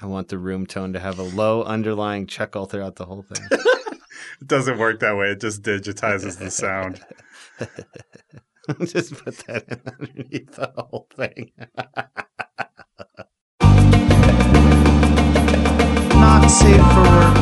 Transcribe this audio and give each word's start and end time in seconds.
I 0.00 0.06
want 0.06 0.28
the 0.28 0.38
room 0.38 0.66
tone 0.66 0.92
to 0.92 1.00
have 1.00 1.18
a 1.18 1.24
low 1.24 1.64
underlying 1.64 2.26
chuckle 2.26 2.66
throughout 2.66 2.96
the 2.96 3.06
whole 3.06 3.22
thing. 3.22 3.46
It 4.40 4.46
doesn't 4.46 4.78
work 4.78 5.00
that 5.00 5.16
way. 5.16 5.30
It 5.30 5.40
just 5.40 5.62
digitizes 5.62 6.38
the 6.38 6.50
sound. 6.50 7.00
Just 8.84 9.14
put 9.16 9.38
that 9.46 9.64
in 9.66 9.80
underneath 9.98 10.52
the 10.52 10.70
whole 10.76 11.08
thing. 11.16 11.50
Not 16.20 16.48
safe 16.48 16.76
for 16.76 17.02
work. 17.02 17.34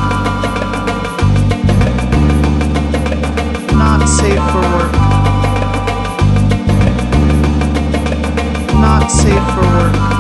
Not 3.75 4.07
safe 4.07 4.45
for 4.53 4.63
work. 4.77 4.93
Not 8.81 9.09
safe 9.09 9.47
for 9.55 9.63
work. 9.63 10.16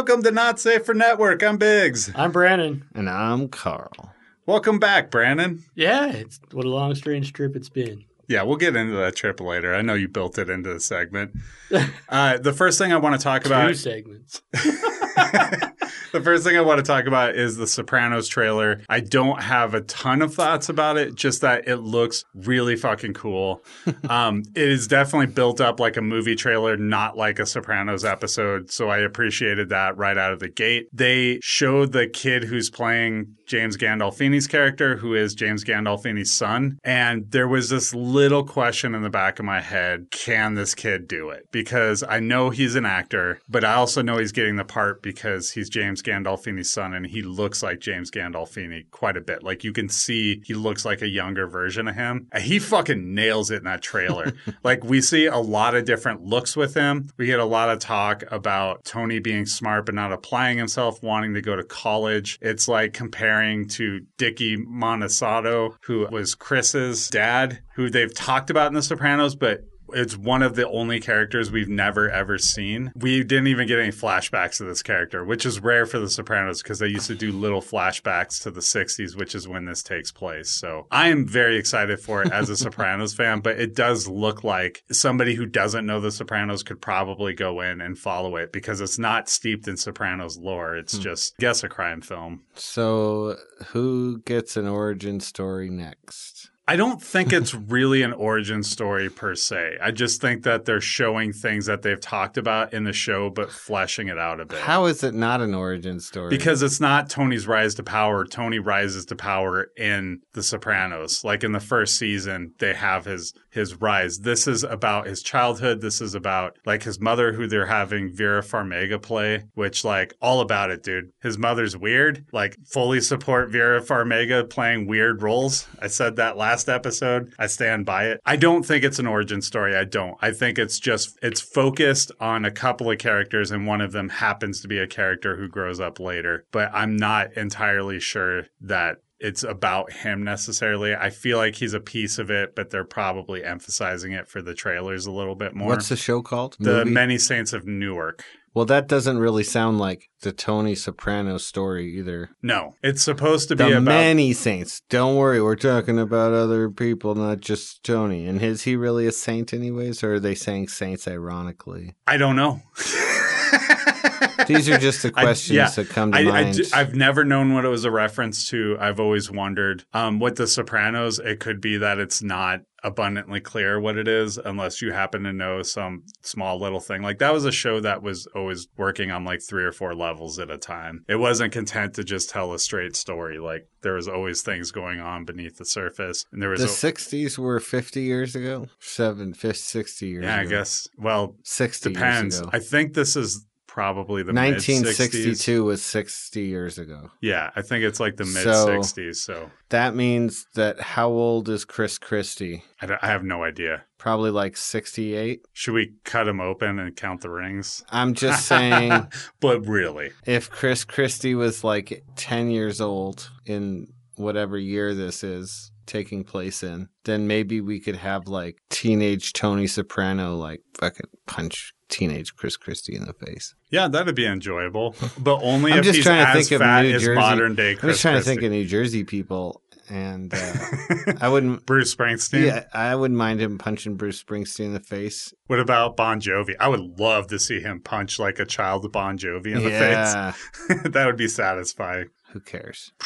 Welcome 0.00 0.22
to 0.22 0.30
Not 0.30 0.58
Safe 0.58 0.82
for 0.86 0.94
Network. 0.94 1.42
I'm 1.42 1.58
Biggs. 1.58 2.10
I'm 2.14 2.32
Brandon. 2.32 2.86
and 2.94 3.06
I'm 3.10 3.48
Carl. 3.48 4.14
Welcome 4.46 4.78
back, 4.78 5.10
Brandon. 5.10 5.62
Yeah, 5.74 6.10
it's 6.10 6.40
what 6.52 6.64
a 6.64 6.70
long, 6.70 6.94
strange 6.94 7.34
trip 7.34 7.54
it's 7.54 7.68
been. 7.68 8.06
Yeah, 8.26 8.44
we'll 8.44 8.56
get 8.56 8.74
into 8.76 8.96
that 8.96 9.14
trip 9.14 9.42
later. 9.42 9.74
I 9.74 9.82
know 9.82 9.92
you 9.92 10.08
built 10.08 10.38
it 10.38 10.48
into 10.48 10.72
the 10.72 10.80
segment. 10.80 11.32
Uh, 12.08 12.38
the 12.38 12.54
first 12.54 12.78
thing 12.78 12.94
I 12.94 12.96
want 12.96 13.20
to 13.20 13.22
talk 13.22 13.42
Two 13.42 13.48
about 13.50 13.76
segments. 13.76 14.40
the 16.12 16.20
first 16.20 16.44
thing 16.44 16.56
I 16.56 16.60
want 16.60 16.78
to 16.78 16.82
talk 16.82 17.06
about 17.06 17.36
is 17.36 17.56
the 17.56 17.66
Sopranos 17.66 18.28
trailer. 18.28 18.80
I 18.88 19.00
don't 19.00 19.42
have 19.42 19.74
a 19.74 19.80
ton 19.82 20.22
of 20.22 20.34
thoughts 20.34 20.68
about 20.68 20.96
it, 20.96 21.14
just 21.14 21.40
that 21.40 21.68
it 21.68 21.76
looks 21.76 22.24
really 22.34 22.76
fucking 22.76 23.14
cool. 23.14 23.62
um, 24.08 24.42
it 24.54 24.68
is 24.68 24.86
definitely 24.86 25.26
built 25.26 25.60
up 25.60 25.80
like 25.80 25.96
a 25.96 26.02
movie 26.02 26.36
trailer, 26.36 26.76
not 26.76 27.16
like 27.16 27.38
a 27.38 27.46
Sopranos 27.46 28.04
episode. 28.04 28.70
So 28.70 28.88
I 28.88 28.98
appreciated 28.98 29.68
that 29.70 29.96
right 29.96 30.16
out 30.16 30.32
of 30.32 30.40
the 30.40 30.48
gate. 30.48 30.88
They 30.92 31.38
showed 31.42 31.92
the 31.92 32.06
kid 32.06 32.44
who's 32.44 32.70
playing 32.70 33.36
James 33.50 33.76
Gandolfini's 33.76 34.46
character, 34.46 34.96
who 34.96 35.12
is 35.12 35.34
James 35.34 35.64
Gandolfini's 35.64 36.32
son. 36.32 36.78
And 36.84 37.28
there 37.32 37.48
was 37.48 37.68
this 37.68 37.92
little 37.92 38.44
question 38.44 38.94
in 38.94 39.02
the 39.02 39.10
back 39.10 39.40
of 39.40 39.44
my 39.44 39.60
head 39.60 40.06
can 40.12 40.54
this 40.54 40.72
kid 40.72 41.08
do 41.08 41.30
it? 41.30 41.48
Because 41.50 42.04
I 42.08 42.20
know 42.20 42.50
he's 42.50 42.76
an 42.76 42.86
actor, 42.86 43.40
but 43.48 43.64
I 43.64 43.74
also 43.74 44.02
know 44.02 44.18
he's 44.18 44.30
getting 44.30 44.54
the 44.54 44.64
part 44.64 45.02
because 45.02 45.50
he's 45.50 45.68
James 45.68 46.00
Gandolfini's 46.00 46.70
son 46.70 46.94
and 46.94 47.04
he 47.04 47.22
looks 47.22 47.60
like 47.60 47.80
James 47.80 48.08
Gandolfini 48.12 48.88
quite 48.92 49.16
a 49.16 49.20
bit. 49.20 49.42
Like 49.42 49.64
you 49.64 49.72
can 49.72 49.88
see 49.88 50.42
he 50.44 50.54
looks 50.54 50.84
like 50.84 51.02
a 51.02 51.08
younger 51.08 51.48
version 51.48 51.88
of 51.88 51.96
him. 51.96 52.28
And 52.30 52.44
he 52.44 52.60
fucking 52.60 53.16
nails 53.16 53.50
it 53.50 53.56
in 53.56 53.64
that 53.64 53.82
trailer. 53.82 54.32
like 54.62 54.84
we 54.84 55.00
see 55.00 55.26
a 55.26 55.38
lot 55.38 55.74
of 55.74 55.84
different 55.84 56.22
looks 56.22 56.56
with 56.56 56.74
him. 56.74 57.10
We 57.16 57.26
get 57.26 57.40
a 57.40 57.44
lot 57.44 57.68
of 57.68 57.80
talk 57.80 58.22
about 58.30 58.84
Tony 58.84 59.18
being 59.18 59.44
smart 59.44 59.86
but 59.86 59.96
not 59.96 60.12
applying 60.12 60.56
himself, 60.56 61.02
wanting 61.02 61.34
to 61.34 61.42
go 61.42 61.56
to 61.56 61.64
college. 61.64 62.38
It's 62.40 62.68
like 62.68 62.92
comparing 62.92 63.39
to 63.68 64.00
Dickie 64.18 64.56
Moltisanti, 64.56 65.74
who 65.84 66.06
was 66.10 66.34
Chris's 66.34 67.08
dad, 67.08 67.62
who 67.74 67.88
they've 67.88 68.14
talked 68.14 68.50
about 68.50 68.68
in 68.68 68.74
The 68.74 68.82
Sopranos, 68.82 69.34
but 69.34 69.60
it's 69.92 70.16
one 70.16 70.42
of 70.42 70.56
the 70.56 70.68
only 70.68 71.00
characters 71.00 71.50
we've 71.50 71.68
never 71.68 72.10
ever 72.10 72.38
seen. 72.38 72.92
We 72.94 73.22
didn't 73.22 73.48
even 73.48 73.66
get 73.66 73.78
any 73.78 73.90
flashbacks 73.90 74.60
of 74.60 74.66
this 74.66 74.82
character, 74.82 75.24
which 75.24 75.46
is 75.46 75.60
rare 75.60 75.86
for 75.86 75.98
The 75.98 76.08
Sopranos 76.08 76.62
because 76.62 76.78
they 76.78 76.88
used 76.88 77.06
to 77.06 77.14
do 77.14 77.32
little 77.32 77.62
flashbacks 77.62 78.42
to 78.42 78.50
the 78.50 78.60
60s, 78.60 79.16
which 79.16 79.34
is 79.34 79.48
when 79.48 79.64
this 79.64 79.82
takes 79.82 80.12
place. 80.12 80.50
So 80.50 80.86
I 80.90 81.08
am 81.08 81.26
very 81.26 81.56
excited 81.56 82.00
for 82.00 82.22
it 82.22 82.32
as 82.32 82.48
a 82.48 82.56
Sopranos 82.60 83.14
fan, 83.14 83.40
but 83.40 83.60
it 83.60 83.74
does 83.74 84.08
look 84.08 84.44
like 84.44 84.82
somebody 84.90 85.34
who 85.34 85.46
doesn't 85.46 85.86
know 85.86 86.00
The 86.00 86.10
Sopranos 86.10 86.62
could 86.62 86.80
probably 86.80 87.34
go 87.34 87.60
in 87.60 87.80
and 87.80 87.98
follow 87.98 88.36
it 88.36 88.52
because 88.52 88.80
it's 88.80 88.98
not 88.98 89.28
steeped 89.28 89.68
in 89.68 89.76
Sopranos 89.76 90.36
lore. 90.36 90.76
It's 90.76 90.96
hmm. 90.96 91.02
just, 91.02 91.36
guess, 91.38 91.62
a 91.62 91.68
crime 91.68 92.00
film. 92.00 92.42
So, 92.54 93.36
who 93.68 94.20
gets 94.22 94.56
an 94.56 94.66
origin 94.66 95.20
story 95.20 95.70
next? 95.70 96.39
I 96.70 96.76
don't 96.76 97.02
think 97.02 97.32
it's 97.32 97.52
really 97.52 98.02
an 98.02 98.12
origin 98.12 98.62
story 98.62 99.10
per 99.10 99.34
se. 99.34 99.78
I 99.82 99.90
just 99.90 100.20
think 100.20 100.44
that 100.44 100.66
they're 100.66 100.80
showing 100.80 101.32
things 101.32 101.66
that 101.66 101.82
they've 101.82 102.00
talked 102.00 102.38
about 102.38 102.72
in 102.72 102.84
the 102.84 102.92
show, 102.92 103.28
but 103.28 103.50
fleshing 103.50 104.06
it 104.06 104.18
out 104.18 104.38
a 104.38 104.44
bit. 104.44 104.60
How 104.60 104.84
is 104.84 105.02
it 105.02 105.12
not 105.12 105.40
an 105.40 105.52
origin 105.52 105.98
story? 105.98 106.30
Because 106.30 106.62
it's 106.62 106.78
not 106.78 107.10
Tony's 107.10 107.48
rise 107.48 107.74
to 107.74 107.82
power. 107.82 108.24
Tony 108.24 108.60
rises 108.60 109.04
to 109.06 109.16
power 109.16 109.72
in 109.76 110.20
The 110.34 110.44
Sopranos. 110.44 111.24
Like 111.24 111.42
in 111.42 111.50
the 111.50 111.58
first 111.58 111.96
season, 111.96 112.54
they 112.60 112.74
have 112.74 113.04
his 113.04 113.34
his 113.50 113.80
rise. 113.80 114.18
This 114.18 114.46
is 114.46 114.64
about 114.64 115.06
his 115.06 115.22
childhood. 115.22 115.80
This 115.80 116.00
is 116.00 116.14
about 116.14 116.56
like 116.64 116.82
his 116.84 117.00
mother, 117.00 117.32
who 117.32 117.46
they're 117.46 117.66
having 117.66 118.10
Vera 118.12 118.42
Farmiga 118.42 119.00
play, 119.00 119.44
which 119.54 119.84
like 119.84 120.14
all 120.20 120.40
about 120.40 120.70
it, 120.70 120.82
dude. 120.82 121.10
His 121.22 121.38
mother's 121.38 121.76
weird. 121.76 122.24
Like 122.32 122.56
fully 122.64 123.00
support 123.00 123.50
Vera 123.50 123.80
Farmiga 123.80 124.48
playing 124.48 124.86
weird 124.86 125.22
roles. 125.22 125.66
I 125.80 125.88
said 125.88 126.16
that 126.16 126.36
last 126.36 126.68
episode. 126.68 127.32
I 127.38 127.46
stand 127.46 127.86
by 127.86 128.06
it. 128.06 128.20
I 128.24 128.36
don't 128.36 128.64
think 128.64 128.84
it's 128.84 128.98
an 128.98 129.06
origin 129.06 129.42
story. 129.42 129.76
I 129.76 129.84
don't. 129.84 130.16
I 130.20 130.32
think 130.32 130.58
it's 130.58 130.78
just 130.78 131.18
it's 131.22 131.40
focused 131.40 132.12
on 132.20 132.44
a 132.44 132.50
couple 132.50 132.90
of 132.90 132.98
characters, 132.98 133.50
and 133.50 133.66
one 133.66 133.80
of 133.80 133.92
them 133.92 134.08
happens 134.08 134.60
to 134.62 134.68
be 134.68 134.78
a 134.78 134.86
character 134.86 135.36
who 135.36 135.48
grows 135.48 135.80
up 135.80 135.98
later. 135.98 136.44
But 136.52 136.70
I'm 136.72 136.96
not 136.96 137.32
entirely 137.34 138.00
sure 138.00 138.44
that 138.60 138.98
it's 139.20 139.42
about 139.42 139.92
him 139.92 140.24
necessarily. 140.24 140.94
I 140.94 141.10
feel 141.10 141.38
like 141.38 141.54
he's 141.56 141.74
a 141.74 141.80
piece 141.80 142.18
of 142.18 142.30
it, 142.30 142.56
but 142.56 142.70
they're 142.70 142.84
probably 142.84 143.44
emphasizing 143.44 144.12
it 144.12 144.28
for 144.28 144.42
the 144.42 144.54
trailers 144.54 145.06
a 145.06 145.10
little 145.12 145.34
bit 145.34 145.54
more. 145.54 145.68
What's 145.68 145.88
the 145.90 145.96
show 145.96 146.22
called? 146.22 146.56
the 146.58 146.78
Movie? 146.78 146.90
Many 146.90 147.18
Saints 147.18 147.52
of 147.52 147.66
Newark? 147.66 148.24
well, 148.52 148.64
that 148.64 148.88
doesn't 148.88 149.18
really 149.18 149.44
sound 149.44 149.78
like 149.78 150.08
the 150.22 150.32
Tony 150.32 150.74
Soprano 150.74 151.38
story 151.38 151.96
either. 151.98 152.30
No, 152.42 152.74
it's 152.82 153.02
supposed 153.02 153.48
to 153.48 153.56
be 153.56 153.64
The 153.64 153.78
about 153.78 153.82
many 153.82 154.32
saints. 154.32 154.82
Don't 154.88 155.16
worry, 155.16 155.40
we're 155.40 155.54
talking 155.54 155.98
about 155.98 156.32
other 156.32 156.68
people, 156.68 157.14
not 157.14 157.40
just 157.40 157.84
Tony. 157.84 158.26
And 158.26 158.42
is 158.42 158.62
he 158.62 158.74
really 158.74 159.06
a 159.06 159.12
saint, 159.12 159.52
anyways, 159.52 160.02
or 160.02 160.14
are 160.14 160.20
they 160.20 160.34
saying 160.34 160.68
saints 160.68 161.06
ironically? 161.06 161.94
I 162.06 162.16
don't 162.16 162.36
know. 162.36 162.60
These 164.46 164.68
are 164.68 164.78
just 164.78 165.02
the 165.02 165.12
I- 165.16 165.22
questions 165.22 165.56
yeah. 165.56 165.68
that 165.70 165.88
come 165.88 166.12
to 166.12 166.18
I, 166.18 166.20
I 166.20 166.24
mind. 166.24 166.56
do- 166.56 166.64
I've 166.72 166.94
never 166.94 167.24
known 167.24 167.54
what 167.54 167.64
it 167.64 167.68
was 167.68 167.84
a 167.84 167.90
reference 167.90 168.48
to. 168.50 168.76
I've 168.80 169.00
always 169.00 169.30
wondered. 169.30 169.84
Um, 169.92 170.18
with 170.20 170.36
The 170.36 170.46
Sopranos, 170.46 171.18
it 171.18 171.40
could 171.40 171.60
be 171.60 171.76
that 171.78 171.98
it's 171.98 172.22
not 172.22 172.60
abundantly 172.82 173.40
clear 173.40 173.78
what 173.78 173.98
it 173.98 174.08
is 174.08 174.38
unless 174.38 174.80
you 174.80 174.90
happen 174.90 175.22
to 175.24 175.32
know 175.34 175.62
some 175.62 176.02
small 176.22 176.58
little 176.58 176.80
thing. 176.80 177.02
Like 177.02 177.18
that 177.18 177.32
was 177.32 177.44
a 177.44 177.52
show 177.52 177.78
that 177.80 178.02
was 178.02 178.26
always 178.34 178.68
working 178.78 179.10
on 179.10 179.22
like 179.22 179.42
three 179.42 179.64
or 179.64 179.72
four 179.72 179.94
levels 179.94 180.38
at 180.38 180.50
a 180.50 180.56
time. 180.56 181.04
It 181.06 181.16
wasn't 181.16 181.52
content 181.52 181.92
to 181.94 182.04
just 182.04 182.30
tell 182.30 182.54
a 182.54 182.58
straight 182.58 182.96
story. 182.96 183.38
Like 183.38 183.66
there 183.82 183.92
was 183.94 184.08
always 184.08 184.40
things 184.40 184.70
going 184.70 184.98
on 184.98 185.26
beneath 185.26 185.58
the 185.58 185.66
surface. 185.66 186.24
And 186.32 186.40
there 186.42 186.48
was 186.48 186.60
the 186.60 186.88
a, 186.88 186.92
60s 186.92 187.36
were 187.36 187.60
50 187.60 188.00
years 188.00 188.34
ago? 188.34 188.68
Seven, 188.78 189.34
50, 189.34 189.58
60 189.58 190.06
years 190.06 190.24
yeah, 190.24 190.40
I 190.40 190.46
guess. 190.46 190.88
Well, 190.96 191.36
60 191.44 191.92
depends. 191.92 192.36
years 192.36 192.40
ago. 192.40 192.50
I 192.52 192.60
think 192.60 192.94
this 192.94 193.14
is 193.14 193.44
probably 193.70 194.24
the 194.24 194.32
mid 194.32 194.56
60s. 194.56 194.82
1962 194.82 195.64
was 195.64 195.80
60 195.80 196.42
years 196.42 196.76
ago. 196.76 197.08
Yeah, 197.20 197.50
I 197.54 197.62
think 197.62 197.84
it's 197.84 198.00
like 198.00 198.16
the 198.16 198.24
mid 198.24 198.44
60s. 198.44 199.16
So 199.16 199.48
That 199.68 199.94
means 199.94 200.46
that 200.56 200.80
how 200.80 201.08
old 201.08 201.48
is 201.48 201.64
Chris 201.64 201.96
Christie? 201.96 202.64
I, 202.82 202.98
I 203.00 203.06
have 203.06 203.22
no 203.22 203.44
idea. 203.44 203.84
Probably 203.96 204.32
like 204.32 204.56
68. 204.56 205.42
Should 205.52 205.74
we 205.74 205.92
cut 206.04 206.26
him 206.26 206.40
open 206.40 206.80
and 206.80 206.96
count 206.96 207.20
the 207.20 207.30
rings? 207.30 207.84
I'm 207.90 208.14
just 208.14 208.46
saying, 208.46 209.06
but 209.40 209.64
really, 209.68 210.10
if 210.26 210.50
Chris 210.50 210.82
Christie 210.84 211.36
was 211.36 211.62
like 211.62 212.02
10 212.16 212.50
years 212.50 212.80
old 212.80 213.30
in 213.46 213.86
whatever 214.16 214.58
year 214.58 214.94
this 214.94 215.22
is 215.22 215.70
taking 215.86 216.24
place 216.24 216.64
in, 216.64 216.88
then 217.04 217.28
maybe 217.28 217.60
we 217.60 217.78
could 217.78 217.96
have 217.96 218.26
like 218.26 218.58
teenage 218.68 219.32
Tony 219.32 219.68
Soprano 219.68 220.34
like 220.34 220.62
fucking 220.74 221.06
punch 221.26 221.72
teenage 221.90 222.34
Chris 222.36 222.56
Christie 222.56 222.96
in 222.96 223.04
the 223.04 223.12
face. 223.12 223.54
yeah, 223.70 223.88
that'd 223.88 224.14
be 224.14 224.26
enjoyable. 224.26 224.94
But 225.18 225.40
only 225.42 225.72
I'm 225.72 225.78
if 225.80 225.84
just 225.84 225.96
he's 225.96 226.04
trying 226.04 226.24
to 226.24 226.30
as 226.38 226.48
think 226.48 226.60
of 226.60 226.64
fat 226.64 226.82
New 226.82 226.94
as 226.94 227.02
Jersey. 227.02 227.14
modern 227.20 227.54
day 227.54 227.72
I'm 227.72 227.88
just 227.88 228.00
trying 228.00 228.16
to 228.16 228.22
think 228.22 228.42
of 228.42 228.50
New 228.52 228.64
Jersey 228.66 229.04
people, 229.04 229.62
and 229.88 230.32
uh, 230.32 230.52
I 231.20 231.28
wouldn't. 231.28 231.66
Bruce 231.66 231.94
Springsteen. 231.94 232.46
Yeah, 232.46 232.64
I 232.72 232.94
wouldn't 232.94 233.18
mind 233.18 233.40
him 233.40 233.58
punching 233.58 233.96
Bruce 233.96 234.22
Springsteen 234.22 234.66
in 234.66 234.72
the 234.74 234.80
face. 234.80 235.34
What 235.48 235.58
about 235.60 235.96
Bon 235.96 236.20
Jovi? 236.20 236.54
I 236.60 236.68
would 236.68 236.98
love 237.00 237.26
to 237.28 237.38
see 237.38 237.60
him 237.60 237.80
punch 237.80 238.18
like 238.18 238.38
a 238.38 238.46
child 238.46 238.90
Bon 238.92 239.18
Jovi 239.18 239.54
in 239.56 239.62
the 239.64 239.70
yeah, 239.70 240.30
face. 240.32 240.82
that 240.84 241.06
would 241.06 241.16
be 241.16 241.28
satisfying. 241.28 242.06
who 242.32 242.40
cares? 242.40 242.92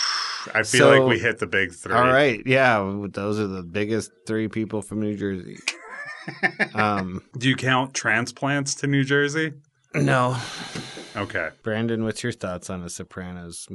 I 0.55 0.63
feel 0.63 0.81
So- 0.91 0.91
like 1.01 1.09
we 1.09 1.19
hit 1.19 1.39
the 1.39 1.47
big 1.47 1.73
three. 1.73 1.95
All 1.95 2.05
right, 2.05 2.43
yeah, 2.45 2.79
those 3.11 3.41
are 3.41 3.47
the 3.47 3.63
biggest 3.63 4.11
three 4.27 4.49
people 4.49 4.83
from 4.83 5.01
New 5.01 5.17
Jersey. 5.17 5.57
Um, 6.75 7.23
Do 7.37 7.49
you 7.49 7.56
count 7.56 7.94
transplants 7.94 8.75
to 8.76 8.87
New 8.87 9.05
Jersey? 9.05 9.53
no, 9.94 10.37
Okay. 11.17 11.50
Brandon, 11.62 12.03
what's 12.05 12.23
your 12.25 12.32
thoughts 12.32 12.69
on 12.69 12.82
The 12.82 12.91
Sopranos? 12.91 13.69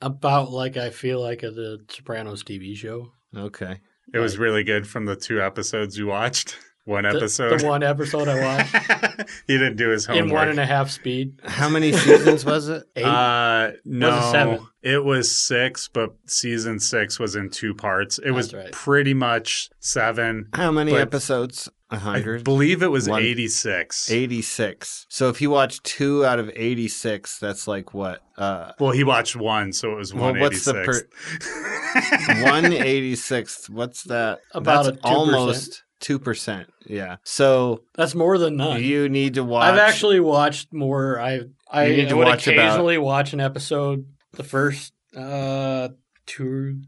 About 0.00 0.52
like 0.52 0.76
I 0.76 0.90
feel 0.90 1.20
like 1.20 1.42
a 1.42 1.50
the 1.50 1.84
Sopranos 1.88 2.44
TV 2.44 2.76
show. 2.76 3.10
Okay, 3.36 3.80
It 4.12 4.20
was 4.20 4.38
really 4.38 4.62
good 4.62 4.86
from 4.86 5.06
the 5.06 5.16
two 5.16 5.42
episodes 5.42 5.98
you 5.98 6.06
watched. 6.06 6.56
one 6.84 7.06
episode. 7.06 7.60
The, 7.60 7.66
one 7.66 7.82
episode 7.82 8.28
I 8.28 8.40
watched 8.40 9.30
he 9.46 9.54
didn't 9.58 9.76
do 9.76 9.88
his 9.88 10.06
homework. 10.06 10.26
in 10.26 10.32
one 10.34 10.48
and 10.50 10.60
a 10.60 10.66
half 10.66 10.90
speed. 10.90 11.40
How 11.44 11.68
many 11.68 11.92
seasons 11.92 12.44
was 12.44 12.68
it? 12.68 12.84
Eight. 12.96 13.04
Uh, 13.04 13.72
no, 13.84 14.18
it 14.18 14.30
seven? 14.32 14.66
it 14.82 15.04
was 15.04 15.36
six, 15.36 15.88
but 15.88 16.14
season 16.26 16.78
six 16.80 17.18
was 17.18 17.36
in 17.36 17.48
two 17.50 17.74
parts. 17.74 18.18
It 18.18 18.32
was 18.32 18.52
right. 18.52 18.70
pretty 18.72 19.14
much 19.14 19.70
seven. 19.80 20.48
How 20.52 20.70
many 20.70 20.94
episodes? 20.94 21.68
A 21.90 21.96
I 21.96 21.98
hundred. 21.98 22.44
believe 22.44 22.82
it 22.82 22.88
was 22.90 23.08
One- 23.08 23.22
86. 23.22 24.10
86. 24.10 25.06
So 25.10 25.28
if 25.28 25.40
you 25.40 25.50
watch 25.50 25.82
two 25.82 26.24
out 26.24 26.38
of 26.38 26.50
86, 26.54 27.38
that's 27.38 27.68
like 27.68 27.92
what? 27.94 28.20
Uh, 28.38 28.72
Well, 28.80 28.90
he 28.92 29.04
watched 29.04 29.36
one, 29.36 29.72
so 29.72 29.92
it 29.92 29.96
was 29.96 30.12
well, 30.12 30.34
what's 30.34 30.64
the 30.64 30.72
186. 30.72 31.04
per- 31.38 32.44
186th? 32.44 33.70
What's 33.70 34.02
that? 34.04 34.40
About 34.52 34.84
that's 34.84 34.98
a 36.00 36.04
2%. 36.04 36.66
Yeah. 36.86 37.16
So 37.24 37.82
That's 37.94 38.14
more 38.14 38.38
than 38.38 38.56
none. 38.56 38.82
you 38.82 39.08
need 39.08 39.34
to 39.34 39.44
watch. 39.44 39.64
I've 39.72 39.78
actually 39.78 40.20
watched 40.20 40.72
more. 40.72 41.18
I 41.20 41.40
I 41.70 41.86
You 41.86 41.96
need 41.96 42.08
to 42.10 42.16
would 42.16 42.26
watch 42.26 42.46
occasionally 42.46 42.98
watch 42.98 43.32
an 43.32 43.40
episode. 43.40 44.06
The 44.32 44.44
first 44.44 44.92
uh 45.16 45.88
two, 46.26 46.82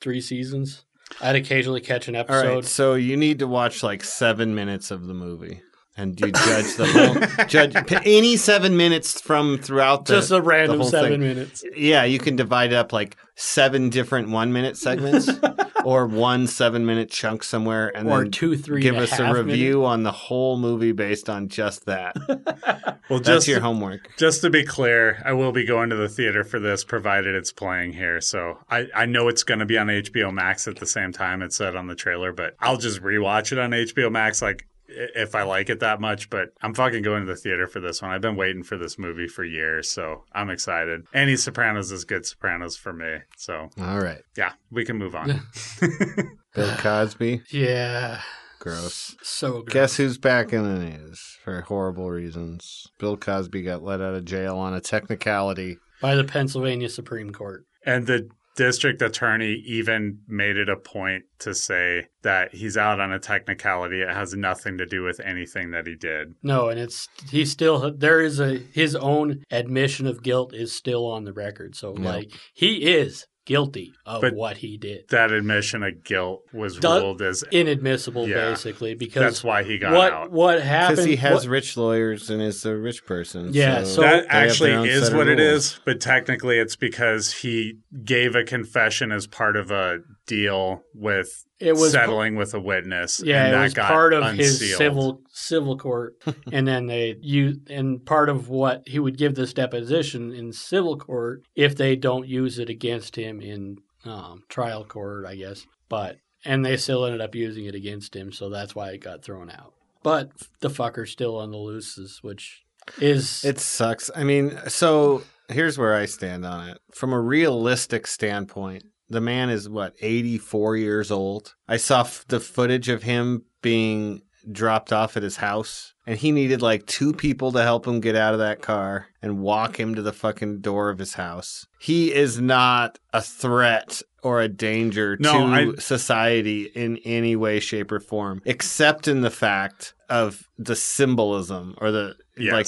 three 0.00 0.20
seasons. 0.20 0.84
I'd 1.20 1.36
occasionally 1.36 1.80
catch 1.80 2.06
an 2.08 2.14
All 2.14 2.20
episode. 2.20 2.54
right. 2.56 2.64
So 2.64 2.94
you 2.94 3.16
need 3.16 3.40
to 3.40 3.46
watch 3.48 3.82
like 3.82 4.04
seven 4.04 4.54
minutes 4.54 4.90
of 4.90 5.06
the 5.06 5.14
movie. 5.14 5.62
And 6.00 6.18
you 6.18 6.32
judge 6.32 6.76
the 6.76 6.86
whole 6.86 7.46
judge 7.46 7.74
any 8.06 8.36
seven 8.36 8.76
minutes 8.76 9.20
from 9.20 9.58
throughout 9.58 10.06
the 10.06 10.14
Just 10.14 10.30
a 10.30 10.40
random 10.40 10.82
seven 10.84 11.10
thing. 11.12 11.20
minutes. 11.20 11.62
Yeah, 11.76 12.04
you 12.04 12.18
can 12.18 12.36
divide 12.36 12.72
it 12.72 12.76
up 12.76 12.92
like 12.92 13.16
seven 13.34 13.90
different 13.90 14.30
one 14.30 14.52
minute 14.52 14.76
segments 14.76 15.28
or 15.84 16.06
one 16.06 16.46
seven 16.46 16.86
minute 16.86 17.10
chunk 17.10 17.42
somewhere 17.42 17.94
and 17.94 18.08
or 18.08 18.22
then 18.22 18.30
two, 18.30 18.56
three. 18.56 18.80
give 18.80 18.96
us 18.96 19.12
a 19.18 19.26
half 19.26 19.34
review 19.36 19.84
on 19.84 20.02
the 20.02 20.12
whole 20.12 20.56
movie 20.58 20.92
based 20.92 21.28
on 21.28 21.48
just 21.48 21.84
that. 21.86 22.16
Well, 23.10 23.18
That's 23.18 23.38
just 23.38 23.48
your 23.48 23.58
homework. 23.58 24.16
just 24.18 24.40
to 24.42 24.50
be 24.50 24.62
clear, 24.62 25.20
I 25.24 25.32
will 25.32 25.50
be 25.50 25.64
going 25.64 25.90
to 25.90 25.96
the 25.96 26.08
theater 26.08 26.44
for 26.44 26.60
this, 26.60 26.84
provided 26.84 27.34
it's 27.34 27.50
playing 27.52 27.92
here. 27.92 28.20
So 28.20 28.58
I, 28.70 28.86
I 28.94 29.06
know 29.06 29.26
it's 29.26 29.42
going 29.42 29.58
to 29.58 29.66
be 29.66 29.76
on 29.76 29.88
HBO 29.88 30.32
Max 30.32 30.68
at 30.68 30.76
the 30.76 30.86
same 30.86 31.10
time 31.10 31.42
it 31.42 31.52
said 31.52 31.74
on 31.74 31.88
the 31.88 31.96
trailer, 31.96 32.32
but 32.32 32.54
I'll 32.60 32.76
just 32.76 33.02
rewatch 33.02 33.50
it 33.50 33.58
on 33.58 33.72
HBO 33.72 34.12
Max, 34.12 34.40
like 34.40 34.64
if 34.90 35.34
I 35.34 35.42
like 35.42 35.70
it 35.70 35.80
that 35.80 36.00
much. 36.00 36.30
But 36.30 36.48
I'm 36.62 36.74
fucking 36.74 37.02
going 37.02 37.26
to 37.26 37.32
the 37.32 37.36
theater 37.38 37.66
for 37.66 37.80
this 37.80 38.02
one. 38.02 38.10
I've 38.10 38.20
been 38.20 38.36
waiting 38.36 38.62
for 38.62 38.76
this 38.76 38.98
movie 38.98 39.28
for 39.28 39.44
years, 39.44 39.90
so 39.90 40.24
I'm 40.32 40.50
excited. 40.50 41.02
Any 41.14 41.36
Sopranos 41.36 41.92
is 41.92 42.04
good 42.04 42.26
Sopranos 42.26 42.76
for 42.76 42.92
me. 42.92 43.18
So 43.36 43.70
All 43.80 44.00
right. 44.00 44.22
yeah, 44.36 44.52
we 44.70 44.84
can 44.84 44.96
move 44.96 45.14
on. 45.14 45.42
Bill 46.54 46.76
Cosby. 46.76 47.42
Yeah. 47.50 48.20
Gross. 48.58 49.16
So 49.22 49.62
good. 49.62 49.72
Guess 49.72 49.96
who's 49.96 50.18
back 50.18 50.52
in 50.52 50.62
the 50.62 50.84
news 50.84 51.38
for 51.42 51.62
horrible 51.62 52.10
reasons? 52.10 52.88
Bill 52.98 53.16
Cosby 53.16 53.62
got 53.62 53.82
let 53.82 54.00
out 54.02 54.14
of 54.14 54.24
jail 54.26 54.58
on 54.58 54.74
a 54.74 54.80
technicality. 54.80 55.78
By 56.02 56.14
the 56.14 56.24
Pennsylvania 56.24 56.88
Supreme 56.90 57.30
Court. 57.30 57.64
And 57.86 58.06
the 58.06 58.28
district 58.56 59.00
attorney 59.02 59.62
even 59.66 60.18
made 60.28 60.56
it 60.56 60.68
a 60.68 60.76
point 60.76 61.24
to 61.38 61.54
say 61.54 62.06
that 62.22 62.54
he's 62.54 62.76
out 62.76 63.00
on 63.00 63.12
a 63.12 63.18
technicality. 63.18 64.02
It 64.02 64.10
has 64.10 64.34
nothing 64.34 64.78
to 64.78 64.86
do 64.86 65.02
with 65.02 65.20
anything 65.20 65.70
that 65.70 65.86
he 65.86 65.94
did. 65.94 66.34
No, 66.42 66.68
and 66.68 66.78
it's 66.78 67.08
he 67.30 67.44
still 67.44 67.92
there 67.96 68.20
is 68.20 68.40
a 68.40 68.58
his 68.72 68.94
own 68.96 69.42
admission 69.50 70.06
of 70.06 70.22
guilt 70.22 70.54
is 70.54 70.72
still 70.72 71.06
on 71.06 71.24
the 71.24 71.32
record. 71.32 71.74
So 71.76 71.94
Yeah. 71.96 72.12
like 72.12 72.32
he 72.52 72.90
is 72.92 73.26
guilty 73.46 73.92
of 74.06 74.20
But- 74.20 74.34
what 74.34 74.58
he 74.58 74.76
did. 74.76 75.08
That 75.08 75.32
admission 75.32 75.82
of 75.82 76.04
guilt 76.04 76.42
was 76.52 76.78
Do- 76.78 76.88
ruled 76.88 77.22
as 77.22 77.42
Inadmissible 77.50 78.28
Yeah. 78.28 78.50
basically 78.50 78.94
because 78.94 79.20
that's 79.22 79.42
why 79.44 79.62
he 79.62 79.78
got 79.78 79.92
what 79.92 80.12
out. 80.12 80.30
what 80.30 80.60
happened 80.62 80.96
Because 80.96 81.04
he 81.06 81.16
has 81.16 81.46
what- 81.46 81.50
rich 81.50 81.76
lawyers 81.76 82.30
and 82.30 82.40
is 82.42 82.64
a 82.64 82.76
rich 82.76 83.04
person. 83.06 83.50
Yeah, 83.52 83.80
so 83.84 83.84
so- 83.84 84.00
that 84.02 84.26
actually 84.28 84.88
is 84.88 85.10
what 85.12 85.26
it 85.28 85.38
rules. 85.38 85.72
is, 85.74 85.80
but 85.84 86.00
technically 86.00 86.58
it's 86.58 86.76
because 86.76 87.32
he 87.32 87.78
gave 88.04 88.34
a 88.34 88.44
confession 88.44 89.10
as 89.12 89.26
part 89.26 89.56
of 89.56 89.70
a 89.70 90.00
deal 90.26 90.82
with 90.94 91.44
it 91.60 91.74
was 91.74 91.92
settling 91.92 92.36
with 92.36 92.54
a 92.54 92.60
witness. 92.60 93.22
Yeah, 93.24 93.44
and 93.44 93.48
it 93.54 93.56
that 93.56 93.62
was 93.62 93.74
got 93.74 93.88
part 93.88 94.12
of 94.12 94.22
unsealed. 94.22 94.38
his 94.38 94.76
civil 94.76 95.22
civil 95.30 95.76
court, 95.76 96.16
and 96.52 96.66
then 96.66 96.86
they 96.86 97.16
use 97.20 97.58
and 97.68 98.04
part 98.04 98.28
of 98.28 98.48
what 98.48 98.82
he 98.86 98.98
would 98.98 99.18
give 99.18 99.34
this 99.34 99.52
deposition 99.52 100.32
in 100.32 100.52
civil 100.52 100.96
court 100.96 101.42
if 101.54 101.76
they 101.76 101.96
don't 101.96 102.26
use 102.26 102.58
it 102.58 102.70
against 102.70 103.16
him 103.16 103.40
in 103.40 103.78
um, 104.04 104.42
trial 104.48 104.84
court, 104.84 105.26
I 105.26 105.36
guess. 105.36 105.66
But 105.88 106.18
and 106.44 106.64
they 106.64 106.76
still 106.76 107.04
ended 107.04 107.20
up 107.20 107.34
using 107.34 107.66
it 107.66 107.74
against 107.74 108.16
him, 108.16 108.32
so 108.32 108.48
that's 108.48 108.74
why 108.74 108.90
it 108.90 109.02
got 109.02 109.22
thrown 109.22 109.50
out. 109.50 109.74
But 110.02 110.30
the 110.60 110.70
fucker's 110.70 111.10
still 111.10 111.36
on 111.36 111.50
the 111.50 111.58
looses, 111.58 112.20
which 112.22 112.62
is 112.98 113.44
It 113.44 113.58
sucks. 113.58 114.10
I 114.16 114.24
mean, 114.24 114.58
so 114.68 115.22
here's 115.48 115.76
where 115.76 115.94
I 115.94 116.06
stand 116.06 116.46
on 116.46 116.70
it. 116.70 116.78
From 116.92 117.12
a 117.12 117.20
realistic 117.20 118.06
standpoint, 118.06 118.84
the 119.10 119.20
man 119.20 119.50
is 119.50 119.68
what, 119.68 119.94
84 120.00 120.76
years 120.76 121.10
old? 121.10 121.54
I 121.68 121.76
saw 121.76 122.00
f- 122.00 122.24
the 122.28 122.40
footage 122.40 122.88
of 122.88 123.02
him 123.02 123.44
being 123.60 124.22
dropped 124.50 124.92
off 124.92 125.16
at 125.18 125.22
his 125.22 125.36
house, 125.36 125.92
and 126.06 126.16
he 126.18 126.32
needed 126.32 126.62
like 126.62 126.86
two 126.86 127.12
people 127.12 127.52
to 127.52 127.62
help 127.62 127.86
him 127.86 128.00
get 128.00 128.16
out 128.16 128.32
of 128.32 128.38
that 128.40 128.62
car 128.62 129.08
and 129.20 129.40
walk 129.40 129.78
him 129.78 129.94
to 129.94 130.02
the 130.02 130.12
fucking 130.14 130.60
door 130.60 130.88
of 130.88 130.98
his 130.98 131.14
house. 131.14 131.66
He 131.78 132.14
is 132.14 132.40
not 132.40 132.98
a 133.12 133.20
threat 133.20 134.00
or 134.22 134.40
a 134.40 134.48
danger 134.48 135.16
No, 135.20 135.32
to 135.46 135.52
I- 135.52 135.74
society 135.80 136.64
in 136.74 136.98
any 137.04 137.36
way, 137.36 137.60
shape, 137.60 137.92
or 137.92 138.00
form, 138.00 138.40
except 138.46 139.08
in 139.08 139.20
the 139.20 139.30
fact 139.30 139.92
of 140.08 140.48
the 140.58 140.76
symbolism 140.76 141.74
or 141.78 141.90
the 141.90 142.16
Yes. 142.36 142.52
like 142.54 142.66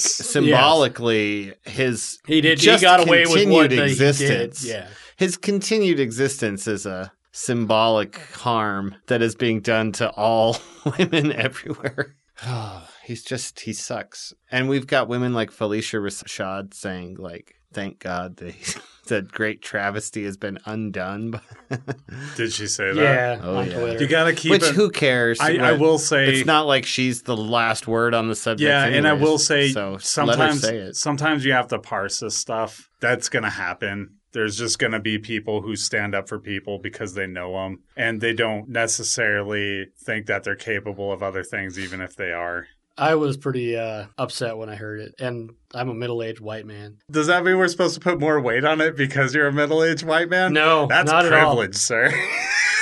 symbolically 0.67 1.53
his 1.65 2.19
he 2.27 2.41
did 2.41 2.59
he 2.59 2.65
just 2.65 2.83
got 2.83 2.99
away 3.05 3.25
with 3.25 3.47
what 3.49 3.71
existence. 3.73 4.61
he 4.61 4.67
did. 4.67 4.75
Yeah. 4.75 4.87
His 5.23 5.37
continued 5.37 6.01
existence 6.01 6.67
is 6.67 6.85
a 6.85 7.13
symbolic 7.31 8.17
harm 8.17 8.95
that 9.07 9.21
is 9.21 9.35
being 9.35 9.61
done 9.61 9.93
to 9.93 10.09
all 10.09 10.57
women 10.99 11.31
everywhere. 11.31 12.17
He's 13.05 13.23
just 13.23 13.61
he 13.61 13.71
sucks, 13.71 14.33
and 14.51 14.67
we've 14.67 14.85
got 14.85 15.07
women 15.07 15.33
like 15.33 15.49
Phylicia 15.49 16.01
Rashad 16.01 16.73
saying 16.73 17.15
like, 17.19 17.55
"Thank 17.71 17.99
God 17.99 18.35
the 18.35 18.51
he, 18.51 18.73
that 19.07 19.31
great 19.31 19.61
travesty 19.61 20.25
has 20.25 20.35
been 20.35 20.59
undone." 20.65 21.39
Did 22.35 22.51
she 22.51 22.67
say 22.67 22.91
that? 22.91 23.01
Yeah, 23.01 23.39
Oh, 23.41 23.61
yeah. 23.61 23.79
Twitter. 23.79 24.03
You 24.03 24.09
got 24.09 24.25
to 24.25 24.33
keep 24.33 24.51
Which 24.51 24.63
it. 24.63 24.75
who 24.75 24.89
cares? 24.89 25.39
I, 25.39 25.55
I 25.55 25.71
will 25.71 25.99
say 25.99 26.33
It's 26.33 26.45
not 26.45 26.67
like 26.67 26.85
she's 26.85 27.21
the 27.21 27.37
last 27.37 27.87
word 27.87 28.13
on 28.13 28.27
the 28.27 28.35
subject. 28.35 28.67
Yeah, 28.67 28.83
and 28.83 29.07
I 29.07 29.13
will 29.13 29.37
say 29.37 29.69
so 29.69 29.99
sometimes 29.99 30.59
say 30.59 30.91
sometimes 30.91 31.45
you 31.45 31.53
have 31.53 31.69
to 31.69 31.79
parse 31.79 32.19
this 32.19 32.35
stuff. 32.35 32.89
That's 32.99 33.29
going 33.29 33.43
to 33.43 33.49
happen. 33.49 34.17
There's 34.33 34.57
just 34.57 34.79
going 34.79 34.91
to 34.93 34.99
be 34.99 35.19
people 35.19 35.61
who 35.61 35.75
stand 35.75 36.13
up 36.15 36.27
for 36.27 36.39
people 36.39 36.79
because 36.79 37.13
they 37.13 37.27
know 37.27 37.53
them 37.53 37.83
and 37.95 38.19
they 38.19 38.33
don't 38.33 38.67
necessarily 38.69 39.87
think 39.97 40.25
that 40.25 40.43
they're 40.43 40.55
capable 40.55 41.11
of 41.11 41.21
other 41.23 41.43
things 41.43 41.77
even 41.79 42.01
if 42.01 42.15
they 42.15 42.31
are. 42.31 42.67
I 42.97 43.15
was 43.15 43.37
pretty 43.37 43.75
uh, 43.75 44.05
upset 44.19 44.55
when 44.57 44.69
I 44.69 44.75
heard 44.75 44.99
it, 44.99 45.15
and 45.17 45.51
I'm 45.73 45.89
a 45.89 45.95
middle-aged 45.95 46.39
white 46.39 46.67
man. 46.67 46.97
Does 47.09 47.25
that 47.25 47.43
mean 47.43 47.57
we're 47.57 47.67
supposed 47.67 47.95
to 47.95 47.99
put 47.99 48.19
more 48.19 48.39
weight 48.39 48.63
on 48.65 48.81
it 48.81 48.95
because 48.95 49.33
you're 49.33 49.47
a 49.47 49.51
middle-aged 49.53 50.03
white 50.03 50.29
man? 50.29 50.53
No, 50.53 50.85
That's 50.85 51.09
not 51.09 51.25
at 51.25 51.33
all. 51.33 51.55
privilege, 51.55 51.75
sir. 51.75 52.11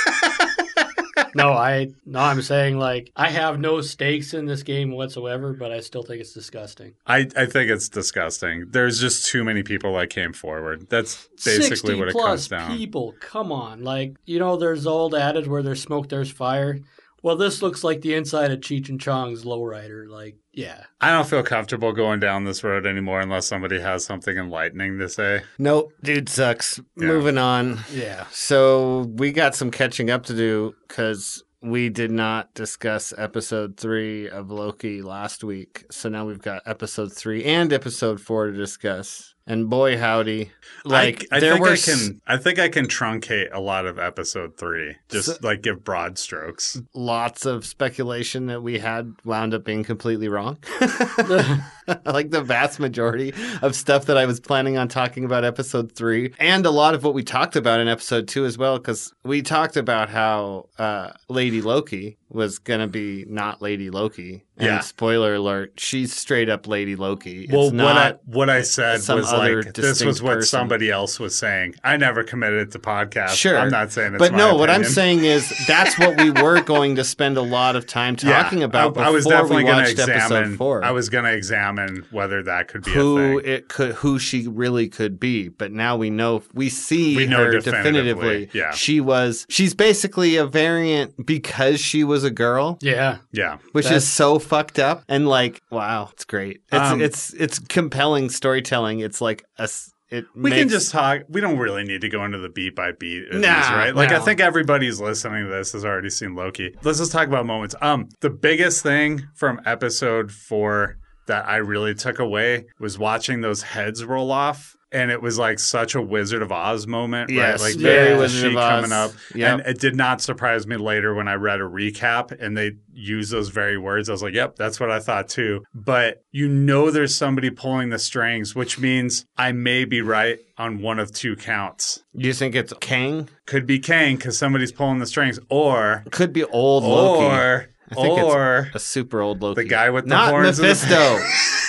No, 1.34 1.52
I 1.52 1.88
no, 2.04 2.18
I'm 2.18 2.42
saying 2.42 2.78
like 2.78 3.10
I 3.16 3.30
have 3.30 3.58
no 3.58 3.80
stakes 3.80 4.34
in 4.34 4.46
this 4.46 4.62
game 4.62 4.90
whatsoever, 4.92 5.52
but 5.52 5.72
I 5.72 5.80
still 5.80 6.02
think 6.02 6.20
it's 6.20 6.32
disgusting. 6.32 6.94
I, 7.06 7.28
I 7.36 7.46
think 7.46 7.70
it's 7.70 7.88
disgusting. 7.88 8.66
There's 8.70 9.00
just 9.00 9.26
too 9.26 9.44
many 9.44 9.62
people 9.62 9.94
that 9.94 10.10
came 10.10 10.32
forward. 10.32 10.88
That's 10.88 11.28
basically 11.44 11.68
60 11.68 11.94
what 11.94 12.08
it 12.08 12.14
comes 12.14 12.48
down. 12.48 12.76
people, 12.76 13.14
come 13.20 13.52
on! 13.52 13.82
Like 13.82 14.16
you 14.24 14.38
know, 14.38 14.56
there's 14.56 14.86
old 14.86 15.14
adage 15.14 15.48
where 15.48 15.62
there's 15.62 15.82
smoke, 15.82 16.08
there's 16.08 16.30
fire. 16.30 16.80
Well, 17.22 17.36
this 17.36 17.62
looks 17.62 17.84
like 17.84 18.00
the 18.00 18.14
inside 18.14 18.50
of 18.50 18.60
Cheech 18.60 18.88
and 18.88 19.00
Chong's 19.00 19.44
lowrider. 19.44 20.08
Like, 20.08 20.36
yeah, 20.52 20.84
I 21.00 21.12
don't 21.12 21.28
feel 21.28 21.42
comfortable 21.42 21.92
going 21.92 22.18
down 22.20 22.44
this 22.44 22.64
road 22.64 22.84
anymore 22.84 23.20
unless 23.20 23.46
somebody 23.46 23.80
has 23.80 24.04
something 24.04 24.36
enlightening 24.36 24.98
to 24.98 25.08
say. 25.08 25.42
Nope, 25.58 25.92
dude 26.02 26.28
sucks. 26.28 26.78
Yeah. 26.96 27.06
Moving 27.06 27.38
on. 27.38 27.80
yeah. 27.92 28.26
So 28.32 29.02
we 29.14 29.30
got 29.32 29.54
some 29.54 29.70
catching 29.70 30.10
up 30.10 30.24
to 30.26 30.34
do 30.34 30.74
because 30.88 31.44
we 31.62 31.88
did 31.88 32.10
not 32.10 32.52
discuss 32.54 33.14
episode 33.16 33.76
three 33.76 34.28
of 34.28 34.50
Loki 34.50 35.00
last 35.00 35.44
week. 35.44 35.84
So 35.92 36.08
now 36.08 36.26
we've 36.26 36.42
got 36.42 36.62
episode 36.66 37.12
three 37.12 37.44
and 37.44 37.72
episode 37.72 38.20
four 38.20 38.46
to 38.48 38.52
discuss. 38.52 39.34
And 39.46 39.68
boy 39.68 39.98
howdy, 39.98 40.52
like 40.84 41.26
I, 41.32 41.36
I 41.36 41.40
there 41.40 41.52
think 41.54 41.64
were 41.64 41.72
I 41.72 41.76
can. 41.76 42.20
I 42.26 42.36
think 42.36 42.58
I 42.58 42.68
can 42.68 42.86
truncate 42.86 43.48
a 43.52 43.60
lot 43.60 43.86
of 43.86 43.98
episode 43.98 44.56
three. 44.56 44.96
Just 45.08 45.26
So- 45.26 45.36
like 45.42 45.62
give 45.62 45.82
broad 45.84 46.18
strokes. 46.18 46.80
lots 46.94 47.44
of 47.46 47.64
speculation 47.66 48.46
that 48.46 48.62
we 48.62 48.78
had 48.78 49.14
wound 49.24 49.54
up 49.54 49.64
being 49.64 49.84
completely 49.84 50.28
wrong. 50.28 50.58
like 52.04 52.30
the 52.30 52.42
vast 52.42 52.78
majority 52.80 53.34
of 53.60 53.74
stuff 53.74 54.06
that 54.06 54.16
I 54.16 54.26
was 54.26 54.40
planning 54.40 54.76
on 54.78 54.88
talking 54.88 55.24
about 55.24 55.44
episode 55.44 55.92
three, 55.92 56.32
and 56.38 56.64
a 56.66 56.70
lot 56.70 56.94
of 56.94 57.04
what 57.04 57.14
we 57.14 57.22
talked 57.22 57.56
about 57.56 57.80
in 57.80 57.88
episode 57.88 58.28
two 58.28 58.44
as 58.44 58.56
well, 58.58 58.78
because 58.78 59.12
we 59.24 59.42
talked 59.42 59.76
about 59.76 60.08
how 60.08 60.68
uh, 60.78 61.10
Lady 61.28 61.60
Loki 61.62 62.18
was 62.32 62.58
going 62.58 62.80
to 62.80 62.86
be 62.86 63.24
not 63.28 63.60
Lady 63.62 63.90
Loki. 63.90 64.44
And 64.58 64.66
Yeah. 64.66 64.80
spoiler 64.80 65.34
alert, 65.34 65.72
she's 65.78 66.14
straight 66.14 66.48
up 66.50 66.66
Lady 66.68 66.94
Loki. 66.94 67.48
Well, 67.50 67.68
it's 67.68 67.72
what 67.74 67.96
I 67.96 68.14
what 68.26 68.50
I 68.50 68.62
said 68.62 68.96
was 69.08 69.32
like 69.32 69.72
this 69.74 70.04
was 70.04 70.22
what 70.22 70.34
person. 70.34 70.48
somebody 70.48 70.90
else 70.90 71.18
was 71.18 71.36
saying. 71.36 71.74
I 71.82 71.96
never 71.96 72.22
committed 72.22 72.68
it 72.68 72.70
to 72.72 72.78
podcast. 72.78 73.30
Sure. 73.30 73.58
I'm 73.58 73.70
not 73.70 73.92
saying 73.92 74.14
it's 74.14 74.18
but 74.18 74.34
no, 74.34 74.54
what 74.54 74.68
I'm 74.70 74.84
saying 74.84 75.24
is 75.24 75.52
that's 75.66 75.98
what 75.98 76.18
we 76.20 76.30
were 76.30 76.60
going 76.74 76.96
to 76.96 77.04
spend 77.04 77.38
a 77.38 77.42
lot 77.42 77.76
of 77.76 77.86
time 77.86 78.16
Yeah, 78.22 78.42
talking 78.42 78.62
about. 78.62 78.96
I, 78.98 79.06
I 79.06 79.10
was 79.10 79.24
before 79.24 79.38
definitely 79.40 79.64
we 79.64 79.70
going 79.70 79.84
to 79.84 79.90
watched 79.90 79.98
episode 80.08 80.14
examine. 80.36 80.56
four. 80.58 80.84
I 80.84 80.90
was 80.90 81.08
going 81.08 81.24
to 81.24 81.32
examine 81.32 82.04
whether 82.10 82.42
that 82.42 82.68
could 82.68 82.84
be 82.84 82.90
a 82.90 82.94
who 82.94 83.40
thing. 83.40 83.50
it 83.52 83.68
could 83.68 83.94
who 83.96 84.18
she 84.18 84.46
really 84.48 84.88
could 84.88 85.18
be 85.18 85.48
but 85.48 85.72
now 85.72 85.96
we 85.96 86.10
know 86.10 86.42
we 86.52 86.68
see 86.68 87.16
We 87.16 87.26
know 87.26 87.38
her 87.44 87.52
definitively, 87.58 88.46
definitively 88.46 88.50
yeah. 88.52 88.72
she 88.72 89.00
was 89.00 89.46
she's 89.48 89.74
basically 89.74 90.36
a 90.36 90.44
variant 90.46 91.24
because 91.26 91.80
she 91.80 92.04
was 92.04 92.21
a 92.24 92.30
girl 92.30 92.78
yeah. 92.80 93.18
yeah, 93.32 93.58
which 93.72 93.84
That's- 93.86 94.02
is 94.04 94.08
so 94.08 94.38
fucked 94.38 94.78
up 94.78 95.04
and 95.08 95.28
like 95.28 95.60
wow 95.70 96.10
it's 96.12 96.24
great 96.24 96.60
it's 96.72 96.90
Um, 96.90 97.00
it's 97.00 97.32
it's 97.34 97.58
compelling 97.58 98.28
storytelling 98.30 99.00
it's 99.00 99.20
like 99.20 99.44
a 99.58 99.62
s- 99.62 99.90
it 100.10 100.26
we 100.34 100.50
makes, 100.50 100.56
can 100.60 100.68
just 100.68 100.90
talk. 100.92 101.22
We 101.30 101.40
don't 101.40 101.56
really 101.56 101.84
need 101.84 102.02
to 102.02 102.08
go 102.10 102.22
into 102.26 102.36
the 102.36 102.50
beat 102.50 102.76
by 102.76 102.92
beat, 102.92 103.28
of 103.28 103.36
these, 103.36 103.42
right? 103.46 103.96
Like 103.96 104.12
I 104.12 104.18
no. 104.18 104.22
think 104.22 104.40
everybody's 104.40 105.00
listening 105.00 105.44
to 105.46 105.50
this 105.50 105.72
has 105.72 105.86
already 105.86 106.10
seen 106.10 106.34
Loki. 106.34 106.76
Let's 106.82 106.98
just 106.98 107.12
talk 107.12 107.28
about 107.28 107.46
moments. 107.46 107.74
Um, 107.80 108.10
the 108.20 108.28
biggest 108.28 108.82
thing 108.82 109.22
from 109.34 109.62
episode 109.64 110.30
four 110.30 110.98
that 111.28 111.48
I 111.48 111.56
really 111.56 111.94
took 111.94 112.18
away 112.18 112.66
was 112.78 112.98
watching 112.98 113.40
those 113.40 113.62
heads 113.62 114.04
roll 114.04 114.30
off. 114.30 114.76
And 114.92 115.10
it 115.10 115.22
was 115.22 115.38
like 115.38 115.58
such 115.58 115.94
a 115.94 116.02
Wizard 116.02 116.42
of 116.42 116.52
Oz 116.52 116.86
moment, 116.86 117.30
Yes, 117.30 117.62
right? 117.62 117.70
Like 117.70 117.80
very 117.80 118.10
the 118.14 118.18
Wizard 118.18 118.52
of 118.52 118.56
Oz. 118.58 118.70
coming 118.70 118.92
up. 118.92 119.12
Yep. 119.34 119.52
And 119.60 119.66
it 119.68 119.80
did 119.80 119.96
not 119.96 120.20
surprise 120.20 120.66
me 120.66 120.76
later 120.76 121.14
when 121.14 121.28
I 121.28 121.34
read 121.34 121.60
a 121.60 121.64
recap 121.64 122.30
and 122.38 122.56
they 122.56 122.72
use 122.92 123.30
those 123.30 123.48
very 123.48 123.78
words. 123.78 124.08
I 124.08 124.12
was 124.12 124.22
like, 124.22 124.34
yep, 124.34 124.56
that's 124.56 124.78
what 124.78 124.90
I 124.90 125.00
thought 125.00 125.28
too. 125.28 125.64
But 125.74 126.22
you 126.30 126.46
know 126.48 126.90
there's 126.90 127.14
somebody 127.14 127.48
pulling 127.50 127.88
the 127.88 127.98
strings, 127.98 128.54
which 128.54 128.78
means 128.78 129.24
I 129.36 129.52
may 129.52 129.84
be 129.84 130.02
right 130.02 130.38
on 130.58 130.80
one 130.82 130.98
of 130.98 131.10
two 131.12 131.34
counts. 131.36 132.02
you 132.12 132.32
think 132.34 132.54
it's 132.54 132.72
Kang 132.80 133.28
Could 133.46 133.66
be 133.66 133.78
Kang 133.78 134.16
because 134.16 134.36
somebody's 134.38 134.70
pulling 134.72 134.98
the 134.98 135.06
strings, 135.06 135.40
or 135.48 136.04
could 136.10 136.32
be 136.32 136.44
old 136.44 136.84
Loki 136.84 137.24
or 137.24 137.68
I 137.92 137.94
think 137.94 138.18
it's- 138.18 138.34
or 138.34 138.70
a 138.74 138.78
super 138.78 139.20
old 139.20 139.42
Loki 139.42 139.62
the 139.62 139.68
guy 139.68 139.90
with 139.90 140.04
the 140.04 140.10
not 140.10 140.30
horns 140.30 140.58
and 140.58 140.68
the- 140.68 140.72
Mephisto 140.72 141.18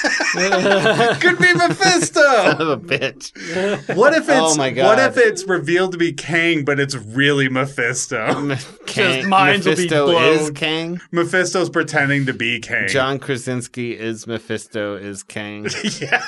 could 1.19 1.37
be 1.37 1.45
son 1.53 1.57
Mephisto. 1.69 2.51
of 2.59 2.69
a 2.69 2.77
bitch 2.77 3.95
What 3.95 4.13
if 4.13 4.23
it's 4.23 4.31
Oh 4.31 4.55
my 4.55 4.71
God. 4.71 4.85
what 4.85 4.99
if 4.99 5.17
it's 5.17 5.43
revealed 5.47 5.91
to 5.93 5.97
be 5.97 6.11
Kang, 6.13 6.65
but 6.65 6.79
it's 6.79 6.95
really 6.95 7.49
Mephisto? 7.49 8.55
Kang, 8.85 9.29
minds 9.29 9.65
will 9.65 9.75
be 9.75 9.83
Mephisto 9.83 10.05
blown. 10.07 10.23
is 10.39 10.51
Kang 10.51 11.01
Mephisto's 11.11 11.69
pretending 11.69 12.25
to 12.25 12.33
be 12.33 12.59
Kang. 12.59 12.87
John 12.87 13.19
Krasinski 13.19 13.97
is 13.97 14.27
Mephisto 14.27 14.95
is 14.95 15.23
Kang. 15.23 15.67
yeah. 16.01 16.25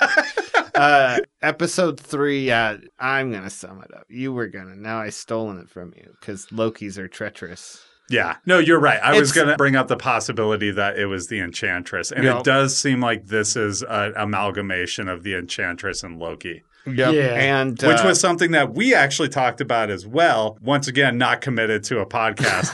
uh, 0.76 1.20
episode 1.42 2.00
three. 2.00 2.48
Yeah, 2.48 2.78
I'm 3.00 3.32
gonna 3.32 3.50
sum 3.50 3.82
it 3.84 3.94
up. 3.96 4.06
You 4.10 4.34
were 4.34 4.48
gonna. 4.48 4.76
Now 4.76 5.00
I 5.00 5.10
stolen 5.10 5.58
it 5.60 5.70
from 5.70 5.94
you 5.96 6.16
because 6.20 6.52
Loki's 6.52 6.98
are 6.98 7.08
treacherous. 7.08 7.82
Yeah. 8.10 8.36
No, 8.46 8.60
you're 8.60 8.80
right. 8.80 9.00
I 9.02 9.18
was 9.20 9.32
going 9.32 9.48
to 9.48 9.58
bring 9.58 9.76
up 9.76 9.88
the 9.88 9.98
possibility 9.98 10.70
that 10.72 11.00
it 11.00 11.08
was 11.08 11.28
the 11.28 11.40
Enchantress. 11.40 12.12
And 12.12 12.24
Yeah. 12.24 12.38
it 12.40 12.44
does 12.44 12.78
seem 12.78 13.02
like 13.02 13.28
this 13.28 13.56
is 13.56 13.82
an 13.82 14.14
amalgamation 14.16 15.08
of 15.08 15.24
the 15.24 15.34
Enchantress 15.36 16.04
and 16.04 16.20
Loki, 16.20 16.64
Yep. 16.86 17.14
Yeah. 17.14 17.34
And 17.36 17.72
which 17.82 18.00
uh, 18.00 18.04
was 18.06 18.20
something 18.20 18.52
that 18.52 18.74
we 18.74 18.94
actually 18.94 19.30
talked 19.30 19.62
about 19.62 19.90
as 19.90 20.06
well. 20.06 20.58
Once 20.62 20.88
again, 20.88 21.18
not 21.18 21.42
committed 21.42 21.84
to 21.86 22.00
a 22.00 22.06
podcast. 22.06 22.74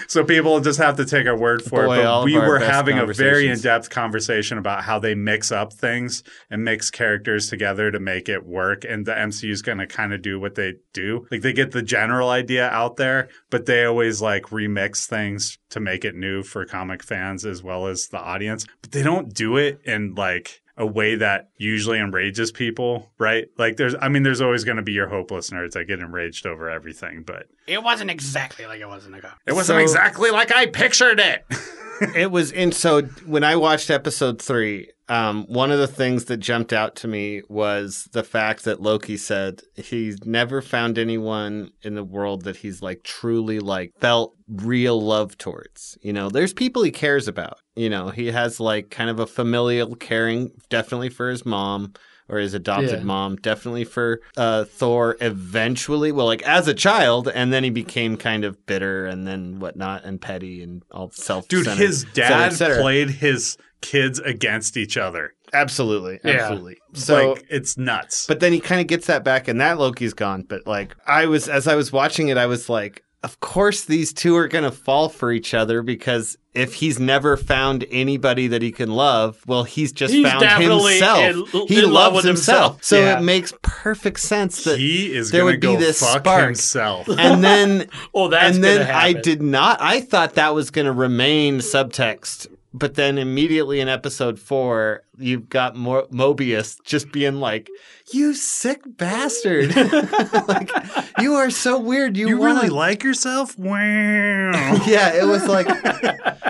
so 0.10 0.24
people 0.24 0.60
just 0.60 0.78
have 0.78 0.96
to 0.96 1.04
take 1.04 1.26
our 1.26 1.36
word 1.36 1.62
for 1.62 1.86
Boy, 1.86 2.00
it. 2.00 2.04
But 2.04 2.24
we 2.24 2.38
were 2.38 2.58
having 2.58 2.98
a 2.98 3.06
very 3.06 3.48
in 3.48 3.58
depth 3.60 3.90
conversation 3.90 4.58
about 4.58 4.84
how 4.84 4.98
they 4.98 5.14
mix 5.14 5.52
up 5.52 5.72
things 5.72 6.22
and 6.50 6.64
mix 6.64 6.90
characters 6.90 7.48
together 7.48 7.90
to 7.90 8.00
make 8.00 8.28
it 8.28 8.46
work. 8.46 8.84
And 8.84 9.06
the 9.06 9.12
MCU 9.12 9.50
is 9.50 9.62
going 9.62 9.78
to 9.78 9.86
kind 9.86 10.12
of 10.12 10.22
do 10.22 10.40
what 10.40 10.54
they 10.54 10.74
do. 10.92 11.26
Like 11.30 11.42
they 11.42 11.52
get 11.52 11.72
the 11.72 11.82
general 11.82 12.30
idea 12.30 12.68
out 12.68 12.96
there, 12.96 13.28
but 13.50 13.66
they 13.66 13.84
always 13.84 14.22
like 14.22 14.44
remix 14.44 15.06
things 15.06 15.58
to 15.70 15.80
make 15.80 16.04
it 16.04 16.14
new 16.14 16.42
for 16.42 16.64
comic 16.64 17.02
fans 17.02 17.44
as 17.44 17.62
well 17.62 17.86
as 17.86 18.08
the 18.08 18.18
audience. 18.18 18.66
But 18.80 18.92
they 18.92 19.02
don't 19.02 19.32
do 19.34 19.56
it 19.56 19.80
in 19.84 20.14
like 20.14 20.62
a 20.78 20.86
way 20.86 21.14
that 21.16 21.48
usually 21.56 21.98
enrages 21.98 22.52
people, 22.52 23.10
right? 23.18 23.46
Like 23.58 23.76
there's 23.76 23.94
I 24.00 24.08
mean 24.08 24.22
there's 24.22 24.40
always 24.42 24.64
going 24.64 24.76
to 24.76 24.82
be 24.82 24.92
your 24.92 25.08
hopeless 25.08 25.50
nerds 25.50 25.72
that 25.72 25.84
get 25.86 26.00
enraged 26.00 26.46
over 26.46 26.68
everything, 26.70 27.22
but 27.26 27.46
It 27.66 27.82
wasn't 27.82 28.10
exactly 28.10 28.66
like 28.66 28.80
it 28.80 28.88
was 28.88 29.06
in 29.06 29.12
the 29.12 29.20
comic. 29.20 29.36
it 29.46 29.52
wasn't 29.54 29.78
So- 29.78 29.82
exactly 29.82 30.30
like 30.30 30.52
I 30.52 30.66
pictured 30.66 31.18
it. 31.20 31.44
it 32.14 32.30
was 32.30 32.52
in. 32.52 32.72
So 32.72 33.02
when 33.24 33.42
I 33.44 33.56
watched 33.56 33.88
episode 33.90 34.40
three, 34.42 34.90
um, 35.08 35.44
one 35.46 35.70
of 35.70 35.78
the 35.78 35.86
things 35.86 36.24
that 36.26 36.38
jumped 36.38 36.72
out 36.72 36.96
to 36.96 37.08
me 37.08 37.42
was 37.48 38.08
the 38.12 38.24
fact 38.24 38.64
that 38.64 38.80
Loki 38.82 39.16
said 39.16 39.62
he's 39.74 40.24
never 40.24 40.60
found 40.60 40.98
anyone 40.98 41.70
in 41.82 41.94
the 41.94 42.02
world 42.04 42.42
that 42.42 42.56
he's 42.56 42.82
like 42.82 43.02
truly 43.04 43.60
like 43.60 43.92
felt 44.00 44.34
real 44.48 45.00
love 45.00 45.38
towards. 45.38 45.96
You 46.02 46.12
know, 46.12 46.28
there's 46.28 46.52
people 46.52 46.82
he 46.82 46.90
cares 46.90 47.28
about. 47.28 47.58
You 47.76 47.88
know, 47.90 48.08
he 48.08 48.26
has 48.32 48.58
like 48.58 48.90
kind 48.90 49.08
of 49.10 49.20
a 49.20 49.26
familial 49.26 49.94
caring, 49.94 50.50
definitely 50.70 51.10
for 51.10 51.30
his 51.30 51.46
mom 51.46 51.92
or 52.28 52.38
his 52.38 52.54
adopted 52.54 52.90
Yeah. 52.98 53.04
mom, 53.04 53.36
definitely 53.36 53.84
for 53.84 54.20
uh, 54.36 54.64
Thor 54.64 55.16
eventually. 55.20 56.10
Well, 56.10 56.26
like 56.26 56.42
as 56.42 56.66
a 56.66 56.74
child, 56.74 57.28
and 57.32 57.52
then 57.52 57.62
he 57.62 57.70
became 57.70 58.16
kind 58.16 58.44
of 58.44 58.66
bitter 58.66 59.06
and 59.06 59.28
then 59.28 59.60
whatnot 59.60 60.04
and 60.04 60.20
petty 60.20 60.60
and 60.62 60.82
all 60.90 61.10
self. 61.12 61.46
Dude, 61.46 61.68
his 61.68 62.04
et 62.04 62.16
cetera, 62.16 62.28
dad 62.28 62.52
et 62.52 62.56
cetera. 62.56 62.80
played 62.80 63.10
his 63.10 63.56
kids 63.80 64.18
against 64.20 64.76
each 64.76 64.96
other. 64.96 65.34
Absolutely, 65.52 66.18
Yeah. 66.24 66.32
absolutely. 66.42 66.76
So, 66.94 67.32
like 67.32 67.44
it's 67.48 67.76
nuts. 67.78 68.26
but 68.26 68.40
then 68.40 68.52
he 68.52 68.60
kind 68.60 68.80
of 68.80 68.86
gets 68.86 69.06
that 69.06 69.22
back, 69.24 69.48
and 69.48 69.60
that 69.60 69.78
Loki's 69.78 70.14
gone. 70.14 70.42
But 70.48 70.66
like, 70.66 70.96
I 71.06 71.26
was 71.26 71.48
as 71.48 71.68
I 71.68 71.76
was 71.76 71.92
watching 71.92 72.28
it, 72.28 72.36
I 72.36 72.46
was 72.46 72.68
like, 72.68 73.02
of 73.22 73.40
course 73.40 73.84
these 73.84 74.12
two 74.12 74.36
are 74.36 74.46
gonna 74.48 74.70
fall 74.72 75.08
for 75.08 75.32
each 75.32 75.54
other 75.54 75.82
because 75.82 76.36
if 76.54 76.74
he's 76.74 76.98
never 76.98 77.36
found 77.36 77.84
anybody 77.90 78.46
that 78.48 78.62
he 78.62 78.72
can 78.72 78.90
love, 78.90 79.42
well, 79.46 79.64
he's 79.64 79.92
just 79.92 80.12
He's 80.14 80.26
found 80.26 80.42
himself. 80.62 81.54
in- 81.54 81.66
he 81.66 81.78
in 81.78 81.84
love 81.92 82.12
loves 82.14 82.16
with 82.16 82.24
himself. 82.24 82.82
So 82.82 82.98
Yeah. 82.98 83.18
it 83.18 83.22
makes 83.22 83.52
perfect 83.62 84.20
sense 84.20 84.64
that. 84.64 84.78
he 84.78 85.14
is 85.14 85.30
there 85.30 85.42
going 85.42 85.60
to 85.60 85.68
would 85.68 85.74
be 85.74 85.80
go 85.80 85.86
this 85.86 86.00
fuck 86.00 86.20
spark. 86.24 86.44
himself. 86.46 87.08
and 87.08 87.44
then 87.44 87.88
Oh, 88.14 88.28
that's 88.28 88.54
and 88.56 88.64
then 88.64 88.86
gonna 88.86 88.98
I 88.98 89.12
did 89.12 89.42
not. 89.42 89.78
I 89.82 90.00
thought 90.00 90.34
that 90.34 90.54
was 90.54 90.70
going 90.70 90.86
to 90.86 90.92
remain 90.92 91.58
subtext, 91.58 92.46
but 92.78 92.94
then 92.94 93.16
immediately 93.18 93.80
in 93.80 93.88
episode 93.88 94.38
four, 94.38 95.02
you've 95.18 95.48
got 95.48 95.76
Mo- 95.76 96.06
Mobius 96.12 96.76
just 96.84 97.10
being 97.10 97.36
like, 97.36 97.70
"You 98.12 98.34
sick 98.34 98.80
bastard! 98.98 99.74
like 100.48 100.70
you 101.18 101.34
are 101.34 101.50
so 101.50 101.78
weird. 101.78 102.16
You, 102.16 102.28
You 102.28 102.38
wanna- 102.38 102.54
really 102.56 102.68
like 102.68 103.02
yourself? 103.02 103.58
Wow. 103.58 103.70
yeah, 104.86 105.14
it 105.14 105.24
was 105.26 105.46
like, 105.46 105.66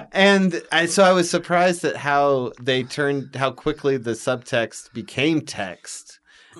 and 0.12 0.60
I, 0.72 0.86
so 0.86 1.04
I 1.04 1.12
was 1.12 1.30
surprised 1.30 1.84
at 1.84 1.96
how 1.96 2.52
they 2.60 2.82
turned, 2.82 3.36
how 3.36 3.52
quickly 3.52 3.96
the 3.96 4.12
subtext 4.12 4.92
became 4.92 5.40
text, 5.42 6.18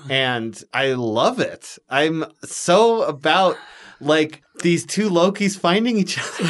and 0.09 0.63
I 0.73 0.93
love 0.93 1.41
it. 1.41 1.79
I'm 1.91 2.25
so 2.45 3.03
about 3.03 3.57
like 4.01 4.43
these 4.63 4.85
two 4.87 5.09
Lokis 5.11 5.59
finding 5.59 5.97
each 5.99 6.19
other, 6.19 6.45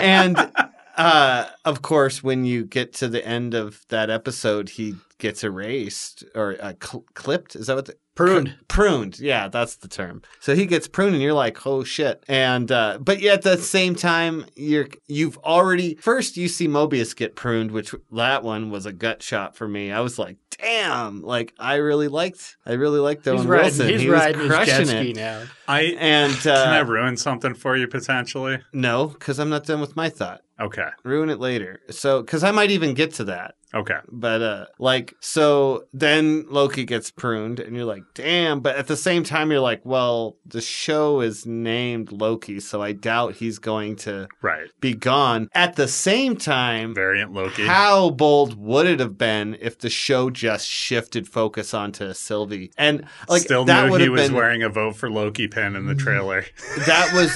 and 0.00 0.50
uh, 0.96 1.46
of 1.64 1.82
course, 1.82 2.22
when 2.22 2.44
you 2.44 2.64
get 2.64 2.92
to 2.94 3.08
the 3.08 3.26
end 3.26 3.54
of 3.54 3.84
that 3.88 4.10
episode, 4.10 4.70
he 4.70 4.94
gets 5.18 5.44
erased 5.44 6.24
or 6.34 6.56
uh, 6.60 6.72
cl- 6.82 7.04
clipped. 7.14 7.56
Is 7.56 7.66
that 7.68 7.76
what? 7.76 7.86
The, 7.86 7.96
Pruned. 8.14 8.56
pruned 8.68 9.18
yeah 9.18 9.48
that's 9.48 9.76
the 9.76 9.88
term 9.88 10.20
so 10.38 10.54
he 10.54 10.66
gets 10.66 10.86
pruned 10.86 11.14
and 11.14 11.22
you're 11.22 11.32
like 11.32 11.66
oh 11.66 11.82
shit 11.82 12.22
and 12.28 12.70
uh 12.70 12.98
but 13.00 13.20
yet 13.20 13.36
at 13.38 13.42
the 13.42 13.56
same 13.56 13.94
time 13.94 14.44
you're 14.54 14.88
you've 15.06 15.38
already 15.38 15.94
first 15.94 16.36
you 16.36 16.46
see 16.46 16.68
mobius 16.68 17.16
get 17.16 17.36
pruned 17.36 17.70
which 17.70 17.94
that 18.10 18.42
one 18.42 18.68
was 18.70 18.84
a 18.84 18.92
gut 18.92 19.22
shot 19.22 19.56
for 19.56 19.66
me 19.66 19.90
i 19.90 20.00
was 20.00 20.18
like 20.18 20.36
damn, 20.62 21.22
like 21.22 21.52
I 21.58 21.76
really 21.76 22.08
liked, 22.08 22.56
I 22.64 22.72
really 22.74 23.00
liked 23.00 23.26
Owen 23.26 23.38
He's 23.38 23.46
riding, 23.46 23.64
Wilson. 23.64 23.88
he's 23.88 24.00
he 24.02 24.08
riding 24.10 24.48
was 24.48 24.58
his 24.58 24.66
jet 24.66 24.86
ski 24.86 25.10
it. 25.10 25.16
now. 25.16 25.42
I 25.72 25.80
And 25.98 26.32
can 26.42 26.68
I 26.68 26.80
uh, 26.80 26.84
ruin 26.84 27.16
something 27.16 27.54
for 27.54 27.76
you 27.76 27.86
potentially? 27.88 28.58
no, 28.72 29.06
because 29.08 29.38
I'm 29.40 29.48
not 29.50 29.64
done 29.64 29.80
with 29.80 29.96
my 29.96 30.08
thought. 30.10 30.40
Okay. 30.60 30.88
Ruin 31.04 31.28
it 31.30 31.40
later. 31.40 31.80
So, 31.90 32.20
because 32.22 32.44
I 32.44 32.50
might 32.52 32.70
even 32.70 32.94
get 32.94 33.14
to 33.14 33.24
that. 33.24 33.54
Okay. 33.74 33.96
But 34.10 34.42
uh 34.42 34.66
like 34.78 35.14
so 35.20 35.84
then 35.94 36.44
Loki 36.50 36.84
gets 36.84 37.10
pruned 37.10 37.58
and 37.58 37.74
you're 37.74 37.86
like, 37.86 38.02
damn, 38.12 38.60
but 38.60 38.76
at 38.76 38.86
the 38.86 38.98
same 38.98 39.24
time 39.24 39.50
you're 39.50 39.60
like, 39.60 39.80
well, 39.82 40.36
the 40.44 40.60
show 40.60 41.22
is 41.22 41.46
named 41.46 42.12
Loki, 42.12 42.60
so 42.60 42.82
I 42.82 42.92
doubt 42.92 43.36
he's 43.36 43.58
going 43.58 43.96
to 44.04 44.28
Right. 44.42 44.68
be 44.82 44.92
gone. 44.92 45.48
At 45.54 45.76
the 45.76 45.88
same 45.88 46.36
time, 46.36 46.94
Variant 46.94 47.32
Loki. 47.32 47.64
how 47.66 48.10
bold 48.10 48.58
would 48.58 48.84
it 48.86 49.00
have 49.00 49.16
been 49.16 49.56
if 49.58 49.78
the 49.78 49.88
show 49.88 50.28
just 50.28 50.68
shifted 50.68 51.26
focus 51.26 51.72
onto 51.72 52.12
Sylvie? 52.12 52.72
And 52.76 53.06
like 53.26 53.40
Still 53.40 53.64
that 53.64 53.88
knew 53.88 53.96
he 53.96 54.08
was 54.10 54.20
been 54.28 54.34
wearing 54.36 54.62
a 54.62 54.68
vote 54.68 54.96
for 54.96 55.08
Loki 55.10 55.48
pin 55.48 55.61
in 55.62 55.86
the 55.86 55.94
trailer. 55.94 56.44
that 56.86 57.12
was 57.14 57.32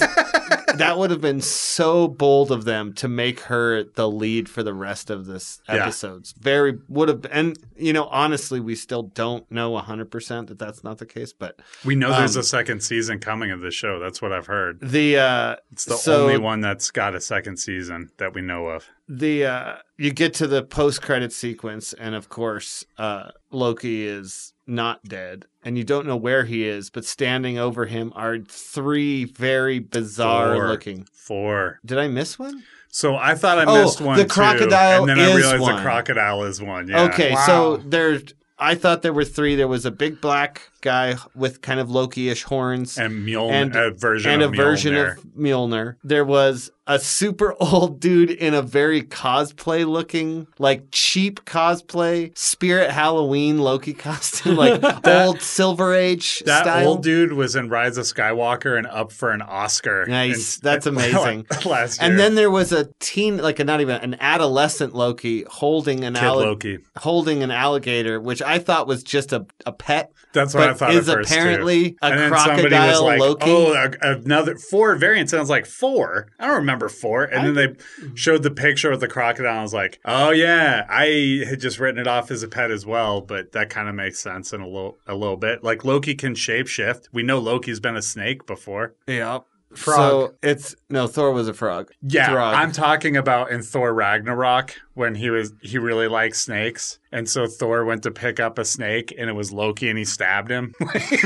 that 0.77 0.97
would 0.97 1.11
have 1.11 1.21
been 1.21 1.41
so 1.41 2.07
bold 2.07 2.51
of 2.51 2.65
them 2.65 2.93
to 2.93 3.07
make 3.07 3.41
her 3.41 3.83
the 3.83 4.09
lead 4.09 4.47
for 4.49 4.63
the 4.63 4.73
rest 4.73 5.09
of 5.09 5.25
this 5.25 5.61
Yeah. 5.67 5.75
episodes. 5.75 6.33
Very 6.39 6.77
would 6.87 7.09
have 7.09 7.25
and 7.31 7.57
you 7.75 7.93
know 7.93 8.05
honestly 8.05 8.59
we 8.59 8.75
still 8.75 9.03
don't 9.03 9.49
know 9.51 9.71
100% 9.71 10.47
that 10.47 10.59
that's 10.59 10.83
not 10.83 10.97
the 10.97 11.05
case, 11.05 11.33
but 11.33 11.59
We 11.85 11.95
know 11.95 12.11
there's 12.11 12.35
Um, 12.35 12.41
a 12.41 12.43
second 12.43 12.81
season 12.83 13.19
coming 13.19 13.51
of 13.51 13.61
the 13.61 13.71
show. 13.71 13.99
That's 13.99 14.21
what 14.21 14.31
I've 14.31 14.47
heard. 14.47 14.79
the 14.81 15.17
uh 15.17 15.55
It's 15.71 15.85
the 15.85 15.95
so 15.95 16.23
only 16.23 16.37
one 16.37 16.61
that's 16.61 16.91
got 16.91 17.15
a 17.15 17.21
second 17.21 17.57
season 17.57 18.09
that 18.17 18.33
we 18.33 18.41
know 18.41 18.67
of. 18.67 18.85
the 19.07 19.45
uh 19.45 19.75
you 19.97 20.11
get 20.11 20.33
to 20.35 20.47
the 20.47 20.61
post 20.63 21.01
credit 21.01 21.31
sequence 21.33 21.93
and 21.93 22.13
of 22.13 22.29
course 22.29 22.85
uh 22.97 23.29
Loki 23.51 24.05
is 24.05 24.53
not 24.67 25.03
dead 25.03 25.45
and 25.63 25.77
you 25.77 25.83
don't 25.83 26.05
know 26.05 26.15
where 26.17 26.45
he 26.45 26.65
is, 26.67 26.89
but 26.89 27.05
standing 27.05 27.57
over 27.57 27.85
him 27.85 28.11
are 28.15 28.37
three 28.39 29.25
very 29.25 29.79
bizarre 29.79 30.55
Four. 30.55 30.67
looking. 30.69 31.07
Four. 31.13 31.79
Did 31.85 31.97
I 31.97 32.07
miss 32.07 32.37
one? 32.37 32.63
So 32.89 33.15
I 33.15 33.35
thought 33.35 33.59
I 33.59 33.65
Oh, 33.65 33.83
missed 33.83 34.01
one 34.01 34.17
the 34.17 34.25
crocodile 34.25 34.59
too, 34.59 34.67
crocodile 34.69 35.01
and 35.03 35.09
then 35.09 35.19
I 35.19 35.29
is 35.29 35.35
realized 35.37 35.61
one. 35.61 35.75
the 35.75 35.81
crocodile 35.81 36.43
is 36.43 36.61
one. 36.61 36.87
Yeah. 36.87 37.03
Okay, 37.03 37.33
Wow. 37.33 37.45
so 37.45 37.77
there's. 37.77 38.33
I 38.59 38.73
thought 38.73 39.03
there 39.03 39.13
were 39.13 39.25
three. 39.25 39.55
There 39.55 39.67
was 39.67 39.85
a 39.85 39.91
big 39.91 40.19
black 40.19 40.71
guy 40.81 41.15
with 41.35 41.61
kind 41.61 41.79
of 41.79 41.91
Loki-ish 41.91 42.41
horns 42.43 42.97
And 42.97 43.27
Mjolnir, 43.27 43.51
And- 43.51 43.75
a 43.75 43.91
version 43.91 44.31
and 44.31 44.41
a 44.41 44.45
of 44.47 44.55
version 44.55 44.95
of 44.95 45.19
Mjolnir. 45.37 45.95
There 46.03 46.25
was 46.25 46.71
a 46.87 46.97
super 46.99 47.53
old 47.59 47.99
dude 47.99 48.31
in 48.31 48.53
a 48.53 48.61
very 48.61 49.01
cosplay 49.03 49.85
looking, 49.85 50.47
like 50.57 50.85
cheap 50.91 51.45
cosplay, 51.45 52.35
Spirit 52.37 52.89
Halloween 52.91 53.59
Loki 53.59 53.93
costume, 54.07 54.55
like 54.55 54.81
old 55.07 55.41
Silver 55.41 55.93
Age 55.93 56.39
That 56.45 56.63
style. 56.63 56.87
old 56.87 57.03
dude 57.03 57.33
was 57.33 57.55
in 57.55 57.69
Rise 57.69 57.97
of 57.97 58.05
Skywalker 58.05 58.77
and 58.77 58.87
up 58.87 59.11
for 59.11 59.31
an 59.31 59.41
Oscar. 59.41 60.05
Nice. 60.07 60.57
That's 60.57 60.85
amazing. 60.85 61.45
last 61.65 62.01
year. 62.01 62.09
and 62.09 62.19
then 62.19 62.35
there 62.35 62.49
was 62.51 62.71
a 62.71 62.89
teen, 62.99 63.37
like 63.37 63.59
a 63.59 63.63
not 63.63 63.81
even 63.81 64.01
an 64.01 64.15
adolescent 64.19 64.95
Loki 64.95 65.43
holding 65.49 66.03
an 66.03 66.13
Kid 66.13 66.23
alli- 66.23 66.45
Loki. 66.45 66.77
holding 66.97 67.43
an 67.43 67.51
alligator, 67.51 68.19
which 68.21 68.41
I 68.41 68.59
thought 68.59 68.87
was 68.87 69.03
just 69.03 69.33
a, 69.33 69.45
a 69.65 69.71
pet. 69.71 70.11
That's 70.33 70.53
what 70.53 70.69
I 70.69 70.73
thought 70.73 70.93
is 70.93 71.09
at 71.09 71.15
first 71.17 71.31
apparently 71.31 71.91
too. 71.91 71.97
a 72.01 72.05
and 72.11 72.31
was 72.31 72.43
crocodile 72.43 73.03
like, 73.03 73.19
Loki. 73.19 73.45
"Oh, 73.49 73.91
another 74.01 74.55
four 74.55 74.95
variant 74.95 75.29
sounds 75.29 75.49
like 75.49 75.65
four. 75.65 76.27
I 76.39 76.45
don't 76.47 76.57
remember 76.57 76.76
four. 76.87 77.23
And 77.23 77.45
then 77.45 77.53
they 77.55 77.67
mm-hmm. 77.67 78.15
showed 78.15 78.43
the 78.43 78.51
picture 78.51 78.91
of 78.91 78.99
the 78.99 79.07
crocodile. 79.07 79.51
and 79.51 79.59
I 79.59 79.63
was 79.63 79.73
like, 79.73 79.99
"Oh 80.05 80.31
yeah, 80.31 80.85
I 80.89 81.43
had 81.47 81.59
just 81.59 81.79
written 81.79 81.99
it 81.99 82.07
off 82.07 82.31
as 82.31 82.43
a 82.43 82.47
pet 82.47 82.71
as 82.71 82.85
well." 82.85 83.21
But 83.21 83.51
that 83.53 83.69
kind 83.69 83.89
of 83.89 83.95
makes 83.95 84.19
sense 84.19 84.53
in 84.53 84.61
a 84.61 84.67
little 84.67 84.97
a 85.07 85.15
little 85.15 85.37
bit. 85.37 85.63
Like 85.63 85.83
Loki 85.83 86.15
can 86.15 86.35
shapeshift. 86.35 87.09
We 87.11 87.23
know 87.23 87.39
Loki's 87.39 87.79
been 87.79 87.95
a 87.95 88.01
snake 88.01 88.45
before. 88.45 88.95
Yeah. 89.07 89.39
Frog. 89.75 89.97
So 89.97 90.35
it's 90.41 90.75
no 90.89 91.07
Thor 91.07 91.33
was 91.33 91.47
a 91.49 91.53
frog. 91.53 91.91
Yeah, 92.01 92.29
Throg. 92.29 92.55
I'm 92.55 92.71
talking 92.71 93.17
about 93.17 93.51
in 93.51 93.61
Thor 93.61 93.93
Ragnarok 93.93 94.75
when 94.93 95.15
he 95.15 95.29
was 95.29 95.53
he 95.61 95.77
really 95.77 96.07
likes 96.07 96.39
snakes, 96.39 96.99
and 97.11 97.29
so 97.29 97.47
Thor 97.47 97.85
went 97.85 98.03
to 98.03 98.11
pick 98.11 98.39
up 98.39 98.57
a 98.59 98.65
snake, 98.65 99.13
and 99.17 99.29
it 99.29 99.33
was 99.33 99.51
Loki, 99.51 99.89
and 99.89 99.97
he 99.97 100.05
stabbed 100.05 100.51
him. 100.51 100.73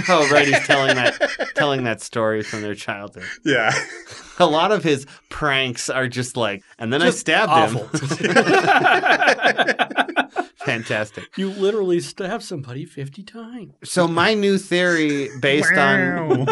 Oh 0.08 0.28
right, 0.30 0.48
he's 0.48 0.66
telling 0.66 0.96
that 0.96 1.20
telling 1.56 1.84
that 1.84 2.02
story 2.02 2.44
from 2.44 2.62
their 2.62 2.76
childhood. 2.76 3.26
yeah. 3.46 3.72
A 4.40 4.46
lot 4.46 4.72
of 4.72 4.84
his 4.84 5.06
pranks 5.30 5.90
are 5.90 6.08
just 6.08 6.36
like, 6.36 6.64
and 6.80 6.92
then 6.92 7.02
I 7.02 7.12
stabbed 7.12 7.52
awful. 7.52 7.88
him. 7.88 8.02
Fantastic. 10.66 11.26
You 11.38 11.50
literally 11.50 12.00
stabbed 12.00 12.44
somebody 12.44 12.86
50 12.86 13.24
times. 13.24 13.74
So 13.84 14.08
my 14.08 14.34
new 14.34 14.58
theory, 14.58 15.30
based 15.40 15.74
on 15.74 16.46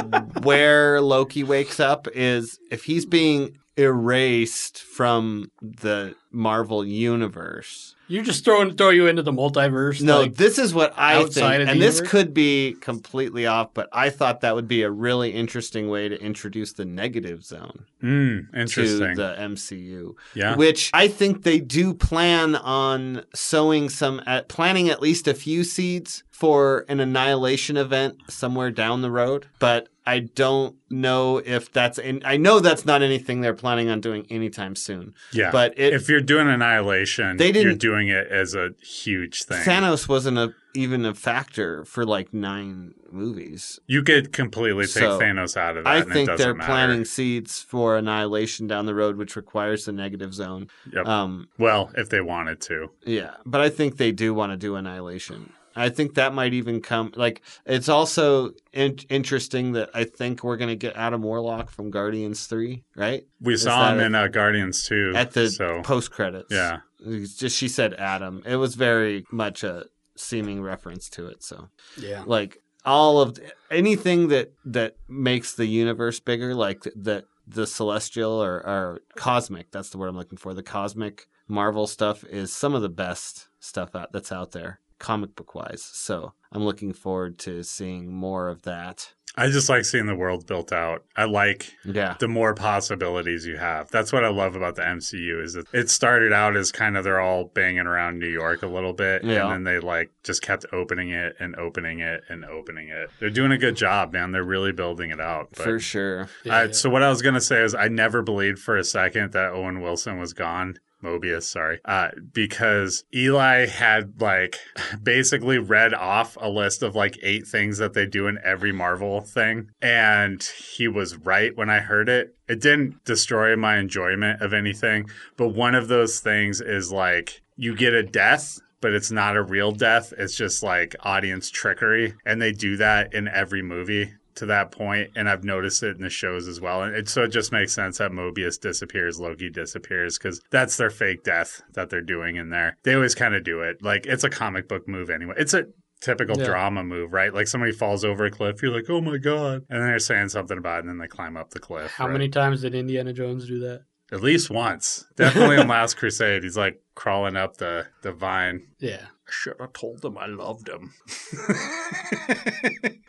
where 0.44 1.02
Loki 1.02 1.44
wakes 1.44 1.80
up, 1.80 2.08
is 2.14 2.60
if 2.72 2.84
he's 2.84 3.06
being 3.06 3.58
erased 3.80 4.82
from 4.82 5.50
the 5.62 6.16
Marvel 6.32 6.86
universe. 6.86 7.96
You're 8.08 8.24
just 8.24 8.44
throwing 8.44 8.76
throw 8.76 8.90
you 8.90 9.06
into 9.08 9.22
the 9.22 9.32
multiverse. 9.32 10.02
No, 10.02 10.22
like, 10.22 10.36
this 10.36 10.58
is 10.58 10.74
what 10.74 10.94
I 10.98 11.16
outside 11.16 11.58
think, 11.58 11.62
of 11.62 11.66
the 11.68 11.72
and 11.74 11.82
this 11.82 12.02
could 12.02 12.34
be 12.34 12.76
completely 12.82 13.46
off, 13.46 13.74
but 13.76 13.88
I 13.94 14.10
thought 14.10 14.42
that 14.42 14.56
would 14.56 14.68
be 14.68 14.82
a 14.82 14.90
really 14.90 15.32
interesting 15.32 15.90
way 15.90 16.10
to 16.10 16.20
introduce 16.20 16.74
the 16.74 16.86
negative 16.86 17.44
zone 17.44 17.86
Mm, 18.04 18.48
to 18.74 18.98
the 19.16 19.36
MCU. 19.40 20.16
yeah. 20.34 20.56
Which 20.56 20.90
I 20.94 21.08
think 21.08 21.44
they 21.44 21.60
do 21.60 21.94
plan 21.94 22.56
on 22.56 23.24
sowing 23.36 23.90
some, 23.90 24.22
at, 24.26 24.50
planting 24.50 24.90
at 24.90 25.02
least 25.02 25.28
a 25.28 25.34
few 25.36 25.64
seeds 25.64 26.24
for 26.32 26.86
an 26.90 27.00
annihilation 27.00 27.78
event 27.78 28.18
somewhere 28.28 28.72
down 28.72 29.02
the 29.02 29.12
road. 29.12 29.46
But 29.60 29.90
I 30.10 30.20
don't 30.20 30.76
know 30.90 31.38
if 31.38 31.72
that's, 31.72 32.00
and 32.00 32.24
I 32.26 32.38
know 32.38 32.60
that's 32.60 32.86
not 32.86 33.02
anything 33.02 33.42
they're 33.42 33.54
planning 33.54 33.90
on 33.90 34.02
doing 34.02 34.26
anytime 34.30 34.76
soon. 34.76 35.14
yeah. 35.32 35.52
But 35.52 35.78
it, 35.78 35.94
if 35.94 36.10
you're 36.10 36.22
doing 36.22 36.48
annihilation, 36.48 37.38
They 37.38 37.52
didn't- 37.52 37.64
you're 37.68 37.76
doing 37.94 38.08
it 38.08 38.28
as 38.28 38.56
a 38.56 38.72
huge 38.82 39.44
thing. 39.44 39.60
Thanos 39.64 40.08
wasn't 40.10 40.38
a, 40.38 40.54
even 40.74 41.06
a 41.06 41.14
factor 41.14 41.86
for 41.86 42.06
like 42.06 42.34
nine 42.34 42.94
movies. 43.12 43.80
you 43.88 44.04
could 44.04 44.32
completely 44.34 44.86
take 44.86 45.04
So, 45.04 45.20
Thanos 45.20 45.58
out 45.58 45.78
of 45.78 45.84
that. 45.84 45.90
I 45.90 45.98
and 45.98 46.12
think 46.12 46.28
doesn't 46.30 46.44
they're 46.44 46.54
matter. 46.56 46.68
planting 46.72 47.06
seeds 47.06 47.62
for 47.62 47.98
annihilation 47.98 48.68
down 48.68 48.86
the 48.86 48.96
road, 48.96 49.18
which 49.18 49.36
requires 49.36 49.86
the 49.86 49.92
negative 49.92 50.34
zone. 50.34 50.68
Yep. 50.94 51.08
Um, 51.08 51.48
well, 51.58 51.92
if 51.96 52.10
they 52.10 52.22
wanted 52.22 52.62
to. 52.62 52.90
Yeah, 53.06 53.36
but 53.46 53.62
I 53.62 53.70
think 53.70 53.98
they 53.98 54.12
do 54.12 54.34
want 54.34 54.52
to 54.54 54.58
do 54.58 54.76
Annihilation. 54.76 55.54
I 55.80 55.90
think 55.90 56.16
that 56.16 56.34
might 56.34 56.54
even 56.54 56.82
come 56.82 57.12
like 57.16 57.42
it's 57.66 57.90
also 57.90 58.52
in- 58.74 59.00
interesting 59.10 59.74
that 59.74 59.90
I 59.94 60.04
think 60.04 60.44
we're 60.44 60.58
gonna 60.58 60.76
get 60.76 60.96
Adam 60.96 61.22
Warlock 61.22 61.70
from 61.70 61.90
Guardians 61.92 62.46
Three, 62.48 62.84
right? 62.96 63.26
We 63.42 63.54
Is 63.54 63.64
saw 63.64 63.92
him 63.92 63.98
that 63.98 64.06
in 64.06 64.16
uh, 64.16 64.28
Guardians 64.28 64.84
too. 64.84 65.14
At 65.16 65.32
the 65.32 65.50
so 65.50 65.82
post 65.84 66.12
credits. 66.12 66.48
yeah, 66.52 66.80
It's 67.00 67.36
just 67.36 67.58
she 67.58 67.68
said 67.68 67.94
Adam. 67.96 68.44
It 68.46 68.58
was 68.58 68.76
very 68.76 69.26
much 69.32 69.64
a 69.64 69.86
seeming 70.16 70.62
reference 70.62 71.10
to 71.12 71.28
it. 71.28 71.44
So 71.44 71.70
yeah. 71.98 72.24
like 72.26 72.58
all 72.86 73.22
of 73.22 73.38
anything 73.72 74.28
that 74.30 74.54
that 74.66 74.96
makes 75.08 75.56
the 75.56 75.66
universe 75.66 76.20
bigger, 76.20 76.54
like 76.56 76.84
that 76.96 77.26
the 77.48 77.66
celestial 77.66 78.32
or, 78.44 78.58
or 78.58 79.02
cosmic. 79.16 79.72
That's 79.72 79.90
the 79.90 79.98
word 79.98 80.08
I'm 80.08 80.16
looking 80.18 80.38
for. 80.38 80.54
The 80.54 80.64
cosmic 80.64 81.28
Marvel 81.48 81.88
stuff 81.88 82.24
is 82.26 82.54
some 82.54 82.76
of 82.76 82.82
the 82.82 82.90
best 82.90 83.48
stuff 83.60 83.96
out, 83.96 84.12
that's 84.12 84.32
out 84.32 84.52
there, 84.52 84.80
comic 85.00 85.36
book 85.36 85.56
wise. 85.56 85.82
So 85.84 86.34
I'm 86.52 86.64
looking 86.64 86.94
forward 86.94 87.38
to 87.40 87.64
seeing 87.64 88.12
more 88.12 88.48
of 88.50 88.64
that. 88.64 89.14
I 89.38 89.48
just 89.50 89.70
like 89.70 89.86
seeing 89.86 90.08
the 90.08 90.16
world 90.16 90.48
built 90.48 90.74
out. 90.74 91.06
I 91.16 91.26
like 91.26 91.72
Yeah. 91.86 92.16
the 92.20 92.28
more 92.28 92.54
possibilities 92.56 93.46
you 93.46 93.58
have. 93.58 93.90
That's 93.92 94.12
what 94.12 94.26
I 94.26 94.30
love 94.30 94.56
about 94.56 94.76
the 94.76 94.82
MCU 94.82 95.40
is 95.44 95.54
that 95.54 95.68
it 95.72 95.90
started 95.90 96.34
out 96.34 96.58
as 96.58 96.72
kind 96.72 96.98
of 96.98 97.04
they're 97.04 97.20
all 97.22 97.46
banging 97.54 97.86
around 97.86 98.18
New 98.20 98.28
York 98.28 98.64
a 98.64 98.68
little 98.68 98.92
bit 98.92 99.24
Yeah. 99.24 99.44
and 99.44 99.52
then 99.52 99.64
they 99.66 99.80
like 99.80 100.10
just 100.24 100.42
kept 100.42 100.66
opening 100.74 101.12
it 101.12 101.36
and 101.40 101.56
opening 101.58 102.00
it 102.00 102.24
and 102.28 102.44
opening 102.44 102.90
it. 102.90 103.12
They're 103.20 103.30
doing 103.30 103.52
a 103.52 103.58
good 103.58 103.76
job, 103.76 104.14
man. 104.14 104.32
They're 104.32 104.44
really 104.44 104.72
building 104.72 105.12
it 105.12 105.22
out. 105.22 105.50
But 105.56 105.64
For 105.64 105.80
sure. 105.80 106.28
Yeah, 106.44 106.58
I, 106.58 106.72
so 106.72 106.90
what 106.90 107.04
I 107.04 107.10
was 107.10 107.22
gonna 107.22 107.40
say 107.40 107.62
is 107.64 107.76
I 107.76 107.88
never 107.88 108.24
believed 108.24 108.60
for 108.60 108.76
a 108.78 108.84
second 108.84 109.32
that 109.34 109.52
Owen 109.52 109.80
Wilson 109.80 110.20
was 110.20 110.34
gone. 110.34 110.80
Mobius, 111.04 111.44
sorry, 111.44 111.80
uh, 111.86 112.10
because 112.34 113.04
Eli 113.14 113.68
had 113.68 114.22
like 114.22 114.58
basically 115.04 115.58
read 115.58 115.94
off 115.94 116.38
a 116.40 116.50
list 116.50 116.84
of 116.84 116.96
like 116.96 117.18
eight 117.22 117.48
things 117.48 117.78
that 117.78 117.94
they 117.94 118.06
do 118.06 118.28
in 118.28 118.40
every 118.44 118.72
Marvel 118.72 119.22
thing, 119.22 119.72
and 119.82 120.44
he 120.44 120.88
was 120.88 121.18
right 121.18 121.56
when 121.56 121.70
I 121.70 121.80
heard 121.80 122.10
it. 122.10 122.36
It 122.48 122.62
didn't 122.62 123.04
destroy 123.06 123.56
my 123.56 123.78
enjoyment 123.78 124.42
of 124.42 124.54
anything, 124.54 125.10
but 125.38 125.50
one 125.50 125.76
of 125.76 125.88
those 125.88 126.20
things 126.20 126.62
is 126.62 126.92
like 126.92 127.42
you 127.56 127.76
get 127.76 127.94
a 127.94 128.04
death 128.04 128.60
but 128.82 128.94
it's 128.94 129.12
not 129.12 129.36
a 129.36 129.44
real 129.44 129.72
death. 129.72 130.14
It's 130.18 130.36
just 130.36 130.64
like 130.64 130.96
audience 131.02 131.50
trickery. 131.50 132.14
And 132.26 132.42
they 132.42 132.52
do 132.52 132.78
that 132.78 133.14
in 133.14 133.28
every 133.28 133.62
movie 133.62 134.14
to 134.40 134.46
that 134.48 134.72
point, 134.72 135.12
and 135.16 135.30
I've 135.30 135.44
noticed 135.44 135.84
it 135.84 135.96
in 135.96 136.02
the 136.02 136.10
shows 136.10 136.48
as 136.48 136.60
well. 136.60 136.84
And 136.84 136.96
it, 136.96 137.08
so 137.08 137.24
it 137.24 137.30
just 137.30 137.52
makes 137.52 137.74
sense 137.74 138.00
that 138.00 138.12
Mobius 138.12 138.60
disappears, 138.60 139.20
Loki 139.20 139.50
disappears, 139.50 140.18
because 140.18 140.42
that's 140.50 140.78
their 140.78 140.90
fake 140.90 141.24
death 141.24 141.62
that 141.74 141.90
they're 141.90 142.02
doing 142.02 142.36
in 142.38 142.50
there. 142.50 142.78
They 142.84 142.94
always 142.96 143.16
kind 143.16 143.36
of 143.36 143.44
do 143.44 143.62
it. 143.62 143.82
Like 143.84 144.06
it's 144.06 144.24
a 144.24 144.30
comic 144.30 144.68
book 144.68 144.88
move 144.88 145.10
anyway. 145.10 145.36
It's 145.38 145.54
a 145.54 145.66
typical 146.02 146.38
Yeah. 146.38 146.46
drama 146.46 146.84
move, 146.84 147.12
right? 147.12 147.34
Like 147.34 147.48
somebody 147.48 147.74
falls 147.74 148.06
over 148.06 148.26
a 148.26 148.32
cliff, 148.32 148.62
you're 148.62 148.72
like, 148.74 148.90
oh 148.90 149.02
my 149.02 149.18
God. 149.18 149.66
And 149.70 149.82
then 149.82 149.88
they're 149.90 150.00
saying 150.00 150.30
something 150.30 150.58
about 150.58 150.78
it, 150.78 150.80
and 150.82 150.90
then 150.90 150.98
they 150.98 151.08
climb 151.08 151.36
up 151.38 151.50
the 151.52 151.60
cliff. 151.60 151.92
How 151.92 152.06
right? 152.08 152.14
many 152.14 152.30
times 152.30 152.62
did 152.62 152.74
Indiana 152.74 153.14
Jones 153.14 153.46
do 153.48 153.60
that? 153.60 153.84
At 154.12 154.24
least 154.24 154.50
once. 154.50 155.06
Definitely 155.18 155.58
in 155.60 155.68
Last 155.68 155.98
Crusade. 155.98 156.44
He's 156.44 156.58
like 156.58 156.82
crawling 156.96 157.36
up 157.36 157.58
the, 157.58 157.86
the 158.02 158.12
vine. 158.12 158.68
Yeah. 158.80 159.06
I 159.30 159.32
should 159.32 159.58
have 159.60 159.74
told 159.74 160.02
them 160.02 160.18
I 160.18 160.26
loved 160.26 160.68
him. 160.68 160.94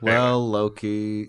Well, 0.02 0.48
Loki, 0.48 1.28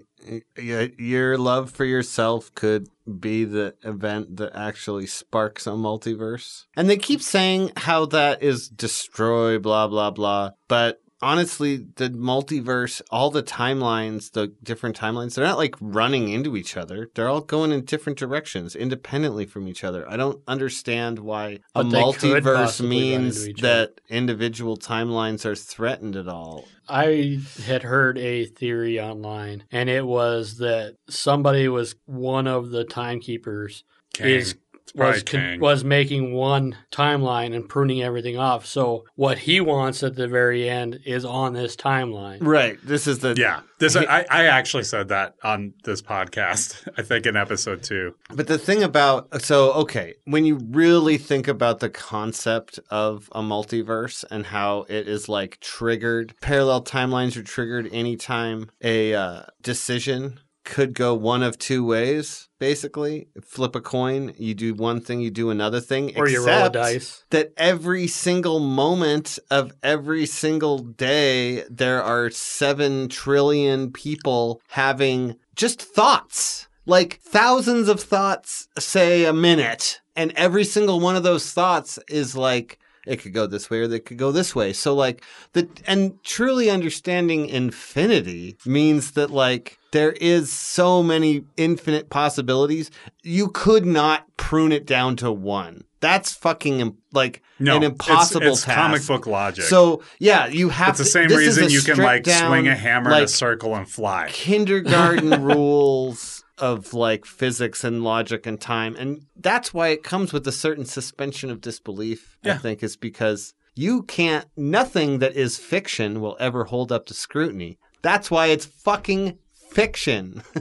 your 0.58 1.38
love 1.38 1.72
for 1.72 1.84
yourself 1.84 2.54
could 2.56 2.88
be 3.20 3.44
the 3.44 3.76
event 3.84 4.38
that 4.38 4.56
actually 4.56 5.08
sparks 5.08 5.68
a 5.68 5.72
multiverse. 5.72 6.66
And 6.76 6.90
they 6.90 6.98
keep 6.98 7.22
saying 7.22 7.72
how 7.76 8.06
that 8.08 8.42
is 8.42 8.70
destroy, 8.70 9.60
blah, 9.60 9.88
blah, 9.88 10.12
blah. 10.12 10.52
But 10.70 11.01
honestly, 11.22 11.86
the 11.96 12.10
multiverse, 12.10 13.02
all 13.12 13.30
the 13.30 13.44
timelines, 13.44 14.32
the 14.32 14.54
different 14.64 14.98
timelines, 14.98 15.36
they're 15.36 15.46
not 15.46 15.58
like 15.58 15.76
running 15.80 16.30
into 16.30 16.58
each 16.58 16.76
other. 16.78 17.10
They're 17.16 17.30
all 17.30 17.42
going 17.42 17.72
in 17.72 17.86
different 17.86 18.18
directions, 18.20 18.76
independently 18.76 19.46
from 19.46 19.68
each 19.68 19.84
other. 19.84 20.10
I 20.10 20.18
don't 20.18 20.42
understand 20.48 21.20
why 21.20 21.60
a 21.76 21.84
But 21.84 21.90
they 21.90 22.14
could 22.14 22.44
multiverse 22.44 22.88
means 22.88 23.38
into 23.42 23.50
each 23.52 23.64
other. 23.64 23.68
that 23.68 24.02
individual 24.10 24.78
timelines 24.78 25.46
are 25.46 25.56
threatened 25.56 26.16
at 26.16 26.28
all. 26.28 26.66
I 26.90 27.40
had 27.66 27.84
heard 27.84 28.18
a 28.18 28.46
theory 28.46 29.00
online, 29.00 29.64
and 29.72 29.90
it 29.90 30.06
was 30.06 30.58
that 30.58 30.96
somebody 31.08 31.68
was 31.68 31.96
one 32.06 32.48
of 32.48 32.72
the 32.72 32.84
timekeepers 32.84 33.84
Kang. 34.14 34.28
is 34.28 34.52
It's 34.52 34.60
probably 34.71 34.71
was 34.96 35.24
con- 35.24 35.60
was 35.60 35.84
making 35.84 36.34
one 36.34 36.76
timeline 36.92 37.56
and 37.56 37.68
pruning 37.68 38.02
everything 38.02 38.38
off. 38.38 38.66
So 38.66 39.06
what 39.16 39.40
he 39.40 39.62
wants 39.62 40.04
at 40.04 40.16
the 40.16 40.28
very 40.28 40.70
end 40.70 41.00
is 41.06 41.26
on 41.26 41.54
this 41.54 41.76
timeline. 41.76 42.40
Right. 42.42 42.78
This 42.84 43.08
is 43.08 43.20
the 43.20 43.36
Yeah, 43.38 43.62
this 43.80 43.96
I, 43.96 44.26
I 44.30 44.46
actually 44.46 44.84
said 44.84 45.10
that 45.10 45.36
on 45.44 45.74
this 45.84 46.02
podcast. 46.02 46.88
I 46.98 47.02
think 47.02 47.26
in 47.26 47.36
episode 47.36 47.84
two. 47.84 48.16
But 48.34 48.48
the 48.48 48.58
thing 48.58 48.84
about 48.84 49.42
so 49.42 49.74
okay, 49.74 50.16
when 50.26 50.46
you 50.46 50.56
really 50.56 51.18
think 51.18 51.48
about 51.48 51.80
the 51.80 51.90
concept 51.90 52.80
of 52.90 53.30
a 53.34 53.42
multiverse 53.42 54.24
and 54.30 54.46
how 54.46 54.86
it 54.90 55.08
is 55.08 55.30
like 55.30 55.60
triggered, 55.62 56.34
parallel 56.42 56.84
timelines 56.84 57.38
are 57.38 57.44
triggered 57.44 57.90
anytime 57.92 58.70
a 58.82 59.14
uh, 59.14 59.44
decision 59.62 60.40
could 60.64 60.94
go 60.94 61.14
one 61.14 61.44
of 61.44 61.58
two 61.58 61.86
ways. 61.86 62.50
Basically, 62.60 63.28
flip 63.42 63.76
a 63.76 63.82
coin. 63.82 64.34
You 64.38 64.54
do 64.54 64.74
one 64.74 65.02
thing, 65.02 65.20
you 65.20 65.32
do 65.32 65.50
another 65.50 65.80
thing. 65.80 66.18
Or 66.18 66.28
you 66.28 66.46
roll 66.46 66.66
a 66.66 66.70
dice. 66.70 67.24
That 67.32 67.54
every 67.58 68.08
single 68.08 68.60
moment 68.60 69.40
of 69.50 69.74
every 69.82 70.26
single 70.26 70.80
day, 70.80 71.64
there 71.70 72.04
are 72.04 72.30
seven 72.30 73.10
trillion 73.10 73.92
people 73.92 74.62
having 74.68 75.36
just 75.56 75.82
thoughts 75.82 76.68
like 76.86 77.20
thousands 77.22 77.88
of 77.88 78.00
thoughts 78.02 78.68
say 78.78 79.26
a 79.26 79.34
minute 79.34 80.02
and 80.16 80.32
every 80.36 80.64
single 80.64 81.00
one 81.00 81.16
of 81.16 81.24
those 81.24 81.52
thoughts 81.52 82.00
is 82.10 82.36
like 82.36 82.80
it 83.08 83.18
could 83.18 83.34
go 83.34 83.48
this 83.48 83.70
way 83.70 83.80
or 83.80 83.84
it 83.84 84.06
could 84.06 84.18
go 84.18 84.32
this 84.32 84.56
way 84.56 84.72
so 84.74 84.94
like 84.94 85.24
the 85.54 85.68
and 85.88 86.22
truly 86.24 86.70
understanding 86.70 87.48
infinity 87.48 88.58
means 88.66 89.12
that 89.12 89.30
like 89.32 89.78
there 89.92 90.12
is 90.14 90.52
so 90.54 91.02
many 91.04 91.44
infinite 91.58 92.10
possibilities 92.10 92.92
you 93.24 93.48
could 93.50 93.86
not 93.86 94.26
prune 94.38 94.72
it 94.72 94.86
down 94.86 95.16
to 95.16 95.32
one 95.32 95.84
that's 96.00 96.34
fucking 96.34 96.98
like 97.14 97.42
No, 97.60 97.76
an 97.78 97.84
it's- 97.84 97.92
impossible 97.92 98.48
it's, 98.48 98.64
task 98.64 98.78
comic 98.78 99.08
book 99.08 99.28
logic. 99.28 99.66
so 99.66 100.02
yeah 100.20 100.48
you 100.48 100.70
have 100.70 100.90
it's 100.90 101.00
the 101.00 101.06
same 101.06 101.28
this 101.30 101.38
reason 101.38 101.70
you 101.70 101.82
can 101.82 101.98
like 101.98 102.26
stripped 102.26 102.48
swing 102.48 102.68
a 102.68 102.72
down, 102.72 102.80
hammer 102.80 103.14
in 103.18 103.24
a 103.24 103.28
circle 103.28 103.76
and 103.76 103.90
fly. 103.90 104.28
kindergarten 104.32 105.44
rules 105.44 106.41
of 106.62 106.94
like 106.94 107.26
physics 107.26 107.84
and 107.84 108.04
logic 108.04 108.46
and 108.46 108.62
time. 108.62 108.96
And 108.96 109.26
that's 109.36 109.74
why 109.74 109.90
it 109.90 110.04
comes 110.04 110.32
with 110.32 110.48
a 110.48 110.52
certain 110.52 110.86
suspension 110.86 111.50
of 111.50 111.62
disbelief, 111.62 112.38
I 112.46 112.58
think, 112.58 112.84
is 112.84 112.96
because 112.96 113.54
you 113.76 114.04
can't, 114.04 114.46
nothing 114.56 115.20
that 115.20 115.36
is 115.36 115.58
fiction 115.58 116.22
will 116.22 116.38
ever 116.40 116.66
hold 116.66 116.92
up 116.92 117.06
to 117.08 117.14
scrutiny. 117.14 117.80
That's 118.02 118.30
why 118.32 118.48
it's 118.48 118.66
fucking 118.66 119.38
fiction. 119.54 120.44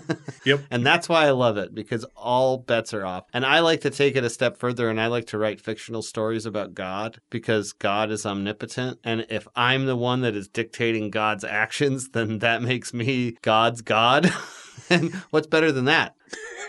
Yep. 0.46 0.60
And 0.70 0.86
that's 0.86 1.06
why 1.06 1.26
I 1.26 1.32
love 1.32 1.58
it 1.58 1.74
because 1.74 2.06
all 2.16 2.56
bets 2.56 2.94
are 2.94 3.04
off. 3.04 3.24
And 3.34 3.44
I 3.44 3.60
like 3.60 3.82
to 3.82 3.90
take 3.90 4.16
it 4.16 4.24
a 4.24 4.30
step 4.30 4.56
further 4.56 4.88
and 4.88 4.98
I 4.98 5.08
like 5.08 5.26
to 5.26 5.38
write 5.38 5.60
fictional 5.60 6.00
stories 6.00 6.46
about 6.46 6.72
God 6.72 7.20
because 7.28 7.74
God 7.74 8.10
is 8.10 8.24
omnipotent. 8.24 8.98
And 9.04 9.26
if 9.28 9.46
I'm 9.54 9.84
the 9.84 9.96
one 9.96 10.22
that 10.22 10.34
is 10.34 10.48
dictating 10.48 11.10
God's 11.10 11.44
actions, 11.44 12.08
then 12.12 12.38
that 12.38 12.62
makes 12.62 12.94
me 12.94 13.36
God's 13.42 13.82
God. 13.82 14.32
and 14.88 15.12
what's 15.30 15.46
better 15.46 15.72
than 15.72 15.86
that? 15.86 16.14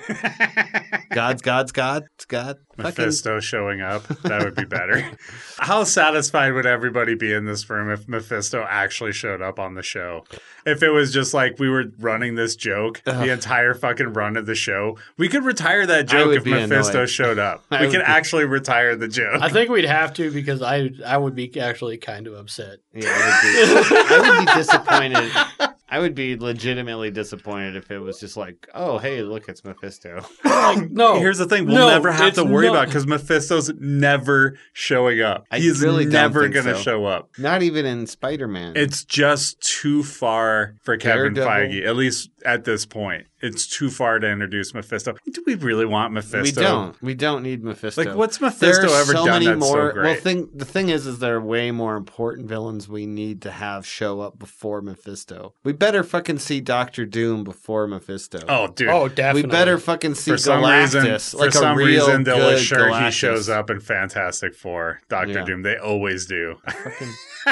God's 1.12 1.42
God's 1.42 1.72
God. 1.72 2.04
It's 2.16 2.26
God. 2.26 2.58
Fucking 2.78 2.84
Mephisto 2.84 3.40
showing 3.40 3.82
up. 3.82 4.08
That 4.24 4.44
would 4.44 4.56
be 4.56 4.66
better. 4.66 5.12
How 5.60 5.84
satisfied 5.84 6.54
would 6.54 6.66
everybody 6.66 7.16
be 7.16 7.32
in 7.34 7.46
this 7.46 7.70
room 7.70 7.92
if 7.92 8.08
Mephisto 8.08 8.66
actually 8.68 9.12
showed 9.12 9.42
up 9.42 9.60
on 9.60 9.76
the 9.76 9.84
show? 9.84 10.26
If 10.66 10.82
it 10.82 10.90
was 10.90 11.14
just 11.14 11.34
like 11.34 11.60
we 11.60 11.70
were 11.70 11.86
running 12.00 12.36
this 12.36 12.56
joke 12.56 13.02
the 13.04 13.32
entire 13.32 13.74
fucking 13.74 14.14
run 14.14 14.38
of 14.38 14.46
the 14.46 14.56
show, 14.56 14.98
we 15.18 15.28
could 15.28 15.44
retire 15.44 15.86
that 15.86 16.08
joke 16.08 16.36
if 16.36 16.46
Mephisto 16.46 17.00
annoyed. 17.00 17.10
showed 17.10 17.40
up. 17.40 17.64
We 17.72 17.90
could 17.90 18.00
be- 18.00 18.06
actually 18.06 18.46
retire 18.46 18.96
the 18.96 19.08
joke. 19.08 19.42
I 19.42 19.50
think 19.50 19.70
we'd 19.70 19.86
have 19.86 20.14
to 20.16 20.32
because 20.32 20.62
I 20.62 20.90
I 21.06 21.18
would 21.18 21.36
be 21.36 21.60
actually 21.60 21.98
kind 21.98 22.28
of 22.28 22.34
upset. 22.34 22.78
Yeah, 22.94 23.10
I 23.10 23.80
would, 23.80 23.90
be, 23.90 23.96
I 23.96 24.38
would 24.40 24.46
be 24.46 24.54
disappointed. 24.54 25.71
I 25.92 26.00
would 26.00 26.16
be 26.16 26.38
legitimately 26.38 27.12
disappointed 27.12 27.76
if 27.76 27.92
it 27.92 28.00
was 28.00 28.20
just 28.20 28.38
like, 28.38 28.68
oh, 28.74 28.98
hey, 28.98 29.22
look, 29.24 29.50
it's 29.50 29.64
Mephisto. 29.64 30.26
Like, 30.62 30.92
no, 30.92 31.16
Here's 31.20 31.38
the 31.40 31.46
thing: 31.48 31.66
we'll 31.66 31.76
No, 31.76 31.88
never 31.90 32.12
have 32.12 32.36
to 32.36 32.44
worry 32.46 32.68
not- 32.68 32.76
about 32.76 32.86
because 32.88 33.08
Mephisto's 33.08 33.72
never 33.80 34.58
showing 34.74 35.22
up. 35.22 35.46
I 35.52 35.60
He's 35.60 35.82
really 35.82 36.06
never 36.06 36.48
going 36.50 36.66
to 36.66 36.76
so. 36.76 36.82
show 36.82 37.06
up. 37.06 37.30
Not 37.38 37.62
even 37.64 37.86
in 37.86 38.06
Spider 38.08 38.48
Man. 38.48 38.74
It's 38.76 39.04
just 39.04 39.60
too 39.62 40.04
far 40.04 40.76
for 40.84 40.98
Kevin 40.98 41.34
Daredevil. 41.34 41.80
Feige, 41.82 41.86
at 41.88 41.96
least 41.96 42.30
at 42.44 42.64
this 42.64 42.86
point. 42.86 43.28
It's 43.44 43.66
too 43.68 43.90
far 43.90 44.20
to 44.20 44.28
introduce 44.30 44.74
Mephisto. 44.74 45.16
Do 45.32 45.44
we 45.48 45.56
really 45.56 45.86
want 45.86 46.14
Mephisto? 46.14 46.62
We 46.62 46.66
don't. 46.68 47.02
We 47.02 47.14
don't 47.16 47.42
need 47.42 47.64
Mephisto. 47.64 48.04
Like, 48.04 48.16
what's 48.16 48.38
There 48.38 48.50
Mephisto 48.50 48.88
are 48.92 49.02
ever 49.02 49.14
so 49.14 49.26
done 49.26 49.44
many 49.44 49.46
that's 49.48 49.60
more. 49.60 49.90
so 49.90 49.94
great? 49.94 50.04
Well, 50.06 50.16
thing 50.16 50.50
the 50.54 50.66
thing 50.66 50.90
is, 50.90 51.08
is 51.08 51.18
there 51.20 51.38
are 51.38 51.42
way 51.42 51.72
more 51.72 51.96
important 51.96 52.48
villains 52.48 52.88
we 52.88 53.08
need 53.08 53.42
to 53.42 53.52
have 53.52 53.86
show 53.86 54.22
up 54.22 54.38
before 54.38 54.82
Mephisto. 54.82 55.56
We 55.64 55.74
better 55.74 56.04
fucking 56.04 56.38
see 56.40 56.62
Doctor 56.62 57.06
Doom 57.06 57.44
before 57.44 57.88
Mephisto. 57.88 58.40
oh, 58.48 58.68
dude. 58.68 58.90
oh, 58.90 59.08
definitely. 59.08 59.44
we 59.44 59.48
better 59.50 59.80
fucking 59.80 60.14
see 60.16 60.32
for 60.32 60.38
some 60.38 60.62
Galactus. 60.62 61.04
reason, 61.04 61.40
like 61.40 61.52
for 61.52 61.58
some 61.58 61.74
a 61.74 61.76
real 61.78 62.06
reason, 62.08 62.24
they'll 62.24 62.38
good 62.38 62.54
assure 62.60 62.94
he 63.02 63.10
shows 63.12 63.50
up 63.50 63.72
in 63.72 63.80
Fantastic 63.80 64.54
Four, 64.54 65.00
Doctor 65.10 65.34
Yeah. 65.34 65.46
Doom. 65.46 65.64
They 65.64 65.78
always 65.78 66.28
do. 66.28 66.58
Fucking- 66.70 67.14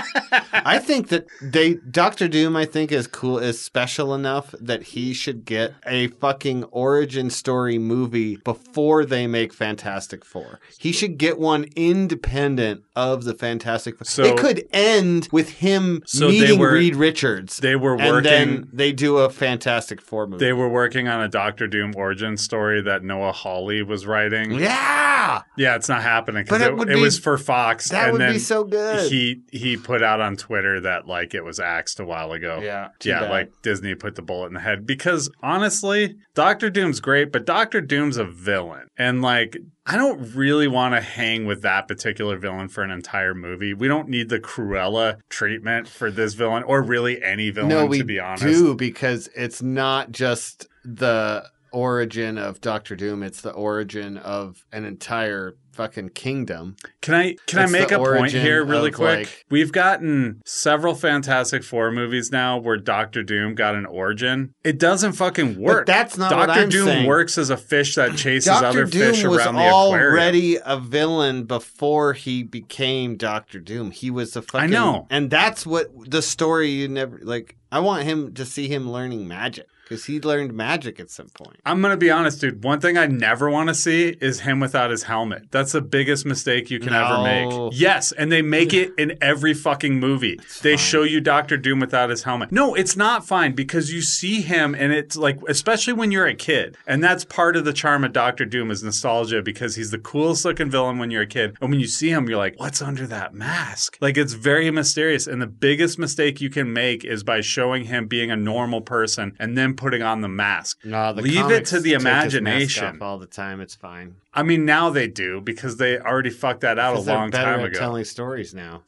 I 0.53 0.77
think 0.77 1.07
that 1.07 1.25
they 1.41 1.73
Doctor 1.89 2.27
Doom. 2.27 2.55
I 2.55 2.65
think 2.65 2.91
is 2.91 3.07
cool, 3.07 3.39
is 3.39 3.59
special 3.59 4.13
enough 4.13 4.53
that 4.61 4.78
he 4.83 5.13
should 5.13 5.45
get 5.45 5.73
a 5.85 6.07
fucking 6.07 6.63
origin 6.65 7.29
story 7.29 7.77
movie 7.77 8.37
before 8.37 9.05
they 9.05 9.27
make 9.27 9.53
Fantastic 9.53 10.23
Four. 10.25 10.59
He 10.77 10.91
should 10.91 11.17
get 11.17 11.37
one 11.39 11.65
independent 11.75 12.83
of 12.95 13.23
the 13.23 13.33
Fantastic 13.33 13.97
Four. 13.97 14.05
So- 14.05 14.23
it 14.23 14.37
could 14.37 14.65
end 14.71 15.27
with 15.31 15.49
him 15.49 16.01
So 16.05 16.27
meeting 16.29 16.59
were- 16.59 16.73
Reed 16.73 16.95
Richards. 16.95 17.57
They 17.57 17.75
were 17.75 17.95
and 17.95 18.09
working. 18.09 18.23
then 18.23 18.69
they 18.73 18.91
do 18.91 19.17
a 19.17 19.29
Fantastic 19.29 20.01
Four 20.01 20.27
movie. 20.27 20.43
they 20.43 20.53
were 20.53 20.69
working 20.69 21.07
on 21.07 21.21
a 21.21 21.27
Doctor 21.27 21.67
Doom 21.67 21.93
origin 21.95 22.37
story 22.37 22.81
that 22.81 23.03
Noah 23.03 23.31
Hawley 23.31 23.81
was 23.83 24.05
writing. 24.05 24.51
yeah, 24.51 25.41
Yeah, 25.57 25.75
it's 25.75 25.89
not 25.89 26.01
happening 26.01 26.45
But 26.47 26.59
because 26.59 26.79
it 26.81 26.87
it, 26.87 26.91
it 26.91 26.95
be- 26.95 27.01
was 27.01 27.19
for 27.19 27.37
Fox. 27.37 27.89
that 27.89 28.05
and 28.05 28.13
would 28.13 28.21
then 28.21 28.33
be 28.33 28.39
so 28.39 28.63
good. 28.63 29.11
He 29.11 29.41
he 29.51 29.77
put 29.77 30.01
out 30.03 30.19
on 30.21 30.35
Twitter 30.35 30.79
that 30.81 31.07
like 31.07 31.33
it 31.33 31.43
was 31.43 31.59
axed 31.59 31.99
a 31.99 32.05
while 32.05 32.31
ago. 32.31 32.59
yeah, 32.61 32.89
yeah, 33.03 33.21
bad. 33.21 33.29
like 33.29 33.51
Disney 33.61 33.95
put 33.95 34.15
the 34.15 34.21
bullet 34.21 34.47
in 34.47 34.53
the 34.53 34.59
head 34.59 34.68
because 34.75 35.29
honestly, 35.41 36.15
Doctor 36.33 36.69
Doom's 36.69 36.99
great, 36.99 37.31
but 37.31 37.45
Doctor 37.45 37.81
Doom's 37.81 38.17
a 38.17 38.25
villain. 38.25 38.87
And 38.97 39.21
like 39.21 39.57
I 39.85 39.97
don't 39.97 40.35
really 40.35 40.67
want 40.67 40.93
to 40.95 41.01
hang 41.01 41.45
with 41.45 41.61
that 41.63 41.87
particular 41.87 42.37
villain 42.37 42.69
for 42.69 42.83
an 42.83 42.91
entire 42.91 43.33
movie. 43.33 43.73
We 43.73 43.87
don't 43.87 44.07
need 44.07 44.29
the 44.29 44.39
Cruella 44.39 45.19
treatment 45.29 45.87
for 45.87 46.11
this 46.11 46.35
villain 46.35 46.63
or 46.63 46.81
really 46.81 47.23
any 47.23 47.49
villain 47.49 47.69
no, 47.69 47.85
we 47.85 47.99
to 47.99 48.03
be 48.03 48.19
honest. 48.19 48.43
do 48.43 48.75
because 48.75 49.29
it's 49.35 49.61
not 49.61 50.11
just 50.11 50.67
the 50.85 51.45
origin 51.71 52.37
of 52.37 52.61
Doctor 52.61 52.95
Doom. 52.95 53.23
It's 53.23 53.41
the 53.41 53.51
origin 53.51 54.17
of 54.17 54.65
an 54.71 54.85
entire 54.85 55.55
fucking 55.71 56.09
kingdom. 56.09 56.75
Can 57.01 57.13
I 57.13 57.35
can 57.47 57.59
It's 57.63 57.73
I 57.73 57.79
make 57.79 57.91
a 57.91 57.97
point 57.99 58.31
here 58.31 58.63
really 58.63 58.91
quick? 58.91 59.19
like- 59.19 59.45
We've 59.49 59.71
gotten 59.71 60.41
several 60.45 60.95
Fantastic 60.95 61.63
Four 61.63 61.91
movies 61.91 62.31
now 62.31 62.57
where 62.57 62.77
Doctor 62.77 63.23
Doom 63.23 63.55
got 63.55 63.75
an 63.75 63.85
origin. 63.85 64.53
It 64.63 64.77
doesn't 64.79 65.13
fucking 65.13 65.59
work. 65.59 65.85
that's 65.85 66.17
not 66.17 66.35
what 66.35 66.47
Doctor 66.47 66.67
Doom 66.67 66.85
saying. 66.85 67.07
works 67.07 67.37
as 67.37 67.49
a 67.49 67.57
fish 67.57 67.95
that 67.95 68.15
chases 68.17 68.49
other 68.49 68.85
Doom 68.85 69.13
fish 69.13 69.23
around 69.23 69.55
the 69.55 69.61
aquarium. 69.67 70.13
already 70.13 70.57
a 70.65 70.77
villain 70.79 71.45
before 71.45 72.13
he 72.13 72.43
became 72.43 73.15
Doctor 73.15 73.59
Doom. 73.59 73.91
He 73.91 74.09
was 74.11 74.35
a 74.35 74.41
fucking. 74.41 74.59
I 74.61 74.67
know. 74.67 75.07
and 75.09 75.29
that's 75.29 75.65
what 75.65 75.87
the 76.09 76.21
story 76.21 76.69
you 76.69 76.87
never 76.87 77.19
like. 77.21 77.55
I 77.71 77.79
want 77.79 78.03
him 78.03 78.33
to 78.33 78.45
see 78.45 78.67
him 78.67 78.91
learning 78.91 79.27
magic 79.27 79.67
because 79.89 80.05
he 80.05 80.21
learned 80.21 80.53
magic 80.53 80.99
at 80.99 81.09
some 81.09 81.29
point. 81.29 81.59
I'm 81.65 81.81
gonna 81.81 81.97
be 81.97 82.11
honest, 82.11 82.41
dude. 82.41 82.63
One 82.63 82.79
thing 82.79 82.95
I 82.95 83.07
never 83.07 83.49
want 83.49 83.69
to 83.69 83.73
see 83.73 84.09
is 84.21 84.41
him 84.41 84.59
without 84.59 84.91
his 84.91 85.03
helmet. 85.03 85.47
That's 85.49 85.71
the 85.71 85.81
biggest 85.81 86.27
mistake 86.27 86.69
you 86.69 86.79
can 86.79 86.93
ever 86.93 87.23
make. 87.23 87.71
Yes, 87.73 88.11
and 88.11 88.31
they 88.31 88.43
make 88.43 88.71
it 88.71 88.91
in 88.99 89.17
every 89.19 89.55
fucking 89.55 89.99
movie. 89.99 90.39
they 90.61 90.75
fine. 90.75 90.77
show 90.77 91.03
you 91.03 91.19
Doctor 91.19 91.57
Doom 91.57 91.79
without 91.79 92.11
his 92.11 92.23
helmet. 92.23 92.51
No, 92.51 92.75
it's 92.75 92.95
not 92.95 93.25
fine 93.25 93.53
because 93.53 93.91
you 93.91 94.03
see 94.03 94.41
him, 94.41 94.75
and 94.75 94.93
it's 94.93 95.15
like, 95.15 95.39
especially 95.47 95.93
when 95.93 96.11
you're 96.11 96.27
a 96.27 96.35
kid, 96.35 96.77
and 96.85 97.03
that's 97.03 97.25
part 97.25 97.55
of 97.55 97.65
the 97.65 97.73
charm 97.73 98.03
of 98.03 98.13
Doctor 98.13 98.45
Doom 98.45 98.69
is 98.69 98.83
nostalgia 98.83 99.41
because 99.41 99.75
he's 99.75 99.89
the 99.89 99.97
coolest 99.97 100.45
looking 100.45 100.69
villain 100.69 100.99
when 100.99 101.09
you're 101.09 101.23
a 101.23 101.27
kid, 101.27 101.57
and 101.61 101.71
when 101.71 101.79
you 101.79 101.87
see 101.87 102.09
him, 102.09 102.29
you're 102.29 102.37
like, 102.37 102.53
what's 102.57 102.81
under 102.81 103.07
that 103.07 103.33
mask? 103.33 103.97
Like 103.99 104.17
it's 104.17 104.33
very 104.33 104.69
mysterious, 104.69 105.25
and 105.25 105.41
the 105.41 105.47
biggest 105.47 105.97
mistake 105.97 106.39
you 106.39 106.51
can 106.51 106.71
make 106.71 107.03
is 107.03 107.23
by 107.23 107.41
showing 107.41 107.85
him 107.85 108.05
being 108.05 108.29
a 108.29 108.35
normal 108.35 108.81
person 108.81 109.35
and 109.39 109.57
then 109.57 109.73
putting 109.79 110.01
on 110.03 110.21
the 110.21 110.27
mask. 110.27 110.79
No, 110.83 111.13
the 111.13 111.21
Leave 111.21 111.49
it 111.49 111.65
to 111.67 111.79
the 111.79 111.93
imagination. 111.93 112.99
all 113.01 113.17
the 113.17 113.25
time. 113.25 113.61
It's 113.61 113.73
fine. 113.75 114.15
I 114.33 114.43
mean, 114.43 114.65
now 114.65 114.89
they 114.89 115.07
do 115.07 115.41
because 115.41 115.77
they 115.77 115.97
already 115.97 116.29
fucked 116.29 116.61
that 116.61 116.77
out 116.77 116.95
a 116.97 116.99
long 116.99 117.29
better 117.31 117.45
time 117.45 117.59
at 117.61 117.65
ago. 117.67 117.79
telling 117.79 118.03
stories 118.03 118.53
now. 118.53 118.83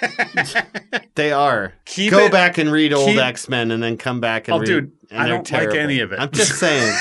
they 1.14 1.32
are. 1.32 1.74
Keep 1.84 2.12
Go 2.12 2.26
it- 2.26 2.32
back 2.32 2.58
and 2.58 2.70
read 2.72 2.92
old 2.92 3.08
keep- 3.10 3.18
X 3.18 3.48
Men, 3.48 3.70
and 3.70 3.82
then 3.82 3.96
come 3.96 4.20
back 4.20 4.48
and 4.48 4.54
Oh, 4.54 4.58
read. 4.60 4.66
dude, 4.66 4.92
and 5.10 5.20
I 5.20 5.24
they're 5.26 5.34
don't 5.42 5.52
like 5.52 5.74
any 5.74 6.00
of 6.00 6.12
it. 6.12 6.20
I'm 6.20 6.30
just 6.30 6.58
saying. 6.58 6.94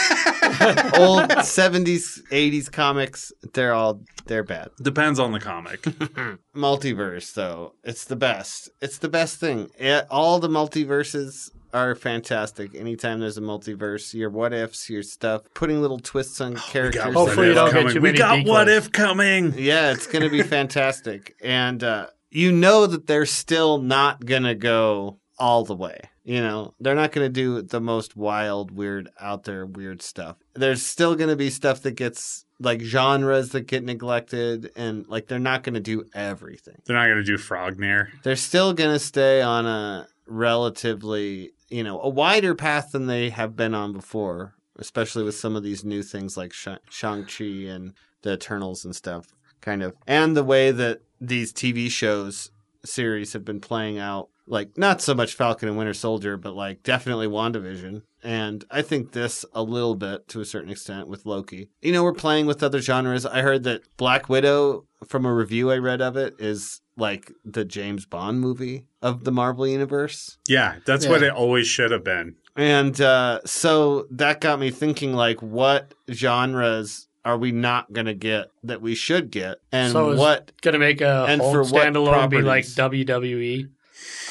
old 0.97 1.31
seventies, 1.45 2.21
eighties 2.31 2.67
comics, 2.69 3.31
they're 3.53 3.73
all 3.73 4.01
they're 4.25 4.43
bad. 4.43 4.69
Depends 4.81 5.19
on 5.19 5.31
the 5.31 5.39
comic. 5.39 5.81
Multiverse, 6.55 7.33
though, 7.33 7.73
it's 7.83 8.05
the 8.05 8.15
best. 8.15 8.69
It's 8.81 8.97
the 8.97 9.09
best 9.09 9.39
thing. 9.39 9.69
It, 9.77 10.05
all 10.09 10.39
the 10.39 10.49
multiverses 10.49 11.49
are 11.73 11.95
fantastic. 11.95 12.75
Anytime 12.75 13.19
there's 13.19 13.38
a 13.38 13.41
multiverse, 13.41 14.13
your 14.13 14.29
what 14.29 14.53
ifs, 14.53 14.89
your 14.89 15.03
stuff, 15.03 15.41
putting 15.53 15.82
little 15.82 15.99
twists 15.99 16.41
on 16.41 16.55
characters. 16.55 17.03
we 17.05 17.12
got 17.12 17.13
Hopefully 17.13 17.38
what 17.38 17.47
you 17.47 17.53
don't 17.53 17.73
get 17.73 17.73
coming. 17.73 17.93
too 17.93 18.01
We 18.01 18.10
many 18.10 18.17
got 18.17 18.47
what 18.47 18.69
if 18.69 18.91
coming. 18.91 19.53
Yeah, 19.58 19.91
it's 19.91 20.08
going 20.08 20.23
to 20.23 20.29
be 20.29 20.43
fantastic. 20.58 21.36
And 21.41 21.84
uh, 21.84 22.08
you 22.29 22.51
know 22.51 22.88
that 22.88 23.08
they're 23.08 23.25
still 23.25 23.79
not 23.79 24.25
going 24.25 24.43
to 24.43 24.55
go 24.55 25.19
all 25.38 25.63
the 25.63 25.75
way. 25.75 26.01
You 26.23 26.41
know, 26.41 26.75
they're 26.79 26.95
not 26.95 27.12
going 27.12 27.25
to 27.25 27.34
do 27.34 27.62
the 27.63 27.82
most 27.82 28.15
wild, 28.15 28.69
weird, 28.69 29.10
out 29.19 29.45
there, 29.45 29.65
weird 29.65 30.03
stuff. 30.03 30.36
There's 30.53 30.86
still 30.86 31.15
going 31.15 31.29
to 31.29 31.36
be 31.36 31.49
stuff 31.49 31.82
that 31.82 31.93
gets 31.93 32.45
like 32.60 32.82
genres 32.82 33.49
that 33.49 33.62
get 33.62 33.84
neglected, 33.84 34.71
and 34.75 35.08
like 35.08 35.27
they're 35.27 35.39
not 35.39 35.63
going 35.63 35.73
to 35.73 35.79
do 35.79 36.03
everything. 36.13 36.75
They're 36.86 36.97
not 36.97 37.08
going 37.08 37.17
to 37.17 37.23
do 37.23 37.38
Frognir. 37.38 38.10
They're 38.21 38.36
still 38.36 38.73
going 38.73 38.93
to 38.93 38.99
stay 38.99 39.41
on 39.41 39.65
a 39.65 40.08
relatively, 40.27 41.51
you 41.69 41.84
know, 41.84 42.01
a 42.01 42.10
wider 42.10 42.55
path 42.55 42.91
than 42.91 43.08
they 43.08 43.29
have 43.29 43.55
been 43.55 43.73
on 43.73 43.93
before, 43.93 44.55
especially 44.77 45.23
with 45.23 45.36
some 45.36 45.55
of 45.55 45.63
these 45.63 45.84
new 45.84 46.03
things 46.03 46.38
like 46.38 46.53
Shang-Chi 46.53 47.45
and 47.67 47.93
the 48.21 48.34
Eternals 48.34 48.86
and 48.86 48.95
stuff, 48.95 49.27
kind 49.62 49.84
of. 49.84 49.95
And 50.08 50.36
the 50.36 50.43
way 50.43 50.71
that 50.71 51.01
these 51.21 51.53
TV 51.53 51.89
shows 51.89 52.51
series 52.86 53.34
have 53.34 53.45
been 53.45 53.60
playing 53.60 53.99
out, 53.99 54.29
like 54.47 54.77
not 54.77 55.01
so 55.01 55.13
much 55.13 55.36
Falcon 55.36 55.67
and 55.67 55.77
Winter 55.77 55.93
Soldier, 55.93 56.38
but 56.38 56.55
like 56.55 56.82
definitely 56.84 57.27
WandaVision. 57.27 58.01
And 58.23 58.65
I 58.69 58.82
think 58.82 59.12
this 59.12 59.45
a 59.53 59.63
little 59.63 59.95
bit 59.95 60.27
to 60.29 60.41
a 60.41 60.45
certain 60.45 60.71
extent 60.71 61.08
with 61.08 61.25
Loki. 61.25 61.69
You 61.82 61.93
know, 61.93 62.03
we're 62.03 62.13
playing 62.13 62.47
with 62.47 62.63
other 62.63 62.82
genres. 62.82 63.25
I 63.25 63.41
heard 63.41 63.63
that 63.63 63.84
Black 63.95 64.27
Widow, 64.27 64.86
from 65.08 65.25
a 65.25 65.34
review 65.34 65.71
I 65.71 65.77
read 65.77 66.01
of 66.01 66.17
it, 66.17 66.36
is 66.39 66.82
like 66.99 67.31
the 67.45 67.65
James 67.65 68.05
Bond 68.05 68.39
movie 68.41 68.85
of 69.01 69.23
the 69.23 69.31
Marvel 69.31 69.65
Universe. 69.67 70.38
Yeah, 70.47 70.75
that's 70.85 71.05
Yeah. 71.05 71.12
what 71.12 71.23
it 71.23 71.31
always 71.33 71.67
should 71.67 71.91
have 71.91 72.03
been. 72.03 72.35
And 72.55 72.99
uh, 72.99 73.39
so 73.45 74.05
that 74.12 74.41
got 74.41 74.59
me 74.59 74.69
thinking 74.71 75.13
like, 75.13 75.41
what 75.41 75.93
genres 76.12 77.07
are 77.25 77.38
we 77.38 77.51
not 77.51 77.91
going 77.93 78.05
to 78.07 78.13
get 78.13 78.47
that 78.63 78.81
we 78.81 78.95
should 78.95 79.31
get? 79.31 79.57
And 79.71 79.91
So 79.91 80.12
is- 80.12 80.19
what 80.19 80.51
Gonna 80.62 80.79
make 80.79 81.01
a 81.01 81.25
And 81.27 81.41
whole 81.41 81.53
for 81.53 81.63
what 81.63 81.83
standalone 81.85 82.29
be 82.29 82.41
like? 82.41 82.65
WWE. 82.65 83.69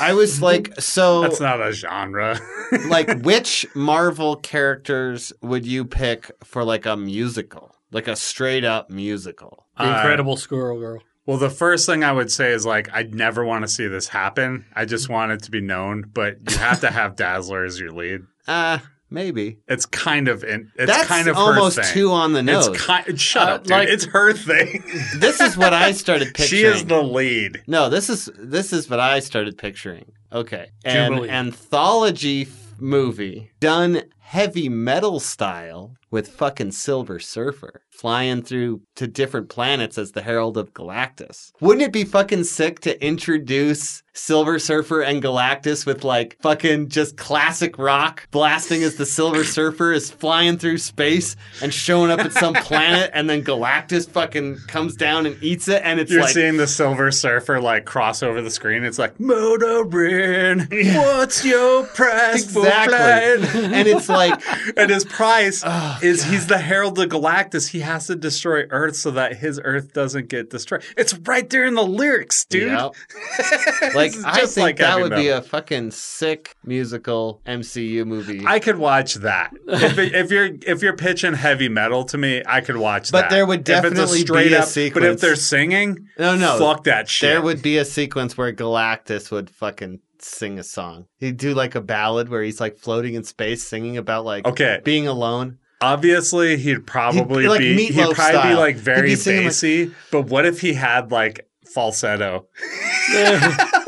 I 0.00 0.14
was 0.14 0.40
like, 0.48 0.78
so 0.80 1.22
That's 1.22 1.40
not 1.40 1.60
a 1.66 1.72
genre. 1.72 2.38
like 2.88 3.22
which 3.22 3.66
Marvel 3.74 4.36
characters 4.36 5.32
would 5.42 5.66
you 5.66 5.84
pick 5.84 6.30
for 6.44 6.64
like 6.64 6.86
a 6.86 6.96
musical? 6.96 7.74
Like 7.90 8.08
a 8.08 8.16
straight 8.16 8.64
up 8.64 8.90
musical. 8.90 9.66
The 9.78 9.84
Uh, 9.84 9.96
Incredible 9.96 10.36
Squirrel 10.36 10.78
Girl. 10.78 11.02
Well, 11.28 11.36
the 11.36 11.50
first 11.50 11.84
thing 11.86 12.02
I 12.02 12.10
would 12.12 12.32
say 12.32 12.52
is 12.52 12.64
like, 12.64 12.88
I'd 12.92 13.14
never 13.14 13.44
want 13.44 13.62
to 13.62 13.68
see 13.68 13.86
this 13.86 14.08
happen. 14.08 14.64
I 14.74 14.86
just 14.86 15.08
want 15.10 15.30
it 15.32 15.42
to 15.44 15.50
be 15.50 15.60
known, 15.60 16.10
but 16.12 16.38
you 16.50 16.56
have 16.56 16.80
to 16.80 16.90
have 16.90 17.14
Dazzler 17.16 17.64
as 17.64 17.78
your 17.78 17.92
lead. 17.92 18.22
Uh 18.48 18.78
maybe. 19.10 19.58
It's 19.68 19.86
kind 19.86 20.28
of 20.28 20.42
in, 20.44 20.70
it's 20.76 20.90
That's 20.90 21.06
kind 21.08 21.28
of 21.28 21.36
almost 21.36 21.82
too 21.92 22.12
on 22.12 22.32
the 22.32 22.42
nose. 22.42 22.68
It's 22.68 22.84
kind. 22.84 23.20
Shut 23.20 23.48
Uh, 23.48 23.52
up, 23.56 23.62
dude. 23.64 23.70
like- 23.70 23.88
it's 23.88 24.04
her 24.06 24.32
thing. 24.32 24.82
this 25.18 25.40
is 25.40 25.56
what 25.56 25.72
I 25.74 25.92
started 25.92 26.34
picturing. 26.34 26.48
she 26.48 26.64
is 26.64 26.84
the 26.86 27.02
lead. 27.02 27.62
No, 27.66 27.88
this 27.90 28.08
is 28.10 28.30
this 28.38 28.72
is 28.72 28.88
what 28.90 29.00
I 29.00 29.20
started 29.20 29.56
picturing. 29.58 30.12
Okay, 30.32 30.70
an 30.84 31.10
Jubilee. 31.12 31.28
anthology 31.30 32.42
f- 32.42 32.74
movie 32.80 33.50
done 33.60 34.02
heavy 34.20 34.68
metal 34.68 35.20
style 35.20 35.94
with 36.10 36.28
fucking 36.28 36.72
Silver 36.72 37.18
Surfer 37.18 37.82
flying 37.90 38.42
through 38.42 38.80
to 38.96 39.06
different 39.06 39.48
planets 39.48 39.98
as 39.98 40.12
the 40.12 40.22
Herald 40.22 40.56
of 40.56 40.72
Galactus. 40.72 41.50
Wouldn't 41.60 41.82
it 41.82 41.92
be 41.92 42.04
fucking 42.04 42.44
sick 42.44 42.80
to 42.80 43.04
introduce 43.04 44.02
Silver 44.14 44.58
Surfer 44.58 45.00
and 45.02 45.22
Galactus 45.22 45.84
with 45.86 46.02
like 46.04 46.36
fucking 46.40 46.88
just 46.88 47.16
classic 47.16 47.78
rock 47.78 48.28
blasting 48.30 48.82
as 48.82 48.96
the 48.96 49.06
Silver 49.06 49.44
Surfer 49.44 49.92
is 49.92 50.10
flying 50.10 50.58
through 50.58 50.78
space 50.78 51.36
and 51.62 51.72
showing 51.74 52.10
up 52.10 52.20
at 52.20 52.32
some 52.32 52.54
planet 52.68 53.10
and 53.14 53.28
then 53.30 53.42
Galactus 53.44 54.08
fucking 54.08 54.58
comes 54.66 54.96
down 54.96 55.26
and 55.26 55.40
eats 55.42 55.68
it 55.68 55.82
and 55.84 56.00
it's 56.00 56.10
You're 56.10 56.22
like 56.22 56.34
seeing 56.34 56.56
the 56.56 56.66
Silver 56.66 57.10
Surfer 57.12 57.60
like 57.60 57.84
cross 57.84 58.22
over 58.22 58.40
the 58.42 58.50
screen. 58.50 58.82
It's 58.84 58.98
like 58.98 59.18
motoring. 59.20 60.66
What's 60.70 61.44
your 61.44 61.84
price 61.84 62.44
Exactly. 62.44 63.46
for 63.46 63.52
flying? 63.52 63.72
and 63.74 63.88
it's 63.88 64.08
like 64.08 64.40
and 64.76 64.90
his 64.90 65.04
price 65.04 65.62
Is 66.02 66.24
he's 66.24 66.46
the 66.46 66.58
Herald 66.58 66.98
of 66.98 67.08
Galactus. 67.08 67.68
He 67.68 67.80
has 67.80 68.06
to 68.08 68.16
destroy 68.16 68.64
Earth 68.70 68.96
so 68.96 69.10
that 69.12 69.36
his 69.36 69.60
Earth 69.62 69.92
doesn't 69.92 70.28
get 70.28 70.50
destroyed. 70.50 70.82
It's 70.96 71.14
right 71.18 71.48
there 71.48 71.64
in 71.66 71.74
the 71.74 71.82
lyrics, 71.84 72.44
dude. 72.44 72.72
Yep. 72.72 72.94
like 73.94 74.12
I 74.24 74.46
think 74.46 74.56
like 74.56 74.76
that 74.78 75.00
would 75.00 75.14
be 75.14 75.28
a 75.28 75.42
fucking 75.42 75.90
sick 75.92 76.54
musical 76.64 77.40
MCU 77.46 78.06
movie. 78.06 78.44
I 78.46 78.58
could 78.58 78.76
watch 78.78 79.14
that. 79.16 79.52
if, 79.66 79.98
it, 79.98 80.14
if 80.14 80.30
you're 80.30 80.50
if 80.66 80.82
you're 80.82 80.96
pitching 80.96 81.34
heavy 81.34 81.68
metal 81.68 82.04
to 82.04 82.18
me, 82.18 82.42
I 82.46 82.60
could 82.60 82.76
watch 82.76 83.10
But 83.12 83.22
that. 83.22 83.30
But 83.30 83.34
there 83.34 83.46
would 83.46 83.64
definitely 83.64 84.24
be 84.24 84.52
a 84.54 84.58
up, 84.58 84.64
But 84.64 84.68
sequence. 84.68 85.04
if 85.06 85.20
they're 85.20 85.36
singing, 85.36 86.08
no, 86.18 86.36
no, 86.36 86.58
fuck 86.58 86.84
that 86.84 87.08
shit. 87.08 87.28
there 87.30 87.42
would 87.42 87.62
be 87.62 87.78
a 87.78 87.84
sequence 87.84 88.36
where 88.36 88.52
Galactus 88.52 89.30
would 89.30 89.50
fucking 89.50 90.00
sing 90.20 90.58
a 90.58 90.64
song. 90.64 91.06
He'd 91.18 91.36
do 91.36 91.54
like 91.54 91.74
a 91.74 91.80
ballad 91.80 92.28
where 92.28 92.42
he's 92.42 92.60
like 92.60 92.76
floating 92.76 93.14
in 93.14 93.24
space 93.24 93.62
singing 93.66 93.96
about 93.96 94.24
like 94.24 94.46
Okay. 94.46 94.80
being 94.84 95.06
alone. 95.06 95.58
Obviously, 95.80 96.56
he'd 96.56 96.86
probably 96.86 97.42
He'd- 97.44 97.48
like 97.48 97.60
be 97.60 97.86
he'd 97.86 97.94
Meatloaf 97.94 98.14
probably 98.14 98.50
be 98.50 98.54
like 98.56 98.76
very 98.76 99.10
be 99.10 99.14
singing, 99.16 99.42
like- 99.44 99.48
bassy. 99.50 99.90
but 100.10 100.22
what 100.22 100.44
if 100.46 100.60
he 100.60 100.74
had 100.74 101.12
like 101.12 101.48
falsetto? 101.72 102.46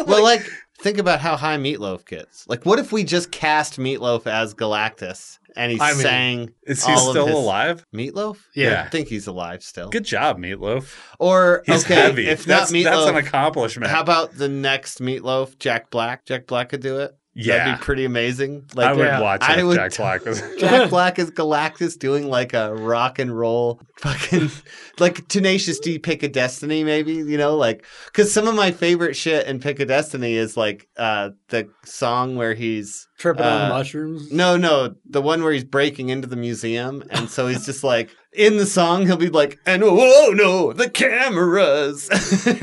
well, 0.07 0.23
like 0.23 0.49
think 0.81 0.99
about 0.99 1.21
how 1.21 1.37
high 1.37 1.57
Meatloaf 1.57 2.07
gets. 2.07 2.47
Like 2.49 2.65
what 2.65 2.79
if 2.79 2.93
we 2.93 3.05
just 3.05 3.31
cast 3.31 3.79
Meatloaf 3.79 4.27
as 4.27 4.55
Galactus 4.55 5.39
and 5.57 5.73
he 5.73 5.81
I 5.81 5.93
mean, 5.93 6.01
sang 6.01 6.51
Is 6.63 6.85
he 6.87 6.97
still 6.97 7.27
his- 7.27 7.35
alive? 7.35 7.85
Meatloaf? 7.95 8.37
Yeah. 8.55 8.85
I 8.87 8.89
think 8.89 9.09
he's 9.09 9.27
alive 9.27 9.63
still. 9.63 9.89
Good 9.91 10.05
job, 10.05 10.39
Meatloaf. 10.39 10.95
Or 11.19 11.63
He's 11.67 11.85
okay, 11.85 11.95
heavy. 11.97 12.29
if 12.29 12.45
that's, 12.45 12.71
not 12.73 12.85
that's 12.85 13.07
an 13.09 13.17
accomplishment. 13.17 13.91
how 13.91 14.01
about 14.01 14.35
the 14.37 14.49
next 14.49 15.01
Meatloaf? 15.01 15.59
Jack 15.59 15.91
Black. 15.91 16.25
Jack 16.25 16.47
Black 16.47 16.69
could 16.69 16.81
do 16.83 16.99
it. 16.99 17.17
Yeah. 17.33 17.59
That'd 17.59 17.81
be 17.81 17.85
pretty 17.85 18.05
amazing. 18.05 18.67
Like 18.75 18.89
I 18.89 18.93
would 18.93 19.05
yeah, 19.07 19.21
watch 19.21 19.43
I 19.43 19.55
it 19.55 19.59
if 19.61 19.65
would- 19.67 19.77
Jack 19.77 19.97
Black 19.97 20.25
was. 20.25 20.43
Jack 20.59 20.91
Black 20.91 21.19
is 21.19 21.31
Galactus 21.31 21.97
doing 21.99 22.29
like 22.29 22.55
a 22.55 22.75
rock 22.75 23.19
and 23.21 23.37
roll 23.37 23.81
fucking 23.99 24.51
like 24.99 25.29
Tenacious 25.29 25.79
D 25.79 25.99
Pick 25.99 26.23
of 26.25 26.33
Destiny 26.33 26.83
maybe, 26.83 27.13
you 27.13 27.39
know, 27.39 27.57
like 27.57 27.85
cuz 28.13 28.33
some 28.33 28.49
of 28.49 28.55
my 28.57 28.73
favorite 28.73 29.15
shit 29.15 29.47
in 29.47 29.61
Pick 29.61 29.79
of 29.81 29.89
Destiny 29.89 30.35
is 30.35 30.57
like 30.57 30.89
uh 30.97 31.31
the 31.51 31.69
song 31.85 32.35
where 32.37 32.55
he's 32.55 33.07
Tripping 33.19 33.45
Uh, 33.45 33.49
on 33.49 33.69
mushrooms. 33.69 34.33
no, 34.33 34.57
no, 34.57 34.95
the 35.09 35.23
one 35.23 35.43
where 35.43 35.53
he's 35.53 35.65
breaking 35.65 36.09
into 36.09 36.27
the 36.27 36.37
museum 36.37 37.05
and 37.11 37.31
so 37.31 37.47
he's 37.47 37.65
just 37.67 37.85
like 37.85 38.11
in 38.33 38.57
the 38.57 38.67
song 38.67 39.07
he'll 39.07 39.17
be 39.17 39.29
like 39.29 39.59
and 39.67 39.83
oh 39.83 40.33
no, 40.35 40.73
the 40.73 40.89
cameras. 40.89 42.09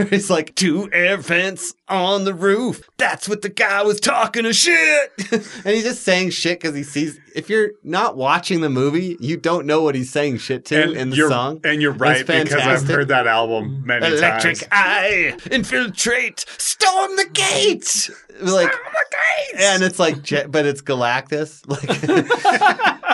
he's 0.09 0.29
like 0.29 0.55
two 0.55 0.89
air 0.91 1.17
vents 1.17 1.73
on 1.87 2.23
the 2.23 2.33
roof. 2.33 2.89
That's 2.97 3.27
what 3.27 3.41
the 3.41 3.49
guy 3.49 3.83
was 3.83 3.99
talking 3.99 4.45
of 4.45 4.55
shit. 4.55 5.11
and 5.31 5.65
he's 5.65 5.83
just 5.83 6.03
saying 6.03 6.31
shit 6.31 6.61
cuz 6.61 6.75
he 6.75 6.83
sees 6.83 7.19
if 7.35 7.51
you're 7.51 7.71
not 7.83 8.17
watching 8.17 8.61
the 8.61 8.69
movie, 8.69 9.15
you 9.19 9.37
don't 9.37 9.67
know 9.67 9.83
what 9.83 9.93
he's 9.93 10.09
saying 10.09 10.39
shit 10.39 10.65
to 10.65 10.83
and 10.83 10.93
in 10.93 11.09
the 11.11 11.17
song. 11.29 11.61
And 11.63 11.81
you're 11.81 11.91
right 11.91 12.25
because 12.25 12.53
I've 12.53 12.87
heard 12.87 13.09
that 13.09 13.27
album 13.27 13.83
many 13.85 14.07
Electric 14.07 14.57
times. 14.57 14.61
Electric 14.61 14.69
Eye, 14.71 15.37
infiltrate, 15.51 16.45
storm 16.57 17.15
the 17.15 17.29
gate. 17.31 18.09
Like, 18.39 18.71
Storm 18.71 18.85
the 18.91 19.51
Gates. 19.51 19.63
and 19.63 19.83
it's 19.83 19.99
like, 19.99 20.51
but 20.51 20.65
it's 20.65 20.81
Galactus. 20.81 21.61
Like, 21.67 23.01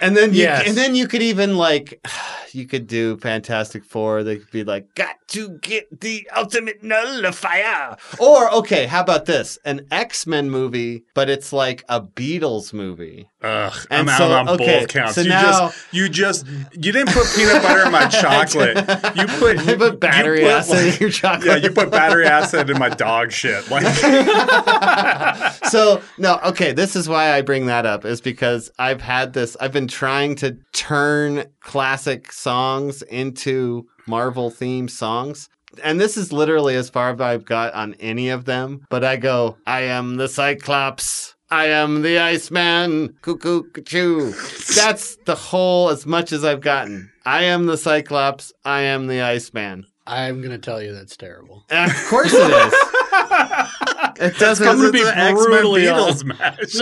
and 0.00 0.16
then 0.16 0.32
you, 0.34 0.42
Yes. 0.42 0.68
and 0.68 0.76
then 0.76 0.94
you 0.94 1.06
could 1.08 1.22
even 1.22 1.56
like, 1.56 2.04
you 2.52 2.66
could 2.66 2.86
do 2.86 3.16
Fantastic 3.18 3.84
Four. 3.84 4.22
They 4.24 4.36
could 4.38 4.50
be 4.50 4.64
like, 4.64 4.94
got 4.94 5.16
to 5.28 5.50
get 5.58 6.00
the 6.00 6.28
ultimate 6.36 6.82
nullifier. 6.82 7.96
Or 8.18 8.52
okay, 8.54 8.86
how 8.86 9.00
about 9.00 9.26
this? 9.26 9.58
An 9.64 9.86
X 9.90 10.26
Men 10.26 10.50
movie, 10.50 11.04
but 11.14 11.30
it's 11.30 11.52
like 11.52 11.84
a 11.88 12.00
Beatles 12.02 12.72
movie. 12.72 13.29
Ugh, 13.42 13.86
I'm 13.90 14.06
so- 14.06 14.12
out 14.12 14.30
on 14.32 14.48
okay, 14.50 14.80
both 14.80 14.88
counts. 14.88 15.14
so 15.14 15.22
you 15.22 15.30
now- 15.30 15.42
just 15.42 15.86
you 15.92 16.08
just 16.08 16.46
you 16.72 16.92
didn't 16.92 17.08
put 17.12 17.26
peanut 17.34 17.62
butter 17.62 17.86
in 17.86 17.92
my 17.92 18.06
chocolate. 18.08 18.76
You 19.16 19.26
put 19.26 19.58
I 19.58 19.76
put 19.76 19.98
battery 20.00 20.40
you 20.40 20.46
put, 20.46 20.54
acid 20.54 20.94
in 20.94 21.00
your 21.00 21.10
chocolate. 21.10 21.46
Yeah, 21.46 21.56
you 21.56 21.70
put 21.70 21.90
battery 21.90 22.26
acid 22.38 22.68
in 22.68 22.78
my 22.78 22.90
dog 22.90 23.32
shit. 23.32 23.70
Like 23.70 23.86
so 25.70 26.02
no 26.18 26.38
okay 26.44 26.72
this 26.72 26.96
is 26.96 27.08
why 27.08 27.32
i 27.32 27.40
bring 27.40 27.66
that 27.66 27.86
up 27.86 28.04
is 28.04 28.20
because 28.20 28.70
i've 28.78 29.00
had 29.00 29.32
this 29.32 29.56
i've 29.60 29.72
been 29.72 29.86
trying 29.88 30.34
to 30.34 30.56
turn 30.72 31.44
classic 31.60 32.32
songs 32.32 33.02
into 33.02 33.86
marvel 34.06 34.50
themed 34.50 34.90
songs 34.90 35.48
and 35.84 36.00
this 36.00 36.16
is 36.16 36.32
literally 36.32 36.74
as 36.76 36.90
far 36.90 37.10
as 37.12 37.20
i've 37.20 37.44
got 37.44 37.72
on 37.74 37.94
any 38.00 38.28
of 38.28 38.44
them 38.44 38.80
but 38.90 39.04
i 39.04 39.16
go 39.16 39.56
i 39.66 39.82
am 39.82 40.16
the 40.16 40.28
cyclops 40.28 41.34
I 41.52 41.66
am 41.66 42.02
the 42.02 42.18
Iceman, 42.18 43.16
cuckoo, 43.22 43.64
choo. 43.84 44.30
That's 44.76 45.16
the 45.26 45.34
whole 45.34 45.88
as 45.90 46.06
much 46.06 46.30
as 46.32 46.44
I've 46.44 46.60
gotten. 46.60 47.10
I 47.26 47.42
am 47.44 47.66
the 47.66 47.76
Cyclops. 47.76 48.52
I 48.64 48.82
am 48.82 49.08
the 49.08 49.20
Iceman. 49.22 49.86
I'm 50.06 50.40
going 50.40 50.52
to 50.52 50.58
tell 50.58 50.80
you 50.82 50.92
that's 50.92 51.16
terrible. 51.16 51.64
And 51.70 51.90
of 51.90 51.96
course 52.08 52.32
it 52.34 52.50
is. 52.50 52.74
It 54.20 54.36
doesn't. 54.38 54.64
because 54.64 54.76
gonna 54.76 54.88
it's 54.88 54.92
be 54.92 55.02
an 55.02 55.18
X 55.18 55.38
Men 55.38 55.46
brutally 55.46 55.82
Beatles 55.82 56.24
match. 56.24 56.74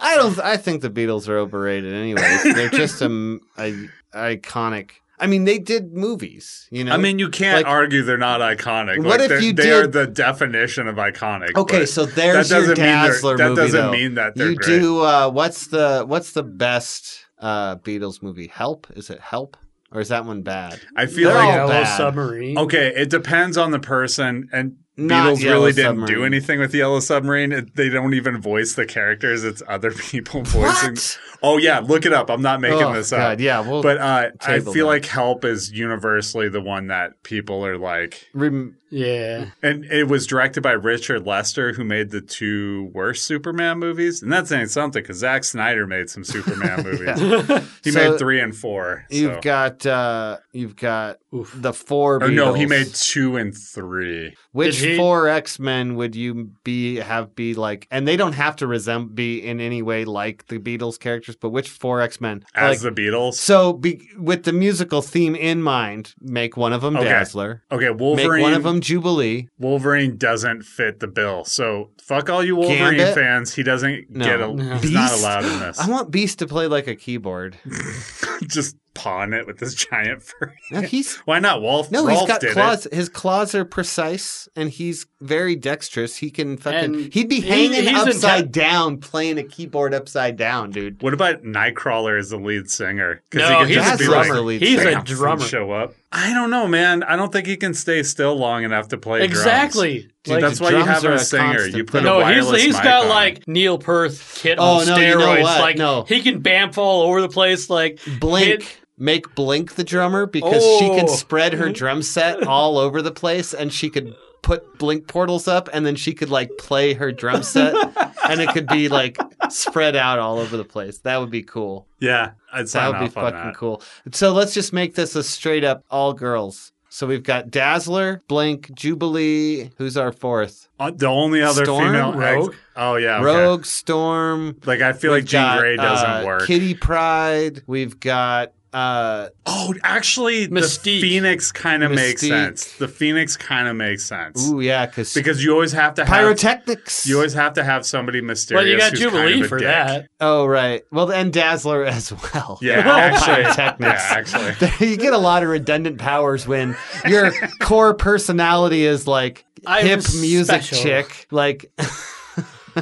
I 0.00 0.16
don't. 0.16 0.38
I 0.38 0.56
think 0.56 0.80
the 0.80 0.88
Beatles 0.88 1.28
are 1.28 1.36
overrated. 1.36 1.92
Anyways, 1.92 2.44
they're 2.54 2.70
just 2.70 3.02
um, 3.02 3.40
a, 3.58 3.74
a 4.14 4.36
iconic. 4.38 4.92
I 5.20 5.26
mean, 5.26 5.44
they 5.44 5.58
did 5.58 5.92
movies. 5.92 6.68
You 6.70 6.84
know. 6.84 6.92
I 6.92 6.96
mean, 6.96 7.18
you 7.18 7.28
can't 7.28 7.58
Like- 7.58 7.66
argue 7.66 8.02
they're 8.02 8.16
not 8.18 8.40
iconic. 8.40 8.98
What 8.98 9.06
Like, 9.06 9.20
if 9.22 9.28
they're- 9.28 9.40
you 9.40 9.52
They 9.52 9.72
are 9.72 9.82
did- 9.82 9.92
the 9.92 10.06
definition 10.06 10.86
of 10.88 10.96
iconic. 10.96 11.56
okay, 11.56 11.86
so 11.86 12.04
there's 12.06 12.48
that 12.50 12.54
your 12.66 12.74
doesn't 12.74 12.84
mean 12.84 13.02
they're- 13.02 13.36
that 13.36 13.56
doesn't 13.56 13.80
though. 13.80 13.90
mean 13.92 14.14
that 14.14 14.34
they're 14.36 14.50
you 14.50 14.56
great. 14.56 14.80
do. 14.80 15.00
Uh, 15.02 15.28
what's 15.30 15.66
the 15.68 16.04
What's 16.06 16.32
the 16.32 16.42
best 16.44 17.24
uh, 17.40 17.76
Beatles 17.76 18.22
movie? 18.22 18.48
Help? 18.52 18.86
Is 18.96 19.10
it 19.10 19.20
Help? 19.20 19.56
Or 19.90 20.00
is 20.02 20.08
that 20.10 20.24
one 20.26 20.42
bad? 20.42 20.80
I 20.96 21.06
feel 21.06 21.30
They're 21.30 21.38
like 21.38 21.46
all 21.48 21.54
Yellow 21.54 21.68
bad. 21.70 21.96
Submarine. 21.96 22.58
Okay, 22.58 22.92
it 22.94 23.08
depends 23.08 23.56
on 23.56 23.70
the 23.70 23.78
person, 23.78 24.48
and 24.52 24.74
Not 25.00 25.28
Beatles 25.36 25.40
Yellow 25.42 25.60
really 25.60 25.72
didn't 25.72 26.06
do 26.06 26.24
anything 26.24 26.58
with 26.58 26.74
Yellow 26.74 26.98
Submarine. 26.98 27.52
It, 27.52 27.76
they 27.76 27.88
don't 27.88 28.14
even 28.14 28.40
voice 28.40 28.74
the 28.74 28.84
characters; 28.84 29.44
it's 29.44 29.62
other 29.68 29.92
people 30.10 30.42
voicing. 30.42 30.94
What? 30.96 31.18
Oh 31.40 31.56
yeah, 31.58 31.78
look 31.78 32.04
it 32.04 32.12
up. 32.12 32.28
I'm 32.30 32.42
not 32.42 32.60
making 32.60 32.82
Oh, 32.82 32.92
this 32.92 33.10
God, 33.10 33.34
up. 33.34 33.40
yeah. 33.40 33.60
Well, 33.60 33.80
But 33.80 33.98
uh, 33.98 34.30
I 34.40 34.58
feel 34.58 34.72
that. 34.72 34.84
like 34.84 35.04
Help 35.06 35.44
is 35.44 35.70
universally 35.70 36.48
the 36.48 36.60
one 36.60 36.88
that 36.88 37.22
people 37.22 37.64
are 37.64 37.78
like, 37.78 38.28
rem- 38.34 38.76
Yeah. 38.90 39.46
and 39.62 39.84
it 39.84 40.08
was 40.08 40.26
directed 40.26 40.62
by 40.62 40.72
Richard 40.72 41.26
Lester, 41.26 41.72
who 41.72 41.84
made 41.84 42.10
the 42.10 42.20
two 42.20 42.90
worst 42.94 43.24
Superman 43.24 43.78
movies, 43.78 44.22
and 44.22 44.32
that's 44.32 44.48
saying 44.48 44.68
something 44.68 45.02
because 45.02 45.18
Zack 45.18 45.44
Snyder 45.44 45.86
made 45.86 46.08
some 46.10 46.24
Superman 46.24 46.82
movies. 46.84 47.64
He 47.84 47.92
So, 47.92 48.10
made 48.10 48.18
three 48.18 48.40
and 48.40 48.54
four. 48.54 49.06
you've 49.08 49.34
so. 49.36 49.40
got 49.40 49.86
uh, 49.86 50.38
you've 50.52 50.76
got 50.76 51.18
Oof. 51.34 51.52
the 51.56 51.72
four. 51.72 52.16
Or 52.22 52.28
no, 52.28 52.52
he 52.52 52.64
Beatles. 52.64 52.68
made 52.68 52.86
two 52.94 53.36
and 53.36 53.56
three. 53.56 54.34
Which 54.52 54.80
Did 54.80 54.90
he- 54.90 54.96
four 54.96 55.28
X 55.28 55.58
Men 55.58 55.94
would 55.94 56.14
you 56.16 56.50
be 56.64 56.96
have 56.96 57.34
be 57.34 57.54
like? 57.54 57.86
And 57.90 58.06
they 58.06 58.16
don't 58.16 58.32
have 58.32 58.56
to 58.56 58.66
resemble 58.66 59.14
be 59.14 59.38
in 59.38 59.60
any 59.60 59.80
way 59.80 60.04
like 60.04 60.46
the 60.48 60.58
Beatles 60.58 60.98
characters, 60.98 61.36
but 61.36 61.50
which 61.50 61.70
four 61.70 62.00
X 62.02 62.20
Men? 62.20 62.44
As 62.54 62.82
Like, 62.84 62.94
the 62.94 63.00
Beatles. 63.02 63.34
so 63.34 63.72
be, 63.74 64.06
with 64.18 64.42
the 64.44 64.52
musical 64.52 65.00
theme 65.00 65.34
in 65.36 65.62
mind, 65.62 66.14
make 66.20 66.56
one 66.56 66.72
of 66.72 66.82
them 66.82 66.96
Okay. 66.96 67.08
Dazzler, 67.08 67.62
Okay, 67.70 67.90
Wolverine. 67.90 68.30
make 68.32 68.42
one 68.42 68.54
of 68.54 68.64
them 68.64 68.77
Jubilee. 68.80 69.48
Wolverine 69.58 70.16
doesn't 70.16 70.62
fit 70.62 71.00
the 71.00 71.06
bill. 71.06 71.44
So 71.44 71.90
fuck 72.02 72.28
all 72.30 72.42
you 72.44 72.56
Wolverine 72.56 72.96
Gambit? 72.96 73.14
fans. 73.14 73.54
He 73.54 73.62
doesn't 73.62 74.10
No. 74.10 74.24
get 74.24 74.40
a. 74.40 74.52
No. 74.54 74.76
He's 74.78 74.90
not 74.92 75.12
allowed 75.12 75.44
in 75.44 75.58
this. 75.60 75.78
I 75.78 75.88
want 75.88 76.10
Beast 76.10 76.38
to 76.40 76.46
play 76.46 76.66
like 76.66 76.86
a 76.86 76.94
keyboard. 76.94 77.56
Just 78.46 78.76
pawn 78.98 79.32
it 79.32 79.46
with 79.46 79.58
this 79.58 79.74
giant 79.90 80.22
fur. 80.22 80.52
No, 80.70 80.80
he's 80.80 81.16
Why 81.18 81.38
not? 81.38 81.62
Wolf. 81.62 81.90
no, 81.90 82.06
Rolf 82.06 82.20
he's 82.20 82.28
got 82.28 82.40
did 82.40 82.52
claws. 82.52 82.86
It. 82.86 82.94
His 82.94 83.08
claws 83.08 83.54
are 83.54 83.64
precise, 83.64 84.48
and 84.56 84.68
he's 84.70 85.06
very 85.20 85.54
dexterous. 85.56 86.16
He 86.16 86.30
can 86.30 86.56
fucking. 86.56 86.94
And 86.94 87.12
he'd 87.14 87.28
be 87.28 87.40
hanging 87.40 87.72
he's 87.74 87.86
in 87.88 87.94
upside 87.96 88.52
ta- 88.52 88.60
down, 88.60 88.98
playing 88.98 89.38
a 89.38 89.44
keyboard 89.44 89.94
upside 89.94 90.36
down, 90.36 90.70
dude. 90.70 91.02
What 91.02 91.14
about 91.14 91.42
Nightcrawler 91.42 92.18
as 92.18 92.30
the 92.30 92.36
lead 92.38 92.70
singer? 92.70 93.22
Because 93.30 93.48
No, 93.48 93.64
he 93.64 93.74
he's 93.74 93.76
can 93.76 93.84
a 93.84 93.88
just 93.90 93.98
be 94.00 94.04
drummer. 94.06 94.34
like, 94.34 94.44
lead 94.44 94.62
He's 94.62 94.80
a 94.80 94.84
"Bam," 94.84 95.04
drummer. 95.04 95.44
show 95.44 95.70
up. 95.72 95.94
I 96.10 96.32
don't 96.32 96.50
know, 96.50 96.66
man. 96.66 97.02
I 97.02 97.16
don't 97.16 97.30
think 97.32 97.46
he 97.46 97.56
can 97.58 97.74
stay 97.74 98.02
still 98.02 98.34
long 98.36 98.64
enough 98.64 98.88
to 98.88 98.96
play 98.98 99.18
drums. 99.26 99.32
Exactly. 99.32 100.08
Dude, 100.24 100.32
Like, 100.34 100.40
That's 100.40 100.60
why 100.60 100.70
you 100.70 100.76
have 100.84 101.04
a 101.04 101.14
a 101.14 101.18
singer. 101.18 101.66
You 101.66 101.84
put 101.84 101.98
thing. 101.98 102.00
a 102.02 102.04
no, 102.04 102.18
he's 102.24 102.44
wireless 102.44 102.62
he's 102.62 102.74
mic 102.74 102.82
got 102.84 103.02
on. 103.04 103.08
like 103.10 103.46
Neil 103.46 103.78
Peart 103.78 104.18
kit 104.36 104.56
Oh, 104.58 104.80
on 104.80 104.86
no, 104.86 104.96
steroids. 104.96 105.08
you 105.10 105.18
know 105.18 105.42
what? 105.42 105.60
Like 105.60 105.76
No. 105.76 106.04
he 106.04 106.22
can 106.22 106.42
bamf 106.42 106.78
all 106.78 107.02
over 107.02 107.20
the 107.20 107.28
place. 107.28 107.68
Like 107.68 108.00
Blink. 108.20 108.62
hit- 108.62 108.80
Make 108.98 109.34
Blink 109.34 109.74
the 109.76 109.84
drummer 109.84 110.26
because 110.26 110.62
she 110.78 110.88
can 110.88 111.04
Oh. 111.08 111.12
spread 111.14 111.52
her 111.54 111.70
drum 111.70 112.02
set 112.02 112.42
all 112.46 112.78
over 112.78 113.00
the 113.02 113.12
place 113.12 113.54
and 113.54 113.72
she 113.72 113.90
could 113.90 114.14
put 114.42 114.78
Blink 114.78 115.06
portals 115.08 115.46
up 115.48 115.68
and 115.72 115.84
then 115.84 115.96
she 115.96 116.14
could 116.14 116.30
like 116.30 116.50
play 116.58 116.94
her 116.94 117.12
drum 117.12 117.42
set 117.42 117.74
and 118.28 118.40
it 118.40 118.48
could 118.50 118.66
be 118.68 118.88
like 118.88 119.18
spread 119.50 119.94
out 119.96 120.18
all 120.18 120.38
over 120.38 120.56
the 120.56 120.64
place. 120.64 120.98
That 121.00 121.18
would 121.18 121.30
be 121.30 121.42
cool. 121.42 121.86
Yeah, 122.00 122.32
I'd 122.52 122.66
That 122.68 122.88
would 122.92 123.00
be 123.00 123.08
fucking 123.08 123.38
that. 123.38 123.54
cool. 123.56 123.82
So 124.12 124.32
let's 124.32 124.54
just 124.54 124.72
make 124.72 124.94
this 124.94 125.14
a 125.16 125.22
straight 125.22 125.64
up 125.64 125.84
all 125.90 126.12
girls. 126.12 126.72
So 126.90 127.06
we've 127.06 127.22
got 127.22 127.50
Dazzler, 127.50 128.22
Blink, 128.28 128.72
Jubilee. 128.74 129.70
Who's 129.76 129.96
our 129.98 130.10
fourth? 130.10 130.68
Uh, 130.80 130.90
the 130.90 131.06
only 131.06 131.42
other 131.42 131.64
Storm? 131.64 131.84
female 131.86 132.14
Rogue? 132.14 132.48
ex- 132.50 132.58
oh 132.76 132.96
yeah, 132.96 133.16
okay. 133.16 133.24
Rogue, 133.24 133.64
Storm. 133.66 134.56
Like 134.64 134.80
I 134.80 134.92
feel 134.94 135.10
like 135.12 135.20
We've 135.22 135.26
Jean 135.30 135.42
got, 135.42 135.58
Grey 135.58 135.76
doesn't 135.76 136.08
uh, 136.10 136.22
work. 136.24 136.46
Kitty 136.46 136.74
Pryde. 136.74 137.62
We've 137.66 138.00
got 138.00 138.52
uh 138.72 139.28
Oh, 139.46 139.74
actually, 139.82 140.44
the 140.46 140.60
Mystique. 140.60 141.00
Phoenix 141.00 141.50
kind 141.52 141.82
of 141.82 141.90
makes 141.90 142.20
sense. 142.20 142.76
The 142.76 142.86
Phoenix 142.88 143.36
kind 143.36 143.66
of 143.66 143.76
makes 143.76 144.04
sense 144.04 144.48
ooh 144.50 144.60
yeah, 144.60 144.84
because 144.86 145.14
because 145.14 145.42
you 145.42 145.52
always 145.52 145.72
have 145.72 145.94
to 145.94 146.04
have 146.04 146.12
pyrotechnics. 146.14 147.06
you 147.06 147.16
always 147.16 147.32
have 147.32 147.54
to 147.54 147.64
have 147.64 147.86
somebody 147.86 148.20
mysterious. 148.20 148.64
well, 148.64 148.70
you 148.70 148.78
got 148.78 148.92
Jubilee 148.94 149.32
kind 149.32 149.42
of 149.44 149.48
for 149.48 149.58
dick. 149.58 149.68
that. 149.68 150.08
oh 150.20 150.44
right. 150.46 150.82
Well, 150.92 151.10
and 151.10 151.32
Dazzler 151.32 151.84
as 151.84 152.12
well. 152.34 152.58
Yeah, 152.60 152.88
all 152.90 152.96
actually, 152.98 153.44
pyrotechnics. 153.44 154.02
yeah, 154.10 154.54
actually. 154.58 154.86
you 154.90 154.96
get 154.96 155.14
a 155.14 155.18
lot 155.18 155.42
of 155.42 155.48
redundant 155.48 155.98
powers 155.98 156.46
when 156.46 156.76
your 157.06 157.32
core 157.60 157.94
personality 157.94 158.84
is 158.84 159.06
like 159.06 159.44
I'm 159.66 159.86
hip 159.86 160.00
music 160.20 160.62
special. 160.62 160.78
chick. 160.82 161.26
Like, 161.30 161.72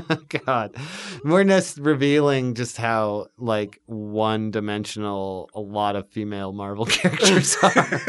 God, 0.47 0.77
we're 1.25 1.45
just 1.45 1.79
revealing 1.79 2.55
just 2.55 2.77
how 2.77 3.29
like 3.39 3.81
one 3.87 4.51
dimensional 4.51 5.51
a 5.55 5.61
lot 5.61 5.97
of 5.97 6.09
female 6.09 6.53
Marvel 6.53 6.87
characters 6.87 7.57
are. 7.63 8.01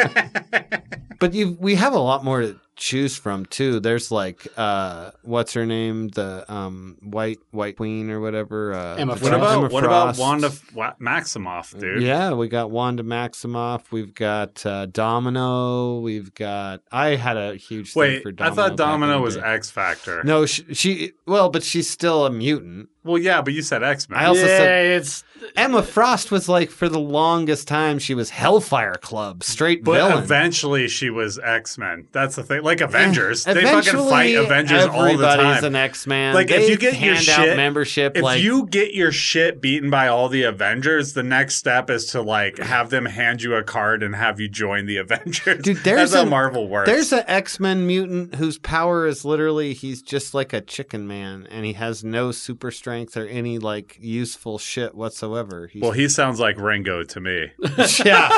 But 1.19 1.33
you, 1.33 1.57
we 1.59 1.73
have 1.73 1.93
a 1.93 1.99
lot 1.99 2.23
more 2.23 2.41
to 2.41 2.59
choose 2.77 3.17
from 3.17 3.45
too. 3.47 3.79
There's 3.79 4.11
like, 4.11 4.47
uh, 4.55 5.11
what's 5.23 5.53
her 5.53 5.65
name? 5.65 6.07
The 6.09 6.45
um, 6.51 6.97
white 7.01 7.39
white 7.51 7.75
queen 7.75 8.09
or 8.09 8.19
whatever. 8.21 8.73
Uh, 8.73 8.95
Emma 8.95 9.15
What 9.15 9.33
about 9.33 9.57
Emma 9.57 9.67
what 9.69 9.83
about 9.83 10.17
Wanda 10.17 10.51
Wa- 10.73 10.93
Maximoff, 11.01 11.77
dude? 11.77 12.01
Yeah, 12.03 12.33
we 12.33 12.47
got 12.47 12.71
Wanda 12.71 13.03
Maximoff. 13.03 13.91
We've 13.91 14.13
got 14.13 14.65
uh, 14.65 14.85
Domino. 14.85 15.99
We've 15.99 16.33
got. 16.33 16.81
I 16.91 17.15
had 17.15 17.35
a 17.37 17.55
huge 17.55 17.93
thing 17.93 17.99
Wait, 18.01 18.23
for 18.23 18.29
I 18.29 18.31
Domino. 18.31 18.55
thought 18.55 18.63
back 18.63 18.71
in 18.71 18.75
Domino 18.77 19.21
was. 19.21 19.37
X 19.37 19.69
Factor. 19.69 20.23
No, 20.23 20.45
she, 20.45 20.73
she. 20.73 21.11
Well, 21.25 21.49
but 21.49 21.63
she's 21.63 21.89
still 21.89 22.25
a 22.25 22.29
mutant. 22.31 22.89
Well, 23.03 23.17
yeah, 23.17 23.41
but 23.41 23.53
you 23.53 23.61
said 23.61 23.83
X 23.83 24.09
Men. 24.09 24.19
I 24.19 24.25
also 24.25 24.41
yeah, 24.41 24.57
said- 24.57 24.85
it's 25.01 25.23
Emma 25.55 25.81
Frost 25.83 26.31
was 26.31 26.47
like 26.47 26.69
for 26.69 26.87
the 26.89 26.99
longest 26.99 27.67
time 27.67 27.99
she 27.99 28.13
was 28.13 28.29
Hellfire 28.29 28.95
Club, 28.95 29.43
straight 29.43 29.83
But 29.83 29.93
villain. 29.93 30.23
eventually 30.23 30.87
she 30.87 31.09
was 31.09 31.39
X 31.39 31.77
Men. 31.77 32.07
That's 32.11 32.35
the 32.35 32.43
thing. 32.43 32.63
Like 32.63 32.81
Avengers. 32.81 33.43
they 33.43 33.63
fucking 33.63 33.93
fight 34.09 34.35
Avengers 34.35 34.85
all 34.85 35.03
the 35.03 35.09
everybody's 35.11 35.55
time. 35.57 35.65
an 35.65 35.75
X 35.75 36.05
Man. 36.07 36.33
Like, 36.33 36.51
if 36.51 36.69
you 36.69 36.77
get 36.77 36.99
your 36.99 37.15
out 37.15 37.19
shit- 37.21 37.57
membership, 37.57 38.15
if 38.17 38.23
like 38.23 38.41
you 38.41 38.67
get 38.67 38.93
your 38.93 39.11
shit 39.11 39.61
beaten 39.61 39.89
by 39.89 40.07
all 40.07 40.29
the 40.29 40.43
Avengers, 40.43 41.13
the 41.13 41.23
next 41.23 41.55
step 41.55 41.89
is 41.89 42.05
to 42.07 42.21
like 42.21 42.57
have 42.59 42.89
them 42.89 43.05
hand 43.05 43.41
you 43.41 43.55
a 43.55 43.63
card 43.63 44.03
and 44.03 44.15
have 44.15 44.39
you 44.39 44.47
join 44.49 44.85
the 44.85 44.97
Avengers. 45.07 45.61
Dude, 45.63 45.77
there's 45.77 46.11
That's 46.11 46.13
how 46.23 46.25
Marvel 46.29 46.67
works. 46.67 46.87
There's 46.89 47.11
an 47.13 47.23
X 47.27 47.59
Men 47.59 47.85
mutant 47.87 48.35
whose 48.35 48.57
power 48.57 49.05
is 49.07 49.25
literally 49.25 49.73
he's 49.73 50.01
just 50.01 50.33
like 50.33 50.53
a 50.53 50.61
chicken 50.61 51.07
man, 51.07 51.47
and 51.49 51.65
he 51.65 51.73
has 51.73 52.03
no 52.03 52.31
super 52.31 52.71
strength 52.71 53.15
or 53.17 53.25
any 53.25 53.59
like 53.59 53.97
useful 54.01 54.57
shit 54.57 54.95
whatsoever. 54.95 55.26
He's, 55.67 55.81
well, 55.81 55.91
he 55.91 56.07
sounds 56.09 56.39
like 56.39 56.57
Ringo 56.57 57.03
to 57.03 57.19
me. 57.19 57.47
yeah, 58.05 58.29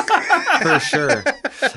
for 0.62 0.78
sure. 0.80 1.24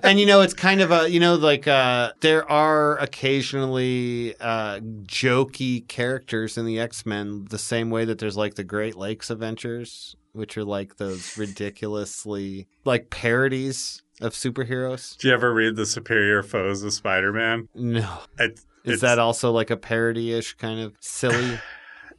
And 0.03 0.19
you 0.19 0.25
know, 0.25 0.41
it's 0.41 0.53
kind 0.53 0.81
of 0.81 0.91
a 0.91 1.09
you 1.09 1.19
know 1.19 1.35
like 1.35 1.67
uh, 1.67 2.13
there 2.21 2.49
are 2.49 2.97
occasionally 2.99 4.35
uh, 4.39 4.79
jokey 5.03 5.87
characters 5.87 6.57
in 6.57 6.65
the 6.65 6.79
X 6.79 7.05
Men, 7.05 7.45
the 7.49 7.57
same 7.57 7.89
way 7.89 8.05
that 8.05 8.19
there's 8.19 8.37
like 8.37 8.55
the 8.55 8.63
Great 8.63 8.95
Lakes 8.95 9.29
Avengers, 9.29 10.15
which 10.33 10.57
are 10.57 10.63
like 10.63 10.97
those 10.97 11.37
ridiculously 11.37 12.67
like 12.85 13.09
parodies 13.09 14.01
of 14.21 14.33
superheroes. 14.33 15.17
Do 15.17 15.27
you 15.27 15.33
ever 15.33 15.53
read 15.53 15.75
the 15.75 15.85
Superior 15.85 16.43
Foes 16.43 16.83
of 16.83 16.93
Spider-Man? 16.93 17.67
No. 17.75 18.19
It, 18.37 18.59
Is 18.83 18.95
it's- 18.95 19.01
that 19.01 19.19
also 19.19 19.51
like 19.51 19.69
a 19.69 19.77
parody-ish 19.77 20.53
kind 20.55 20.79
of 20.79 20.93
silly, 20.99 21.59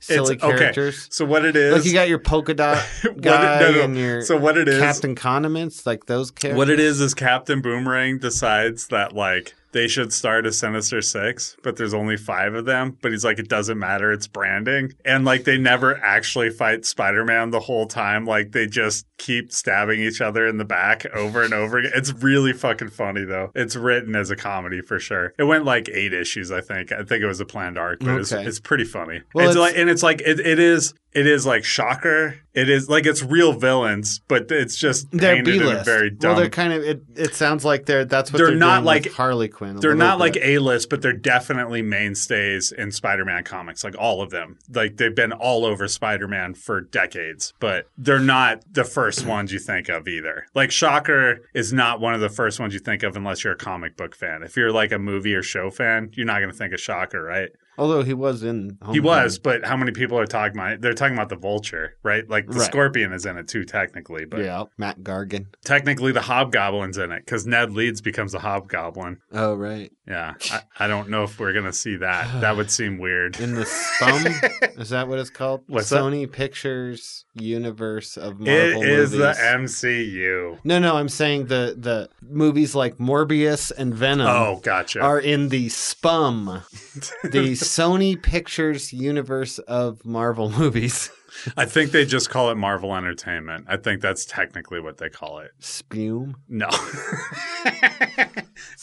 silly 0.05 0.36
okay. 0.36 0.57
characters? 0.59 1.07
So 1.11 1.24
what 1.24 1.44
it 1.44 1.57
is? 1.57 1.72
Like 1.74 1.84
you 1.84 1.92
got 1.92 2.09
your 2.09 2.18
polka 2.18 2.55
dot 2.55 2.78
What 3.02 3.16
it- 3.16 3.20
guy 3.22 3.61
no, 3.61 3.72
no. 3.72 3.80
and 3.82 3.96
your 3.98 4.22
so 4.22 4.36
what 4.36 4.57
it 4.59 4.68
is? 4.68 4.78
Captain 4.78 5.14
Condiments, 5.14 5.86
like 5.86 6.07
those 6.07 6.30
characters. 6.30 6.59
What 6.59 6.70
it 6.70 6.80
is 6.80 7.00
is 7.00 7.14
Captain 7.14 7.61
Boomerang 7.61 8.18
decides 8.18 8.88
that 8.88 9.12
like 9.12 9.55
they 9.75 9.89
should 9.89 10.12
start 10.12 10.47
a 10.47 10.53
Sinister 10.53 11.03
Six, 11.03 11.57
but 11.62 11.77
there's 11.77 11.93
only 11.93 12.16
five 12.16 12.55
of 12.55 12.64
them. 12.64 12.97
But 13.03 13.11
he's 13.12 13.25
like, 13.25 13.39
it 13.39 13.49
doesn't 13.49 13.79
matter, 13.79 14.11
it's 14.12 14.27
branding. 14.29 14.93
And 15.05 15.25
like 15.25 15.45
they 15.45 15.59
never 15.59 15.99
actually 16.03 16.49
fight 16.51 16.87
Spider 16.87 17.25
Man 17.25 17.51
the 17.51 17.61
whole 17.61 17.87
time. 17.87 18.25
Like 18.25 18.53
they 18.53 18.66
just 18.66 19.05
keep 19.18 19.53
stabbing 19.53 20.01
each 20.01 20.20
other 20.20 20.47
in 20.47 20.57
the 20.59 20.64
back 20.64 21.05
over 21.14 21.43
and 21.43 21.53
over 21.53 21.79
again. 21.79 21.93
It's 21.95 22.12
really 22.12 22.53
fucking 22.53 22.89
funny 22.91 23.25
though. 23.25 23.51
It's 23.55 23.77
written 23.77 24.14
as 24.16 24.31
a 24.31 24.37
comedy 24.37 24.81
for 24.81 24.99
sure. 24.99 25.35
It 25.39 25.45
went 25.45 25.64
like 25.64 25.89
eight 25.93 26.14
issues, 26.14 26.51
I 26.53 26.61
think. 26.61 26.93
I 26.93 26.99
think 27.03 27.22
it 27.22 27.27
was 27.27 27.41
a 27.41 27.45
planned 27.45 27.77
arc, 27.77 28.01
but 28.01 28.20
it's, 28.20 28.33
it's 28.33 28.61
pretty 28.61 28.85
funny. 28.85 29.22
Well, 29.35 29.49
it's, 29.49 29.57
it's- 29.57 29.68
like 29.70 29.79
and 29.79 29.91
it's 29.91 30.03
like 30.03 30.20
it, 30.22 30.39
it 30.41 30.59
is 30.59 30.95
it 31.12 31.27
is 31.27 31.45
like 31.45 31.64
shocker. 31.64 32.39
It 32.55 32.70
is 32.70 32.88
like 32.88 33.05
it's 33.05 33.22
real 33.22 33.52
villains, 33.52 34.20
but 34.28 34.50
it's 34.50 34.76
just 34.76 35.11
They're 35.11 35.36
painted 35.36 35.59
B 35.59 35.64
list. 35.64 35.84
very 35.84 36.09
dumb 36.11 36.30
Well, 36.32 36.40
they're 36.40 36.48
kind 36.50 36.72
of. 36.72 36.84
It, 36.84 37.02
it 37.16 37.34
sounds 37.34 37.64
like 37.64 37.86
they're. 37.86 38.05
That's 38.05 38.32
what 38.32 38.38
They're 38.38 38.48
they're, 38.48 38.57
not 38.57 38.84
like- 38.84 39.11
Harley 39.12 39.48
Quinn. 39.48 39.76
they're 39.76 39.94
not 39.96 40.18
like. 40.20 40.36
A 40.40 40.59
list, 40.59 40.88
but 40.88 41.02
they're 41.02 41.12
definitely 41.12 41.82
mainstays 41.82 42.70
in 42.70 42.92
Spider 42.92 43.24
Man 43.24 43.42
comics, 43.44 43.82
like 43.82 43.96
all 43.98 44.22
of 44.22 44.30
them. 44.30 44.59
Like 44.72 44.96
they've 44.98 45.14
been 45.14 45.32
all 45.32 45.64
over 45.64 45.88
Spider 45.88 46.28
Man 46.28 46.55
for 46.55 46.80
decades, 46.80 47.52
but 47.59 47.86
they're 47.98 48.18
not 48.20 48.62
the 48.72 48.84
first 48.84 49.26
ones 49.26 49.52
you 49.52 49.59
think 49.59 49.88
of 49.88 50.07
either. 50.07 50.46
Like 50.55 50.70
Shocker 50.70 51.40
is 51.55 51.72
not 51.72 52.00
one 52.00 52.14
of 52.14 52.20
the 52.20 52.28
first 52.28 52.61
ones 52.61 52.72
you 52.72 52.80
think 52.80 53.02
of 53.02 53.16
unless 53.16 53.42
you're 53.42 53.55
a 53.55 53.57
comic 53.57 53.96
book 53.96 54.14
fan. 54.14 54.42
If 54.44 54.57
you're 54.57 54.70
like 54.72 54.92
a 54.92 54.98
movie 54.98 55.34
or 55.34 55.42
show 55.42 55.70
fan, 55.70 56.11
you're 56.12 56.26
not 56.26 56.38
going 56.38 56.50
to 56.52 56.57
think 56.57 56.72
of 56.72 56.80
Shocker, 56.80 57.22
right? 57.22 57.50
Although 57.77 58.03
he 58.03 58.14
was 58.14 58.43
in. 58.43 58.79
He 58.93 59.01
was, 59.01 59.39
but 59.39 59.64
how 59.64 59.77
many 59.77 59.93
people 59.93 60.18
are 60.18 60.27
talking 60.27 60.57
about 60.59 60.72
it? 60.72 60.81
They're 60.81 60.95
talking 60.95 61.14
about 61.16 61.29
the 61.29 61.37
Vulture, 61.37 61.97
right? 62.03 62.29
Like 62.29 62.47
the 62.47 62.55
Right. 62.55 62.62
Scorpion 62.66 63.12
is 63.12 63.27
in 63.27 63.37
it 63.37 63.49
too, 63.49 63.64
technically, 63.64 64.25
but 64.25 64.41
Yeah, 64.41 64.64
Mac 64.79 64.99
Gargan. 65.01 65.47
technically 65.64 66.12
the 66.12 66.20
Hobgoblin's 66.20 66.99
in 66.99 67.11
it 67.12 67.25
because 67.25 67.47
Ned 67.47 67.72
Leeds 67.72 68.01
becomes 68.01 68.35
a 68.35 68.39
Hobgoblin. 68.39 69.18
Oh 69.33 69.55
right, 69.55 69.91
Yeah, 70.07 70.35
I, 70.53 70.61
I 70.81 70.87
don't 70.87 71.09
know 71.11 71.25
if 71.25 71.39
we're 71.41 71.53
gonna 71.53 71.72
see 71.72 71.97
that. 71.97 72.41
That 72.41 72.57
would 72.57 72.70
seem 72.81 72.99
weird. 72.99 73.41
in 73.41 73.55
the 73.55 73.64
Spum. 73.66 74.25
is 74.81 74.91
that 74.91 75.09
what 75.09 75.18
it's 75.18 75.31
called? 75.31 75.62
What's 75.66 75.89
that? 75.91 76.01
Sony 76.01 76.31
Pictures 76.31 77.25
universe 77.35 78.16
of 78.16 78.39
Marvel 78.39 78.83
It 78.83 78.89
is 78.89 79.11
the. 79.11 79.35
MCU. 79.37 80.59
no, 80.64 80.79
no, 80.79 80.97
I'm 80.97 81.09
saying 81.09 81.47
the 81.47 81.75
the 81.77 82.09
movies 82.22 82.75
like 82.75 82.99
Morbius 82.99 83.72
and 83.77 83.95
Venom. 83.95 84.27
Oh, 84.29 84.61
gotcha. 84.62 85.01
are 85.01 85.18
in 85.18 85.49
the 85.49 85.68
SPUM, 85.68 86.62
the 87.25 87.55
Sony 87.64 88.20
Pictures 88.20 88.92
universe 88.92 89.58
of 89.60 90.04
Marvel 90.04 90.50
movies. 90.58 91.10
I 91.56 91.64
think 91.64 91.90
they 91.90 92.04
just 92.04 92.30
call 92.30 92.50
it 92.50 92.56
Marvel 92.56 92.94
Entertainment. 92.94 93.66
I 93.68 93.76
think 93.76 94.00
that's 94.00 94.24
technically 94.24 94.80
what 94.80 94.98
they 94.98 95.08
call 95.08 95.40
it. 95.40 95.50
Spume. 95.58 96.36
No, 96.48 96.68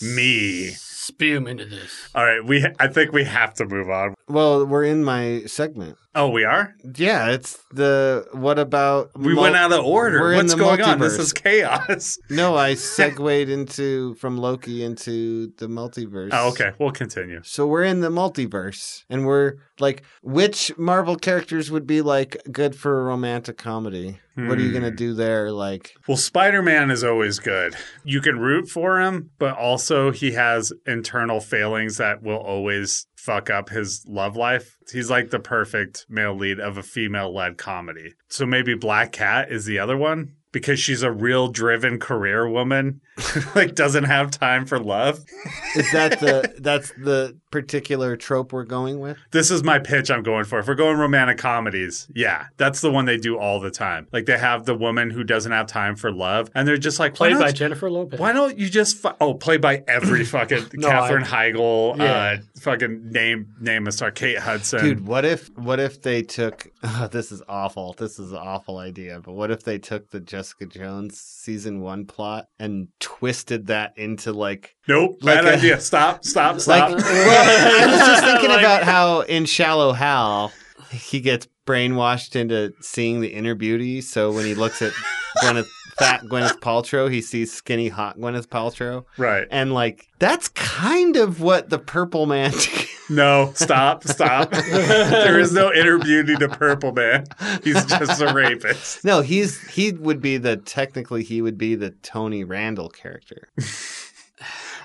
me. 0.01 0.69
spume 0.69 1.47
into 1.47 1.65
this. 1.65 2.09
All 2.13 2.25
right, 2.25 2.43
we. 2.43 2.65
I 2.79 2.87
think 2.87 3.13
we 3.13 3.23
have 3.23 3.53
to 3.55 3.65
move 3.65 3.89
on. 3.89 4.15
Well, 4.27 4.65
we're 4.65 4.83
in 4.83 5.03
my 5.03 5.43
segment. 5.45 5.97
Oh, 6.13 6.27
we 6.29 6.43
are. 6.43 6.75
Yeah, 6.95 7.29
it's 7.29 7.57
the 7.71 8.25
what 8.33 8.59
about 8.59 9.11
We 9.15 9.33
mul- 9.33 9.43
went 9.43 9.55
out 9.55 9.71
of 9.71 9.85
order. 9.85 10.19
We're 10.19 10.35
What's 10.35 10.55
going 10.55 10.81
on? 10.81 10.99
multiverse. 10.99 10.99
This 10.99 11.19
is 11.19 11.33
chaos. 11.33 12.17
No, 12.29 12.55
I 12.57 12.73
segued 12.75 13.49
into 13.49 14.15
from 14.15 14.37
Loki 14.37 14.83
into 14.83 15.47
the 15.57 15.67
multiverse. 15.67 16.29
Oh, 16.33 16.49
okay. 16.49 16.71
We'll 16.79 16.91
continue. 16.91 17.39
So 17.43 17.65
we're 17.65 17.83
in 17.85 18.01
the 18.01 18.09
multiverse, 18.09 19.03
and 19.09 19.25
we're 19.25 19.53
like, 19.79 20.03
which 20.21 20.77
Marvel 20.77 21.15
characters 21.15 21.71
would 21.71 21.87
be 21.87 22.01
like 22.01 22.35
good 22.51 22.75
for 22.75 22.99
a 23.01 23.03
romantic 23.05 23.57
comedy? 23.57 24.19
What 24.35 24.57
are 24.57 24.61
you 24.61 24.71
gonna 24.71 24.89
Hmm. 24.91 24.95
do 24.95 25.13
there? 25.13 25.51
Like, 25.51 25.91
Well, 26.07 26.17
Spider 26.17 26.61
Man 26.61 26.89
is 26.89 27.03
always 27.03 27.37
good. 27.37 27.75
You 28.03 28.21
can 28.21 28.39
root 28.39 28.69
for 28.69 28.99
him, 28.99 29.29
but 29.37 29.55
also 29.57 30.11
he 30.11 30.31
has 30.31 30.71
internal 30.87 31.41
failings 31.41 31.97
that 31.97 32.23
will 32.23 32.37
always 32.37 33.05
fuck 33.21 33.49
up 33.49 33.69
his 33.69 34.03
love 34.07 34.35
life. 34.35 34.77
He's 34.91 35.09
like 35.09 35.29
the 35.29 35.39
perfect 35.39 36.05
male 36.09 36.35
lead 36.35 36.59
of 36.59 36.77
a 36.77 36.83
female 36.83 37.33
led 37.33 37.57
comedy. 37.57 38.13
So 38.29 38.45
maybe 38.45 38.73
Black 38.73 39.11
Cat 39.11 39.51
is 39.51 39.65
the 39.65 39.79
other 39.79 39.97
one 39.97 40.35
because 40.51 40.79
she's 40.79 41.03
a 41.03 41.11
real 41.11 41.47
driven 41.47 41.99
career 41.99 42.47
woman, 42.49 43.01
like 43.55 43.75
doesn't 43.75 44.05
have 44.05 44.31
time 44.31 44.65
for 44.65 44.79
love. 44.79 45.23
is 45.75 45.91
that 45.91 46.19
the 46.19 46.55
that's 46.59 46.91
the 46.97 47.37
particular 47.51 48.15
trope 48.15 48.53
we're 48.53 48.63
going 48.63 48.99
with? 48.99 49.17
This 49.31 49.51
is 49.51 49.63
my 49.63 49.79
pitch 49.79 50.09
I'm 50.09 50.23
going 50.23 50.45
for. 50.45 50.59
If 50.59 50.67
we're 50.67 50.75
going 50.75 50.97
romantic 50.97 51.37
comedies, 51.37 52.07
yeah, 52.13 52.45
that's 52.57 52.81
the 52.81 52.91
one 52.91 53.05
they 53.05 53.17
do 53.17 53.37
all 53.37 53.59
the 53.59 53.71
time. 53.71 54.07
Like 54.11 54.25
they 54.25 54.37
have 54.37 54.65
the 54.65 54.75
woman 54.75 55.09
who 55.09 55.23
doesn't 55.23 55.51
have 55.51 55.67
time 55.67 55.95
for 55.95 56.11
love, 56.11 56.49
and 56.55 56.67
they're 56.67 56.77
just 56.77 56.99
like, 56.99 57.13
why 57.13 57.17
Played 57.17 57.29
don't 57.31 57.41
by 57.41 57.51
Jennifer 57.51 57.89
Lopez. 57.91 58.19
Why 58.19 58.33
don't 58.33 58.57
you 58.57 58.69
just 58.69 58.97
fu- 59.01 59.09
oh 59.19 59.33
played 59.33 59.61
by 59.61 59.83
every 59.87 60.23
fucking 60.25 60.65
No, 60.73 60.87
Katherine 60.89 61.23
I- 61.23 61.51
Heigl, 61.51 61.97
Yeah. 61.97 62.03
uh, 62.03 62.37
fucking 62.59 63.11
name 63.11 63.53
name 63.59 63.87
a 63.87 63.91
star 63.91 64.11
Kate 64.11 64.37
Hudson. 64.39 64.79
Dude, 64.83 65.07
what 65.07 65.25
if 65.25 65.49
what 65.57 65.79
if 65.79 66.01
they 66.01 66.21
took 66.23 66.67
this 67.11 67.31
is 67.31 67.41
awful. 67.47 67.93
This 67.97 68.19
is 68.19 68.31
an 68.31 68.37
awful 68.37 68.77
idea, 68.77 69.19
but 69.23 69.33
what 69.33 69.51
if 69.51 69.63
they 69.63 69.77
took 69.77 70.09
the 70.09 70.19
Jessica 70.41 70.65
Jones 70.65 71.19
season 71.21 71.81
1 71.81 72.05
plot 72.07 72.47
and 72.57 72.87
twisted 72.99 73.67
that 73.67 73.93
into 73.95 74.33
like 74.33 74.75
nope, 74.87 75.17
like 75.21 75.35
bad 75.35 75.45
a- 75.45 75.57
idea. 75.57 75.79
Stop, 75.79 76.23
stop, 76.25 76.53
like 76.55 76.61
stop. 76.61 76.89
well, 76.97 77.83
I 77.83 77.91
was 77.91 77.99
just 77.99 78.23
thinking 78.25 78.49
Like- 78.49 78.59
about 78.61 78.81
how 78.81 79.21
in 79.21 79.45
Shallow 79.45 79.93
Hal 79.93 80.51
he 80.89 81.19
gets 81.19 81.47
brainwashed 81.67 82.35
into 82.35 82.73
seeing 82.81 83.21
the 83.21 83.27
inner 83.27 83.53
beauty, 83.53 84.01
so 84.01 84.31
when 84.31 84.45
he 84.45 84.55
looks 84.55 84.81
at 84.81 84.93
Gwyneth 85.43 85.67
fat 85.99 86.23
Gwyneth 86.23 86.59
Paltrow, 86.59 87.09
he 87.11 87.21
sees 87.21 87.53
skinny 87.53 87.89
hot 87.89 88.17
Gwyneth 88.17 88.47
Paltrow. 88.47 89.05
right. 89.19 89.47
And 89.51 89.75
like 89.75 90.07
that's 90.17 90.47
kind 90.49 91.17
of 91.17 91.39
what 91.39 91.69
the 91.69 91.77
purple 91.77 92.25
man 92.25 92.51
No, 93.11 93.51
stop, 93.55 94.03
stop. 94.05 94.49
there 94.71 95.39
is 95.39 95.51
no 95.53 95.71
inner 95.73 95.97
beauty 95.99 96.35
to 96.37 96.47
Purple 96.49 96.93
Man. 96.93 97.25
He's 97.63 97.85
just 97.85 98.21
a 98.21 98.33
rapist. 98.33 99.03
No, 99.05 99.21
he's 99.21 99.59
he 99.69 99.91
would 99.91 100.21
be 100.21 100.37
the 100.37 100.57
technically 100.57 101.23
he 101.23 101.41
would 101.41 101.57
be 101.57 101.75
the 101.75 101.91
Tony 101.91 102.43
Randall 102.43 102.89
character. 102.89 103.49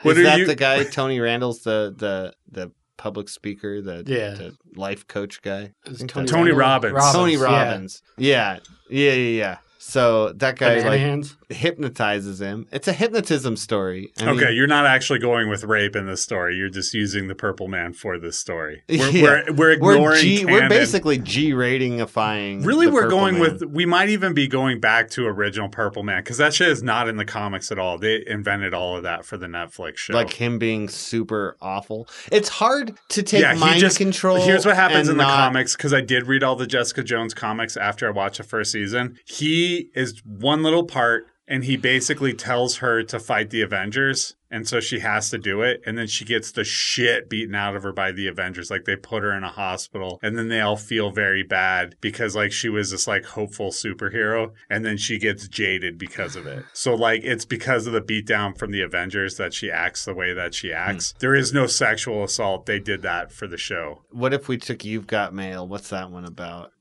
What 0.03 0.19
Is 0.19 0.25
that 0.25 0.39
you- 0.39 0.47
the 0.47 0.55
guy? 0.55 0.85
Tony 0.85 1.19
Randall's 1.21 1.63
the 1.63 1.93
the 1.97 2.33
the 2.51 2.71
public 2.97 3.29
speaker, 3.29 3.81
the, 3.83 4.05
Yeah. 4.07 4.31
the 4.35 4.57
life 4.75 5.07
coach 5.09 5.43
guy. 5.43 5.73
I 5.87 5.91
It's 5.91 5.99
think 5.99 6.11
Tony, 6.11 6.27
Tony 6.29 6.53
Randall- 6.53 6.93
Robbins. 6.93 7.13
Tony. 7.13 7.37
Robbins. 7.37 8.03
Yeah. 8.17 8.59
yeah, 8.89 9.13
yeah, 9.13 9.39
yeah. 9.39 9.59
So 9.79 10.33
that 10.35 10.59
guy 10.59 10.81
like 10.81 11.01
hands. 11.01 11.37
Hypnotizes 11.49 12.41
him. 12.41 12.67
It's 12.73 12.89
a 12.89 12.93
hypnotism 12.93 13.57
story. 13.57 14.13
I 14.19 14.27
mean, 14.27 14.37
okay, 14.37 14.53
you're 14.53 14.67
not 14.67 14.87
actually 14.87 15.19
going 15.19 15.49
with 15.49 15.65
rape 15.65 15.95
in 15.97 16.07
this 16.07 16.23
story. 16.23 16.57
You're 16.57 16.69
just 16.71 16.95
using 16.95 17.29
the 17.29 17.35
Purple 17.35 17.69
Man 17.69 17.93
for 17.93 18.19
this 18.19 18.39
story. 18.39 18.83
We're, 18.89 19.11
Yeah. 19.11 19.23
we're, 19.23 19.53
we're 19.55 19.73
ignoring 19.73 20.03
we're 20.03 20.17
G, 20.19 20.45
we're 20.45 20.69
basically 20.69 21.19
G 21.19 21.53
ratingifying. 21.53 22.65
Really, 22.65 22.87
we're 22.87 23.09
going 23.09 23.35
Man. 23.35 23.41
with. 23.43 23.63
We 23.65 23.87
might 23.87 24.09
even 24.09 24.35
be 24.35 24.47
going 24.49 24.81
back 24.81 25.11
to 25.11 25.27
original 25.27 25.69
Purple 25.69 26.03
Man 26.03 26.23
because 26.23 26.39
that 26.39 26.55
shit 26.55 26.69
is 26.69 26.83
not 26.83 27.09
in 27.09 27.17
the 27.17 27.25
comics 27.25 27.71
at 27.73 27.79
all. 27.79 27.99
They 27.99 28.25
invented 28.27 28.75
all 28.75 28.97
of 28.97 29.03
that 29.05 29.25
for 29.25 29.37
the 29.37 29.47
Netflix 29.47 29.99
show. 29.99 30.15
like 30.15 30.33
him 30.33 30.59
being 30.59 30.89
super 30.89 31.57
awful. 31.61 32.09
It's 32.33 32.49
hard 32.49 32.99
to 33.11 33.23
take 33.23 33.43
yeah, 33.43 33.55
mind 33.55 33.81
just 33.81 33.99
control. 33.99 34.41
Here's 34.41 34.67
what 34.67 34.77
happens 34.77 35.09
in 35.09 35.17
the 35.17 35.23
not- 35.25 35.37
comics 35.37 35.77
because 35.77 35.93
I 35.95 36.01
did 36.01 36.27
read 36.27 36.43
all 36.43 36.57
the 36.57 36.67
Jessica 36.67 37.03
Jones 37.03 37.35
comics 37.35 37.77
after 37.77 38.07
I 38.07 38.11
watched 38.11 38.39
the 38.39 38.45
first 38.45 38.73
season. 38.73 39.19
He 39.25 39.91
is 39.95 40.23
one 40.25 40.63
little 40.63 40.85
part, 40.85 41.27
and 41.49 41.65
he 41.65 41.77
basically 41.77 42.33
tells 42.33 42.77
her 42.79 43.03
to 43.03 43.19
fight 43.19 43.51
the 43.51 43.63
Avengers. 43.63 44.35
And 44.57 44.67
so 44.67 44.81
she 44.81 45.01
has 45.01 45.29
to 45.31 45.39
do 45.39 45.61
it. 45.61 45.83
And 45.85 45.99
then 45.99 46.07
she 46.07 46.25
gets 46.25 46.51
the 46.51 46.65
shit 46.65 47.29
beaten 47.29 47.55
out 47.55 47.77
of 47.77 47.83
her 47.83 47.93
by 47.93 48.11
the 48.11 48.27
Avengers. 48.27 48.71
Like 48.71 48.87
they 48.87 48.97
put 48.97 49.23
her 49.23 49.37
in 49.37 49.45
a 49.45 49.51
hospital 49.51 50.19
and 50.23 50.39
then 50.39 50.49
they 50.49 50.63
all 50.63 50.79
feel 50.79 51.11
very 51.11 51.43
bad 51.43 51.95
because 52.01 52.35
like 52.35 52.53
she 52.53 52.71
was 52.71 52.91
this 52.91 53.07
like 53.07 53.27
hopeful 53.27 53.69
superhero. 53.69 54.53
And 54.71 54.83
then 54.83 54.97
she 54.97 55.19
gets 55.19 55.47
jaded 55.47 55.99
because 55.99 56.37
of 56.37 56.47
it. 56.47 56.65
So 56.73 56.95
like 56.95 57.21
it's 57.23 57.45
because 57.45 57.87
of 57.87 57.93
the 57.93 58.01
beatdown 58.01 58.57
from 58.59 58.71
the 58.71 58.81
Avengers 58.81 59.37
that 59.37 59.53
she 59.53 59.71
acts 59.71 60.07
the 60.07 60.15
way 60.15 60.33
that 60.33 60.55
she 60.55 60.69
hmm. 60.69 60.77
acts. 60.77 61.13
There 61.19 61.35
is 61.35 61.53
no 61.53 61.67
sexual 61.67 62.25
assault. 62.25 62.65
They 62.65 62.81
did 62.81 63.03
that 63.03 63.33
for 63.33 63.47
the 63.47 63.59
show. 63.59 64.05
What 64.11 64.33
if 64.33 64.49
we 64.49 64.57
took 64.57 64.87
You've 64.87 65.07
Got 65.07 65.35
Mail? 65.35 65.69
What's 65.69 65.91
that 65.91 66.11
one 66.11 66.25
about? 66.25 66.73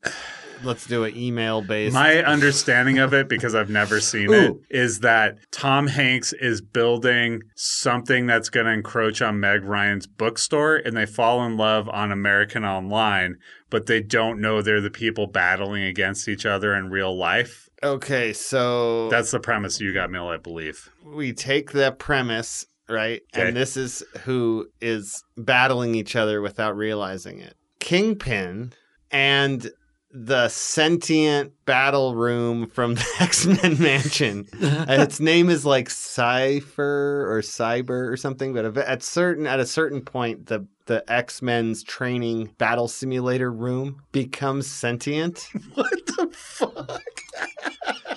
Let's 0.64 0.86
do 0.86 1.04
an 1.04 1.16
email 1.16 1.62
based. 1.62 1.94
My 1.94 2.24
understanding 2.24 3.00
of 3.00 3.14
it, 3.14 3.28
because 3.28 3.56
I've 3.56 3.70
never 3.70 4.00
seen 4.00 4.30
Ooh. 4.30 4.34
it, 4.34 4.58
is 4.70 5.00
that 5.02 5.38
Tom 5.52 5.88
Hanks 5.88 6.34
is 6.34 6.62
building 6.62 7.42
something 7.66 8.26
that's 8.26 8.50
going 8.50 8.66
to 8.66 8.72
encroach 8.72 9.22
on 9.22 9.40
Meg 9.40 9.64
Ryan's 9.64 10.08
bookstore, 10.08 10.76
and 10.76 10.96
they 10.96 11.06
fall 11.06 11.46
in 11.46 11.58
love 11.58 11.90
on 11.90 12.12
American 12.12 12.64
Online, 12.66 13.36
but 13.70 13.86
they 13.88 14.02
don't 14.02 14.40
know 14.40 14.62
they're 14.62 14.82
the 14.82 14.90
people 14.90 15.28
battling 15.28 15.84
against 15.84 16.28
each 16.28 16.46
other 16.46 16.74
in 16.76 16.90
real 16.90 17.18
life. 17.18 17.70
okay, 17.84 18.34
so 18.34 19.10
That's 19.10 19.32
the 19.32 19.40
premise 19.40 19.80
you 19.82 19.94
got, 19.94 20.10
Mill, 20.12 20.28
I 20.28 20.38
believe. 20.38 20.90
we 21.04 21.34
take 21.34 21.72
the 21.72 21.92
premise, 21.92 22.66
right? 22.90 23.22
Okay. 23.36 23.48
And 23.48 23.58
this 23.58 23.76
is 23.78 24.04
who 24.24 24.68
is 24.82 25.24
battling 25.38 25.96
each 25.96 26.16
other 26.16 26.42
without 26.42 26.76
realizing 26.78 27.40
it. 27.40 27.56
Kingpin 27.80 28.74
and 29.12 29.70
the 30.16 30.48
sentient 30.48 31.52
battle 31.66 32.16
room 32.16 32.68
from 32.70 32.96
the 32.96 33.06
X-Men 33.20 33.80
mansion. 33.82 34.48
Uh, 34.66 35.02
its 35.02 35.20
name 35.20 35.50
is 35.50 35.66
like 35.66 35.90
Cypher 35.90 37.28
or 37.32 37.42
Cyber 37.42 38.12
or 38.12 38.18
something, 38.18 38.54
but 38.54 38.78
at 38.78 39.04
certain 39.04 39.48
at 39.48 39.60
a 39.60 39.66
certain 39.66 40.02
point 40.02 40.48
the 40.48 40.68
the 40.86 41.04
X-Men's 41.12 41.84
training 41.84 42.52
battle 42.58 42.88
simulator 42.88 43.52
room 43.52 44.02
becomes 44.12 44.68
sentient. 44.68 45.50
What 45.74 46.06
the 46.06 46.30
fuck? 46.32 47.02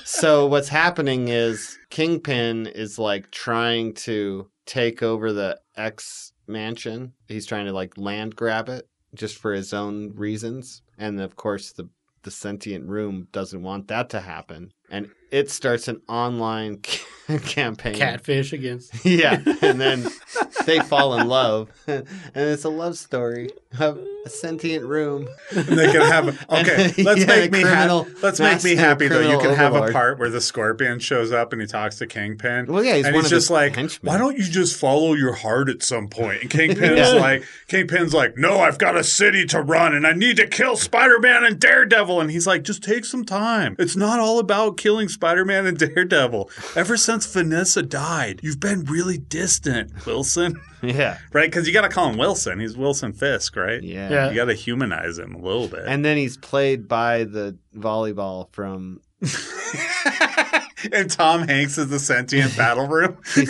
So 0.04 0.46
what's 0.46 0.68
happening 0.68 1.28
is 1.28 1.78
Kingpin 1.90 2.66
is 2.66 2.98
like 2.98 3.30
trying 3.30 3.94
to 3.94 4.48
take 4.66 5.02
over 5.02 5.32
the 5.32 5.58
X 5.76 6.32
mansion. 6.46 7.12
He's 7.28 7.46
trying 7.46 7.66
to 7.66 7.72
like 7.72 7.98
land 7.98 8.36
grab 8.36 8.68
it 8.68 8.88
just 9.14 9.36
for 9.36 9.52
his 9.52 9.72
own 9.72 10.12
reasons. 10.14 10.82
And 10.98 11.20
of 11.20 11.36
course 11.36 11.72
the 11.72 11.88
the 12.22 12.30
sentient 12.30 12.84
room 12.86 13.28
doesn't 13.32 13.62
want 13.62 13.88
that 13.88 14.10
to 14.10 14.20
happen. 14.20 14.74
And 14.90 15.10
it 15.30 15.50
starts 15.50 15.88
an 15.88 16.00
online 16.08 16.78
campaign. 17.44 17.94
Catfish 17.94 18.52
against. 18.52 18.92
Yeah. 19.04 19.42
And 19.62 19.80
then 19.80 20.06
they 20.66 20.80
fall 20.80 21.18
in 21.18 21.28
love. 21.28 21.68
and 21.86 22.06
it's 22.34 22.64
a 22.64 22.68
love 22.70 22.96
story 22.96 23.50
of 23.78 23.98
a 24.24 24.30
sentient 24.30 24.84
room. 24.86 25.28
And 25.54 25.66
they 25.66 25.92
can 25.92 26.00
have 26.00 26.28
okay. 26.50 26.84
And- 26.96 27.04
Let's 27.04 27.20
yeah, 27.20 27.26
make 27.26 27.52
me 27.52 27.62
criminal- 27.62 28.04
happy. 28.04 28.16
Let's 28.22 28.40
make 28.40 28.64
me 28.64 28.74
happy 28.76 29.08
though. 29.08 29.20
You 29.20 29.38
criminal 29.38 29.40
can 29.42 29.54
have 29.56 29.74
a 29.74 29.92
part 29.92 30.18
where 30.18 30.30
the 30.30 30.40
Scorpion 30.40 30.98
shows 31.00 31.30
up 31.32 31.52
and 31.52 31.60
he 31.60 31.68
talks 31.68 31.98
to 31.98 32.06
Kingpin. 32.06 32.66
Well, 32.66 32.82
yeah, 32.82 32.96
he's 32.96 33.06
and 33.06 33.14
one 33.14 33.24
he's 33.24 33.32
of 33.32 33.36
just 33.36 33.50
like, 33.50 33.76
henchmen. 33.76 34.10
why 34.10 34.18
don't 34.18 34.38
you 34.38 34.44
just 34.44 34.78
follow 34.80 35.12
your 35.12 35.34
heart 35.34 35.68
at 35.68 35.82
some 35.82 36.08
point? 36.08 36.40
And 36.42 36.50
Kingpin's 36.50 36.98
Yeah. 36.98 37.08
like, 37.20 37.44
Kingpin's 37.68 38.14
like, 38.14 38.38
no, 38.38 38.60
I've 38.60 38.78
got 38.78 38.96
a 38.96 39.04
city 39.04 39.44
to 39.46 39.60
run 39.60 39.94
and 39.94 40.06
I 40.06 40.12
need 40.14 40.36
to 40.38 40.46
kill 40.46 40.76
Spider-Man 40.76 41.44
and 41.44 41.60
Daredevil. 41.60 42.20
And 42.22 42.30
he's 42.30 42.46
like, 42.46 42.62
just 42.62 42.82
take 42.82 43.04
some 43.04 43.24
time. 43.24 43.76
It's 43.78 43.96
not 43.96 44.18
all 44.18 44.38
about 44.38 44.77
killing 44.78 45.08
Spider-Man 45.08 45.66
and 45.66 45.76
Daredevil. 45.94 46.50
Ever 46.74 46.96
since 46.96 47.26
Vanessa 47.26 47.82
died, 47.82 48.40
you've 48.42 48.60
been 48.60 48.84
really 48.84 49.18
distant, 49.18 50.06
Wilson. 50.06 50.58
Yeah. 50.80 51.18
right? 51.32 51.50
Because 51.50 51.66
you 51.66 51.72
got 51.72 51.80
to 51.80 51.88
call 51.88 52.08
him 52.08 52.16
Wilson. 52.18 52.60
He's 52.60 52.76
Wilson 52.76 53.12
Fisk, 53.12 53.56
right? 53.56 53.82
Yeah. 53.82 54.10
Yeah. 54.10 54.28
You 54.30 54.36
got 54.36 54.44
to 54.44 54.54
humanize 54.54 55.18
him 55.18 55.34
a 55.34 55.38
little 55.40 55.66
bit. 55.66 55.82
And 55.88 56.04
then 56.04 56.16
he's 56.16 56.36
played 56.36 56.86
by 56.86 57.24
the 57.24 57.58
volleyball 57.76 58.48
from. 58.52 59.00
and 60.92 61.10
Tom 61.10 61.46
Hanks 61.48 61.76
is 61.78 61.88
the 61.88 61.98
sentient 61.98 62.56
battle 62.56 62.86
room. 62.86 63.18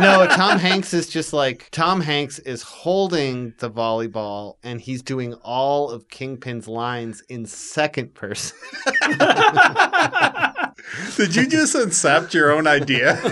No, 0.00 0.26
Tom 0.26 0.58
Hanks 0.58 0.94
is 0.94 1.06
just 1.06 1.34
like 1.34 1.68
Tom 1.70 2.00
Hanks 2.00 2.38
is 2.40 2.62
holding 2.62 3.52
the 3.58 3.70
volleyball 3.70 4.56
and 4.62 4.80
he's 4.80 5.02
doing 5.02 5.34
all 5.34 5.90
of 5.90 6.08
Kingpin's 6.08 6.66
lines 6.66 7.22
in 7.28 7.44
second 7.46 8.14
person. 8.14 8.56
Did 11.16 11.34
you 11.34 11.46
just 11.46 11.74
accept 11.74 12.34
your 12.34 12.52
own 12.52 12.66
idea? 12.66 13.18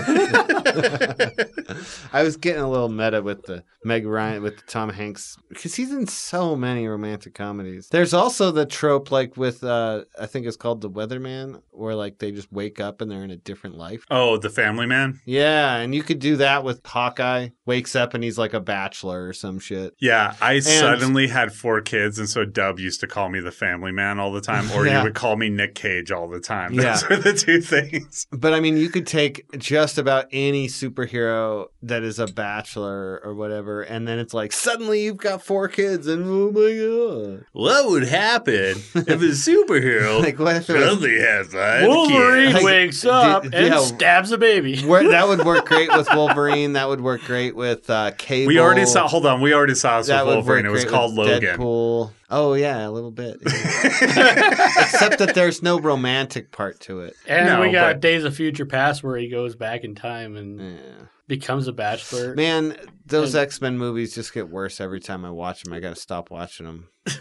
I 2.13 2.23
was 2.23 2.37
getting 2.37 2.61
a 2.61 2.69
little 2.69 2.89
meta 2.89 3.21
with 3.21 3.43
the 3.43 3.63
Meg 3.83 4.05
Ryan 4.05 4.41
with 4.43 4.57
the 4.57 4.63
Tom 4.63 4.89
Hanks 4.89 5.37
because 5.49 5.75
he's 5.75 5.91
in 5.91 6.07
so 6.07 6.55
many 6.55 6.87
romantic 6.87 7.33
comedies. 7.33 7.89
There's 7.89 8.13
also 8.13 8.51
the 8.51 8.65
trope 8.65 9.11
like 9.11 9.37
with 9.37 9.63
uh 9.63 10.05
I 10.19 10.25
think 10.25 10.45
it's 10.45 10.57
called 10.57 10.81
The 10.81 10.89
Weatherman 10.89 11.61
where 11.71 11.95
like 11.95 12.19
they 12.19 12.31
just 12.31 12.51
wake 12.51 12.79
up 12.79 13.01
and 13.01 13.09
they're 13.11 13.23
in 13.23 13.31
a 13.31 13.37
different 13.37 13.77
life. 13.77 14.05
oh, 14.09 14.37
the 14.37 14.49
Family 14.49 14.85
Man. 14.85 15.19
Yeah, 15.25 15.77
and 15.77 15.93
you 15.93 16.03
could 16.03 16.19
do 16.19 16.37
that 16.37 16.63
with 16.63 16.81
Hawkeye. 16.85 17.49
Wakes 17.65 17.95
up 17.95 18.13
and 18.13 18.21
he's 18.23 18.37
like 18.37 18.53
a 18.53 18.59
bachelor 18.59 19.27
or 19.27 19.31
some 19.33 19.57
shit. 19.57 19.93
Yeah, 19.99 20.35
I 20.41 20.59
suddenly 20.59 21.27
had 21.29 21.53
four 21.53 21.79
kids, 21.79 22.19
and 22.19 22.29
so 22.29 22.43
Dub 22.43 22.77
used 22.77 22.99
to 22.99 23.07
call 23.07 23.29
me 23.29 23.39
the 23.39 23.51
Family 23.53 23.91
Man 23.93 24.19
all 24.19 24.33
the 24.33 24.41
time, 24.41 24.69
or 24.71 24.85
Yeah. 24.85 24.97
you 24.97 25.03
would 25.05 25.15
call 25.15 25.37
me 25.37 25.47
Nick 25.49 25.73
Cage 25.73 26.11
all 26.11 26.27
the 26.27 26.41
time. 26.41 26.73
Yeah. 26.83 26.93
Those 26.95 27.03
are 27.11 27.15
the 27.17 27.33
two 27.33 27.61
things. 27.61 28.27
But 28.31 28.53
I 28.53 28.59
mean, 28.59 28.75
you 28.75 28.89
could 28.89 29.07
take 29.07 29.45
just 29.57 29.97
about 29.97 30.25
any 30.33 30.67
superhero 30.67 31.67
that 31.81 32.03
is 32.03 32.19
a 32.19 32.27
bachelor 32.27 33.21
or 33.23 33.33
whatever, 33.33 33.81
and 33.81 34.07
then 34.07 34.19
it's 34.19 34.33
like 34.33 34.51
suddenly 34.51 35.03
you've 35.03 35.17
got 35.17 35.41
four 35.43 35.67
kids, 35.69 36.07
and 36.07 36.25
oh 36.25 36.51
my 36.51 37.31
god! 37.37 37.45
What 37.53 37.89
would 37.89 38.03
happen 38.07 38.81
if 38.93 39.07
a 39.07 39.15
superhero 39.15 40.19
Like, 40.23 40.39
what 40.39 40.57
if 40.57 40.65
suddenly 40.65 41.19
has 41.19 41.47
five 41.47 41.87
Wolverine 41.87 42.53
Like, 42.53 42.63
wakes 42.63 43.05
up 43.05 43.43
d- 43.43 43.49
and 43.53 43.67
yeah. 43.67 43.79
stabs 43.79 44.31
a 44.31 44.37
baby. 44.37 44.81
Where, 44.81 45.07
that 45.09 45.27
would 45.27 45.45
work 45.45 45.65
great 45.69 45.89
with 45.95 46.07
Wolverine. 46.13 46.73
That 46.73 46.89
would 46.89 47.01
work 47.01 47.21
great 47.21 47.52
with 47.55 47.89
uh, 47.89 48.11
Cable. 48.17 48.47
We 48.47 48.59
already 48.59 48.85
saw. 48.85 49.07
Hold 49.07 49.25
on, 49.25 49.41
we 49.41 49.53
already 49.53 49.75
saw 49.75 49.99
this 49.99 50.07
That 50.07 50.25
with 50.25 50.35
would 50.35 50.45
Wolverine. 50.45 50.65
It 50.65 50.71
was 50.71 50.85
called 50.85 51.13
Logan. 51.13 51.41
Deadpool. 51.57 52.11
Oh 52.29 52.53
yeah, 52.53 52.87
a 52.87 52.89
little 52.91 53.11
bit. 53.11 53.37
Except 53.45 55.19
that 55.19 55.33
there's 55.35 55.61
no 55.61 55.79
romantic 55.79 56.51
part 56.51 56.79
to 56.81 57.01
it. 57.01 57.15
And 57.27 57.45
No, 57.45 57.61
we 57.61 57.71
got 57.71 57.93
but- 57.95 57.99
Days 58.01 58.23
of 58.23 58.35
Future 58.35 58.65
Past 58.65 59.03
where 59.03 59.17
he 59.17 59.29
goes 59.29 59.55
back 59.55 59.83
in 59.83 59.95
time 59.95 60.35
and 60.35 60.59
Yeah. 60.59 61.05
becomes 61.27 61.67
a 61.67 61.73
bachelor. 61.73 62.35
Man, 62.35 62.75
those 63.05 63.35
And- 63.35 63.43
X 63.43 63.61
Men 63.61 63.77
movies 63.77 64.15
just 64.15 64.33
get 64.33 64.49
worse 64.49 64.81
every 64.81 64.99
time 64.99 65.25
I 65.25 65.29
watch 65.31 65.63
them. 65.63 65.73
I 65.73 65.79
got 65.79 65.95
to 65.95 66.01
stop 66.01 66.31
watching 66.31 66.65
them. 66.65 66.89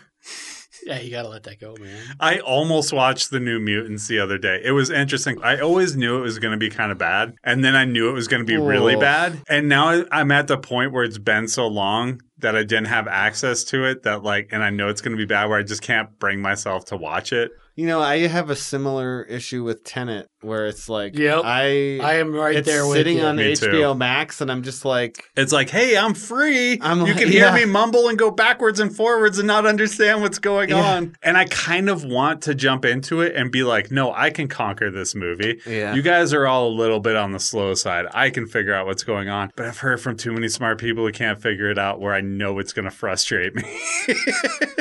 Yeah, 0.85 0.99
you 1.01 1.11
gotta 1.11 1.29
let 1.29 1.45
that 1.45 1.61
go, 1.61 1.75
man. 1.81 2.01
I 2.19 2.39
almost 2.41 2.93
watched 2.93 3.31
the 3.31 3.39
New 3.41 3.61
Mutants 3.61 4.09
the 4.09 4.19
other 4.19 4.39
day. 4.39 4.61
It 4.65 4.73
was 4.73 4.91
interesting. 4.91 5.39
I 5.43 5.59
always 5.61 5.97
knew 5.97 6.19
it 6.19 6.23
was 6.23 6.39
going 6.39 6.53
to 6.53 6.59
be 6.59 6.71
kind 6.71 6.91
of 6.91 6.99
bad, 6.99 7.35
and 7.45 7.65
then 7.65 7.77
I 7.77 7.85
knew 7.85 8.09
it 8.09 8.13
was 8.13 8.27
going 8.29 8.45
to 8.45 8.47
be 8.47 8.57
really 8.57 8.97
Oh. 8.97 9.01
bad. 9.01 9.41
And 9.49 9.69
now 9.69 9.89
I- 9.91 10.05
I'm 10.11 10.33
at 10.33 10.49
the 10.49 10.59
point 10.59 10.93
where 10.93 11.05
it's 11.05 11.19
been 11.19 11.47
so 11.49 11.67
long 11.69 12.21
that 12.39 12.57
I 12.57 12.65
didn't 12.65 12.87
have 12.87 13.07
access 13.07 13.63
to 13.65 13.85
it 13.85 14.03
that 14.03 14.23
like, 14.25 14.49
and 14.51 14.65
I 14.65 14.71
know 14.71 14.89
it's 14.89 15.01
going 15.01 15.17
to 15.17 15.21
be 15.21 15.27
bad 15.27 15.49
where 15.49 15.59
I 15.59 15.63
just 15.63 15.83
can't 15.83 16.09
bring 16.19 16.41
myself 16.43 16.85
to 16.87 16.97
watch 16.97 17.33
it. 17.33 17.53
You 17.77 17.87
know, 17.87 18.01
I 18.01 18.27
have 18.27 18.51
a 18.51 18.57
similar 18.57 19.23
issue 19.23 19.63
with 19.65 19.85
Tenet, 19.85 20.27
where 20.43 20.67
it's 20.67 20.89
like, 20.89 21.17
Yep. 21.17 21.43
I, 21.45 21.99
I 22.01 22.15
am 22.15 22.35
right 22.35 22.57
it's 22.57 22.69
there 22.69 22.87
with 22.87 22.97
sitting 22.97 23.19
you. 23.19 23.25
on 23.25 23.37
Me 23.37 23.53
HBO 23.53 23.93
too. 23.93 23.95
Max, 23.95 24.41
and 24.41 24.51
I'm 24.51 24.63
just 24.63 24.85
like, 24.85 25.31
It's 25.37 25.53
like, 25.53 25.71
hey, 25.71 25.97
I'm 25.97 26.15
free. 26.15 26.79
I'm 26.81 26.99
you 27.01 27.05
like- 27.07 27.17
can 27.19 27.29
hear 27.29 27.47
yeah. 27.47 27.55
me 27.55 27.65
mumble 27.65 28.09
and 28.09 28.19
go 28.19 28.31
backwards 28.31 28.81
and 28.81 28.95
forwards 28.95 29.39
and 29.39 29.47
not 29.47 29.67
understand 29.67 30.21
what's 30.23 30.39
going 30.39 30.71
Yeah. 30.71 30.97
on. 30.97 31.17
And 31.23 31.37
I 31.37 31.45
kind 31.47 31.89
of 31.89 32.05
want 32.05 32.43
to 32.43 32.55
jump 32.55 32.85
into 32.85 33.21
it 33.21 33.35
and 33.37 33.51
be 33.51 33.63
like, 33.63 33.91
no, 33.91 34.13
I 34.13 34.31
can 34.31 34.49
conquer 34.49 34.91
this 34.91 35.15
movie. 35.15 35.61
Yeah. 35.67 35.95
You 35.95 36.03
guys 36.03 36.33
are 36.33 36.47
all 36.47 36.69
a 36.69 36.75
little 36.75 37.01
bit 37.01 37.17
on 37.17 37.33
the 37.33 37.41
slow 37.41 37.75
side. 37.75 38.07
I 38.13 38.31
can 38.31 38.47
figure 38.47 38.75
out 38.75 38.87
what's 38.87 39.05
going 39.05 39.29
on. 39.29 39.51
But 39.57 39.67
I've 39.67 39.79
heard 39.79 40.01
from 40.01 40.17
too 40.17 40.33
many 40.33 40.49
smart 40.49 40.79
people 40.79 41.05
who 41.07 41.13
can't 41.13 41.41
figure 41.41 41.71
it 41.71 41.79
out 41.79 42.01
where 42.01 42.13
I 42.15 42.21
know 42.21 42.59
it's 42.59 42.73
going 42.73 42.85
to 42.87 42.91
frustrate 42.91 43.55
me. 43.55 43.63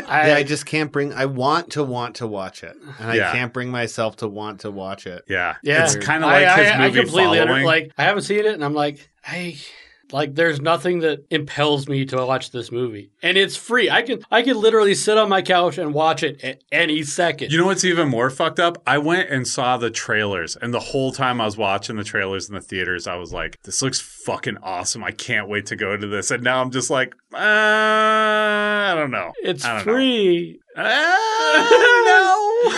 I, 0.08 0.34
I 0.38 0.44
just 0.44 0.66
can't 0.66 0.92
bring. 0.92 1.14
I 1.14 1.26
want 1.26 1.72
to 1.72 1.84
want 1.84 2.16
to 2.18 2.28
watch 2.28 2.64
it. 2.64 2.76
and 3.00 3.10
I 3.12 3.32
can't 3.32 3.54
bring 3.54 3.70
myself 3.70 4.18
to 4.18 4.28
want 4.28 4.62
to 4.62 4.72
watch 4.72 5.08
it. 5.08 5.24
Yeah, 5.28 5.51
Yeah, 5.64 5.84
it's 5.84 5.96
kind 5.96 6.24
of 6.24 6.30
like 6.30 6.46
I, 6.46 6.64
his 6.64 6.72
I, 6.72 6.86
I 6.86 6.90
completely 6.90 7.40
under- 7.40 7.64
like. 7.64 7.92
I 7.98 8.04
haven't 8.04 8.24
seen 8.24 8.40
it, 8.40 8.54
and 8.54 8.64
I'm 8.64 8.74
like, 8.74 9.10
I 9.26 9.58
like. 10.14 10.36
There's 10.36 10.62
nothing 10.62 11.00
that 11.00 11.26
impels 11.30 11.88
me 11.88 12.06
to 12.06 12.18
watch 12.26 12.52
this 12.52 12.72
movie, 12.72 13.12
and 13.22 13.38
it's 13.38 13.56
free. 13.56 13.90
I 13.90 14.02
can 14.02 14.22
I 14.32 14.42
can 14.42 14.60
literally 14.60 14.96
sit 14.96 15.18
on 15.18 15.30
my 15.30 15.42
couch 15.42 15.78
and 15.78 15.94
watch 15.94 16.24
it 16.24 16.44
at 16.44 16.64
any 16.72 17.04
second. 17.04 17.52
You 17.52 17.58
know 17.58 17.66
what's 17.66 17.84
even 17.86 18.08
more 18.10 18.30
fucked 18.30 18.60
up? 18.60 18.82
I 18.88 18.98
went 18.98 19.30
and 19.30 19.48
saw 19.48 19.78
the 19.78 19.90
trailers, 19.92 20.56
and 20.56 20.74
the 20.74 20.80
whole 20.80 21.12
time 21.12 21.40
I 21.42 21.46
was 21.46 21.58
watching 21.58 21.96
the 21.96 22.04
trailers 22.04 22.50
in 22.50 22.56
the 22.56 22.62
theaters, 22.62 23.08
I 23.08 23.16
was 23.16 23.32
like, 23.34 23.58
"This 23.64 23.82
looks 23.82 24.00
fucking 24.00 24.58
awesome! 24.64 25.04
I 25.04 25.12
can't 25.12 25.48
wait 25.50 25.66
to 25.68 25.76
go 25.76 25.96
to 25.98 26.08
this." 26.08 26.32
And 26.32 26.44
now 26.44 26.62
I'm 26.62 26.72
just 26.72 26.90
like, 26.90 27.14
uh, 27.34 27.38
I 27.38 28.94
don't 28.96 29.12
know. 29.12 29.32
it's 29.44 29.64
don't 29.64 29.78
know. 29.78 29.84
free. 29.84 30.60
Uh, 30.76 30.82
no. 30.84 32.38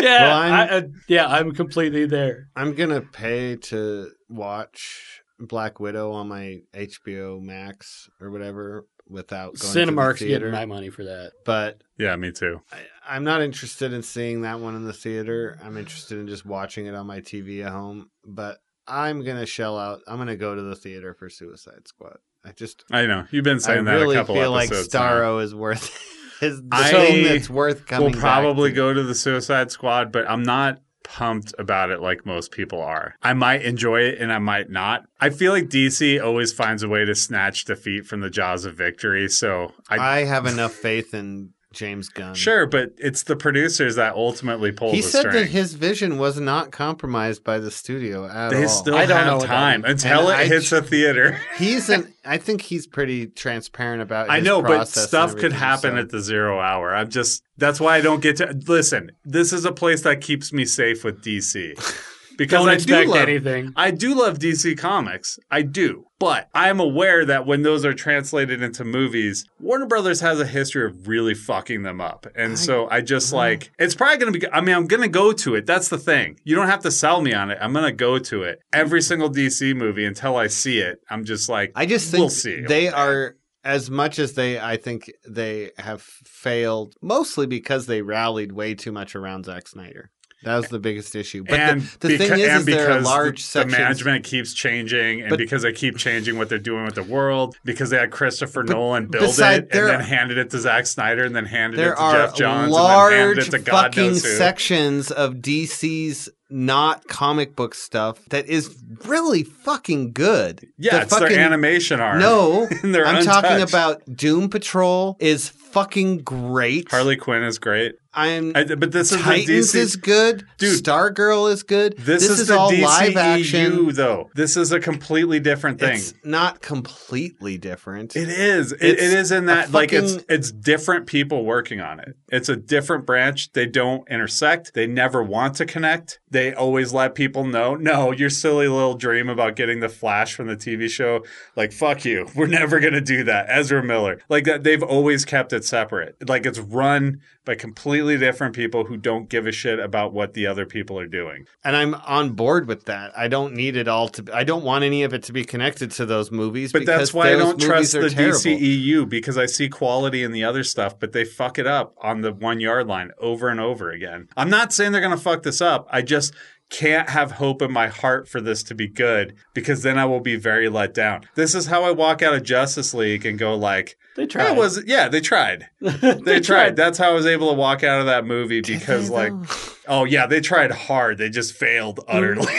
yeah, 0.00 0.22
Well, 0.22 0.36
I'm- 0.36 0.52
I, 0.52 0.68
uh, 0.68 0.82
yeah, 1.08 1.26
I'm 1.26 1.52
completely 1.52 2.06
there. 2.06 2.48
I'm 2.56 2.74
gonna 2.74 3.00
pay 3.02 3.56
to 3.56 4.10
watch 4.28 5.09
Black 5.40 5.80
Widow 5.80 6.12
on 6.12 6.28
my 6.28 6.60
HBO 6.74 7.40
Max 7.40 8.08
or 8.20 8.30
whatever 8.30 8.86
without 9.08 9.58
going 9.58 9.86
to 9.86 9.92
the 9.94 10.14
theater. 10.14 10.28
getting 10.50 10.52
my 10.52 10.66
money 10.66 10.90
for 10.90 11.04
that. 11.04 11.32
but 11.44 11.82
yeah, 11.98 12.14
me 12.16 12.30
too. 12.30 12.60
I, 12.72 12.78
I'm 13.08 13.24
not 13.24 13.42
interested 13.42 13.92
in 13.92 14.02
seeing 14.02 14.42
that 14.42 14.60
one 14.60 14.76
in 14.76 14.84
the 14.84 14.92
theater. 14.92 15.58
I'm 15.64 15.76
interested 15.76 16.18
in 16.18 16.28
just 16.28 16.46
watching 16.46 16.86
it 16.86 16.94
on 16.94 17.06
my 17.06 17.20
TV 17.20 17.64
at 17.64 17.72
home. 17.72 18.10
But 18.24 18.58
I'm 18.86 19.24
gonna 19.24 19.46
shell 19.46 19.78
out. 19.78 20.00
I'm 20.06 20.18
gonna 20.18 20.36
go 20.36 20.54
to 20.54 20.62
the 20.62 20.76
theater 20.76 21.14
for 21.14 21.28
Suicide 21.28 21.88
Squad. 21.88 22.18
I 22.44 22.52
just 22.52 22.84
I 22.90 23.06
know 23.06 23.26
you've 23.30 23.44
been 23.44 23.56
I 23.56 23.60
saying 23.60 23.84
that 23.84 23.94
really 23.94 24.16
a 24.16 24.20
couple 24.20 24.34
feel 24.36 24.50
like 24.50 24.68
episodes. 24.68 24.94
now. 24.94 25.38
Is 25.38 25.54
worth 25.54 25.90
is 26.42 26.60
the 26.62 26.68
I 26.72 26.90
thing 26.90 27.24
that's 27.24 27.50
worth 27.50 27.86
coming. 27.86 28.12
We'll 28.12 28.20
probably 28.20 28.70
back 28.70 28.74
to. 28.74 28.80
go 28.80 28.94
to 28.94 29.02
the 29.02 29.14
Suicide 29.14 29.70
Squad, 29.70 30.12
but 30.12 30.28
I'm 30.30 30.42
not 30.42 30.80
pumped 31.12 31.52
about 31.58 31.90
it 31.90 32.00
like 32.00 32.24
most 32.24 32.52
people 32.52 32.80
are. 32.80 33.16
I 33.20 33.34
might 33.34 33.62
enjoy 33.62 34.02
it 34.02 34.20
and 34.20 34.32
I 34.32 34.38
might 34.38 34.70
not. 34.70 35.06
I 35.20 35.30
feel 35.30 35.52
like 35.52 35.64
DC 35.64 36.22
always 36.22 36.52
finds 36.52 36.84
a 36.84 36.88
way 36.88 37.04
to 37.04 37.16
snatch 37.16 37.64
defeat 37.64 38.06
from 38.06 38.20
the 38.20 38.30
jaws 38.30 38.64
of 38.64 38.76
victory. 38.76 39.28
So 39.28 39.72
I, 39.88 39.98
I 39.98 40.24
have 40.24 40.46
enough 40.46 40.72
faith 40.72 41.12
in 41.12 41.50
James 41.72 42.08
Gunn. 42.08 42.34
sure, 42.34 42.66
but 42.66 42.92
it's 42.98 43.22
the 43.22 43.36
producers 43.36 43.94
that 43.94 44.14
ultimately 44.14 44.72
pull 44.72 44.90
He 44.90 45.02
the 45.02 45.06
said 45.06 45.20
string. 45.20 45.34
that 45.36 45.46
his 45.50 45.74
vision 45.74 46.18
was 46.18 46.40
not 46.40 46.72
compromised 46.72 47.44
by 47.44 47.58
the 47.60 47.70
studio 47.70 48.26
at 48.26 48.50
they 48.50 48.64
all. 48.64 48.68
still 48.68 48.94
I 48.96 49.06
don't 49.06 49.24
know 49.24 49.30
have 49.32 49.38
what 49.38 49.46
time 49.46 49.82
means. 49.82 50.02
until 50.02 50.28
And 50.30 50.40
it 50.40 50.42
I 50.42 50.46
hits 50.46 50.68
tr- 50.70 50.76
a 50.76 50.82
theater. 50.82 51.40
he's 51.58 51.88
an. 51.88 52.12
I 52.24 52.38
think 52.38 52.62
he's 52.62 52.86
pretty 52.88 53.28
transparent 53.28 54.02
about. 54.02 54.26
His 54.26 54.34
I 54.34 54.40
know, 54.40 54.60
but 54.62 54.68
process 54.76 54.96
and 55.04 55.08
stuff 55.08 55.36
could 55.36 55.52
happen 55.52 55.92
so- 55.92 55.98
at 55.98 56.08
the 56.10 56.20
zero 56.20 56.58
hour. 56.58 56.94
I'm 56.94 57.08
just 57.08 57.42
that's 57.56 57.78
why 57.78 57.96
I 57.96 58.00
don't 58.00 58.20
get 58.20 58.36
to 58.38 58.52
listen. 58.66 59.12
This 59.24 59.52
is 59.52 59.64
a 59.64 59.72
place 59.72 60.02
that 60.02 60.20
keeps 60.20 60.52
me 60.52 60.64
safe 60.64 61.04
with 61.04 61.22
DC 61.24 61.74
because 62.36 62.60
Don't 62.60 62.68
I 62.68 62.74
expect 62.74 63.06
do 63.06 63.12
love 63.12 63.28
anything. 63.28 63.72
I 63.76 63.90
do 63.90 64.14
love 64.14 64.38
DC 64.38 64.78
Comics. 64.78 65.38
I 65.50 65.62
do. 65.62 66.06
But 66.18 66.48
I'm 66.54 66.80
aware 66.80 67.24
that 67.24 67.46
when 67.46 67.62
those 67.62 67.84
are 67.84 67.94
translated 67.94 68.62
into 68.62 68.84
movies, 68.84 69.46
Warner 69.58 69.86
Brothers 69.86 70.20
has 70.20 70.38
a 70.38 70.46
history 70.46 70.84
of 70.84 71.08
really 71.08 71.34
fucking 71.34 71.82
them 71.82 72.00
up. 72.00 72.26
And 72.36 72.58
so 72.58 72.88
I 72.90 73.00
just 73.00 73.32
like, 73.32 73.72
it's 73.78 73.94
probably 73.94 74.18
going 74.18 74.32
to 74.34 74.38
be, 74.38 74.52
I 74.52 74.60
mean, 74.60 74.74
I'm 74.74 74.86
going 74.86 75.02
to 75.02 75.08
go 75.08 75.32
to 75.32 75.54
it. 75.54 75.64
That's 75.64 75.88
the 75.88 75.96
thing. 75.96 76.38
You 76.44 76.56
don't 76.56 76.68
have 76.68 76.82
to 76.82 76.90
sell 76.90 77.22
me 77.22 77.32
on 77.32 77.50
it. 77.50 77.56
I'm 77.60 77.72
going 77.72 77.86
to 77.86 77.92
go 77.92 78.18
to 78.18 78.42
it. 78.42 78.60
Every 78.70 79.00
single 79.00 79.30
DC 79.30 79.74
movie 79.74 80.04
until 80.04 80.36
I 80.36 80.48
see 80.48 80.80
it. 80.80 80.98
I'm 81.08 81.24
just 81.24 81.48
like, 81.48 81.72
I 81.74 81.86
just 81.86 82.10
think 82.10 82.20
We'll 82.20 82.28
see 82.28 82.60
they 82.60 82.88
about 82.88 83.00
are 83.00 83.36
as 83.64 83.90
much 83.90 84.18
as 84.18 84.34
they. 84.34 84.60
I 84.60 84.76
think 84.76 85.10
they 85.26 85.70
have 85.78 86.02
failed 86.02 86.94
mostly 87.00 87.46
because 87.46 87.86
they 87.86 88.02
rallied 88.02 88.52
way 88.52 88.74
too 88.74 88.92
much 88.92 89.14
around 89.16 89.46
Zack 89.46 89.68
Snyder. 89.68 90.10
That 90.42 90.56
was 90.56 90.68
the 90.68 90.78
biggest 90.78 91.14
issue. 91.14 91.44
But 91.44 91.58
and 91.60 91.82
the, 92.00 92.08
the 92.08 92.14
beca- 92.14 92.18
thing 92.18 92.40
is, 92.40 92.54
is 92.60 92.64
there 92.66 92.84
are 92.84 92.88
because 92.94 93.04
large 93.04 93.36
the, 93.36 93.42
the 93.42 93.42
sections. 93.42 93.72
management 93.78 94.24
keeps 94.24 94.54
changing, 94.54 95.20
and 95.20 95.28
But- 95.30 95.38
because 95.38 95.62
they 95.62 95.72
keep 95.72 95.98
changing 95.98 96.38
what 96.38 96.48
they're 96.48 96.58
doing 96.58 96.84
with 96.86 96.94
the 96.94 97.02
world, 97.02 97.56
because 97.64 97.90
they 97.90 97.98
had 97.98 98.10
Christopher 98.10 98.62
Nolan 98.62 99.06
build 99.08 99.24
beside- 99.24 99.64
it 99.64 99.68
and 99.74 99.88
then 99.88 100.00
are- 100.00 100.02
handed 100.04 100.38
it 100.38 100.50
to 100.50 100.58
Zack 100.58 100.86
Snyder 100.86 101.24
and 101.24 101.36
then 101.36 101.44
handed 101.46 101.80
it 101.80 101.90
to 101.90 101.94
Geoff 101.96 102.34
Johns 102.34 102.72
large 102.72 103.12
and 103.12 103.20
then 103.20 103.26
handed 103.28 103.46
it 103.46 103.50
to 103.50 103.58
God 103.58 103.82
fucking 103.94 104.06
knows 104.12 104.22
who. 104.24 104.30
sections 104.36 105.10
of 105.10 105.34
DC's 105.36 106.28
not 106.52 107.06
comic 107.06 107.54
book 107.54 107.74
stuff 107.76 108.24
that 108.30 108.46
is 108.48 108.76
really 109.04 109.42
fucking 109.44 110.12
good. 110.12 110.66
yeah, 110.78 110.96
The 110.96 111.02
it's 111.02 111.12
fucking- 111.14 111.28
their 111.36 111.44
animation 111.44 112.00
art. 112.00 112.18
No, 112.18 112.66
I'm 112.82 113.24
talking 113.24 113.60
about 113.60 114.02
Doom 114.16 114.48
Patrol 114.48 115.16
is 115.20 115.48
fucking 115.48 116.18
great. 116.22 116.90
Harley 116.90 117.16
Quinn 117.16 117.44
is 117.44 117.58
great, 117.60 117.94
I'm 118.12 118.52
I, 118.56 118.64
but 118.64 118.90
this 118.90 119.12
is 119.12 119.20
Titans 119.20 119.72
DC. 119.72 119.74
is 119.76 119.96
good. 119.96 120.44
Dude. 120.58 120.82
Stargirl 120.82 121.52
is 121.52 121.62
good. 121.62 121.96
this, 121.96 122.28
is, 122.28 122.48
the 122.48 122.58
all 122.58 122.72
DCEU, 122.72 122.82
live 122.82 123.16
action. 123.16 123.94
though. 123.94 124.30
This 124.34 124.56
is 124.56 124.72
a 124.72 124.80
completely 124.80 125.38
different 125.38 125.78
thing. 125.78 125.94
It's 125.94 126.14
not 126.24 126.60
completely 126.60 127.56
different. 127.56 128.16
It 128.16 128.28
is. 128.28 128.72
It, 128.72 128.98
It's 128.98 129.30
in 129.30 129.46
that 129.46 129.70
like 129.70 129.92
it's 129.92 130.18
it's 130.28 130.50
different 130.50 131.06
people 131.06 131.44
working 131.44 131.80
on 131.80 132.00
it. 132.00 132.16
It's 132.32 132.48
a 132.48 132.56
different 132.56 133.06
branch. 133.06 133.52
They 133.52 133.66
don't 133.66 134.08
intersect. 134.08 134.74
They 134.74 134.88
never 134.88 135.22
want 135.22 135.54
to 135.56 135.66
connect. 135.66 136.18
They 136.28 136.52
always 136.52 136.92
let 136.92 137.14
people 137.14 137.44
know, 137.44 137.74
no, 137.76 138.10
your 138.10 138.30
silly 138.30 138.66
little 138.66 138.94
dream 138.94 139.28
about 139.28 139.54
getting 139.54 139.80
the 139.80 139.88
Flash 139.88 140.34
from 140.34 140.48
the 140.48 140.56
TV 140.56 140.88
show, 140.88 141.24
like 141.54 141.72
fuck 141.72 142.04
you. 142.04 142.28
We're 142.34 142.46
never 142.46 142.80
gonna 142.80 143.00
do 143.00 143.22
that. 143.24 143.46
Ezra 143.48 143.84
Miller, 143.84 144.20
like 144.28 144.44
that. 144.44 144.64
They've 144.64 144.82
always 144.82 145.24
kept 145.24 145.52
it 145.52 145.64
separate. 145.64 146.16
Like 146.28 146.44
it's 146.44 146.58
run 146.58 147.20
by 147.44 147.54
completely 147.54 147.99
different 148.00 148.54
people 148.54 148.84
who 148.84 148.96
don't 148.96 149.28
give 149.28 149.46
a 149.46 149.52
shit 149.52 149.78
about 149.78 150.12
what 150.12 150.34
the 150.34 150.46
other 150.46 150.66
people 150.66 150.98
are 150.98 151.06
doing. 151.06 151.46
and 151.64 151.76
I'm 151.76 151.94
on 151.94 152.30
board 152.30 152.66
with 152.66 152.84
that. 152.86 153.16
I 153.16 153.28
don't 153.28 153.54
need 153.54 153.76
it 153.76 153.88
all 153.88 154.08
to. 154.08 154.34
I 154.34 154.44
don't 154.44 154.64
want 154.64 154.84
any 154.84 155.02
of 155.02 155.12
it 155.14 155.22
to 155.24 155.32
be 155.32 155.44
connected 155.44 155.90
to 155.92 156.06
those 156.06 156.30
movies. 156.30 156.72
But 156.72 156.86
that's 156.86 157.12
why 157.12 157.32
I 157.32 157.36
don't 157.36 157.60
trust 157.60 157.92
the 157.92 158.10
terrible. 158.10 158.38
DCEU 158.38 159.08
because 159.08 159.36
I 159.38 159.46
see 159.46 159.68
quality 159.68 160.22
in 160.22 160.32
the 160.32 160.44
other 160.44 160.64
stuff, 160.64 160.98
but 160.98 161.12
they 161.12 161.24
fuck 161.24 161.58
it 161.58 161.66
up 161.66 161.94
on 162.00 162.20
the 162.20 162.32
one 162.32 162.60
yard 162.60 162.86
line 162.86 163.10
over 163.18 163.48
and 163.48 163.60
over 163.60 163.90
again. 163.90 164.28
I'm 164.36 164.50
not 164.50 164.72
saying 164.72 164.92
they're 164.92 165.00
going 165.00 165.16
to 165.16 165.22
fuck 165.22 165.42
this 165.42 165.60
up. 165.60 165.88
I 165.90 166.02
just 166.02 166.34
can't 166.70 167.10
have 167.10 167.32
hope 167.32 167.60
in 167.62 167.72
my 167.72 167.88
heart 167.88 168.28
for 168.28 168.40
this 168.40 168.62
to 168.62 168.74
be 168.74 168.86
good 168.86 169.34
because 169.54 169.82
then 169.82 169.98
I 169.98 170.04
will 170.04 170.20
be 170.20 170.36
very 170.36 170.68
let 170.68 170.94
down. 170.94 171.22
This 171.34 171.54
is 171.54 171.66
how 171.66 171.82
I 171.82 171.90
walk 171.90 172.22
out 172.22 172.32
of 172.32 172.44
Justice 172.44 172.94
League 172.94 173.26
and 173.26 173.38
go 173.38 173.54
like, 173.56 173.96
They 174.20 174.26
tried. 174.26 174.44
that 174.44 174.56
was 174.56 174.84
yeah, 174.84 175.08
they 175.08 175.22
tried. 175.22 175.70
They, 175.80 176.40
tried. 176.40 176.76
That's 176.76 176.98
how 176.98 177.08
I 177.08 177.14
was 177.14 177.24
able 177.24 177.48
to 177.48 177.54
walk 177.54 177.82
out 177.82 178.00
of 178.00 178.06
that 178.06 178.26
movie 178.26 178.60
because 178.60 179.08
they, 179.08 179.14
like, 179.14 179.32
though? 179.32 179.72
oh 179.88 180.04
yeah, 180.04 180.26
they 180.26 180.42
tried 180.42 180.72
hard. 180.72 181.16
They 181.16 181.30
just 181.30 181.54
failed 181.54 182.00
mm. 182.00 182.04
utterly. 182.06 182.52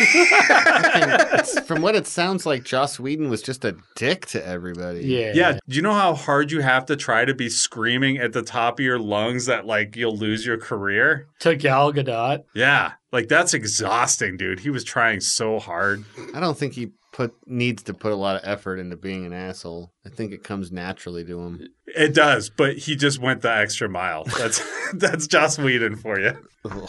From 1.67 1.83
what 1.83 1.93
it 1.93 2.07
sounds 2.07 2.47
like, 2.47 2.63
Joss 2.63 2.99
Whedon 2.99 3.29
was 3.29 3.43
just 3.43 3.63
a 3.63 3.75
dick 3.95 4.25
to 4.27 4.43
everybody. 4.43 5.01
yeah. 5.01 5.33
Yeah. 5.35 5.59
Do 5.69 5.75
you 5.75 5.83
know 5.83 5.93
how 5.93 6.15
hard 6.15 6.51
you 6.51 6.61
have 6.61 6.87
to 6.87 6.95
try 6.95 7.25
to 7.25 7.35
be 7.35 7.47
screaming 7.47 8.17
at 8.17 8.33
the 8.33 8.41
top 8.41 8.79
of 8.79 8.85
your 8.85 8.97
lungs 8.97 9.45
that 9.45 9.67
like 9.67 9.95
you'll 9.95 10.17
lose 10.17 10.43
your 10.43 10.57
career? 10.57 11.27
To 11.41 11.55
Gal 11.55 11.93
Gadot. 11.93 12.43
Yeah. 12.55 12.93
Like 13.11 13.27
that's 13.27 13.53
exhausting, 13.53 14.35
dude. 14.35 14.61
He 14.61 14.71
was 14.71 14.83
trying 14.83 15.19
so 15.19 15.59
hard. 15.59 16.05
I 16.33 16.39
don't 16.39 16.57
think 16.57 16.73
he 16.73 16.89
put 17.29 17.35
needs 17.47 17.83
to 17.83 17.93
put 17.93 18.11
a 18.11 18.15
lot 18.15 18.35
of 18.35 18.41
effort 18.43 18.77
into 18.79 18.95
being 18.97 19.25
an 19.25 19.33
asshole. 19.33 19.91
I 20.05 20.09
think 20.09 20.31
it 20.31 20.43
comes 20.43 20.71
naturally 20.71 21.23
to 21.25 21.39
him. 21.41 21.67
It 21.87 22.13
does, 22.13 22.49
but 22.49 22.77
he 22.77 22.95
just 22.95 23.19
went 23.19 23.41
the 23.41 23.51
extra 23.55 23.87
mile. 23.89 24.23
That's 24.37 24.61
that's 24.93 25.27
Joss 25.27 25.57
Whedon 25.57 25.95
for 25.97 26.19
you. 26.19 26.37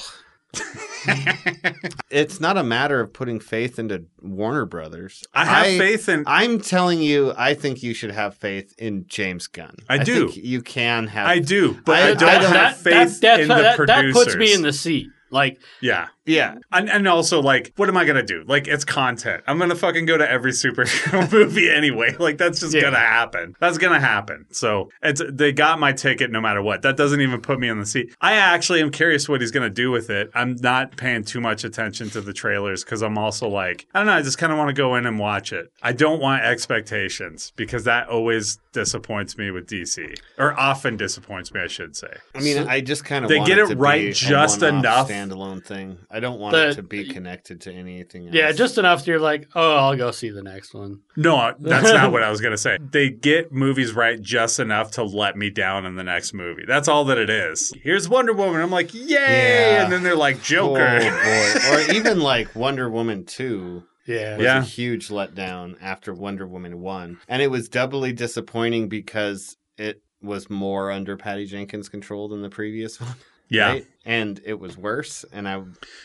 It's 2.11 2.41
not 2.41 2.59
a 2.59 2.63
matter 2.63 3.01
of 3.01 3.13
putting 3.13 3.41
faith 3.41 3.79
into 3.79 4.05
Warner 4.21 4.67
Brothers. 4.67 5.25
I 5.33 5.45
have 5.47 5.67
faith 5.79 6.09
in 6.11 6.25
I'm 6.27 6.61
telling 6.61 7.01
you, 7.01 7.33
I 7.37 7.55
think 7.55 7.83
you 7.83 7.95
should 7.95 8.11
have 8.11 8.35
faith 8.37 8.75
in 8.79 9.07
James 9.09 9.47
Gunn. 9.47 9.75
I 9.89 9.99
do. 10.05 10.29
think 10.29 10.45
you 10.45 10.61
can 10.63 11.07
have. 11.07 11.27
I 11.27 11.39
do, 11.39 11.79
but 11.87 11.97
I- 11.97 12.01
I, 12.01 12.11
I 12.11 12.15
don't 12.15 12.43
don't- 12.43 12.53
have 12.55 12.77
faith 12.77 13.21
that, 13.21 13.41
in 13.41 13.49
the 13.49 13.55
that, 13.55 13.77
producers. 13.77 14.15
that 14.15 14.25
puts 14.25 14.37
me 14.37 14.53
in 14.53 14.61
the 14.63 14.73
seat. 14.75 15.09
Like, 15.31 15.59
yeah. 15.81 16.09
Yeah, 16.25 16.57
And, 16.71 16.89
and 16.89 17.09
also, 17.09 17.43
like, 17.43 17.73
what 17.77 17.89
am 17.89 17.97
I 17.97 18.05
gonna 18.05 18.23
do? 18.23 18.45
Like, 18.47 18.69
it's 18.69 18.85
content. 18.85 19.43
I'm 19.49 19.59
gonna 19.59 19.75
fucking 19.75 20.07
go 20.07 20.17
to 20.17 20.31
every 20.31 20.53
superhero 20.53 21.31
movie 21.33 21.69
anyway. 21.69 22.15
Like, 22.19 22.39
that's 22.39 22.61
just 22.61 22.75
Yeah. 22.75 22.83
gonna 22.83 22.97
happen. 22.99 23.55
That's 23.61 23.77
gonna 23.79 23.99
happen. 24.01 24.47
So 24.53 24.91
it's 25.03 25.21
they 25.29 25.53
got 25.53 25.81
my 25.81 25.93
ticket 25.93 26.31
no 26.31 26.41
matter 26.41 26.63
what. 26.63 26.83
That 26.83 26.97
doesn't 26.97 27.21
even 27.21 27.41
put 27.41 27.59
me 27.59 27.69
in 27.69 27.79
the 27.81 27.87
seat. 27.87 28.15
I 28.21 28.35
actually 28.35 28.81
am 28.81 28.91
curious 28.91 29.29
what 29.29 29.41
he's 29.41 29.51
gonna 29.51 29.69
do 29.71 29.91
with 29.91 30.11
it. 30.11 30.31
I'm 30.35 30.57
not 30.61 30.97
paying 30.97 31.25
too 31.25 31.41
much 31.41 31.65
attention 31.65 32.09
to 32.11 32.21
the 32.21 32.33
trailers 32.33 32.85
because 32.85 33.03
I'm 33.03 33.19
also 33.19 33.49
like, 33.49 33.87
I 33.93 33.99
don't 33.99 34.07
know. 34.07 34.13
I 34.15 34.23
just 34.23 34.39
kind 34.39 34.53
of 34.53 34.59
want 34.59 34.69
to 34.69 34.75
go 34.75 34.95
in 34.95 35.07
and 35.07 35.19
watch 35.19 35.53
it. 35.53 35.67
I 35.83 35.93
don't 35.93 36.21
want 36.21 36.43
expectations 36.45 37.53
because 37.57 37.85
that 37.85 38.09
always 38.09 38.59
disappoints 38.73 39.37
me 39.37 39.51
with 39.51 39.67
DC, 39.67 40.15
or 40.39 40.59
often 40.59 40.97
disappoints 40.97 41.53
me, 41.53 41.61
I 41.61 41.67
should 41.67 41.95
say. 41.95 42.09
I 42.35 42.41
mean, 42.41 42.59
I 42.67 42.81
just 42.81 43.05
kind 43.05 43.23
of 43.25 43.29
They 43.29 43.37
want 43.37 43.49
get 43.49 43.59
it 43.59 43.65
it 43.65 43.69
to 43.75 43.77
right 43.77 44.15
just 44.15 44.63
enough. 44.63 45.09
standalone 45.11 45.63
thing. 45.65 45.99
I 46.13 46.21
don't 46.21 46.39
want 46.39 46.53
The- 46.53 46.69
it 46.69 46.75
to 46.75 46.83
be 46.83 47.09
connected 47.09 47.63
to 47.63 47.73
anything 47.73 48.27
else. 48.27 48.35
Yeah, 48.35 48.53
just 48.53 48.77
enough. 48.77 49.01
So 49.03 49.13
you're 49.13 49.21
like, 49.21 49.49
oh, 49.55 49.77
I'll 49.77 49.97
go 49.97 50.11
see 50.11 50.29
the 50.31 50.43
next 50.43 50.75
one. 50.75 51.01
No, 51.17 51.55
that's 51.59 51.91
not 51.93 52.13
what 52.13 52.23
I 52.23 52.31
was 52.31 52.41
going 52.41 52.53
to 52.53 52.59
say. 52.59 52.77
They 52.81 53.09
get 53.11 53.51
movies 53.53 53.95
right 53.95 54.21
just 54.21 54.61
enough 54.61 54.91
to 54.93 55.05
let 55.05 55.37
me 55.37 55.49
down 55.51 55.87
in 55.87 55.97
the 55.97 56.05
next 56.05 56.35
movie. 56.35 56.65
That's 56.69 56.87
all 56.89 57.05
that 57.07 57.17
it 57.19 57.31
is. 57.31 57.73
Here's 57.83 58.09
Wonder 58.09 58.33
Woman. 58.35 58.61
I'm 58.61 58.71
like, 58.71 58.93
yay! 58.93 59.01
Yeah. 59.09 59.85
And 59.85 59.93
then 59.93 60.03
they're 60.03 60.15
like, 60.17 60.37
Oh, 60.37 60.41
Joker. 60.43 61.01
boy. 61.01 61.71
or 61.73 61.81
even 61.95 62.21
like 62.21 62.55
Wonder 62.55 62.91
Woman 62.91 63.25
2 63.25 63.83
Yeah. 64.07 64.37
was 64.37 64.45
Yeah. 64.45 64.59
a 64.59 64.63
huge 64.63 65.09
letdown 65.09 65.77
after 65.81 66.13
Wonder 66.13 66.47
Woman 66.47 66.81
1. 66.81 67.19
And 67.29 67.41
it 67.41 67.51
was 67.51 67.69
doubly 67.71 68.13
disappointing 68.13 68.89
because 68.89 69.57
it 69.79 70.03
was 70.21 70.51
more 70.51 70.91
under 70.93 71.17
Patty 71.17 71.47
Jenkins' 71.47 71.89
control 71.89 72.29
than 72.29 72.43
the 72.43 72.51
previous 72.51 73.01
one. 73.01 73.15
Yeah. 73.53 73.69
right? 73.73 73.87
And 74.05 74.41
it 74.45 74.59
was 74.59 74.77
worse. 74.77 75.25
And 75.33 75.49
I, 75.49 75.63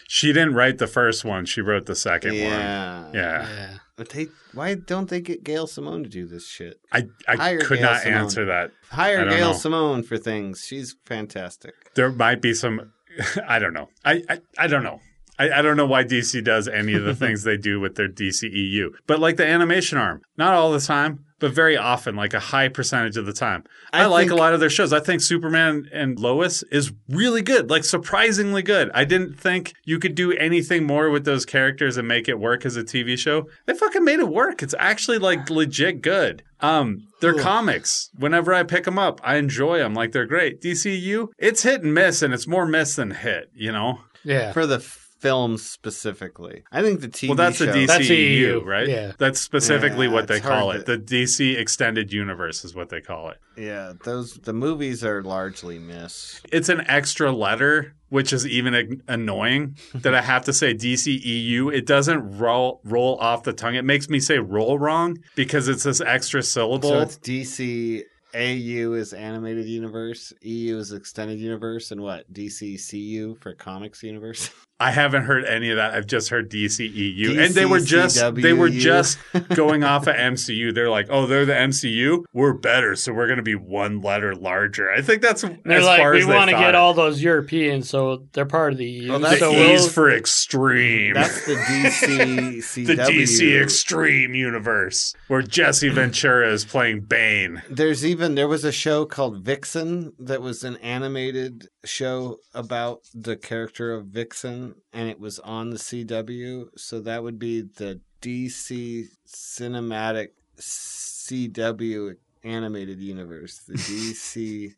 She 0.08 0.28
didn't 0.32 0.54
write 0.54 0.78
the 0.78 0.86
first 0.88 1.26
one. 1.26 1.46
She 1.46 1.62
wrote 1.62 1.88
the 1.88 1.96
second 1.96 2.32
one. 2.34 2.40
yeah. 2.42 3.12
Yeah. 3.14 3.50
Yeah. 3.50 3.78
But 3.96 4.10
they, 4.10 4.28
why 4.54 4.76
don't 4.76 5.10
they 5.10 5.22
get 5.22 5.44
Gail 5.44 5.66
Simone 5.66 6.04
to 6.04 6.10
do 6.10 6.28
this 6.28 6.48
shit? 6.48 6.80
I, 6.92 7.08
I 7.28 7.36
Hire 7.36 7.60
could 7.60 7.80
Gail 7.80 7.92
not 7.92 8.02
Simone. 8.02 8.18
answer 8.20 8.46
that. 8.46 8.72
Hire 8.92 9.28
Gail 9.28 9.48
know. 9.52 9.54
Simone 9.54 10.04
for 10.04 10.18
things. 10.20 10.64
She's 10.68 10.96
fantastic. 11.06 11.74
There 11.96 12.12
might 12.12 12.40
be 12.40 12.54
some. 12.54 12.94
I 13.48 13.58
don't 13.58 13.74
know. 13.74 13.90
I, 14.06 14.22
I, 14.30 14.40
I 14.60 14.68
don't 14.68 14.84
know. 14.84 15.00
I, 15.40 15.50
I 15.50 15.62
don't 15.64 15.78
know 15.78 15.88
why 15.88 16.04
DC 16.04 16.44
does 16.44 16.68
any 16.68 16.94
of 16.94 17.04
the 17.04 17.16
things 17.24 17.44
they 17.44 17.58
do 17.58 17.80
with 17.80 17.96
their 17.96 18.10
DCEU. 18.10 18.90
But 19.08 19.20
like 19.20 19.38
the 19.38 19.48
animation 19.48 19.98
arm, 19.98 20.22
not 20.38 20.54
all 20.54 20.72
the 20.72 20.80
time, 20.80 21.26
but 21.40 21.52
very 21.54 21.78
often, 21.78 22.16
like 22.16 22.34
a 22.34 22.40
high 22.40 22.68
percentage 22.68 23.18
of 23.18 23.26
the 23.26 23.34
time. 23.34 23.64
I, 23.94 24.04
I 24.04 24.06
like 24.08 24.30
a 24.30 24.36
lot 24.36 24.54
of 24.54 24.60
their 24.60 24.70
shows. 24.70 24.92
I 24.94 25.00
think 25.00 25.22
Superman 25.22 25.88
and 25.94 26.20
Lois 26.20 26.64
is 26.72 26.92
really 27.10 27.42
good, 27.42 27.70
like 27.70 27.84
surprisingly 27.86 28.62
good. 28.64 28.90
I 28.94 29.04
didn't 29.06 29.40
think 29.40 29.74
you 29.86 30.00
could 30.00 30.16
do 30.16 30.32
anything 30.34 30.86
more 30.86 31.10
with 31.10 31.26
those 31.26 31.46
characters 31.46 31.98
and 31.98 32.08
make 32.08 32.28
it 32.28 32.40
work 32.40 32.66
as 32.66 32.76
a 32.76 32.84
TV 32.84 33.18
show. 33.18 33.48
They 33.66 33.74
fucking 33.74 34.04
made 34.04 34.20
it 34.20 34.30
work. 34.30 34.64
It's 34.64 34.76
actually 34.80 35.18
like 35.20 35.50
legit 35.50 36.02
good. 36.02 36.44
Um, 36.60 37.08
they're 37.22 37.34
Cool. 37.34 37.44
comics. 37.44 38.10
Whenever 38.18 38.54
I 38.54 38.64
pick 38.64 38.86
them 38.86 38.98
up, 38.98 39.20
I 39.24 39.36
enjoy 39.36 39.78
them. 39.78 39.94
Like 39.94 40.12
they're 40.12 40.26
great. 40.26 40.62
DCU, 40.62 41.28
it's 41.38 41.64
hit 41.64 41.84
and 41.84 41.94
miss, 41.94 42.22
and 42.22 42.34
it's 42.34 42.48
more 42.48 42.66
miss 42.66 42.96
than 42.96 43.12
hit. 43.12 43.50
You 43.54 43.72
know. 43.72 44.00
Yeah. 44.24 44.52
For 44.54 44.66
the 44.66 44.80
films 45.20 45.64
specifically. 45.64 46.64
I 46.72 46.82
think 46.82 47.02
the 47.02 47.08
TV 47.08 47.30
Well, 47.30 47.36
that's 47.36 47.60
the 47.60 47.66
show, 47.68 47.74
DCEU, 47.74 47.88
That's 47.88 48.10
EU, 48.10 48.62
right? 48.64 48.88
yeah. 48.88 49.12
That's 49.18 49.40
specifically 49.40 50.08
Yeah, 50.08 50.14
what 50.14 50.28
they 50.28 50.40
call 50.40 50.72
it. 50.72 50.86
to- 50.86 50.98
The 50.98 50.98
DC 50.98 51.58
Extended 51.58 52.14
Universe 52.14 52.64
is 52.64 52.76
what 52.76 52.90
they 52.90 53.02
call 53.02 53.30
it. 53.30 53.38
Yeah, 53.58 53.94
those 54.04 54.36
the 54.36 54.54
movies 54.54 55.04
are 55.04 55.24
largely 55.24 55.80
missed. 55.80 56.46
It's 56.52 56.70
an 56.70 56.82
extra 56.88 57.32
letter, 57.32 57.96
which 58.10 58.32
is 58.32 58.46
even 58.46 58.76
ag- 58.76 59.02
annoying 59.08 59.78
that 59.96 60.14
I 60.14 60.22
have 60.22 60.46
to 60.46 60.54
say 60.54 60.74
DCEU. 60.74 61.74
It 61.74 61.86
doesn't 61.88 62.38
roll 62.38 62.82
roll 62.84 63.18
off 63.20 63.44
the 63.44 63.54
tongue. 63.54 63.76
It 63.76 63.86
makes 63.86 64.10
me 64.10 64.20
say 64.20 64.38
roll 64.40 64.78
wrong 64.78 65.18
because 65.36 65.68
it's 65.68 65.84
this 65.84 66.02
extra 66.02 66.44
syllable. 66.44 66.90
So 66.90 67.02
it's 67.02 67.18
DC 67.18 68.04
AU 68.36 68.94
is 68.94 69.14
animated 69.14 69.66
universe, 69.66 70.32
EU 70.42 70.78
is 70.78 70.92
extended 70.92 71.40
universe, 71.40 71.90
and 71.92 72.02
what 72.02 72.32
DCCU 72.32 73.42
for 73.42 73.54
comics 73.56 74.04
universe. 74.04 74.52
I 74.80 74.92
haven't 74.92 75.24
heard 75.24 75.44
any 75.46 75.72
of 75.72 75.78
that. 75.78 75.96
I've 75.96 76.06
just 76.06 76.30
heard 76.30 76.52
DCEU, 76.52 77.44
and 77.44 77.56
they 77.56 77.66
were 77.66 77.80
just 77.80 78.18
DCCWU. 78.18 78.42
they 78.42 78.54
were 78.54 78.70
just 78.70 79.18
going 79.56 79.84
off 79.84 80.06
of 80.06 80.16
MCU. 80.16 80.74
They're 80.74 80.90
like, 80.90 81.08
oh, 81.10 81.26
they're 81.26 81.46
the 81.46 81.54
MCU. 81.54 82.24
We're 82.32 82.54
better, 82.54 82.96
so 82.96 83.12
we're 83.12 83.26
going 83.26 83.38
to 83.38 83.44
be 83.44 83.56
one 83.56 84.02
letter 84.02 84.36
larger. 84.36 84.92
I 84.92 85.02
think 85.02 85.24
that's 85.24 85.42
They're 85.42 85.80
as 85.80 85.86
like, 85.86 86.00
far 86.00 86.12
we 86.12 86.20
as 86.20 86.28
we 86.28 86.34
want 86.34 86.52
to 86.52 86.58
get 86.58 86.76
all 86.76 86.94
those 86.94 87.22
Europeans, 87.24 87.90
so 87.90 88.28
they're 88.34 88.46
part 88.46 88.74
of 88.74 88.78
the 88.78 88.86
EU. 88.86 89.10
Well, 89.10 89.18
oh, 89.18 89.22
that's 89.22 89.40
the 89.40 89.46
so 89.48 89.52
the 89.52 89.74
E's 89.74 89.82
we'll, 89.82 89.90
for 89.90 90.12
extreme. 90.12 91.14
That's 91.16 91.46
the 91.46 91.56
DCCW. 91.56 92.86
the 92.88 92.96
DC 92.96 93.62
Extreme 93.62 94.36
universe 94.36 95.14
where 95.28 95.42
Jesse 95.42 95.90
Ventura 95.90 96.52
is 96.52 96.66
playing 96.66 97.02
Bane. 97.02 97.62
There's 97.70 98.06
even 98.06 98.36
there 98.36 98.48
was 98.48 98.64
a 98.64 98.72
show 98.72 99.06
called 99.06 99.44
Vixen 99.44 100.14
that 100.20 100.42
was 100.42 100.64
an 100.64 100.78
animated 100.78 101.70
show 101.86 102.38
about 102.54 103.02
the 103.14 103.36
character 103.36 103.94
of 103.94 104.08
Vixen, 104.08 104.67
and 104.94 105.10
it 105.10 105.20
was 105.20 105.40
on 105.40 105.70
the 105.70 105.78
CW. 105.78 106.70
So 106.78 107.00
that 107.02 107.24
would 107.24 107.40
be 107.40 107.62
the 107.62 108.02
DC 108.22 109.08
Cinematic 109.28 110.30
CW 110.60 112.16
animated 112.44 113.00
universe, 113.00 113.60
the 113.68 113.74
DCC 113.74 114.76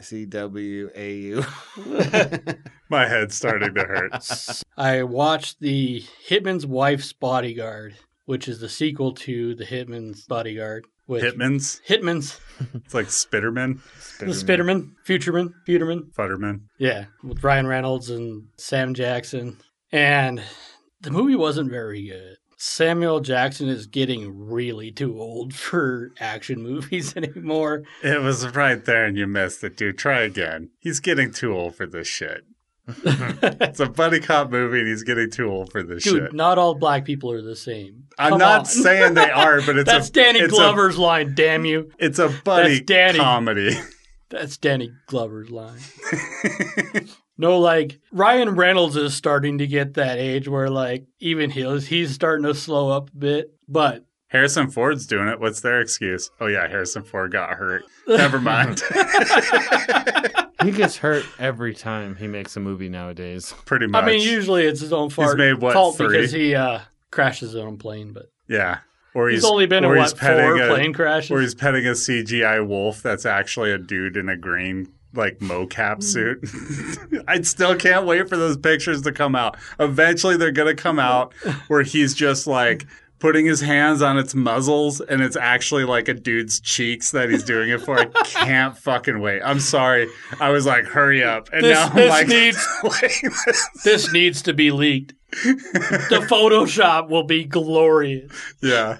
CW 0.00 0.90
My 2.88 3.06
head's 3.06 3.34
starting 3.34 3.74
to 3.74 3.84
hurt. 3.84 4.62
I 4.76 5.02
watched 5.02 5.60
the 5.60 6.02
Hitman's 6.28 6.66
Wife's 6.66 7.12
Bodyguard, 7.12 7.96
which 8.24 8.48
is 8.48 8.60
the 8.60 8.68
sequel 8.68 9.12
to 9.14 9.54
the 9.54 9.64
Hitman's 9.64 10.26
Bodyguard. 10.26 10.86
With 11.10 11.24
Hitman's. 11.24 11.80
Hitman's, 11.88 12.38
It's 12.72 12.94
like 12.94 13.06
Spitterman, 13.06 13.80
the 14.20 14.26
Spitterman, 14.26 14.92
Futureman, 15.04 15.52
Futerman. 15.66 16.12
Futterman. 16.12 16.60
Yeah, 16.78 17.06
with 17.24 17.42
Ryan 17.42 17.66
Reynolds 17.66 18.10
and 18.10 18.44
Sam 18.56 18.94
Jackson. 18.94 19.56
And 19.90 20.40
the 21.00 21.10
movie 21.10 21.34
wasn't 21.34 21.70
very 21.70 22.06
good. 22.06 22.36
Samuel 22.56 23.20
Jackson 23.20 23.68
is 23.68 23.86
getting 23.86 24.48
really 24.48 24.92
too 24.92 25.18
old 25.18 25.52
for 25.54 26.10
action 26.20 26.62
movies 26.70 27.16
anymore. 27.16 27.82
It 28.04 28.22
was 28.22 28.54
right 28.54 28.84
there 28.84 29.04
and 29.06 29.16
you 29.16 29.26
missed 29.26 29.64
it, 29.64 29.76
dude. 29.76 29.98
Try 29.98 30.20
again. 30.20 30.70
He's 30.78 31.00
getting 31.00 31.32
too 31.32 31.52
old 31.52 31.74
for 31.74 31.86
this 31.86 32.06
shit. 32.06 32.44
It's 33.02 33.80
a 33.80 33.86
buddy 33.86 34.20
cop 34.20 34.50
movie 34.50 34.80
and 34.80 34.88
he's 34.88 35.02
getting 35.04 35.30
too 35.30 35.48
old 35.50 35.70
for 35.70 35.82
this 35.82 36.02
Dude, 36.04 36.22
shit. 36.24 36.32
not 36.32 36.58
all 36.58 36.74
black 36.74 37.04
people 37.04 37.30
are 37.30 37.42
the 37.42 37.54
same. 37.56 38.04
I'm 38.18 38.30
Come 38.30 38.38
not 38.40 38.58
on. 38.60 38.64
saying 38.66 39.14
they 39.14 39.30
are, 39.30 39.60
but 39.62 39.76
it's 39.78 39.88
That's 39.90 40.08
a 40.08 40.12
Danny 40.12 40.40
it's 40.40 40.52
a- 40.52 40.56
Glover's 40.56 40.98
line, 40.98 41.34
damn 41.34 41.64
you. 41.64 41.90
it's 41.98 42.18
a 42.18 42.28
buddy 42.44 42.74
That's 42.76 42.86
Danny. 42.86 43.18
comedy. 43.18 43.78
That's 44.28 44.56
Danny 44.58 44.90
Glover's 45.06 45.50
line. 45.50 45.78
no, 47.38 47.58
like 47.58 47.98
Ryan 48.12 48.50
Reynolds 48.54 48.96
is 48.96 49.14
starting 49.14 49.58
to 49.58 49.66
get 49.66 49.94
that 49.94 50.18
age 50.18 50.46
where 50.48 50.70
like 50.70 51.06
even 51.18 51.50
he's 51.50 51.86
he's 51.88 52.12
starting 52.14 52.44
to 52.46 52.54
slow 52.54 52.90
up 52.90 53.10
a 53.10 53.16
bit. 53.16 53.54
But 53.68 54.04
Harrison 54.28 54.70
Ford's 54.70 55.06
doing 55.06 55.26
it. 55.28 55.40
What's 55.40 55.60
their 55.62 55.80
excuse? 55.80 56.30
Oh 56.40 56.46
yeah, 56.46 56.68
Harrison 56.68 57.02
Ford 57.02 57.32
got 57.32 57.50
hurt. 57.56 57.82
Never 58.06 58.38
mind. 58.40 58.80
He 60.62 60.70
gets 60.72 60.96
hurt 60.96 61.24
every 61.38 61.74
time 61.74 62.16
he 62.16 62.26
makes 62.26 62.56
a 62.56 62.60
movie 62.60 62.88
nowadays. 62.88 63.54
Pretty 63.64 63.86
much. 63.86 64.02
I 64.02 64.06
mean, 64.06 64.20
usually 64.20 64.64
it's 64.66 64.80
his 64.80 64.92
own 64.92 65.10
fault, 65.10 65.36
made, 65.38 65.54
what, 65.54 65.72
fault 65.72 65.96
three? 65.96 66.08
because 66.08 66.32
he 66.32 66.54
uh, 66.54 66.80
crashes 67.10 67.52
his 67.52 67.56
own 67.56 67.78
plane. 67.78 68.12
But 68.12 68.30
yeah. 68.48 68.78
Or 69.14 69.28
he's, 69.28 69.38
he's, 69.42 69.50
only 69.50 69.66
been 69.66 69.84
in 69.84 69.90
or 69.90 69.96
what 69.96 70.02
he's 70.04 70.14
petting 70.14 70.44
four 70.44 70.62
a- 70.62 70.68
plane 70.68 70.92
crashes. 70.92 71.30
Or 71.30 71.40
he's 71.40 71.54
petting 71.54 71.86
a 71.86 71.90
CGI 71.92 72.64
wolf 72.66 73.02
that's 73.02 73.26
actually 73.26 73.72
a 73.72 73.78
dude 73.78 74.16
in 74.16 74.28
a 74.28 74.36
green 74.36 74.92
like 75.14 75.38
Hmm. 75.38 75.50
mocap 75.50 76.02
suit. 76.02 76.38
I 77.28 77.40
still 77.42 77.74
can't 77.74 78.06
wait 78.06 78.28
for 78.28 78.36
those 78.36 78.56
pictures 78.56 79.02
to 79.02 79.12
come 79.12 79.34
out. 79.34 79.56
Eventually 79.80 80.36
they're 80.36 80.52
gonna 80.52 80.74
come 80.76 80.98
out 81.00 81.32
where 81.68 81.82
he's 81.82 82.14
just 82.14 82.46
like 82.46 82.86
putting 83.20 83.46
his 83.46 83.60
hands 83.60 84.02
on 84.02 84.18
its 84.18 84.34
muzzles 84.34 85.00
and 85.00 85.20
it's 85.20 85.36
actually 85.36 85.84
like 85.84 86.08
a 86.08 86.14
dude's 86.14 86.58
cheeks 86.60 87.10
that 87.12 87.30
he's 87.30 87.44
doing 87.44 87.68
it 87.70 87.80
for. 87.82 87.98
I 88.00 88.04
can't 88.24 88.76
fucking 88.76 89.20
wait. 89.20 89.42
I'm 89.42 89.60
sorry. 89.60 90.08
I 90.40 90.50
was 90.50 90.66
like, 90.66 90.86
hurry 90.86 91.22
up. 91.22 91.48
And 91.52 91.64
This- 91.64 91.78
now 91.78 91.86
I'm 91.88 91.94
this 91.94 92.10
like 92.10 92.28
needs- 93.22 93.40
this. 93.44 93.68
this 93.84 94.12
needs 94.12 94.42
to 94.42 94.52
be 94.54 94.70
leaked. 94.70 95.14
the 95.32 96.26
Photoshop 96.30 97.08
will 97.08 97.24
be 97.24 97.44
glorious. 97.44 98.32
Yeah. 98.60 98.98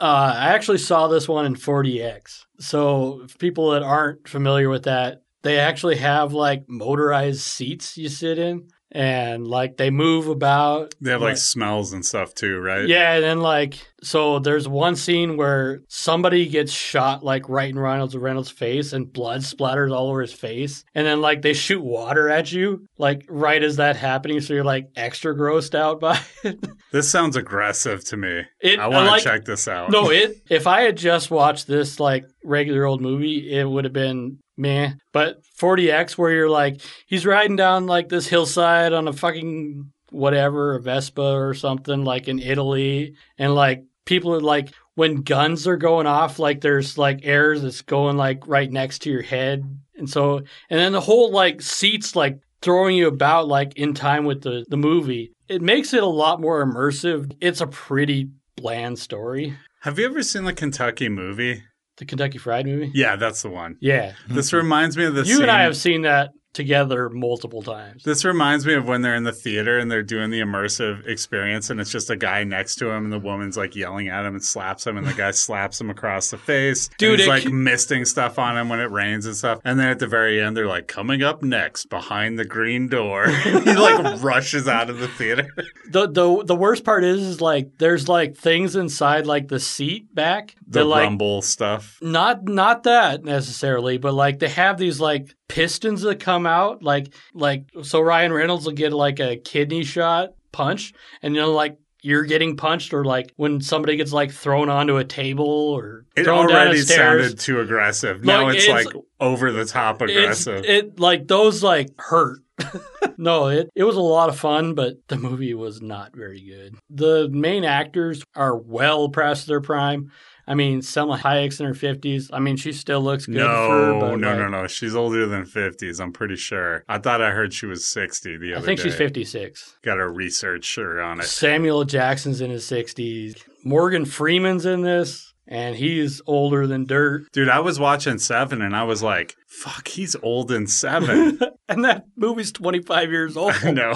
Uh, 0.00 0.34
I 0.36 0.48
actually 0.54 0.78
saw 0.78 1.06
this 1.06 1.28
one 1.28 1.46
in 1.46 1.54
4DX. 1.54 2.46
So, 2.58 3.24
people 3.38 3.70
that 3.70 3.82
aren't 3.84 4.26
familiar 4.26 4.68
with 4.68 4.84
that, 4.84 5.22
they 5.42 5.58
actually 5.58 5.96
have 5.96 6.32
like 6.32 6.64
motorized 6.68 7.40
seats 7.42 7.96
you 7.96 8.08
sit 8.08 8.38
in 8.38 8.68
and 8.92 9.46
like 9.48 9.76
they 9.78 9.90
move 9.90 10.28
about. 10.28 10.94
They 11.00 11.10
have 11.10 11.22
like 11.22 11.36
smells 11.38 11.92
and 11.92 12.04
stuff 12.04 12.34
too, 12.34 12.58
right? 12.58 12.86
Yeah, 12.86 13.14
and 13.14 13.24
then 13.24 13.40
like 13.40 13.78
so 14.02 14.38
there's 14.38 14.68
one 14.68 14.96
scene 14.96 15.36
where 15.36 15.80
somebody 15.88 16.46
gets 16.48 16.72
shot 16.72 17.24
like 17.24 17.48
right 17.48 17.70
in 17.70 17.78
Reynolds 17.78 18.16
Reynolds' 18.16 18.50
face 18.50 18.92
and 18.92 19.12
blood 19.12 19.40
splatters 19.42 19.92
all 19.92 20.08
over 20.10 20.20
his 20.20 20.32
face. 20.32 20.84
And 20.94 21.06
then 21.06 21.20
like 21.20 21.42
they 21.42 21.52
shoot 21.54 21.82
water 21.82 22.28
at 22.28 22.52
you, 22.52 22.86
like 22.98 23.24
right 23.28 23.62
as 23.62 23.76
that 23.76 23.96
happening, 23.96 24.40
so 24.40 24.54
you're 24.54 24.64
like 24.64 24.88
extra 24.96 25.34
grossed 25.34 25.74
out 25.74 26.00
by 26.00 26.20
it. 26.44 26.58
This 26.92 27.08
sounds 27.10 27.36
aggressive 27.36 28.04
to 28.08 28.18
me. 28.18 28.42
It- 28.60 28.78
I 28.78 28.86
want 28.88 29.06
to 29.06 29.10
like- 29.12 29.22
check 29.22 29.46
this 29.46 29.66
out. 29.66 29.90
No, 29.90 30.10
it 30.10 30.42
if 30.50 30.66
I 30.66 30.82
had 30.82 30.98
just 30.98 31.30
watched 31.30 31.66
this 31.66 31.98
like 31.98 32.26
regular 32.44 32.84
old 32.84 33.00
movie, 33.00 33.50
it 33.50 33.64
would 33.64 33.84
have 33.84 33.94
been 33.94 34.40
meh. 34.62 34.92
But 35.12 35.42
4DX 35.60 36.16
where 36.16 36.32
you're 36.32 36.48
like 36.48 36.80
he's 37.06 37.26
riding 37.26 37.56
down 37.56 37.86
like 37.86 38.08
this 38.08 38.26
hillside 38.26 38.92
on 38.92 39.08
a 39.08 39.12
fucking 39.12 39.92
whatever, 40.10 40.76
a 40.76 40.80
Vespa 40.80 41.34
or 41.34 41.52
something 41.54 42.04
like 42.04 42.28
in 42.28 42.38
Italy 42.38 43.14
and 43.38 43.54
like 43.54 43.84
people 44.04 44.34
are 44.34 44.40
like 44.40 44.70
when 44.94 45.22
guns 45.22 45.66
are 45.66 45.76
going 45.76 46.06
off 46.06 46.38
like 46.38 46.60
there's 46.60 46.96
like 46.96 47.20
air 47.22 47.58
that's 47.58 47.82
going 47.82 48.16
like 48.16 48.46
right 48.46 48.70
next 48.70 49.00
to 49.00 49.10
your 49.10 49.22
head 49.22 49.64
and 49.96 50.08
so 50.10 50.38
and 50.38 50.80
then 50.80 50.92
the 50.92 51.00
whole 51.00 51.30
like 51.30 51.62
seats 51.62 52.14
like 52.14 52.38
throwing 52.62 52.96
you 52.96 53.08
about 53.08 53.48
like 53.48 53.74
in 53.76 53.92
time 53.92 54.24
with 54.24 54.42
the 54.42 54.64
the 54.68 54.76
movie. 54.76 55.32
It 55.48 55.60
makes 55.60 55.92
it 55.92 56.02
a 56.02 56.06
lot 56.06 56.40
more 56.40 56.64
immersive. 56.64 57.34
It's 57.40 57.60
a 57.60 57.66
pretty 57.66 58.30
bland 58.56 58.98
story. 58.98 59.56
Have 59.80 59.98
you 59.98 60.06
ever 60.06 60.22
seen 60.22 60.44
the 60.44 60.54
Kentucky 60.54 61.08
movie? 61.08 61.64
The 62.02 62.06
Kentucky 62.06 62.38
Fried 62.38 62.66
movie. 62.66 62.90
Yeah, 62.94 63.14
that's 63.14 63.42
the 63.42 63.48
one. 63.48 63.76
Yeah, 63.80 64.14
This 64.28 64.52
reminds 64.52 64.96
me 64.96 65.04
of 65.04 65.14
the 65.14 65.20
you 65.20 65.34
scene. 65.34 65.42
and 65.42 65.50
I 65.52 65.62
have 65.62 65.76
seen 65.76 66.02
that 66.02 66.30
together 66.52 67.08
multiple 67.08 67.62
times. 67.62 68.02
This 68.04 68.24
reminds 68.24 68.66
me 68.66 68.74
of 68.74 68.86
when 68.86 69.02
they're 69.02 69.14
in 69.14 69.24
the 69.24 69.32
theater 69.32 69.78
and 69.78 69.90
they're 69.90 70.02
doing 70.02 70.30
the 70.30 70.40
immersive 70.40 71.06
experience, 71.06 71.70
and 71.70 71.80
it's 71.80 71.90
just 71.90 72.10
a 72.10 72.16
guy 72.16 72.44
next 72.44 72.76
to 72.76 72.90
him, 72.90 73.04
and 73.04 73.12
the 73.12 73.18
woman's 73.18 73.56
like 73.56 73.74
yelling 73.76 74.08
at 74.08 74.24
him 74.24 74.34
and 74.34 74.44
slaps 74.44 74.86
him, 74.86 74.96
and 74.96 75.06
the 75.06 75.14
guy 75.14 75.30
slaps 75.32 75.80
him 75.80 75.90
across 75.90 76.30
the 76.30 76.38
face. 76.38 76.88
and 76.88 76.96
Dude, 76.98 77.18
he's 77.20 77.28
like 77.28 77.42
c- 77.44 77.48
misting 77.52 78.04
stuff 78.04 78.38
on 78.38 78.56
him 78.56 78.68
when 78.68 78.80
it 78.80 78.90
rains 78.90 79.26
and 79.26 79.36
stuff. 79.36 79.60
And 79.64 79.78
then 79.78 79.88
at 79.88 79.98
the 79.98 80.06
very 80.06 80.40
end, 80.40 80.56
they're 80.56 80.66
like, 80.66 80.88
"Coming 80.88 81.22
up 81.22 81.42
next, 81.42 81.86
behind 81.86 82.38
the 82.38 82.44
green 82.44 82.88
door." 82.88 83.28
he 83.42 83.52
like 83.74 84.22
rushes 84.22 84.68
out 84.68 84.90
of 84.90 84.98
the 84.98 85.08
theater. 85.08 85.48
The 85.90 86.08
the 86.08 86.44
the 86.44 86.56
worst 86.56 86.84
part 86.84 87.04
is, 87.04 87.20
is 87.22 87.40
like 87.40 87.78
there's 87.78 88.08
like 88.08 88.36
things 88.36 88.76
inside 88.76 89.26
like 89.26 89.48
the 89.48 89.60
seat 89.60 90.14
back 90.14 90.54
The 90.66 90.80
that 90.80 90.84
like 90.84 91.04
rumble 91.04 91.42
stuff. 91.42 91.98
not 92.02 92.44
not 92.44 92.82
that 92.84 93.24
necessarily, 93.24 93.98
but 93.98 94.14
like 94.14 94.38
they 94.38 94.48
have 94.48 94.78
these 94.78 95.00
like 95.00 95.34
pistons 95.48 96.00
that 96.02 96.18
come 96.18 96.41
out, 96.46 96.82
like 96.82 97.12
like 97.34 97.64
so 97.82 98.00
Ryan 98.00 98.32
Reynolds 98.32 98.66
will 98.66 98.72
get 98.72 98.92
like 98.92 99.20
a 99.20 99.36
kidney 99.36 99.84
shot 99.84 100.30
punch, 100.52 100.92
and 101.22 101.34
you 101.34 101.40
know 101.40 101.52
like 101.52 101.76
you're 102.04 102.24
getting 102.24 102.56
punched, 102.56 102.92
or 102.92 103.04
like 103.04 103.32
when 103.36 103.60
somebody 103.60 103.96
gets 103.96 104.12
like 104.12 104.32
thrown 104.32 104.68
onto 104.68 104.96
a 104.96 105.04
table 105.04 105.46
or 105.46 106.04
It 106.16 106.26
already 106.28 106.80
sounded 106.80 107.38
too 107.38 107.60
aggressive. 107.60 108.24
Now 108.24 108.48
it's, 108.48 108.64
it's- 108.64 108.86
like 108.86 108.94
over 109.20 109.52
the 109.52 109.64
top 109.64 110.00
aggressive. 110.02 110.64
it 110.64 110.98
like 110.98 111.28
those 111.28 111.62
like 111.62 111.90
hurt. 111.98 112.40
no, 113.16 113.48
it 113.48 113.70
it 113.74 113.84
was 113.84 113.96
a 113.96 114.00
lot 114.00 114.28
of 114.28 114.38
fun, 114.38 114.74
but 114.74 114.94
the 115.08 115.16
movie 115.16 115.54
was 115.54 115.80
not 115.80 116.14
very 116.14 116.40
good. 116.40 116.76
The 116.90 117.28
main 117.30 117.64
actors 117.64 118.22
are 118.36 118.56
well 118.56 119.08
past 119.08 119.46
their 119.46 119.60
prime. 119.60 120.10
I 120.46 120.54
mean, 120.54 120.80
Salma 120.80 121.18
Hayek's 121.18 121.60
in 121.60 121.66
her 121.66 121.74
fifties. 121.74 122.30
I 122.32 122.40
mean, 122.40 122.56
she 122.56 122.72
still 122.72 123.00
looks 123.00 123.26
good. 123.26 123.36
no, 123.36 123.66
for 123.68 123.74
her, 123.74 123.92
no, 124.16 124.28
like, 124.28 124.38
no, 124.38 124.48
no. 124.48 124.66
She's 124.66 124.94
older 124.96 125.26
than 125.26 125.44
50s, 125.44 126.00
I'm 126.00 126.12
pretty 126.12 126.36
sure. 126.36 126.84
I 126.88 126.98
thought 126.98 127.22
I 127.22 127.30
heard 127.30 127.54
she 127.54 127.66
was 127.66 127.84
60 127.86 128.38
the 128.38 128.54
other 128.54 128.60
day. 128.60 128.62
I 128.62 128.66
think 128.66 128.78
day. 128.78 128.84
she's 128.84 128.96
fifty 128.96 129.24
six. 129.24 129.76
Got 129.82 129.96
to 129.96 130.08
research 130.08 130.74
her 130.76 131.00
on 131.00 131.20
it. 131.20 131.24
Samuel 131.24 131.84
Jackson's 131.84 132.40
in 132.40 132.50
his 132.50 132.66
sixties. 132.66 133.36
Morgan 133.64 134.04
Freeman's 134.04 134.66
in 134.66 134.82
this, 134.82 135.32
and 135.46 135.76
he's 135.76 136.20
older 136.26 136.66
than 136.66 136.84
dirt. 136.86 137.30
Dude, 137.32 137.48
I 137.48 137.60
was 137.60 137.78
watching 137.78 138.18
Seven 138.18 138.62
and 138.62 138.74
I 138.74 138.82
was 138.84 139.02
like, 139.02 139.36
fuck, 139.46 139.86
he's 139.86 140.16
old 140.22 140.50
in 140.50 140.66
Seven. 140.66 141.38
and 141.68 141.84
that 141.84 142.06
movie's 142.16 142.50
twenty 142.50 142.82
five 142.82 143.10
years 143.10 143.36
old. 143.36 143.54
no. 143.64 143.92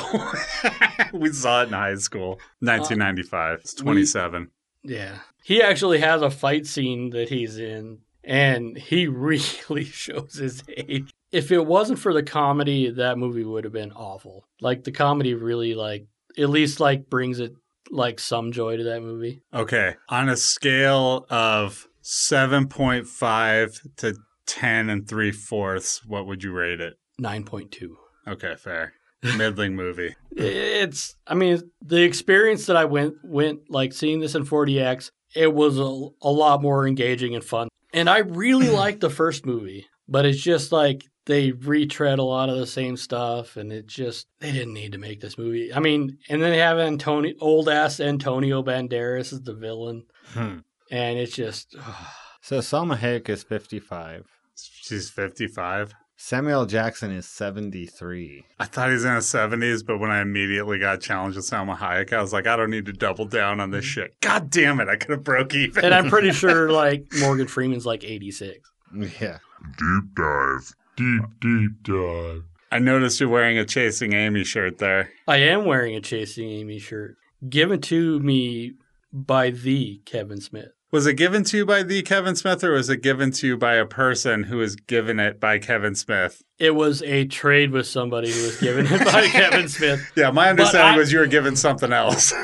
we 1.12 1.32
saw 1.32 1.62
it 1.62 1.68
in 1.68 1.72
high 1.72 1.96
school. 1.96 2.34
Uh, 2.62 2.70
1995. 2.70 3.58
It's 3.60 3.74
27. 3.74 4.50
Yeah. 4.84 5.18
He 5.46 5.62
actually 5.62 6.00
has 6.00 6.22
a 6.22 6.30
fight 6.30 6.66
scene 6.66 7.10
that 7.10 7.28
he's 7.28 7.56
in, 7.56 7.98
and 8.24 8.76
he 8.76 9.06
really 9.06 9.84
shows 9.84 10.34
his 10.34 10.64
age. 10.76 11.12
If 11.30 11.52
it 11.52 11.64
wasn't 11.64 12.00
for 12.00 12.12
the 12.12 12.24
comedy, 12.24 12.90
that 12.90 13.16
movie 13.16 13.44
would 13.44 13.62
have 13.62 13.72
been 13.72 13.92
awful. 13.92 14.48
Like 14.60 14.82
the 14.82 14.90
comedy 14.90 15.34
really 15.34 15.74
like 15.74 16.08
at 16.36 16.50
least 16.50 16.80
like 16.80 17.08
brings 17.08 17.38
it 17.38 17.52
like 17.92 18.18
some 18.18 18.50
joy 18.50 18.76
to 18.76 18.82
that 18.82 19.02
movie. 19.02 19.40
Okay. 19.54 19.94
On 20.08 20.28
a 20.28 20.36
scale 20.36 21.26
of 21.30 21.86
7.5 22.02 23.96
to 23.98 24.16
10 24.46 24.90
and 24.90 25.08
3 25.08 25.30
fourths, 25.30 26.04
what 26.04 26.26
would 26.26 26.42
you 26.42 26.50
rate 26.50 26.80
it? 26.80 26.94
Nine 27.20 27.44
point 27.44 27.70
two. 27.70 27.98
Okay, 28.26 28.56
fair. 28.56 28.94
Middling 29.22 29.76
movie. 29.76 30.16
It's 30.38 31.16
I 31.26 31.34
mean, 31.34 31.62
the 31.80 32.02
experience 32.02 32.66
that 32.66 32.76
I 32.76 32.84
went 32.84 33.14
went 33.24 33.70
like 33.70 33.94
seeing 33.94 34.20
this 34.20 34.34
in 34.34 34.44
4DX, 34.44 35.10
it 35.36 35.52
was 35.52 35.78
a, 35.78 35.82
a 36.22 36.30
lot 36.30 36.62
more 36.62 36.86
engaging 36.86 37.34
and 37.34 37.44
fun. 37.44 37.68
And 37.92 38.08
I 38.10 38.18
really 38.18 38.68
liked 38.82 39.00
the 39.00 39.10
first 39.10 39.46
movie, 39.46 39.86
but 40.08 40.24
it's 40.26 40.40
just 40.40 40.72
like 40.72 41.04
they 41.26 41.52
retread 41.52 42.18
a 42.18 42.22
lot 42.24 42.48
of 42.48 42.56
the 42.56 42.66
same 42.66 42.96
stuff 42.96 43.56
and 43.56 43.72
it 43.72 43.86
just 43.86 44.26
they 44.40 44.52
didn't 44.52 44.74
need 44.74 44.92
to 44.92 44.98
make 44.98 45.20
this 45.20 45.36
movie. 45.38 45.72
I 45.74 45.80
mean, 45.80 46.18
and 46.28 46.40
then 46.42 46.50
they 46.50 46.58
have 46.58 46.78
Antonio 46.78 47.34
old 47.40 47.68
ass 47.68 48.00
Antonio 48.00 48.62
Banderas 48.62 49.32
as 49.32 49.42
the 49.42 49.54
villain 49.54 50.04
Hmm. 50.32 50.58
and 50.90 51.18
it's 51.18 51.34
just 51.34 51.74
So 52.42 52.58
Salma 52.58 52.96
Hayek 52.96 53.28
is 53.28 53.42
55. 53.42 54.24
She's 54.56 55.10
55. 55.10 55.94
Samuel 56.18 56.64
Jackson 56.64 57.10
is 57.10 57.28
73. 57.28 58.44
I 58.58 58.64
thought 58.64 58.88
he 58.88 58.94
was 58.94 59.04
in 59.04 59.14
his 59.14 59.26
70s, 59.26 59.84
but 59.84 59.98
when 59.98 60.10
I 60.10 60.22
immediately 60.22 60.78
got 60.78 61.02
challenged 61.02 61.36
with 61.36 61.48
Salma 61.48 61.76
Hayek, 61.76 62.12
I 62.12 62.22
was 62.22 62.32
like, 62.32 62.46
I 62.46 62.56
don't 62.56 62.70
need 62.70 62.86
to 62.86 62.92
double 62.92 63.26
down 63.26 63.60
on 63.60 63.70
this 63.70 63.84
mm-hmm. 63.84 64.00
shit. 64.00 64.20
God 64.22 64.48
damn 64.48 64.80
it, 64.80 64.88
I 64.88 64.96
could 64.96 65.10
have 65.10 65.24
broke 65.24 65.54
even. 65.54 65.84
and 65.84 65.94
I'm 65.94 66.08
pretty 66.08 66.32
sure 66.32 66.70
like 66.72 67.06
Morgan 67.20 67.46
Freeman's 67.46 67.84
like 67.84 68.02
86. 68.02 68.58
Yeah. 68.94 69.38
Deep 69.78 70.14
dive. 70.14 70.74
Deep, 70.96 71.22
deep 71.40 71.82
dive. 71.82 72.44
I 72.72 72.78
noticed 72.78 73.20
you're 73.20 73.28
wearing 73.28 73.58
a 73.58 73.66
Chasing 73.66 74.14
Amy 74.14 74.42
shirt 74.42 74.78
there. 74.78 75.10
I 75.28 75.36
am 75.36 75.66
wearing 75.66 75.94
a 75.94 76.00
Chasing 76.00 76.48
Amy 76.48 76.78
shirt 76.78 77.16
given 77.48 77.80
to 77.82 78.18
me 78.20 78.72
by 79.12 79.50
the 79.50 80.00
Kevin 80.06 80.40
Smith. 80.40 80.72
Was 80.96 81.06
it 81.06 81.12
given 81.18 81.44
to 81.44 81.58
you 81.58 81.66
by 81.66 81.82
the 81.82 82.00
Kevin 82.00 82.34
Smith, 82.36 82.64
or 82.64 82.72
was 82.72 82.88
it 82.88 83.02
given 83.02 83.30
to 83.32 83.46
you 83.46 83.58
by 83.58 83.74
a 83.74 83.84
person 83.84 84.44
who 84.44 84.56
was 84.56 84.76
given 84.76 85.20
it 85.20 85.38
by 85.38 85.58
Kevin 85.58 85.94
Smith? 85.94 86.42
It 86.58 86.74
was 86.74 87.02
a 87.02 87.26
trade 87.26 87.70
with 87.70 87.86
somebody 87.86 88.32
who 88.32 88.42
was 88.44 88.58
given 88.58 88.86
it 88.86 89.04
by 89.04 89.26
Kevin 89.30 89.68
Smith. 89.68 90.10
Yeah, 90.16 90.30
my 90.30 90.48
understanding 90.48 90.94
I- 90.94 90.96
was 90.96 91.12
you 91.12 91.18
were 91.18 91.26
given 91.26 91.54
something 91.54 91.92
else. 91.92 92.32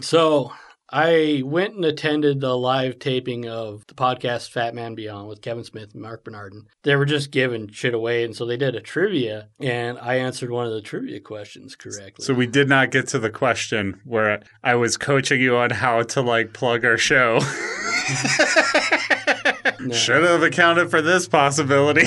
So 0.00 0.52
I 0.90 1.42
went 1.44 1.74
and 1.76 1.84
attended 1.84 2.40
the 2.40 2.56
live 2.58 2.98
taping 2.98 3.48
of 3.48 3.84
the 3.86 3.94
podcast 3.94 4.50
Fat 4.50 4.74
Man 4.74 4.96
Beyond 4.96 5.28
with 5.28 5.40
Kevin 5.40 5.62
Smith 5.64 5.92
and 5.94 6.02
Marc 6.02 6.24
Bernardin. 6.24 6.66
They 6.82 6.96
were 6.96 7.04
just 7.06 7.30
giving 7.30 7.68
shit 7.70 7.94
away, 7.94 8.24
and 8.24 8.34
so 8.34 8.44
they 8.44 8.56
did 8.56 8.74
a 8.74 8.80
trivia, 8.80 9.50
and 9.60 9.98
I 10.00 10.16
answered 10.16 10.50
one 10.50 10.66
of 10.66 10.72
the 10.72 10.82
trivia 10.82 11.20
questions 11.20 11.76
correctly. 11.76 12.24
so 12.24 12.34
we 12.34 12.48
did 12.48 12.68
not 12.68 12.90
get 12.90 13.06
to 13.08 13.20
the 13.20 13.30
question 13.30 14.00
where 14.04 14.42
I 14.64 14.74
was 14.74 14.96
coaching 14.96 15.40
you 15.40 15.56
on 15.56 15.70
how 15.70 16.02
to 16.02 16.20
like 16.20 16.52
plug 16.52 16.84
our 16.84 16.98
show. 16.98 17.38
No. 19.80 19.94
Should 19.94 20.22
have 20.22 20.42
accounted 20.42 20.90
for 20.90 21.02
this 21.02 21.28
possibility. 21.28 22.02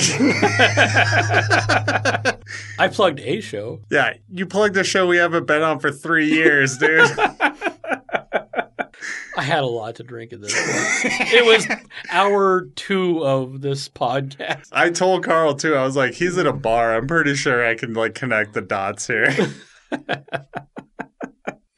I 2.78 2.88
plugged 2.90 3.20
a 3.20 3.40
show. 3.40 3.80
yeah, 3.90 4.14
you 4.28 4.46
plugged 4.46 4.76
a 4.76 4.82
show 4.82 5.06
we 5.06 5.18
haven't 5.18 5.46
been 5.46 5.62
on 5.62 5.78
for 5.78 5.92
three 5.92 6.26
years, 6.28 6.76
dude. 6.78 7.08
I 9.36 9.42
had 9.42 9.62
a 9.62 9.66
lot 9.66 9.94
to 9.96 10.02
drink 10.02 10.32
at 10.32 10.40
this 10.40 10.52
point. 10.52 11.32
it 11.32 11.44
was 11.46 11.68
hour 12.10 12.62
two 12.74 13.24
of 13.24 13.60
this 13.60 13.88
podcast. 13.88 14.68
I 14.72 14.90
told 14.90 15.22
Carl 15.24 15.54
too. 15.54 15.76
I 15.76 15.84
was 15.84 15.94
like, 15.96 16.14
he's 16.14 16.36
at 16.36 16.46
a 16.46 16.52
bar. 16.52 16.96
I'm 16.96 17.06
pretty 17.06 17.36
sure 17.36 17.64
I 17.64 17.76
can 17.76 17.94
like 17.94 18.14
connect 18.16 18.54
the 18.54 18.62
dots 18.62 19.06
here. 19.06 19.32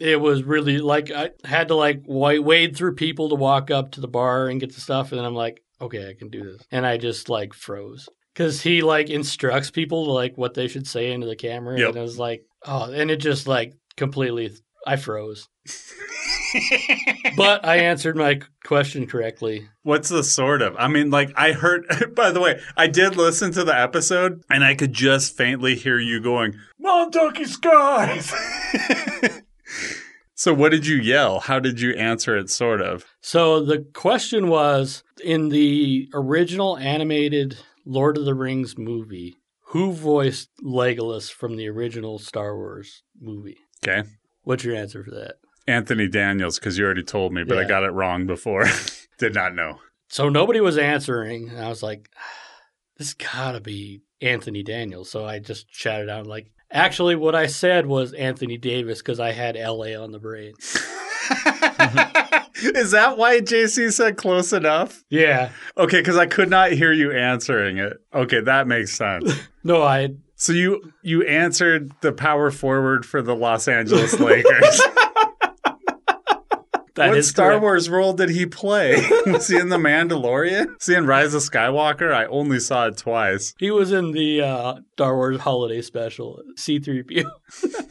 It 0.00 0.20
was 0.20 0.42
really 0.42 0.78
like 0.78 1.10
I 1.10 1.30
had 1.44 1.68
to 1.68 1.74
like 1.74 2.00
wade 2.06 2.74
through 2.76 2.94
people 2.94 3.28
to 3.28 3.34
walk 3.34 3.70
up 3.70 3.92
to 3.92 4.00
the 4.00 4.08
bar 4.08 4.48
and 4.48 4.58
get 4.58 4.74
the 4.74 4.80
stuff, 4.80 5.12
and 5.12 5.18
then 5.18 5.26
I'm 5.26 5.34
like, 5.34 5.62
okay, 5.80 6.08
I 6.08 6.14
can 6.14 6.30
do 6.30 6.42
this, 6.42 6.62
and 6.72 6.86
I 6.86 6.96
just 6.96 7.28
like 7.28 7.52
froze 7.52 8.08
because 8.34 8.62
he 8.62 8.80
like 8.82 9.10
instructs 9.10 9.70
people 9.70 10.06
like 10.12 10.38
what 10.38 10.54
they 10.54 10.68
should 10.68 10.86
say 10.86 11.12
into 11.12 11.26
the 11.26 11.36
camera, 11.36 11.78
Yep. 11.78 11.88
and 11.90 11.98
I 11.98 12.02
was 12.02 12.18
like, 12.18 12.42
oh, 12.66 12.90
and 12.90 13.10
it 13.10 13.16
just 13.18 13.46
like 13.46 13.74
completely, 13.96 14.50
I 14.86 14.96
froze. 14.96 15.48
but 17.36 17.64
I 17.64 17.76
answered 17.80 18.16
my 18.16 18.40
question 18.64 19.06
correctly. 19.06 19.68
What's 19.82 20.08
the 20.08 20.24
sort 20.24 20.62
of? 20.62 20.74
I 20.78 20.88
mean, 20.88 21.10
like 21.10 21.30
I 21.36 21.52
heard. 21.52 21.84
By 22.16 22.30
the 22.30 22.40
way, 22.40 22.60
I 22.76 22.86
did 22.86 23.16
listen 23.16 23.52
to 23.52 23.64
the 23.64 23.78
episode, 23.78 24.42
and 24.50 24.64
I 24.64 24.74
could 24.74 24.92
just 24.92 25.36
faintly 25.36 25.74
hear 25.74 25.98
you 25.98 26.20
going, 26.22 26.54
"Montucky 26.82 27.46
skies." 27.46 28.32
so, 30.40 30.54
what 30.54 30.72
did 30.72 30.86
you 30.86 30.96
yell? 30.96 31.40
How 31.40 31.58
did 31.58 31.82
you 31.82 31.92
answer 31.92 32.34
it? 32.34 32.48
Sort 32.48 32.80
of. 32.80 33.04
So 33.20 33.62
the 33.62 33.80
question 33.92 34.48
was 34.48 35.04
in 35.22 35.50
the 35.50 36.08
original 36.14 36.78
animated 36.78 37.58
Lord 37.84 38.16
of 38.16 38.24
the 38.24 38.32
Rings 38.32 38.78
movie, 38.78 39.36
who 39.66 39.92
voiced 39.92 40.48
Legolas 40.64 41.30
from 41.30 41.56
the 41.56 41.68
original 41.68 42.18
Star 42.18 42.56
Wars 42.56 43.02
movie? 43.20 43.58
Okay, 43.86 44.08
What's 44.44 44.64
your 44.64 44.76
answer 44.76 45.04
for 45.04 45.10
that? 45.10 45.34
Anthony 45.66 46.08
Daniels, 46.08 46.58
because 46.58 46.78
you 46.78 46.86
already 46.86 47.02
told 47.02 47.34
me, 47.34 47.44
but 47.44 47.58
I 47.58 47.64
got 47.64 47.84
it 47.84 47.90
wrong 47.90 48.26
before. 48.26 48.64
did 49.18 49.34
not 49.34 49.54
know. 49.54 49.78
So 50.08 50.30
nobody 50.30 50.60
was 50.62 50.78
answering. 50.78 51.50
And 51.50 51.62
I 51.62 51.68
was 51.68 51.82
like, 51.82 52.08
this 53.00 53.14
gotta 53.14 53.60
be 53.60 54.02
Anthony 54.20 54.62
Daniels. 54.62 55.10
So 55.10 55.24
I 55.24 55.38
just 55.38 55.74
shouted 55.74 56.10
out 56.10 56.26
like, 56.26 56.50
actually, 56.70 57.16
what 57.16 57.34
I 57.34 57.46
said 57.46 57.86
was 57.86 58.12
Anthony 58.12 58.58
Davis 58.58 58.98
because 58.98 59.18
I 59.18 59.32
had 59.32 59.56
LA 59.56 59.98
on 59.98 60.12
the 60.12 60.18
brain. 60.18 60.52
Is 62.62 62.90
that 62.90 63.16
why 63.16 63.40
JC 63.40 63.90
said 63.90 64.18
close 64.18 64.52
enough? 64.52 65.02
Yeah. 65.08 65.48
Okay, 65.78 66.00
because 66.00 66.18
I 66.18 66.26
could 66.26 66.50
not 66.50 66.72
hear 66.72 66.92
you 66.92 67.10
answering 67.10 67.78
it. 67.78 67.96
Okay, 68.12 68.40
that 68.42 68.68
makes 68.68 68.92
sense. 68.92 69.32
No, 69.62 69.82
I 69.82 70.14
So 70.36 70.54
you 70.54 70.90
you 71.02 71.22
answered 71.24 71.92
the 72.00 72.12
power 72.12 72.50
forward 72.50 73.04
for 73.04 73.20
the 73.20 73.36
Los 73.36 73.68
Angeles 73.68 74.18
Lakers. 74.18 74.80
that 77.00 77.10
what 77.10 77.24
Star 77.24 77.50
correct. 77.50 77.62
Wars 77.62 77.90
role 77.90 78.12
did 78.12 78.30
he 78.30 78.46
play? 78.46 78.94
Was 79.26 79.48
he 79.48 79.58
in 79.58 79.68
The 79.68 79.76
Mandalorian? 79.76 80.66
He 80.84 80.94
in 80.94 81.06
Rise 81.06 81.34
of 81.34 81.42
Skywalker? 81.42 82.12
I 82.12 82.26
only 82.26 82.60
saw 82.60 82.86
it 82.86 82.96
twice. 82.96 83.54
He 83.58 83.70
was 83.70 83.92
in 83.92 84.12
the 84.12 84.42
uh, 84.42 84.74
Star 84.92 85.16
Wars 85.16 85.40
holiday 85.40 85.82
special, 85.82 86.42
C3PO. 86.56 87.24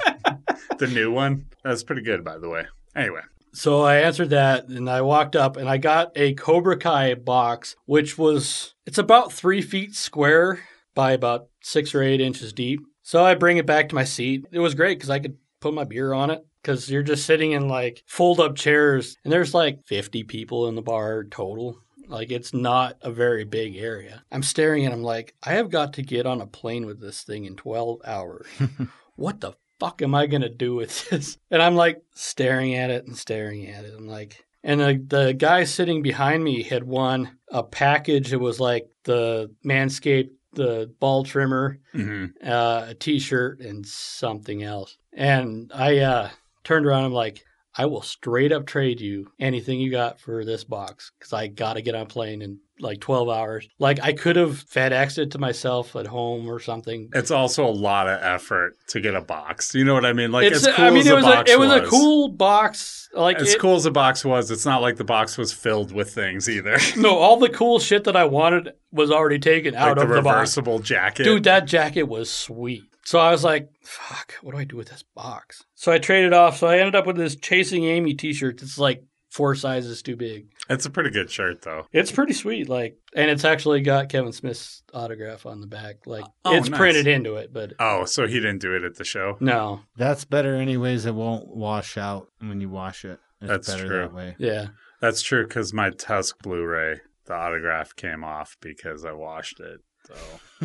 The 0.79 0.87
new 0.87 1.11
one? 1.11 1.47
That's 1.61 1.83
pretty 1.83 2.03
good, 2.03 2.23
by 2.23 2.37
the 2.37 2.47
way. 2.47 2.65
Anyway. 2.95 3.19
So 3.53 3.81
I 3.81 3.97
answered 3.97 4.29
that 4.29 4.69
and 4.69 4.89
I 4.89 5.01
walked 5.01 5.35
up 5.35 5.57
and 5.57 5.67
I 5.67 5.77
got 5.77 6.11
a 6.15 6.33
Cobra 6.35 6.77
Kai 6.77 7.15
box, 7.15 7.75
which 7.85 8.17
was, 8.17 8.73
it's 8.85 8.97
about 8.97 9.33
three 9.33 9.61
feet 9.61 9.93
square 9.93 10.61
by 10.95 11.11
about 11.11 11.47
six 11.61 11.93
or 11.93 12.01
eight 12.01 12.21
inches 12.21 12.53
deep. 12.53 12.79
So 13.03 13.25
I 13.25 13.35
bring 13.35 13.57
it 13.57 13.65
back 13.65 13.89
to 13.89 13.95
my 13.95 14.05
seat. 14.05 14.45
It 14.53 14.59
was 14.59 14.73
great 14.73 14.97
because 14.97 15.09
I 15.09 15.19
could 15.19 15.35
put 15.59 15.73
my 15.73 15.83
beer 15.83 16.13
on 16.13 16.29
it 16.29 16.45
because 16.61 16.89
you're 16.89 17.03
just 17.03 17.25
sitting 17.25 17.51
in 17.51 17.67
like 17.67 18.03
fold 18.07 18.39
up 18.39 18.55
chairs 18.55 19.17
and 19.23 19.31
there's 19.31 19.53
like 19.53 19.85
50 19.85 20.23
people 20.23 20.67
in 20.67 20.75
the 20.75 20.81
bar 20.81 21.23
total. 21.23 21.79
Like 22.07 22.31
it's 22.31 22.53
not 22.53 22.97
a 23.01 23.11
very 23.11 23.43
big 23.43 23.77
area. 23.77 24.23
I'm 24.31 24.43
staring 24.43 24.85
at 24.85 24.93
him 24.93 25.03
like, 25.03 25.35
I 25.43 25.53
have 25.53 25.69
got 25.69 25.93
to 25.93 26.01
get 26.01 26.25
on 26.25 26.41
a 26.41 26.47
plane 26.47 26.85
with 26.85 26.99
this 26.99 27.23
thing 27.23 27.45
in 27.45 27.55
12 27.55 28.01
hours. 28.05 28.47
what 29.15 29.41
the 29.41 29.53
fuck 29.79 30.01
am 30.01 30.15
I 30.15 30.27
going 30.27 30.41
to 30.41 30.49
do 30.49 30.75
with 30.75 31.09
this? 31.09 31.37
And 31.51 31.61
I'm 31.61 31.75
like 31.75 32.01
staring 32.15 32.75
at 32.75 32.89
it 32.89 33.05
and 33.05 33.15
staring 33.15 33.67
at 33.67 33.85
it. 33.85 33.93
I'm 33.95 34.07
like, 34.07 34.43
and 34.63 34.79
the, 34.81 35.03
the 35.07 35.33
guy 35.33 35.63
sitting 35.63 36.01
behind 36.01 36.43
me 36.43 36.63
had 36.63 36.83
won 36.83 37.37
a 37.49 37.63
package. 37.63 38.33
It 38.33 38.39
was 38.39 38.59
like 38.59 38.87
the 39.03 39.51
Manscaped, 39.65 40.31
the 40.53 40.93
ball 40.99 41.23
trimmer, 41.23 41.79
hmm 41.91 42.25
uh, 42.43 42.87
a 42.89 42.95
t-shirt 42.95 43.61
and 43.61 43.85
something 43.85 44.63
else. 44.63 44.97
And 45.13 45.71
I 45.73 45.99
uh, 45.99 46.29
turned 46.69 46.85
around. 46.85 47.03
I'm 47.03 47.13
like, 47.13 47.43
I 47.75 47.87
will 47.87 48.01
straight 48.01 48.51
up 48.51 48.65
trade 48.67 49.01
you 49.01 49.31
anything 49.39 49.79
you 49.79 49.89
got 49.89 50.19
for 50.19 50.45
this 50.45 50.63
box 50.63 51.11
because 51.17 51.33
I 51.33 51.47
got 51.47 51.73
to 51.73 51.81
get 51.81 51.95
on 51.95 52.01
a 52.01 52.05
plane 52.05 52.41
in 52.41 52.59
like 52.79 52.99
12 52.99 53.27
hours. 53.27 53.67
Like 53.79 53.99
I 54.01 54.13
could 54.13 54.35
have 54.35 54.63
FedExed 54.65 55.17
it 55.17 55.31
to 55.31 55.39
myself 55.39 55.95
at 55.95 56.05
home 56.05 56.47
or 56.47 56.59
something. 56.59 57.09
It's 57.13 57.31
also 57.31 57.65
a 57.65 57.71
lot 57.71 58.07
of 58.07 58.21
effort 58.21 58.77
to 58.89 59.01
get 59.01 59.15
a 59.15 59.21
box. 59.21 59.73
You 59.73 59.83
know 59.83 59.95
what 59.95 60.05
I 60.05 60.13
mean? 60.13 60.31
Like 60.31 60.51
it's, 60.51 60.67
as 60.67 60.75
cool 60.75 60.85
I 60.85 60.89
mean, 60.89 60.99
as 60.99 61.07
it 61.07 61.15
was 61.15 61.25
box 61.25 61.49
a, 61.49 61.53
it 61.53 61.59
was, 61.59 61.71
a 61.71 61.85
cool 61.87 62.29
box. 62.29 63.09
Like 63.13 63.37
as 63.37 63.53
it- 63.53 63.59
cool 63.59 63.75
as 63.75 63.83
the 63.83 63.91
box 63.91 64.23
was, 64.23 64.51
it's 64.51 64.65
not 64.65 64.81
like 64.81 64.97
the 64.97 65.03
box 65.03 65.37
was 65.37 65.51
filled 65.51 65.91
with 65.91 66.13
things 66.13 66.47
either. 66.47 66.77
no, 66.97 67.17
all 67.17 67.37
the 67.37 67.49
cool 67.49 67.79
shit 67.79 68.03
that 68.03 68.15
I 68.15 68.25
wanted 68.25 68.73
was 68.91 69.09
already 69.09 69.39
taken 69.39 69.73
like 69.73 69.81
out 69.81 69.95
the 69.97 70.03
of 70.03 70.09
the 70.09 70.21
box. 70.21 70.25
reversible 70.25 70.79
jacket. 70.79 71.23
Dude, 71.23 71.45
that 71.45 71.65
jacket 71.65 72.03
was 72.03 72.29
sweet. 72.29 72.83
So 73.09 73.17
I 73.17 73.31
was 73.31 73.43
like, 73.43 73.69
fuck, 73.81 74.33
what 74.43 74.51
do 74.51 74.59
I 74.59 74.65
do 74.65 74.77
with 74.77 74.89
this 74.89 75.03
box? 75.15 75.63
So 75.73 75.91
I 75.91 75.97
traded 75.97 76.31
off. 76.31 76.57
So 76.59 76.67
I 76.67 76.77
ended 76.77 76.93
up 76.93 77.07
with 77.07 77.15
this 77.15 77.35
Chasing 77.35 77.83
Amy 77.85 78.13
t 78.13 78.33
shirt 78.33 78.59
that's 78.59 78.77
like 78.77 79.03
four 79.31 79.55
sizes 79.55 80.03
too 80.03 80.15
big. 80.15 80.45
it's 80.69 80.85
a 80.85 80.91
pretty 80.91 81.09
good 81.09 81.31
shirt 81.31 81.63
though. 81.63 81.87
It's 81.91 82.11
pretty 82.11 82.33
sweet. 82.33 82.69
Like, 82.69 82.97
and 83.15 83.31
it's 83.31 83.45
actually 83.45 83.81
got 83.81 84.09
Kevin 84.09 84.31
Smith's 84.31 84.83
autograph 84.93 85.47
on 85.47 85.59
the 85.59 85.65
back. 85.65 86.05
Like, 86.05 86.23
Oh, 86.45 86.53
it's 86.55 86.69
nice. 86.69 86.77
printed 86.77 87.07
into 87.07 87.37
it, 87.37 87.51
but 87.51 87.73
Oh, 87.79 88.05
so 88.05 88.27
he 88.27 88.35
didn't 88.35 88.61
do 88.61 88.75
it 88.75 88.83
at 88.83 88.97
the 88.97 89.03
show. 89.03 89.37
no. 89.39 89.81
That's 89.97 90.25
better, 90.25 90.53
anyways. 90.53 91.07
It 91.07 91.15
won't 91.15 91.47
wash 91.47 91.97
out 91.97 92.27
when 92.37 92.61
you 92.61 92.69
wash 92.69 93.05
it. 93.05 93.19
It's 93.41 93.49
That's 93.49 93.67
better 93.71 93.87
true. 93.87 93.97
that 94.01 94.13
way. 94.13 94.35
Yeah. 94.37 94.67
That's 95.01 95.23
true 95.23 95.47
because 95.47 95.73
my 95.73 95.89
Tusk 95.89 96.37
Blu-ray, 96.43 97.01
the 97.25 97.33
autograph 97.33 97.95
came 97.95 98.23
off 98.23 98.55
because 98.61 99.03
I 99.03 99.13
washed 99.13 99.59
it. 99.59 99.79
So 100.05 100.13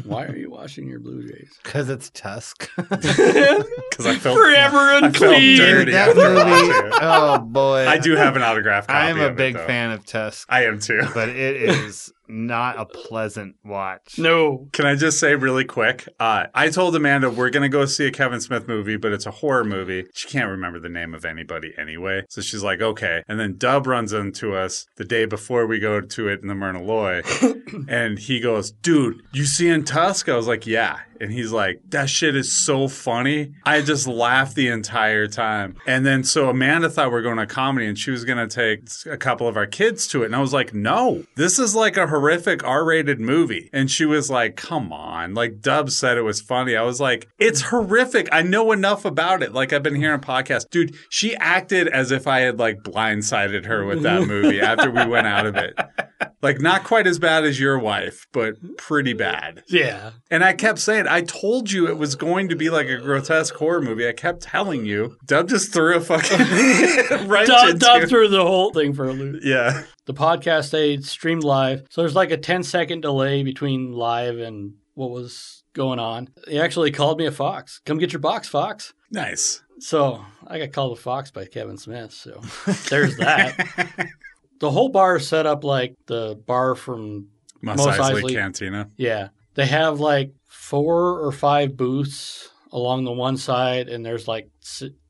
Why 0.05 0.24
are 0.24 0.36
you 0.36 0.51
washing 0.51 0.88
your 0.88 0.99
Blue 1.01 1.22
Jays? 1.26 1.53
Because 1.62 1.88
it's 1.88 2.11
Tusk. 2.11 2.68
because 2.76 4.07
I 4.07 4.16
felt 4.16 4.36
Forever 4.36 4.76
I 4.78 5.01
felt 5.01 5.05
unclean. 5.05 5.57
dirty 5.57 5.92
that 5.92 6.09
after 6.11 6.34
movie. 6.34 6.70
it. 6.88 6.92
Oh 7.01 7.38
boy. 7.38 7.86
I 7.86 7.99
do 7.99 8.16
have 8.16 8.36
an 8.36 8.42
autograph. 8.42 8.86
Copy 8.86 8.99
I 8.99 9.11
am 9.11 9.20
a 9.20 9.26
of 9.26 9.32
it, 9.32 9.36
big 9.36 9.55
though. 9.55 9.66
fan 9.66 9.90
of 9.92 10.05
Tusk, 10.05 10.47
I 10.51 10.64
am 10.64 10.78
too. 10.80 11.01
but 11.14 11.28
it 11.28 11.57
is 11.57 12.12
not 12.26 12.78
a 12.78 12.86
pleasant 12.86 13.55
watch. 13.64 14.18
No. 14.18 14.68
Can 14.72 14.86
I 14.86 14.95
just 14.95 15.20
say 15.20 15.34
really 15.34 15.64
quick? 15.64 16.09
Uh, 16.18 16.45
I 16.55 16.70
told 16.70 16.97
Amanda 16.97 17.28
we're 17.28 17.51
going 17.51 17.64
to 17.64 17.68
go 17.68 17.84
see 17.84 18.07
a 18.07 18.11
Kevin 18.11 18.40
Smith 18.40 18.66
movie, 18.66 18.97
but 18.97 19.12
it's 19.12 19.26
a 19.26 19.30
horror 19.30 19.62
movie. 19.64 20.07
She 20.14 20.28
can't 20.28 20.49
remember 20.49 20.80
the 20.80 20.88
name 20.88 21.14
of 21.14 21.26
anybody 21.26 21.74
anyway. 21.76 22.24
So 22.30 22.40
she's 22.40 22.62
like, 22.62 22.80
okay. 22.80 23.22
And 23.28 23.38
then 23.38 23.57
Dub 23.59 23.86
runs 23.86 24.14
into 24.14 24.55
us 24.57 24.86
the 24.97 25.05
day 25.05 25.26
before 25.26 25.66
we 25.66 25.78
go 25.78 26.01
to 26.01 26.28
it 26.28 26.40
in 26.40 26.49
the 26.49 26.55
Myrna 26.55 26.82
Loy. 26.82 27.20
and 27.88 28.18
he 28.18 28.40
goes, 28.40 28.70
dude, 28.72 29.20
you 29.34 29.45
seeing 29.45 29.84
Tusk? 29.85 30.28
I 30.28 30.37
was 30.37 30.47
like, 30.47 30.66
yeah. 30.66 31.01
And 31.20 31.32
he's 31.32 31.53
like, 31.53 31.80
that 31.91 32.11
shit 32.11 32.37
is 32.37 32.53
so 32.53 32.89
funny. 32.89 33.55
I 33.64 33.80
just 33.82 34.07
laughed 34.07 34.57
the 34.57 34.68
entire 34.68 35.26
time. 35.26 35.76
And 35.87 36.05
then 36.05 36.24
so 36.24 36.51
Amanda 36.51 36.91
thought 36.91 37.11
we 37.11 37.18
are 37.18 37.22
going 37.22 37.39
to 37.39 37.47
comedy 37.47 37.87
and 37.87 37.99
she 37.99 38.11
was 38.11 38.24
going 38.24 38.47
to 38.47 38.53
take 38.53 38.89
a 39.11 39.16
couple 39.16 39.47
of 39.49 39.57
our 39.57 39.66
kids 39.66 40.07
to 40.09 40.22
it. 40.22 40.26
And 40.26 40.37
I 40.37 40.41
was 40.41 40.53
like, 40.53 40.74
no, 40.74 41.24
this 41.37 41.59
is 41.59 41.74
like 41.74 41.97
a 41.97 42.09
horrific 42.09 42.64
R 42.64 42.85
rated 42.85 43.20
movie. 43.20 43.70
And 43.72 43.91
she 43.91 44.05
was 44.05 44.28
like, 44.30 44.57
come 44.57 44.93
on. 44.93 45.35
Like 45.35 45.61
Dub 45.61 45.91
said 45.91 46.18
it 46.18 46.22
was 46.22 46.41
funny. 46.41 46.76
I 46.76 46.82
was 46.82 47.01
like, 47.01 47.28
it's 47.39 47.62
horrific. 47.62 48.28
I 48.32 48.43
know 48.43 48.72
enough 48.72 49.05
about 49.05 49.43
it. 49.43 49.53
Like 49.53 49.72
I've 49.72 49.82
been 49.82 49.95
hearing 49.95 50.20
podcasts. 50.20 50.68
Dude, 50.68 50.97
she 51.09 51.37
acted 51.37 51.89
as 51.89 52.11
if 52.11 52.26
I 52.26 52.41
had 52.41 52.59
like 52.59 52.82
blindsided 52.82 53.66
her 53.66 53.85
with 53.85 54.03
that 54.03 54.22
movie 54.26 54.61
after 54.61 54.91
we 54.91 55.07
went 55.07 55.26
out 55.26 55.47
of 55.47 55.57
it. 55.57 55.78
Like 56.45 56.61
not 56.61 56.84
quite 56.84 57.07
as 57.07 57.18
bad 57.18 57.45
as 57.45 57.59
your 57.59 57.78
wife, 57.78 58.26
but 58.30 58.76
pretty 58.76 59.12
mm-hmm. 59.12 59.18
bad. 59.18 59.64
Yeah. 59.66 60.11
And 60.30 60.45
I 60.45 60.53
kept 60.53 60.78
saying, 60.78 61.07
I 61.09 61.22
told 61.22 61.72
you 61.72 61.88
it 61.88 61.97
was 61.97 62.16
going 62.16 62.51
to 62.51 62.55
be 62.55 62.68
like 62.68 62.86
a 62.86 62.99
grotesque 62.99 63.55
horror 63.55 63.80
movie. 63.80 64.07
I 64.07 64.12
kept 64.12 64.42
telling 64.42 64.84
you. 64.84 65.16
Dub 65.24 65.49
just 65.49 65.72
threw 65.72 65.97
a 65.97 66.01
fucking 66.01 66.38
wrench 67.28 67.49
Dub, 67.49 67.68
into 67.70 67.78
Dub 67.78 68.09
threw 68.11 68.28
the 68.28 68.45
whole 68.45 68.72
thing 68.72 68.92
for 68.92 69.09
a 69.09 69.12
loop. 69.14 69.40
Yeah. 69.42 69.84
The 70.05 70.12
podcast 70.12 70.70
they 70.70 70.99
streamed 70.99 71.45
live, 71.45 71.86
so 71.88 72.03
there's 72.03 72.14
like 72.14 72.30
a 72.30 72.36
10 72.36 72.62
second 72.62 73.01
delay 73.01 73.42
between 73.42 73.92
live 73.92 74.38
and 74.38 74.74
what 74.92 75.11
was 75.11 75.64
going 75.72 75.99
on. 75.99 76.28
He 76.47 76.61
actually 76.61 76.90
called 76.90 77.18
me 77.18 77.24
a 77.24 77.32
fox. 77.32 77.80
Come 77.86 77.97
get 77.97 78.12
your 78.12 78.20
box, 78.20 78.49
fox. 78.49 78.92
Nice. 79.11 79.62
So 79.78 80.22
I 80.47 80.59
got 80.59 80.72
called 80.72 80.99
a 80.99 81.01
fox 81.01 81.30
by 81.30 81.47
Kevin 81.47 81.78
Smith. 81.78 82.12
So 82.12 82.42
there's 82.90 83.16
that. 83.16 84.11
the 84.64 84.70
whole 84.70 84.88
bar 84.88 85.16
is 85.16 85.28
set 85.28 85.44
up 85.44 85.62
like 85.62 85.94
the 86.06 86.40
bar 86.46 86.74
from 86.74 87.28
Mos 87.60 87.76
Mos 87.76 87.98
Eisley 87.98 88.22
Eisley. 88.22 88.34
Cantina. 88.34 88.90
yeah. 88.96 89.28
They 89.54 89.66
have 89.66 90.00
like 90.00 90.32
four 90.46 91.20
or 91.20 91.30
five 91.30 91.76
booths 91.76 92.48
along 92.72 93.04
the 93.04 93.12
one 93.12 93.36
side, 93.36 93.88
and 93.88 94.04
there's 94.04 94.26
like 94.26 94.48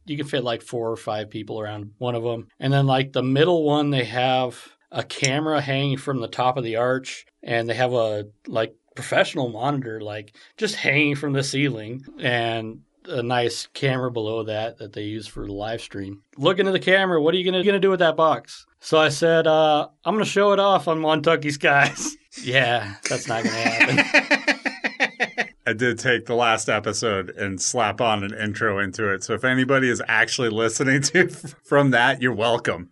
you 0.07 0.16
can 0.16 0.26
fit 0.26 0.42
like 0.42 0.61
four 0.61 0.90
or 0.90 0.96
five 0.96 1.30
people 1.30 1.61
around 1.61 1.92
one 1.98 2.16
of 2.16 2.24
them, 2.24 2.48
and 2.59 2.72
then 2.72 2.86
like 2.86 3.12
the 3.12 3.22
middle 3.22 3.62
one, 3.62 3.90
they 3.90 4.05
have 4.05 4.61
a 4.90 5.05
camera 5.05 5.61
hanging 5.61 5.96
from 5.96 6.20
the 6.20 6.28
top 6.28 6.57
of 6.57 6.64
the 6.64 6.76
arch, 6.76 7.26
and 7.42 7.68
they 7.68 7.74
have 7.74 7.92
a 7.92 8.26
like 8.48 8.74
professional 8.96 9.48
monitor 9.48 10.00
like 10.00 10.36
just 10.57 10.74
hanging 10.74 11.14
from 11.14 11.32
the 11.32 11.44
ceiling, 11.44 12.05
and 12.18 12.80
a 13.09 13.22
nice 13.22 13.66
camera 13.74 14.11
below 14.11 14.42
that 14.44 14.78
that 14.78 14.92
they 14.92 15.02
use 15.02 15.26
for 15.26 15.46
the 15.46 15.52
live 15.52 15.80
stream. 15.80 16.22
Look 16.36 16.59
into 16.59 16.72
the 16.72 16.80
camera. 16.80 17.20
What 17.20 17.34
are 17.34 17.38
you 17.38 17.44
gonna 17.44 17.64
gonna 17.64 17.80
do 17.80 17.90
with 17.90 18.00
that 18.00 18.16
box? 18.16 18.66
So 18.80 18.98
I 18.98 19.09
said, 19.09 19.46
uh, 19.46 19.88
I'm 20.05 20.14
gonna 20.14 20.24
show 20.24 20.52
it 20.52 20.59
off 20.59 20.88
on 20.88 21.00
Montucky 21.00 21.52
Skies. 21.52 22.16
yeah, 22.42 22.94
that's 23.09 23.28
not 23.28 23.44
gonna 23.44 23.57
happen. 23.57 24.50
I 25.66 25.72
did 25.72 25.98
take 25.98 26.26
the 26.26 26.34
last 26.34 26.68
episode 26.68 27.30
and 27.30 27.61
slap 27.61 28.02
on 28.02 28.22
an 28.22 28.34
intro 28.34 28.78
into 28.78 29.11
it. 29.11 29.24
So 29.24 29.32
if 29.32 29.44
anybody 29.44 29.88
is 29.88 30.02
actually 30.07 30.50
listening 30.50 31.00
to 31.02 31.28
from 31.64 31.90
that, 31.92 32.20
you're 32.20 32.34
welcome. 32.34 32.90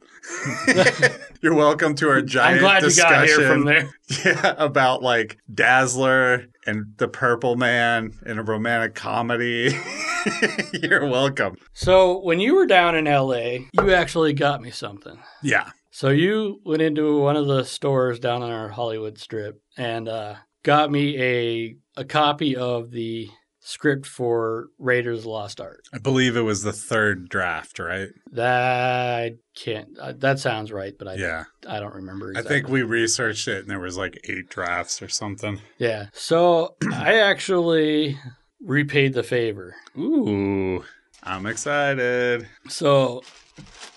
you're 1.42 1.54
welcome 1.54 1.94
to 1.96 2.08
our 2.08 2.22
giant 2.22 2.56
I'm 2.56 2.60
glad 2.60 2.82
you 2.84 2.96
got 2.96 3.26
here 3.26 3.36
discussion. 3.36 3.50
from 3.50 3.64
there. 3.66 3.90
Yeah, 4.24 4.54
about 4.56 5.02
like 5.02 5.38
Dazzler 5.52 6.46
and 6.66 6.94
the 6.96 7.08
Purple 7.08 7.56
Man 7.56 8.12
in 8.26 8.38
a 8.38 8.42
romantic 8.42 8.94
comedy. 8.94 9.76
You're 10.72 11.06
welcome. 11.08 11.56
So 11.72 12.20
when 12.20 12.40
you 12.40 12.54
were 12.54 12.66
down 12.66 12.94
in 12.94 13.04
LA, 13.04 13.66
you 13.72 13.92
actually 13.92 14.32
got 14.32 14.60
me 14.60 14.70
something. 14.70 15.18
Yeah. 15.42 15.70
So 15.90 16.08
you 16.08 16.60
went 16.64 16.82
into 16.82 17.20
one 17.20 17.36
of 17.36 17.46
the 17.46 17.64
stores 17.64 18.18
down 18.18 18.42
on 18.42 18.50
our 18.50 18.68
Hollywood 18.68 19.18
strip 19.18 19.60
and 19.76 20.08
uh, 20.08 20.36
got 20.62 20.90
me 20.90 21.20
a 21.20 21.76
a 21.96 22.04
copy 22.04 22.56
of 22.56 22.90
the 22.90 23.28
script 23.64 24.06
for 24.06 24.68
Raiders 24.78 25.24
Lost 25.24 25.60
Ark. 25.60 25.84
I 25.94 25.98
believe 25.98 26.36
it 26.36 26.42
was 26.42 26.62
the 26.62 26.72
third 26.72 27.28
draft, 27.28 27.78
right? 27.78 28.08
That 28.32 28.62
I 28.62 29.36
can't. 29.54 29.96
Uh, 29.98 30.12
that 30.18 30.38
sounds 30.40 30.72
right, 30.72 30.94
but 30.98 31.08
I 31.08 31.14
Yeah. 31.14 31.44
I 31.66 31.80
don't 31.80 31.94
remember. 31.94 32.32
I 32.36 32.42
think 32.42 32.68
we 32.68 32.82
researched 32.82 33.48
it 33.48 33.60
and 33.60 33.70
there 33.70 33.80
was 33.80 33.96
like 33.96 34.20
eight 34.28 34.48
drafts 34.48 35.00
or 35.00 35.08
something. 35.08 35.60
Yeah. 35.78 36.06
So 36.12 36.76
I 36.92 37.20
actually 37.20 38.18
repaid 38.60 39.14
the 39.14 39.22
favor. 39.22 39.74
Ooh. 39.98 40.84
I'm 41.22 41.46
excited. 41.46 42.48
So, 42.68 43.22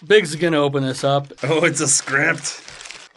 Big's 0.06 0.36
gonna 0.36 0.58
open 0.58 0.84
this 0.84 1.04
up. 1.04 1.34
Oh, 1.42 1.66
it's 1.66 1.82
a 1.82 1.88
script. 1.88 2.62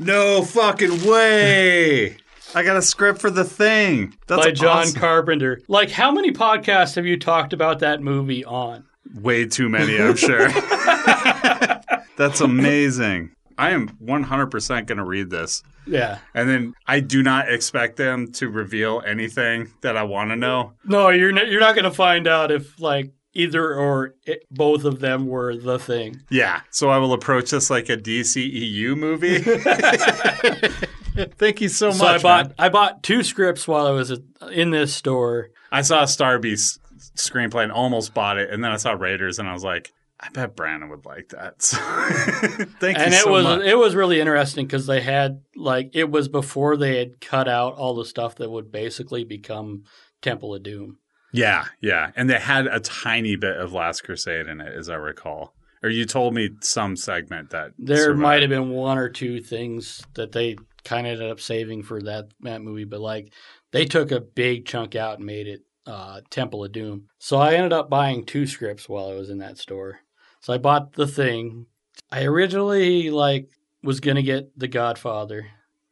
No 0.01 0.42
fucking 0.42 1.05
way. 1.05 2.16
I 2.55 2.62
got 2.62 2.76
a 2.76 2.82
script 2.82 3.20
for 3.20 3.30
the 3.30 3.44
thing. 3.44 4.16
That's 4.26 4.46
by 4.46 4.53
John 4.53 4.78
awesome. 4.78 5.01
Carpenter. 5.01 5.61
Like, 5.68 5.90
how 5.90 6.11
many 6.11 6.32
podcasts 6.32 6.96
have 6.96 7.07
you 7.07 7.18
talked 7.18 7.53
about 7.53 7.80
that 7.80 8.01
movie 8.01 8.44
on? 8.44 8.84
Way 9.14 9.46
too 9.46 9.68
many, 9.68 10.01
I'm 10.01 10.16
sure. 10.16 10.49
That's 12.16 12.40
amazing. 12.40 13.32
I 13.57 13.70
am 13.70 13.88
100% 14.03 14.86
going 14.86 14.99
to 14.99 15.05
read 15.05 15.30
this. 15.30 15.62
Yeah. 15.86 16.18
And 16.34 16.49
then 16.49 16.74
I 16.86 17.01
do 17.01 17.22
not 17.22 17.51
expect 17.51 17.96
them 17.96 18.30
to 18.32 18.49
reveal 18.49 19.03
anything 19.05 19.72
that 19.80 19.96
I 19.96 20.05
want 20.05 20.30
to 20.30 20.36
know. 20.36 20.74
No, 20.84 21.09
you're 21.09 21.32
not, 21.32 21.49
you're 21.49 21.61
not 21.61 21.74
going 21.74 21.84
to 21.84 21.90
find 21.90 22.26
out 22.26 22.51
if 22.51 22.78
like 22.80 23.11
either 23.39 23.74
or 23.74 24.14
it, 24.26 24.45
both 24.51 24.84
of 24.84 25.01
them 25.01 25.26
were 25.26 25.57
the 25.57 25.78
thing. 25.78 26.20
Yeah. 26.28 26.61
So 26.70 26.91
I 26.91 26.99
will 26.99 27.12
approach 27.12 27.51
this 27.51 27.70
like 27.70 27.89
a 27.89 27.97
DCEU 27.97 28.97
movie. 28.97 29.39
Thank 31.39 31.61
you 31.61 31.68
so 31.68 31.89
much. 31.89 32.03
I 32.03 32.18
bought 32.18 32.47
man. 32.49 32.55
I 32.59 32.68
bought 32.68 33.03
two 33.03 33.22
scripts 33.22 33.66
while 33.66 33.86
I 33.86 33.91
was 33.91 34.20
in 34.53 34.70
this 34.70 34.95
store. 34.95 35.51
I 35.72 35.82
saw 35.82 36.05
Star 36.05 36.39
Beast 36.39 36.80
screenplay 37.16 37.62
and 37.64 37.72
almost 37.72 38.14
bought 38.14 38.39
it. 38.39 38.51
And 38.51 38.62
then 38.62 38.70
I 38.70 38.76
saw 38.76 38.93
Raiders 38.93 39.39
and 39.39 39.49
I 39.49 39.53
was 39.53 39.64
like, 39.64 39.93
I 40.20 40.30
bet 40.30 40.57
Brandon 40.57 40.89
would 40.91 41.05
like 41.07 41.28
that. 41.30 41.62
So 41.62 42.64
thank 42.80 42.99
and 42.99 43.12
you 43.12 43.18
it 43.18 43.22
so 43.22 43.30
was 43.30 43.45
much. 43.45 43.62
it 43.62 43.76
was 43.76 43.95
really 43.95 44.20
interesting 44.20 44.66
because 44.66 44.86
they 44.86 45.01
had 45.01 45.43
like 45.55 45.91
it 45.95 46.11
was 46.11 46.28
before 46.28 46.76
they 46.76 46.99
had 46.99 47.20
cut 47.20 47.49
out 47.49 47.74
all 47.74 47.95
the 47.95 48.05
stuff 48.05 48.36
that 48.36 48.51
would 48.51 48.72
basically 48.72 49.24
become 49.24 49.84
Temple 50.22 50.55
of 50.55 50.62
Doom. 50.62 50.99
Yeah, 51.33 51.66
yeah. 51.81 52.11
And 52.16 52.29
they 52.31 52.39
had 52.39 52.66
a 52.66 52.81
tiny 52.81 53.37
bit 53.37 53.57
of 53.57 53.72
Last 53.72 54.03
Crusade 54.05 54.47
in 54.47 54.61
it, 54.61 54.74
as 54.74 54.89
I 54.89 54.95
recall. 54.95 55.55
Or 55.83 55.89
you 55.91 56.07
told 56.07 56.35
me 56.35 56.51
some 56.61 56.97
segment 56.97 57.51
that 57.51 57.72
There 57.79 57.97
survived. 57.99 58.18
might 58.20 58.41
have 58.43 58.51
been 58.51 58.70
one 58.70 58.99
or 58.99 59.09
two 59.09 59.41
things 59.41 60.05
that 60.14 60.33
they 60.33 60.57
kind 60.85 61.07
of 61.07 61.12
ended 61.12 61.31
up 61.31 61.39
saving 61.41 61.83
for 61.83 62.01
that 62.03 62.29
that 62.41 62.62
movie, 62.62 62.85
but 62.85 63.01
like 63.01 63.33
they 63.72 63.85
took 63.85 64.11
a 64.11 64.20
big 64.20 64.64
chunk 64.64 64.97
out 64.97 65.18
and 65.18 65.26
made 65.26 65.47
it 65.47 65.62
uh, 65.87 66.20
Temple 66.31 66.64
of 66.64 66.72
Doom. 66.72 67.09
So 67.18 67.37
I 67.39 67.55
ended 67.55 67.72
up 67.72 67.89
buying 67.91 68.24
two 68.24 68.47
scripts 68.47 68.89
while 68.89 69.09
I 69.11 69.14
was 69.14 69.31
in 69.31 69.39
that 69.39 69.59
store. 69.59 70.01
So 70.41 70.53
I 70.53 70.59
bought 70.59 70.95
the 70.95 71.07
thing. 71.07 71.66
I 72.11 72.24
originally 72.24 73.11
like 73.11 73.49
was 73.83 74.01
gonna 74.01 74.22
get 74.22 74.59
The 74.59 74.68
Godfather, 74.68 75.47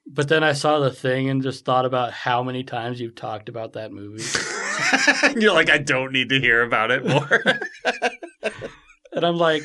but 0.07 0.29
then 0.29 0.43
I 0.43 0.53
saw 0.53 0.81
the 0.81 0.91
thing 0.91 1.29
and 1.29 1.43
just 1.43 1.65
thought 1.65 1.85
about 1.85 2.13
how 2.13 2.43
many 2.43 2.65
times 2.65 3.01
you've 3.01 3.15
talked 3.15 3.49
about 3.49 3.75
that 3.75 3.93
movie. 3.93 4.25
You're 5.37 5.55
like, 5.55 5.71
I 5.71 5.79
don't 5.79 6.13
need 6.13 6.29
to 6.31 6.41
hear 6.41 6.63
about 6.63 6.91
it 6.91 7.07
more. 7.07 7.43
and 9.13 9.25
I'm 9.25 9.37
like, 9.37 9.63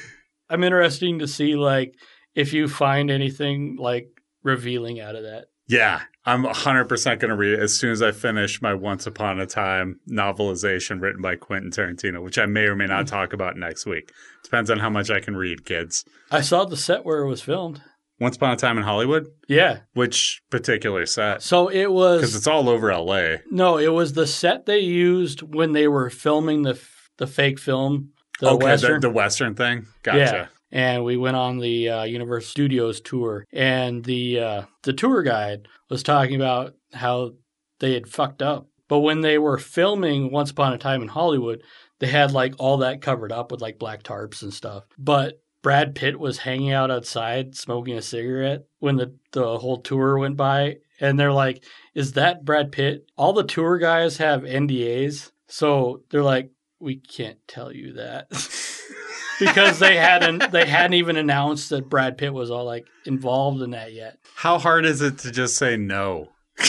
I'm 0.50 0.64
interesting 0.64 1.20
to 1.20 1.28
see 1.28 1.56
like 1.56 1.96
if 2.36 2.54
you 2.54 2.68
find 2.68 3.10
anything 3.12 3.78
like 3.80 4.08
revealing 4.44 5.00
out 5.00 5.16
of 5.16 5.24
that. 5.24 5.46
yeah, 5.68 6.02
I'm 6.26 6.44
100% 6.44 6.88
going 7.20 7.30
to 7.30 7.36
read 7.36 7.54
it 7.54 7.60
as 7.60 7.74
soon 7.74 7.92
as 7.92 8.02
I 8.02 8.12
finish 8.12 8.62
my 8.62 8.74
Once 8.74 9.08
Upon 9.08 9.40
a 9.40 9.46
Time 9.46 10.00
novelization 10.10 11.02
written 11.02 11.22
by 11.22 11.36
Quentin 11.36 11.72
Tarantino, 11.72 12.24
which 12.24 12.38
I 12.38 12.46
may 12.46 12.66
or 12.66 12.76
may 12.76 12.86
not 12.86 13.04
hmm. 13.04 13.16
talk 13.16 13.34
about 13.34 13.58
next 13.58 13.86
week. 13.86 14.12
Depends 14.44 14.70
on 14.70 14.80
how 14.80 14.90
much 14.90 15.10
I 15.10 15.20
can 15.20 15.36
read, 15.36 15.66
kids. 15.66 16.06
I 16.30 16.42
saw 16.42 16.66
the 16.66 16.78
set 16.78 17.06
where 17.06 17.22
it 17.22 17.28
was 17.28 17.42
filmed. 17.42 17.82
Once 18.22 18.36
Upon 18.38 18.52
a 18.52 18.56
Time 18.56 18.78
in 18.78 18.84
Hollywood? 18.84 19.28
Yeah. 19.50 19.80
Which 19.94 20.42
particular 20.52 21.06
set? 21.08 21.42
So 21.42 21.70
it 21.70 21.92
was 21.92 22.22
Because 22.22 22.36
it's 22.36 22.48
all 22.48 22.70
over 22.70 22.94
LA. 22.94 23.38
no, 23.50 23.78
it 23.78 23.92
was 23.92 24.14
the 24.14 24.28
set 24.28 24.68
they 24.68 24.80
used 24.80 25.42
when 25.42 25.74
they 25.74 25.88
were 25.88 26.10
filming 26.10 26.62
the 26.62 26.80
the 27.18 27.28
fake 27.28 27.60
film, 27.60 28.12
the 28.40 28.52
okay, 28.52 28.66
western. 28.66 29.02
The, 29.02 29.08
the 29.08 29.14
Western 29.14 29.56
thing? 29.56 29.88
Gotcha. 30.04 30.18
Yeah. 30.20 30.48
And 30.72 31.04
we 31.04 31.18
went 31.18 31.36
on 31.36 31.58
the 31.60 31.90
uh, 31.90 32.04
Universal 32.04 32.48
Studios 32.50 33.02
tour, 33.02 33.46
and 33.52 34.04
the 34.06 34.40
uh, 34.40 34.62
the 34.84 34.94
tour 34.94 35.22
guide 35.24 35.68
was 35.90 36.02
talking 36.04 36.36
about 36.36 36.74
how 36.94 37.32
they 37.80 37.94
had 37.94 38.08
fucked 38.08 38.42
up. 38.42 38.68
But 38.88 39.00
when 39.00 39.22
they 39.22 39.38
were 39.38 39.58
filming 39.58 40.32
Once 40.32 40.52
Upon 40.52 40.74
a 40.74 40.78
Time 40.78 41.02
in 41.02 41.08
Hollywood, 41.10 41.62
they 42.00 42.08
had 42.08 42.32
like 42.32 42.54
all 42.60 42.78
that 42.78 43.02
covered 43.02 43.32
up 43.32 43.52
with 43.52 43.62
like 43.62 43.80
black 43.80 44.04
tarps 44.04 44.42
and 44.44 44.54
stuff. 44.54 44.84
But 44.98 45.41
Brad 45.62 45.96
Pitt 45.96 46.20
was 46.20 46.40
hanging 46.40 46.72
out 46.72 46.92
outside 46.92 47.56
smoking 47.56 47.98
a 47.98 48.02
cigarette 48.02 48.66
when 48.80 48.96
the, 48.96 49.16
the 49.32 49.60
whole 49.60 49.78
tour 49.78 50.18
went 50.18 50.38
by. 50.38 50.78
And 51.00 51.20
they're 51.20 51.34
like, 51.34 51.64
Is 51.94 52.14
that 52.14 52.46
Brad 52.46 52.72
Pitt? 52.72 53.08
All 53.18 53.34
the 53.34 53.44
tour 53.44 53.78
guys 53.78 54.18
have 54.18 54.42
NDAs. 54.42 55.32
So 55.48 56.04
they're 56.10 56.24
like, 56.24 56.52
We 56.80 56.96
can't 56.96 57.40
tell 57.48 57.72
you 57.72 57.94
that. 57.94 58.28
because 59.40 59.80
they 59.80 59.98
hadn't 59.98 60.52
they 60.52 60.66
hadn't 60.66 60.94
even 60.94 61.18
announced 61.18 61.70
that 61.70 61.90
Brad 61.90 62.18
Pitt 62.18 62.34
was 62.34 62.52
all 62.52 62.66
like 62.66 62.86
involved 63.06 63.62
in 63.62 63.72
that 63.72 63.94
yet. 63.94 64.20
How 64.36 64.58
hard 64.58 64.86
is 64.86 65.02
it 65.02 65.18
to 65.20 65.32
just 65.32 65.58
say 65.58 65.78
no? 65.78 66.30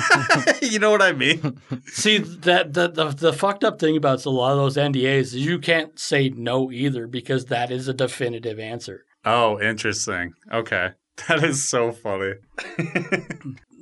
you 0.62 0.78
know 0.78 0.90
what 0.90 1.02
I 1.02 1.12
mean? 1.12 1.60
See 1.86 2.18
that 2.18 2.72
the, 2.72 2.88
the 2.88 3.08
the 3.10 3.32
fucked 3.32 3.64
up 3.64 3.78
thing 3.78 3.96
about 3.96 4.24
a 4.24 4.30
lot 4.30 4.52
of 4.52 4.58
those 4.58 4.76
NDAs 4.76 5.20
is 5.20 5.34
you 5.36 5.58
can't 5.58 5.98
say 5.98 6.28
no 6.30 6.70
either 6.70 7.06
because 7.06 7.46
that 7.46 7.70
is 7.70 7.88
a 7.88 7.94
definitive 7.94 8.58
answer. 8.58 9.04
Oh, 9.24 9.60
interesting. 9.60 10.32
Okay. 10.52 10.90
That 11.28 11.44
is 11.44 11.68
so 11.68 11.92
funny. 11.92 12.32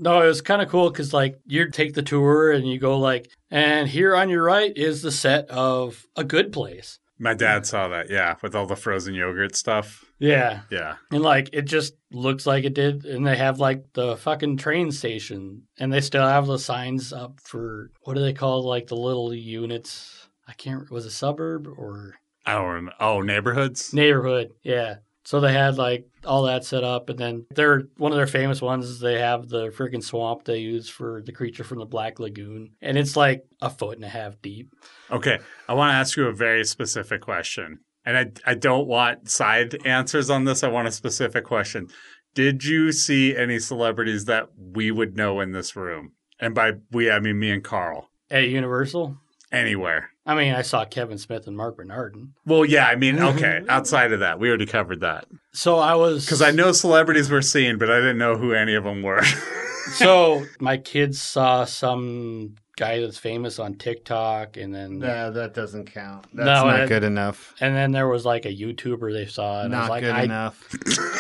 No, 0.03 0.23
it 0.23 0.27
was 0.27 0.41
kind 0.41 0.63
of 0.63 0.69
cool 0.69 0.91
because 0.91 1.13
like 1.13 1.39
you 1.47 1.71
take 1.71 1.93
the 1.93 2.03
tour 2.03 2.51
and 2.51 2.67
you 2.67 2.79
go 2.79 2.99
like, 2.99 3.31
and 3.51 3.87
here 3.87 4.17
on 4.17 4.31
your 4.31 4.43
right 4.43 4.73
is 4.75 5.03
the 5.03 5.13
set 5.13 5.49
of 5.51 6.07
a 6.17 6.25
good 6.25 6.53
place. 6.53 6.99
My 7.19 7.35
dad 7.35 7.67
saw 7.67 7.87
that, 7.89 8.09
yeah, 8.09 8.37
with 8.43 8.55
all 8.55 8.67
the 8.67 8.77
frozen 8.77 9.15
yogurt 9.15 9.55
stuff. 9.55 10.10
Yeah, 10.21 10.61
Yeah. 10.71 10.97
and 11.11 11.23
like 11.23 11.51
it 11.53 11.63
just 11.63 11.95
looks 12.13 12.47
like 12.47 12.65
it 12.65 12.75
did, 12.75 13.05
and 13.07 13.27
they 13.27 13.37
have 13.37 13.59
like 13.59 13.85
the 13.95 14.17
fucking 14.19 14.59
train 14.59 14.93
station, 14.93 15.63
and 15.79 15.93
they 15.93 16.01
still 16.03 16.27
have 16.27 16.47
the 16.47 16.59
signs 16.59 17.13
up 17.13 17.41
for 17.43 17.91
what 18.03 18.15
do 18.15 18.21
they 18.21 18.35
call 18.35 18.63
like 18.63 18.87
the 18.87 18.97
little 18.97 19.35
units? 19.35 20.29
I 20.47 20.53
can't. 20.53 20.91
Was 20.91 21.07
it 21.07 21.11
suburb 21.11 21.67
or 21.67 22.17
I 22.47 22.53
don't 22.55 22.67
remember. 22.69 22.93
Oh, 23.01 23.21
neighborhoods? 23.23 23.93
neighborhood? 23.95 24.51
Yeah. 24.63 24.97
So 25.25 25.39
they 25.39 25.53
had 25.53 25.77
like 25.77 26.07
all 26.25 26.45
that 26.45 26.65
set 26.65 26.83
up, 26.83 27.09
and 27.11 27.19
then 27.19 27.47
they're 27.55 27.85
one 27.99 28.11
of 28.11 28.17
their 28.17 28.27
famous 28.27 28.61
ones 28.61 28.87
is 28.87 29.01
they 29.01 29.19
have 29.21 29.49
the 29.49 29.69
freaking 29.69 30.03
swamp 30.03 30.45
they 30.45 30.59
use 30.59 30.89
for 30.89 31.23
the 31.23 31.31
creature 31.33 31.63
from 31.63 31.79
the 31.79 31.85
Black 31.87 32.19
Lagoon, 32.19 32.71
and 32.83 32.99
it's 32.99 33.17
like 33.17 33.45
a 33.61 33.71
foot 33.71 33.97
and 33.97 34.05
a 34.05 34.09
half 34.09 34.41
deep. 34.43 34.73
Okay. 35.11 35.39
I 35.69 35.75
want 35.75 35.91
to 35.91 35.95
ask 35.95 36.17
you 36.17 36.27
a 36.27 36.33
very 36.33 36.65
specific 36.65 37.21
question. 37.21 37.81
And 38.05 38.17
I, 38.17 38.51
I 38.51 38.55
don't 38.55 38.87
want 38.87 39.29
side 39.29 39.77
answers 39.85 40.31
on 40.31 40.45
this. 40.45 40.65
I 40.65 40.69
want 40.69 40.89
a 40.89 40.93
specific 40.93 41.45
question. 41.45 41.89
Did 42.35 42.65
you 42.65 42.93
see 42.93 43.37
any 43.37 43.59
celebrities 43.59 44.25
that 44.27 44.49
we 44.57 44.91
would 44.91 45.17
know 45.17 45.41
in 45.41 45.53
this 45.53 45.77
room? 45.77 46.13
And 46.39 46.55
by 46.55 46.73
we, 46.91 47.11
I 47.11 47.21
mean 47.21 47.39
me 47.39 47.51
and 47.51 47.63
Carl. 47.63 48.09
At 48.31 48.49
Universal, 48.49 49.19
Anywhere. 49.53 50.11
I 50.25 50.37
mean, 50.37 50.55
I 50.55 50.63
saw 50.63 50.85
Kevin 50.85 51.19
Smith 51.19 51.49
and 51.49 51.57
Marc 51.57 51.77
Bernardin. 51.77 52.35
Well, 52.47 52.65
yeah, 52.65 52.87
I 52.87 52.95
mean, 52.95 53.19
okay. 53.19 53.63
Outside 53.69 54.13
of 54.13 54.21
that, 54.21 54.39
we 54.39 54.49
already 54.49 54.67
covered 54.67 55.01
that. 55.01 55.27
So 55.53 55.79
I 55.79 55.97
was 55.97 56.25
Because 56.25 56.41
I 56.41 56.53
know 56.53 56.71
celebrities 56.71 57.31
were 57.31 57.43
seen, 57.43 57.79
but 57.79 57.91
I 57.91 57.99
didn't 57.99 58.19
know 58.19 58.37
who 58.37 58.53
any 58.53 58.77
of 58.77 58.85
them 58.85 59.03
were. 59.03 59.25
so 59.95 60.47
my 60.61 60.77
kids 60.77 61.21
saw 61.21 61.65
some 61.65 62.55
guy 62.81 62.99
that's 63.01 63.19
famous 63.19 63.59
on 63.59 63.75
TikTok, 63.75 64.57
and 64.57 64.75
then 64.75 64.99
Nah, 65.01 65.31
that 65.31 65.53
doesn't 65.55 65.93
count. 65.93 66.25
That's 66.33 66.47
No, 66.47 66.67
not 66.67 66.81
it- 66.81 66.89
good 66.89 67.05
enough. 67.05 67.55
and 67.61 67.77
then 67.77 67.93
there 67.93 68.09
was 68.09 68.25
like 68.25 68.47
a 68.47 68.49
YouTuber 68.55 69.13
they 69.13 69.27
saw, 69.27 69.63
and 69.63 69.75
I 69.75 69.81
was 69.81 69.89
Not 69.89 69.91
like, 69.91 70.03
good 70.03 70.15
I, 70.15 70.23
enough. 70.23 70.67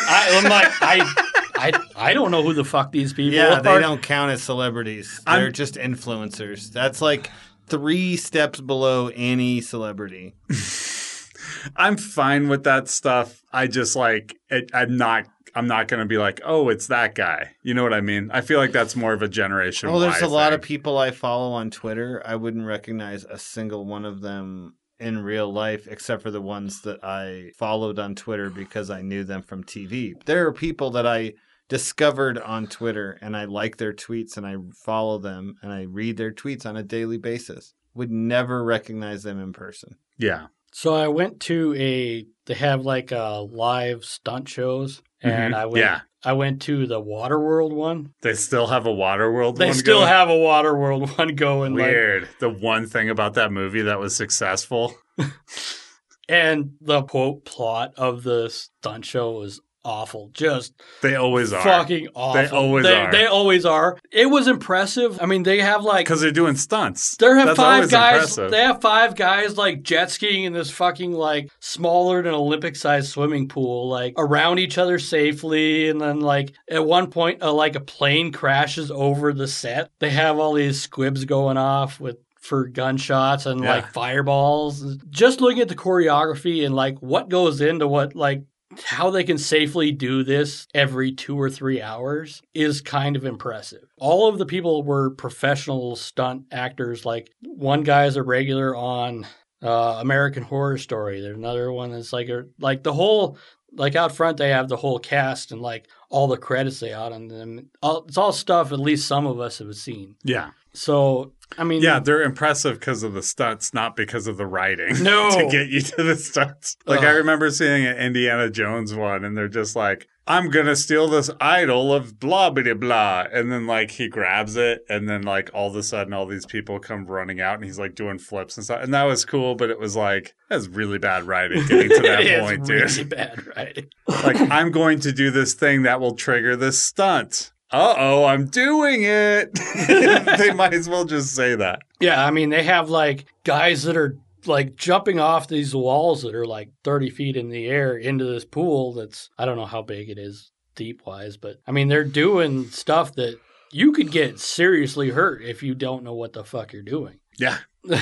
I, 0.09 0.39
I'm 0.39 0.45
like, 0.51 0.69
I, 0.83 1.15
I, 1.57 1.73
I 2.11 2.15
don't 2.15 2.31
know 2.31 2.43
who 2.43 2.55
the 2.55 2.65
fuck 2.65 2.91
these 2.93 3.13
people 3.13 3.35
Yeah, 3.35 3.59
are. 3.59 3.63
they 3.63 3.79
don't 3.79 4.03
count 4.03 4.31
as 4.33 4.43
celebrities. 4.43 5.21
I'm- 5.27 5.41
They're 5.41 5.51
just 5.51 5.75
influencers. 5.75 6.73
That's 6.73 7.03
like 7.03 7.31
three 7.67 8.17
steps 8.17 8.61
below 8.61 9.09
any 9.15 9.61
celebrity. 9.61 10.35
I'm 11.77 11.97
fine 11.99 12.49
with 12.49 12.65
that 12.65 12.89
stuff. 12.89 13.43
I 13.53 13.67
just 13.67 13.95
like 13.97 14.37
it, 14.49 14.71
I'm 14.73 14.97
not. 14.97 15.27
I'm 15.55 15.67
not 15.67 15.89
going 15.89 16.01
to 16.01 16.07
be 16.07 16.19
like, 16.19 16.41
oh, 16.45 16.69
it's 16.69 16.87
that 16.89 17.15
guy. 17.15 17.53
You 17.63 17.75
know 17.75 17.83
what 17.83 17.95
I 17.95 18.01
mean? 18.01 18.31
I 18.33 18.41
feel 18.41 18.59
like 18.59 18.73
that's 18.73 18.97
more 18.97 19.13
of 19.13 19.23
a 19.23 19.29
generation. 19.29 19.89
Oh, 19.89 19.99
there's 19.99 20.21
Y 20.21 20.27
a 20.27 20.31
lot 20.31 20.53
of 20.53 20.63
people 20.63 20.99
I 20.99 21.11
follow 21.11 21.53
on 21.53 21.71
Twitter. 21.71 22.23
I 22.25 22.37
wouldn't 22.37 22.67
recognize 22.67 23.25
a 23.25 23.39
single 23.39 23.85
one 23.87 24.05
of 24.05 24.21
them 24.21 24.75
in 24.99 25.19
real 25.19 25.53
life, 25.53 25.89
except 25.89 26.23
for 26.23 26.31
the 26.31 26.43
ones 26.43 26.83
that 26.83 27.03
I 27.03 27.53
followed 27.57 27.99
on 27.99 28.15
Twitter 28.15 28.51
because 28.51 28.91
I 28.91 29.03
knew 29.03 29.25
them 29.25 29.43
from 29.43 29.65
TV. 29.65 30.15
There 30.27 30.47
are 30.47 30.53
people 30.53 30.91
that 30.91 31.07
I 31.07 31.33
discovered 31.69 32.37
on 32.39 32.67
Twitter 32.67 33.19
and 33.23 33.37
I 33.37 33.45
like 33.45 33.79
their 33.79 33.93
tweets 33.93 34.37
and 34.37 34.47
I 34.47 34.57
follow 34.75 35.19
them 35.19 35.57
and 35.63 35.73
I 35.73 35.83
read 35.83 36.17
their 36.17 36.33
tweets 36.33 36.67
on 36.67 36.77
a 36.77 36.83
daily 36.83 37.17
basis. 37.17 37.75
Would 37.95 38.11
never 38.11 38.63
recognize 38.63 39.23
them 39.23 39.41
in 39.41 39.53
person. 39.53 39.97
Yeah. 40.19 40.49
So 40.73 40.95
I 40.95 41.09
went 41.09 41.41
to 41.41 41.75
a. 41.77 42.27
They 42.47 42.55
have 42.55 42.85
like 42.85 43.11
uh, 43.11 43.43
live 43.43 44.05
stunt 44.05 44.49
shows, 44.49 45.03
and 45.23 45.55
Mhm. 45.55 45.57
I 45.57 45.67
went. 45.67 45.77
Yeah. 45.79 46.01
I 46.23 46.35
went 46.35 46.61
to 46.63 46.87
the 46.87 47.01
Waterworld 47.01 47.73
one. 47.73 48.13
They 48.21 48.35
still 48.35 48.67
have 48.67 48.85
a 48.87 48.91
Waterworld 48.91 49.57
They 49.57 49.73
still 49.73 50.01
going? 50.01 50.09
have 50.09 50.29
a 50.29 50.33
Waterworld 50.35 51.09
one 51.19 51.35
going. 51.35 51.75
Like, 51.75 51.87
Weird. 51.87 52.29
the 52.41 52.51
one 52.51 52.87
thing 52.87 53.09
about 53.09 53.35
that 53.35 53.51
movie 53.53 53.83
that 53.83 53.99
was 53.99 54.15
successful. 54.15 54.95
and 56.29 56.73
the 56.81 57.03
quote 57.03 57.45
plot 57.45 57.95
of 57.97 58.23
the 58.23 58.49
stunt 58.51 59.05
show 59.05 59.33
was 59.33 59.61
awful. 59.85 60.31
Just 60.35 60.75
They 61.03 61.15
always 61.15 61.53
are. 61.53 61.63
fucking 61.63 62.09
awful. 62.15 62.35
They 62.43 62.49
always 62.49 62.85
they, 62.85 62.95
are. 62.95 63.11
They 63.13 63.27
always 63.27 63.65
are. 63.65 63.99
It 64.13 64.27
was 64.27 64.47
impressive. 64.49 65.19
I 65.23 65.27
mean, 65.27 65.43
they 65.43 65.61
have 65.61 65.83
like 65.85 66.05
Because 66.07 66.21
they're 66.21 66.31
doing 66.31 66.57
stunts. 66.57 67.17
They 67.17 67.27
have 67.27 67.47
That's 67.49 67.57
five 67.57 67.91
guys. 67.91 68.15
impressive. 68.15 68.51
They 68.51 68.63
have 68.63 68.81
five 68.81 69.17
guys 69.17 69.57
like 69.57 69.83
jet 69.83 70.11
skiing 70.11 70.45
in 70.45 70.53
this 70.53 70.71
fucking 70.71 71.13
like 71.13 71.51
smaller 71.61 72.23
than 72.23 72.35
Olympic 72.35 72.77
sized 72.77 73.09
swimming 73.11 73.49
pool, 73.49 73.89
like 73.89 74.15
around 74.19 74.59
each 74.59 74.79
other 74.79 74.99
safely. 74.99 75.89
And 75.89 76.01
then 76.01 76.21
like 76.21 76.53
at 76.71 76.85
one 76.85 77.11
point, 77.11 77.43
uh, 77.43 77.53
like 77.53 77.77
a 77.77 77.81
plane 77.81 78.33
crashes 78.33 78.91
over 78.91 79.33
the 79.33 79.49
set. 79.49 79.91
They 79.99 80.11
have 80.11 80.39
all 80.39 80.53
these 80.55 80.83
squibs 80.83 81.25
going 81.25 81.57
off 81.57 82.01
with 82.01 82.17
for 82.41 82.67
gunshots 82.67 83.45
and 83.47 83.63
Yeah. 83.63 83.75
like 83.77 83.93
fireballs. 83.93 84.97
Just 85.11 85.41
looking 85.41 85.61
at 85.61 85.69
the 85.69 85.75
choreography 85.75 86.65
and 86.65 86.75
like 86.75 86.99
what 87.01 87.29
goes 87.29 87.61
into 87.61 87.87
what 87.87 88.15
like 88.17 88.43
how 88.85 89.11
they 89.11 89.25
can 89.25 89.39
safely 89.39 89.91
do 89.91 90.23
this 90.23 90.67
every 90.75 91.13
two 91.13 91.41
or 91.41 91.51
three 91.51 91.83
hours 91.83 92.43
is 92.55 92.81
kind 92.81 93.17
of 93.17 93.25
impressive. 93.25 93.85
All 93.99 94.29
of 94.29 94.39
the 94.39 94.47
people 94.47 94.83
were 94.83 95.11
professional 95.11 95.97
stunt 95.97 96.45
actors. 96.53 97.05
Like 97.05 97.31
one 97.43 97.83
guy 97.83 98.07
is 98.07 98.17
a 98.17 98.23
regular 98.23 98.77
on 98.77 99.27
uh, 99.63 99.99
American 100.01 100.43
Horror 100.43 100.79
Story. 100.79 101.21
There's 101.21 101.37
another 101.37 101.73
one 101.73 101.91
that's 101.91 102.13
like 102.13 102.29
a, 102.29 102.47
like 102.59 102.83
the 102.83 102.93
whole 102.93 103.37
like 103.73 103.95
out 103.95 104.13
front 104.13 104.37
they 104.37 104.51
have 104.51 104.69
the 104.69 104.77
whole 104.77 104.99
cast 104.99 105.53
and 105.53 105.61
like 105.61 105.89
all 106.09 106.27
the 106.27 106.37
credits 106.37 106.81
they 106.81 106.93
out 106.93 107.13
on 107.13 107.29
them. 107.29 107.71
All, 107.83 108.05
it's 108.07 108.17
all 108.17 108.33
stuff 108.33 108.73
at 108.73 108.81
least 108.81 109.07
some 109.07 109.27
of 109.27 109.41
us 109.41 109.59
have 109.59 109.75
seen. 109.77 110.17
yeah. 110.25 110.51
So 110.73 111.33
I 111.59 111.65
mean, 111.65 111.83
Yeah, 111.83 111.99
they're 111.99 112.23
impressive 112.23 112.79
because 112.79 113.03
of 113.03 113.13
the 113.13 113.23
stunts, 113.23 113.75
not 113.75 113.97
because 113.97 114.27
of 114.27 114.37
the 114.37 114.47
writing. 114.47 115.03
No. 115.03 115.31
to 115.31 115.49
get 115.51 115.69
you 115.69 115.81
to 115.81 116.03
the 116.03 116.17
stunts. 116.17 116.77
Like 116.87 117.01
I 117.01 117.11
remember 117.11 117.51
seeing 117.51 117.85
an 117.87 117.97
Indiana 117.97 118.49
Jones 118.51 118.95
one, 118.95 119.25
and 119.25 119.37
they're 119.37 119.49
just 119.49 119.75
like, 119.75 120.07
"I'm 120.29 120.49
gonna 120.51 120.77
steal 120.77 121.09
this 121.09 121.29
idol 121.41 121.93
of 121.93 122.21
blah 122.21 122.51
blah 122.51 122.75
blah," 122.75 123.25
and 123.33 123.51
then 123.51 123.67
like 123.67 123.91
he 123.91 124.09
grabs 124.09 124.57
it, 124.57 124.85
and 124.89 125.09
then 125.09 125.23
like 125.23 125.51
all 125.53 125.69
of 125.69 125.75
a 125.75 125.83
sudden, 125.83 126.13
all 126.13 126.27
these 126.27 126.47
people 126.47 126.79
come 126.79 127.05
running 127.07 127.41
out, 127.41 127.57
and 127.57 127.65
he's 127.65 127.79
like 127.81 127.97
doing 127.97 128.19
flips 128.19 128.57
and 128.57 128.63
stuff, 128.65 128.83
and 128.83 128.95
that 128.95 129.05
was 129.05 129.25
cool. 129.25 129.57
But 129.57 129.71
it 129.71 129.81
was 129.81 129.97
like 129.97 130.35
that's 130.49 130.69
really 130.69 130.99
bad 130.99 131.25
writing 131.25 131.67
getting 131.67 131.89
to 131.89 132.03
that 132.03 132.41
point, 132.43 132.65
dude. 132.65 132.83
really 132.83 133.05
bad 133.05 133.45
writing. 133.57 133.87
like 134.07 134.41
I'm 134.53 134.71
going 134.71 135.01
to 135.01 135.11
do 135.13 135.33
this 135.33 135.55
thing 135.55 135.83
that 135.83 136.01
will 136.01 136.15
trigger 136.15 136.55
this 136.55 136.81
stunt. 136.81 137.53
Uh 137.73 137.95
oh, 137.97 138.25
I'm 138.25 138.47
doing 138.47 139.03
it. 139.05 139.55
they 140.39 140.53
might 140.53 140.75
as 140.75 140.89
well 140.89 141.05
just 141.05 141.35
say 141.35 141.55
that. 141.55 141.83
Yeah, 142.01 142.25
I 142.25 142.31
mean 142.31 142.51
they 142.51 142.65
have 142.65 142.91
like 142.91 143.27
guys 143.45 143.85
that 143.85 143.97
are 143.97 144.17
like 144.47 144.75
jumping 144.77 145.21
off 145.21 145.49
these 145.49 145.75
walls 145.75 146.23
that 146.23 146.35
are 146.35 146.47
like 146.47 146.71
30 146.83 147.11
feet 147.11 147.37
in 147.37 147.51
the 147.51 147.67
air 147.67 147.97
into 147.97 148.25
this 148.25 148.45
pool 148.45 148.95
that's 148.95 149.31
I 149.39 149.45
don't 149.45 149.57
know 149.57 149.67
how 149.67 149.83
big 149.83 150.11
it 150.11 150.19
is 150.19 150.51
deep 150.75 151.03
wise, 151.07 151.37
but 151.37 151.61
I 151.67 151.73
mean 151.73 151.89
they're 151.89 152.05
doing 152.05 152.69
stuff 152.71 153.15
that 153.15 153.39
you 153.73 153.93
could 153.93 154.11
get 154.11 154.41
seriously 154.41 155.11
hurt 155.11 155.43
if 155.43 155.63
you 155.63 155.75
don't 155.75 156.03
know 156.03 156.15
what 156.15 156.33
the 156.33 156.45
fuck 156.45 156.73
you're 156.73 156.83
doing. 156.83 157.21
Yeah. 157.39 157.59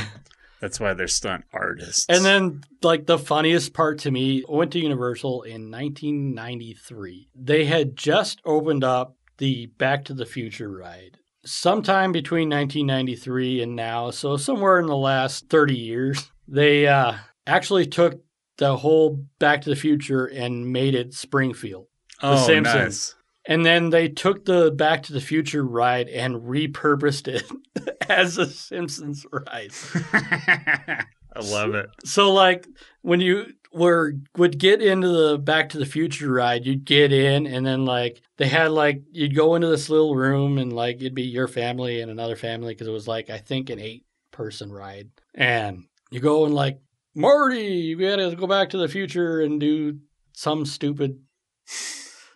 That's 0.61 0.81
why 0.81 0.95
they're 0.95 1.07
stunt 1.07 1.45
artists. 1.53 2.07
And 2.09 2.25
then, 2.25 2.63
like, 2.83 3.07
the 3.07 3.19
funniest 3.19 3.75
part 3.75 4.01
to 4.01 4.11
me, 4.11 4.43
I 4.49 4.53
went 4.53 4.73
to 4.73 4.81
Universal 4.81 5.43
in 5.43 5.71
1993. 5.71 7.29
They 7.35 7.65
had 7.65 7.97
just 7.97 8.41
opened 8.45 8.83
up 8.83 9.15
the 9.39 9.67
Back 9.67 10.05
to 10.07 10.15
the 10.15 10.27
Future 10.27 10.71
ride 10.71 11.19
sometime 11.45 12.13
between 12.13 12.49
1993 12.51 13.63
and 13.63 13.77
now. 13.77 14.11
So, 14.11 14.37
somewhere 14.37 14.79
in 14.79 14.87
the 14.87 14.97
last 14.97 15.49
30 15.49 15.75
years, 15.75 16.31
they 16.47 16.87
uh, 16.87 17.15
actually 17.47 17.87
took 17.87 18.21
the 18.59 18.77
whole 18.77 19.25
Back 19.39 19.63
to 19.63 19.71
the 19.71 19.77
Future 19.77 20.27
and 20.27 20.73
made 20.73 20.95
it 20.95 21.15
Springfield. 21.15 21.87
oh, 22.23 22.47
Simpsons. 22.47 22.75
nice. 22.75 23.15
And 23.47 23.65
then 23.65 23.89
they 23.91 24.09
took 24.09 24.45
the 24.45 24.71
Back 24.71 25.05
to 25.05 25.13
the 25.13 25.21
Future 25.21 25.65
ride 25.65 26.09
and 26.09 26.37
repurposed 26.37 27.29
it 27.29 27.45
as 28.09 28.37
a 28.37 28.47
Simpsons 28.47 29.25
ride. 29.33 29.73
I 31.35 31.41
love 31.41 31.75
it. 31.75 31.87
So 32.05 32.33
like 32.33 32.67
when 33.03 33.21
you 33.21 33.47
were 33.73 34.15
would 34.37 34.59
get 34.59 34.81
into 34.83 35.09
the 35.09 35.39
Back 35.39 35.69
to 35.71 35.79
the 35.79 35.87
Future 35.87 36.33
ride, 36.33 36.65
you'd 36.67 36.85
get 36.85 37.13
in 37.13 37.47
and 37.47 37.67
then 37.67 37.85
like 37.85 38.23
they 38.39 38.49
had 38.49 38.71
like 38.71 39.03
you'd 39.13 39.35
go 39.37 39.55
into 39.55 39.69
this 39.69 39.89
little 39.91 40.15
room 40.17 40.59
and 40.59 40.73
like 40.73 40.97
it'd 40.97 41.15
be 41.15 41.23
your 41.25 41.49
family 41.49 42.01
and 42.01 42.11
another 42.11 42.37
family 42.37 42.73
because 42.75 42.87
it 42.89 42.93
was 42.93 43.07
like 43.09 43.31
I 43.31 43.39
think 43.39 43.71
an 43.71 43.79
eight 43.81 44.05
person 44.31 44.73
ride 44.73 45.09
and 45.35 45.85
you 46.11 46.21
go 46.21 46.45
and 46.45 46.55
like 46.55 46.79
Marty, 47.15 47.63
you 47.63 47.97
gotta 47.99 48.35
go 48.37 48.47
back 48.47 48.71
to 48.71 48.79
the 48.79 48.89
future 48.89 49.41
and 49.41 49.59
do 49.61 49.99
some 50.33 50.65
stupid 50.65 51.19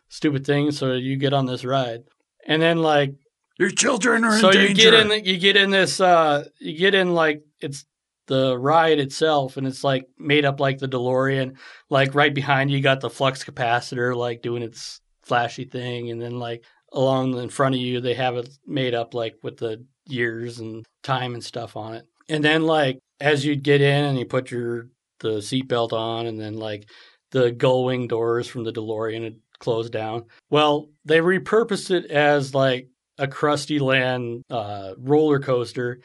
stupid 0.09 0.45
thing 0.47 0.71
so 0.71 0.93
you 0.93 1.17
get 1.17 1.33
on 1.33 1.47
this 1.47 1.65
ride 1.65 2.03
and 2.47 2.61
then 2.61 2.79
like 2.79 3.15
Your 3.59 3.71
children 3.71 4.25
are 4.25 4.39
so 4.39 4.51
in 4.51 4.61
you 4.61 4.67
danger. 4.69 4.91
get 4.91 4.95
in 5.13 5.25
you 5.25 5.39
get 5.39 5.57
in 5.57 5.71
this 5.71 6.01
uh 6.01 6.45
you 6.59 6.77
get 6.79 6.95
in 6.95 7.15
like 7.15 7.43
it's 7.61 7.85
the 8.27 8.57
ride 8.57 8.99
itself 8.99 9.57
and 9.57 9.67
it's 9.67 9.83
like 9.83 10.07
made 10.19 10.45
up 10.45 10.61
like 10.61 10.79
the 10.79 10.89
DeLorean 10.89 11.57
like 11.91 12.15
right 12.15 12.35
behind 12.35 12.71
you, 12.71 12.77
you 12.77 12.83
got 12.83 13.01
the 13.01 13.11
flux 13.11 13.45
capacitor 13.45 14.17
like 14.17 14.43
doing 14.43 14.63
its 14.63 15.01
flashy 15.23 15.65
thing 15.65 16.11
and 16.11 16.21
then 16.21 16.39
like 16.39 16.65
along 16.93 17.37
in 17.39 17.49
front 17.49 17.75
of 17.75 17.81
you 17.81 18.01
they 18.01 18.15
have 18.15 18.37
it 18.37 18.49
made 18.67 18.95
up 18.95 19.15
like 19.15 19.35
with 19.43 19.57
the 19.57 19.85
years 20.07 20.61
and 20.61 20.85
time 21.03 21.35
and 21.35 21.45
stuff 21.45 21.77
on 21.77 21.95
it 21.95 22.07
and 22.29 22.45
then 22.45 22.63
like 22.63 22.99
as 23.21 23.45
you 23.45 23.57
get 23.57 23.81
in 23.81 24.05
and 24.05 24.19
you 24.19 24.25
put 24.25 24.51
your 24.51 24.89
the 25.21 25.39
seatbelt 25.39 25.93
on 25.93 26.27
and 26.27 26.41
then 26.41 26.55
like 26.55 26.89
the 27.31 27.53
gull 27.53 27.85
wing 27.85 28.07
doors 28.09 28.47
from 28.47 28.65
the 28.65 28.73
DeLorean 28.73 29.25
had 29.25 29.37
closed 29.59 29.93
down 29.93 30.25
well 30.51 30.89
they 31.05 31.19
repurposed 31.19 31.91
it 31.91 32.11
as 32.11 32.55
like 32.55 32.89
a 33.19 33.27
Krustyland 33.27 34.43
uh, 34.51 34.95
roller 34.99 35.39
coaster. 35.39 36.01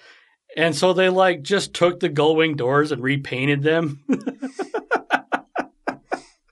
And 0.57 0.75
so 0.75 0.91
they 0.91 1.07
like 1.09 1.43
just 1.43 1.75
took 1.75 1.99
the 1.99 2.09
gull 2.09 2.35
wing 2.35 2.55
doors 2.55 2.91
and 2.91 3.01
repainted 3.01 3.61
them. 3.61 4.03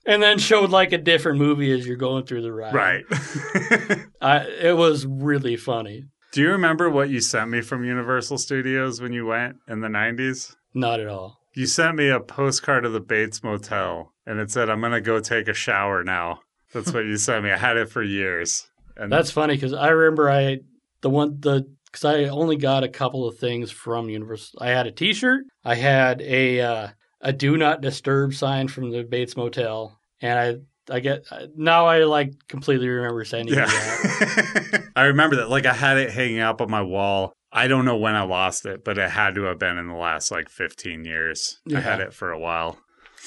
and 0.06 0.22
then 0.22 0.38
showed 0.38 0.70
like 0.70 0.92
a 0.92 0.98
different 0.98 1.38
movie 1.38 1.72
as 1.72 1.84
you're 1.84 1.96
going 1.96 2.24
through 2.24 2.42
the 2.42 2.52
ride. 2.52 2.72
right. 2.72 3.04
I, 4.20 4.46
it 4.46 4.76
was 4.76 5.04
really 5.04 5.56
funny. 5.56 6.04
Do 6.30 6.40
you 6.40 6.50
remember 6.50 6.88
what 6.88 7.10
you 7.10 7.20
sent 7.20 7.50
me 7.50 7.60
from 7.62 7.84
Universal 7.84 8.38
Studios 8.38 9.00
when 9.00 9.12
you 9.12 9.26
went 9.26 9.56
in 9.66 9.80
the 9.80 9.88
90s? 9.88 10.54
Not 10.72 11.00
at 11.00 11.08
all. 11.08 11.40
You 11.54 11.66
sent 11.66 11.96
me 11.96 12.08
a 12.08 12.20
postcard 12.20 12.84
of 12.84 12.92
the 12.92 13.00
Bates 13.00 13.42
Motel 13.42 14.12
and 14.24 14.38
it 14.38 14.52
said, 14.52 14.70
I'm 14.70 14.80
going 14.80 14.92
to 14.92 15.00
go 15.00 15.18
take 15.18 15.48
a 15.48 15.54
shower 15.54 16.04
now. 16.04 16.42
That's 16.72 16.92
what 16.92 17.06
you 17.06 17.16
sent 17.16 17.42
me. 17.42 17.50
I 17.50 17.56
had 17.56 17.76
it 17.76 17.90
for 17.90 18.04
years. 18.04 18.68
And 18.96 19.10
That's 19.10 19.32
funny 19.32 19.54
because 19.54 19.72
I 19.72 19.88
remember 19.88 20.30
I 20.30 20.60
the 21.00 21.10
one 21.10 21.40
the 21.40 21.68
because 21.96 22.14
I 22.14 22.28
only 22.28 22.56
got 22.56 22.84
a 22.84 22.88
couple 22.88 23.26
of 23.26 23.38
things 23.38 23.70
from 23.70 24.10
Universal. 24.10 24.60
I 24.60 24.68
had 24.68 24.86
a 24.86 24.92
T-shirt. 24.92 25.44
I 25.64 25.74
had 25.74 26.20
a 26.20 26.60
uh, 26.60 26.88
a 27.22 27.32
Do 27.32 27.56
Not 27.56 27.80
Disturb 27.80 28.34
sign 28.34 28.68
from 28.68 28.90
the 28.90 29.02
Bates 29.02 29.36
Motel, 29.36 29.98
and 30.20 30.38
I 30.38 30.94
I 30.94 31.00
get 31.00 31.24
now 31.56 31.86
I 31.86 32.04
like 32.04 32.32
completely 32.48 32.88
remember 32.88 33.24
sending 33.24 33.48
you 33.48 33.54
that. 33.56 34.68
Yeah. 34.72 34.80
I 34.96 35.04
remember 35.04 35.36
that. 35.36 35.48
Like 35.48 35.64
I 35.64 35.72
had 35.72 35.96
it 35.96 36.10
hanging 36.10 36.40
up 36.40 36.60
on 36.60 36.70
my 36.70 36.82
wall. 36.82 37.32
I 37.50 37.66
don't 37.68 37.86
know 37.86 37.96
when 37.96 38.14
I 38.14 38.22
lost 38.22 38.66
it, 38.66 38.84
but 38.84 38.98
it 38.98 39.10
had 39.10 39.34
to 39.36 39.44
have 39.44 39.58
been 39.58 39.78
in 39.78 39.88
the 39.88 39.94
last 39.94 40.30
like 40.30 40.50
15 40.50 41.04
years. 41.04 41.58
I 41.74 41.80
had 41.80 42.00
it 42.00 42.12
for 42.12 42.30
a 42.30 42.38
while. 42.38 42.78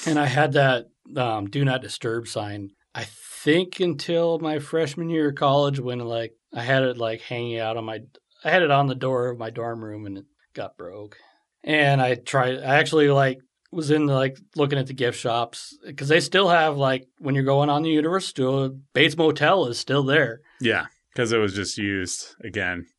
And 0.06 0.18
I 0.18 0.26
had 0.26 0.52
that 0.52 0.86
um, 1.16 1.46
do 1.46 1.64
not 1.64 1.82
disturb 1.82 2.28
sign. 2.28 2.70
I 2.94 3.04
think 3.04 3.80
until 3.80 4.38
my 4.38 4.60
freshman 4.60 5.10
year 5.10 5.30
of 5.30 5.34
college 5.34 5.80
when 5.80 5.98
like 5.98 6.34
I 6.54 6.62
had 6.62 6.84
it 6.84 6.98
like 6.98 7.22
hanging 7.22 7.58
out 7.58 7.76
on 7.76 7.84
my 7.84 8.00
I 8.44 8.50
had 8.50 8.62
it 8.62 8.70
on 8.70 8.86
the 8.86 8.94
door 8.94 9.28
of 9.28 9.38
my 9.38 9.50
dorm 9.50 9.84
room 9.84 10.06
and 10.06 10.18
it 10.18 10.24
got 10.54 10.76
broke. 10.76 11.16
And 11.62 12.00
I 12.00 12.14
tried 12.14 12.58
I 12.58 12.78
actually 12.78 13.08
like 13.10 13.38
was 13.72 13.90
in 13.90 14.06
the, 14.06 14.14
like 14.14 14.38
looking 14.56 14.78
at 14.78 14.86
the 14.86 14.94
gift 14.94 15.18
shops 15.18 15.76
because 15.84 16.08
they 16.08 16.20
still 16.20 16.48
have 16.48 16.76
like 16.76 17.06
when 17.18 17.34
you're 17.34 17.44
going 17.44 17.68
on 17.70 17.82
the 17.82 17.90
Universal 17.90 18.78
Bates 18.94 19.16
Motel 19.16 19.66
is 19.66 19.78
still 19.78 20.02
there. 20.02 20.40
Yeah, 20.60 20.86
because 21.12 21.32
it 21.32 21.38
was 21.38 21.54
just 21.54 21.78
used 21.78 22.34
again. 22.42 22.86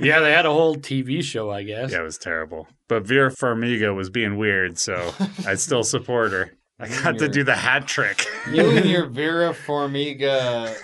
Yeah, 0.00 0.20
they 0.20 0.32
had 0.32 0.46
a 0.46 0.52
whole 0.52 0.76
TV 0.76 1.22
show, 1.22 1.50
I 1.50 1.62
guess. 1.62 1.92
Yeah, 1.92 2.00
it 2.00 2.02
was 2.02 2.18
terrible. 2.18 2.66
But 2.88 3.06
Vera 3.06 3.30
Farmiga 3.30 3.94
was 3.94 4.10
being 4.10 4.36
weird, 4.36 4.78
so 4.78 5.14
I 5.46 5.54
still 5.54 5.84
support 5.84 6.32
her. 6.32 6.52
I 6.80 6.88
got 6.88 7.18
to 7.18 7.28
do 7.28 7.44
the 7.44 7.54
hat 7.54 7.86
trick. 7.86 8.26
You 8.52 8.76
and 8.76 8.84
your 8.86 9.06
Vera 9.06 9.54
Farmiga. 9.54 10.74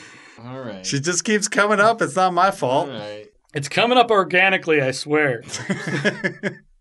All 0.44 0.60
right. 0.60 0.84
she 0.84 1.00
just 1.00 1.24
keeps 1.24 1.48
coming 1.48 1.80
up. 1.80 2.02
It's 2.02 2.16
not 2.16 2.32
my 2.34 2.50
fault. 2.50 2.88
right. 2.88 3.26
It's 3.54 3.68
coming 3.68 3.96
up 3.96 4.10
organically, 4.10 4.82
I 4.82 4.90
swear. 4.90 5.40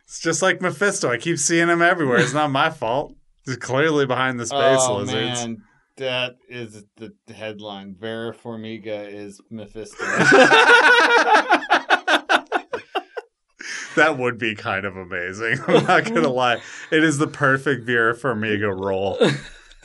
it's 0.08 0.20
just 0.20 0.42
like 0.42 0.62
Mephisto. 0.62 1.10
I 1.10 1.18
keep 1.18 1.38
seeing 1.38 1.70
him 1.70 1.82
everywhere. 1.82 2.18
It's 2.18 2.34
not 2.34 2.52
my 2.52 2.70
fault. 2.70 3.14
He's 3.46 3.56
clearly 3.58 4.06
behind 4.06 4.40
the 4.40 4.46
space 4.46 4.80
oh 4.82 4.98
lizards. 4.98 5.46
man, 5.46 5.64
That 5.98 6.36
is 6.50 6.84
the 6.98 7.14
headline. 7.34 7.96
Vera 7.98 8.34
Farmiga 8.34 9.08
is 9.10 9.40
Mephisto. 9.50 10.04
That 13.96 14.18
would 14.18 14.38
be 14.38 14.56
kind 14.56 14.86
of 14.86 14.98
amazing. 14.98 15.60
I'm 15.68 15.86
not 15.86 16.04
gonna 16.04 16.28
lie. 16.30 16.62
It 16.92 17.04
is 17.04 17.18
the 17.18 17.28
perfect 17.28 17.86
Vera 17.86 18.14
Farmiga 18.14 18.78
role. 18.78 19.18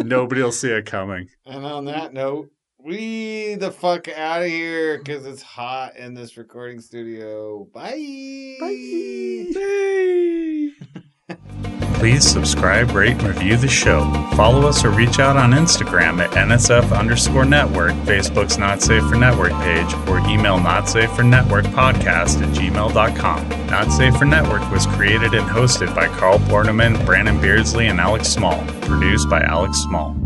Nobody 0.01 0.42
will 0.42 0.51
see 0.52 0.70
it 0.70 0.84
coming. 0.86 1.28
and 1.47 1.64
on 1.64 1.84
that 1.84 2.12
note, 2.12 2.48
we 2.85 3.55
the 3.55 3.70
fuck 3.70 4.09
out 4.09 4.43
of 4.43 4.48
here 4.48 4.98
because 4.98 5.27
it's 5.27 5.43
hot 5.43 5.97
in 5.97 6.15
this 6.15 6.36
recording 6.36 6.81
studio. 6.81 7.65
Bye. 7.73 8.57
Bye. 8.61 9.47
Bye. 9.55 11.36
Please 12.01 12.27
subscribe, 12.27 12.93
rate, 12.93 13.12
and 13.12 13.24
review 13.24 13.59
the 13.59 13.69
show. 13.69 14.11
Follow 14.35 14.66
us 14.66 14.82
or 14.86 14.90
reach 14.90 15.19
out 15.19 15.36
on 15.36 15.52
Instagram 15.52 16.19
at 16.19 16.31
NSF 16.31 16.97
underscore 16.97 17.44
network, 17.44 17.93
Facebook's 18.07 18.57
Not 18.57 18.81
Safe 18.81 19.02
for 19.07 19.16
Network 19.16 19.52
page, 19.61 19.93
or 20.09 20.19
email 20.20 20.59
not 20.59 20.89
safe 20.89 21.12
for 21.12 21.23
network 21.23 21.66
podcast 21.66 22.40
at 22.43 22.55
gmail.com. 22.55 23.66
Not 23.66 23.93
Safe 23.93 24.16
for 24.16 24.24
Network 24.24 24.69
was 24.73 24.86
created 24.86 25.35
and 25.35 25.47
hosted 25.47 25.94
by 25.94 26.09
Carl 26.16 26.39
Borneman, 26.39 27.05
Brandon 27.05 27.39
Beardsley, 27.39 27.89
and 27.89 28.01
Alex 28.01 28.28
Small. 28.28 28.65
Produced 28.81 29.28
by 29.28 29.43
Alex 29.43 29.77
Small. 29.82 30.16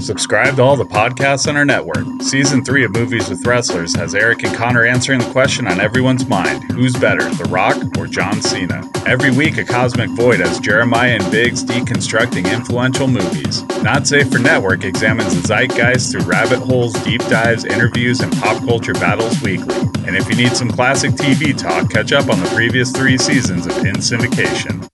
Subscribe 0.00 0.56
to 0.56 0.62
all 0.62 0.74
the 0.74 0.84
podcasts 0.84 1.46
on 1.48 1.56
our 1.56 1.64
network. 1.64 2.04
Season 2.22 2.64
3 2.64 2.86
of 2.86 2.92
Movies 2.92 3.28
with 3.28 3.46
Wrestlers 3.46 3.94
has 3.94 4.16
Eric 4.16 4.42
and 4.42 4.54
Connor 4.56 4.84
answering 4.84 5.20
the 5.20 5.30
question 5.30 5.68
on 5.68 5.80
everyone's 5.80 6.26
mind 6.26 6.72
who's 6.72 6.96
better, 6.96 7.22
The 7.30 7.44
Rock 7.44 7.76
or 7.96 8.08
John 8.08 8.42
Cena? 8.42 8.82
Every 9.06 9.30
week, 9.30 9.58
a 9.58 9.64
Cosmic 9.64 10.10
Void 10.10 10.40
has 10.40 10.58
Jeremiah 10.58 11.18
and 11.20 11.30
Biggs 11.30 11.62
deconstructing 11.62 12.52
influential 12.52 13.06
movies. 13.06 13.62
Not 13.82 14.08
Safe 14.08 14.28
for 14.28 14.40
Network 14.40 14.82
examines 14.82 15.40
the 15.40 15.46
zeitgeist 15.46 16.10
through 16.10 16.22
rabbit 16.22 16.58
holes, 16.58 16.94
deep 17.04 17.20
dives, 17.26 17.64
interviews, 17.64 18.20
and 18.20 18.32
pop 18.38 18.58
culture 18.64 18.94
battles 18.94 19.40
weekly. 19.40 19.76
And 20.04 20.16
if 20.16 20.28
you 20.28 20.34
need 20.34 20.56
some 20.56 20.70
classic 20.70 21.12
TV 21.12 21.56
talk, 21.56 21.90
catch 21.90 22.12
up 22.12 22.28
on 22.28 22.40
the 22.40 22.50
previous 22.54 22.90
three 22.90 23.18
seasons 23.18 23.66
of 23.66 23.76
In 23.78 23.96
Syndication. 23.96 24.91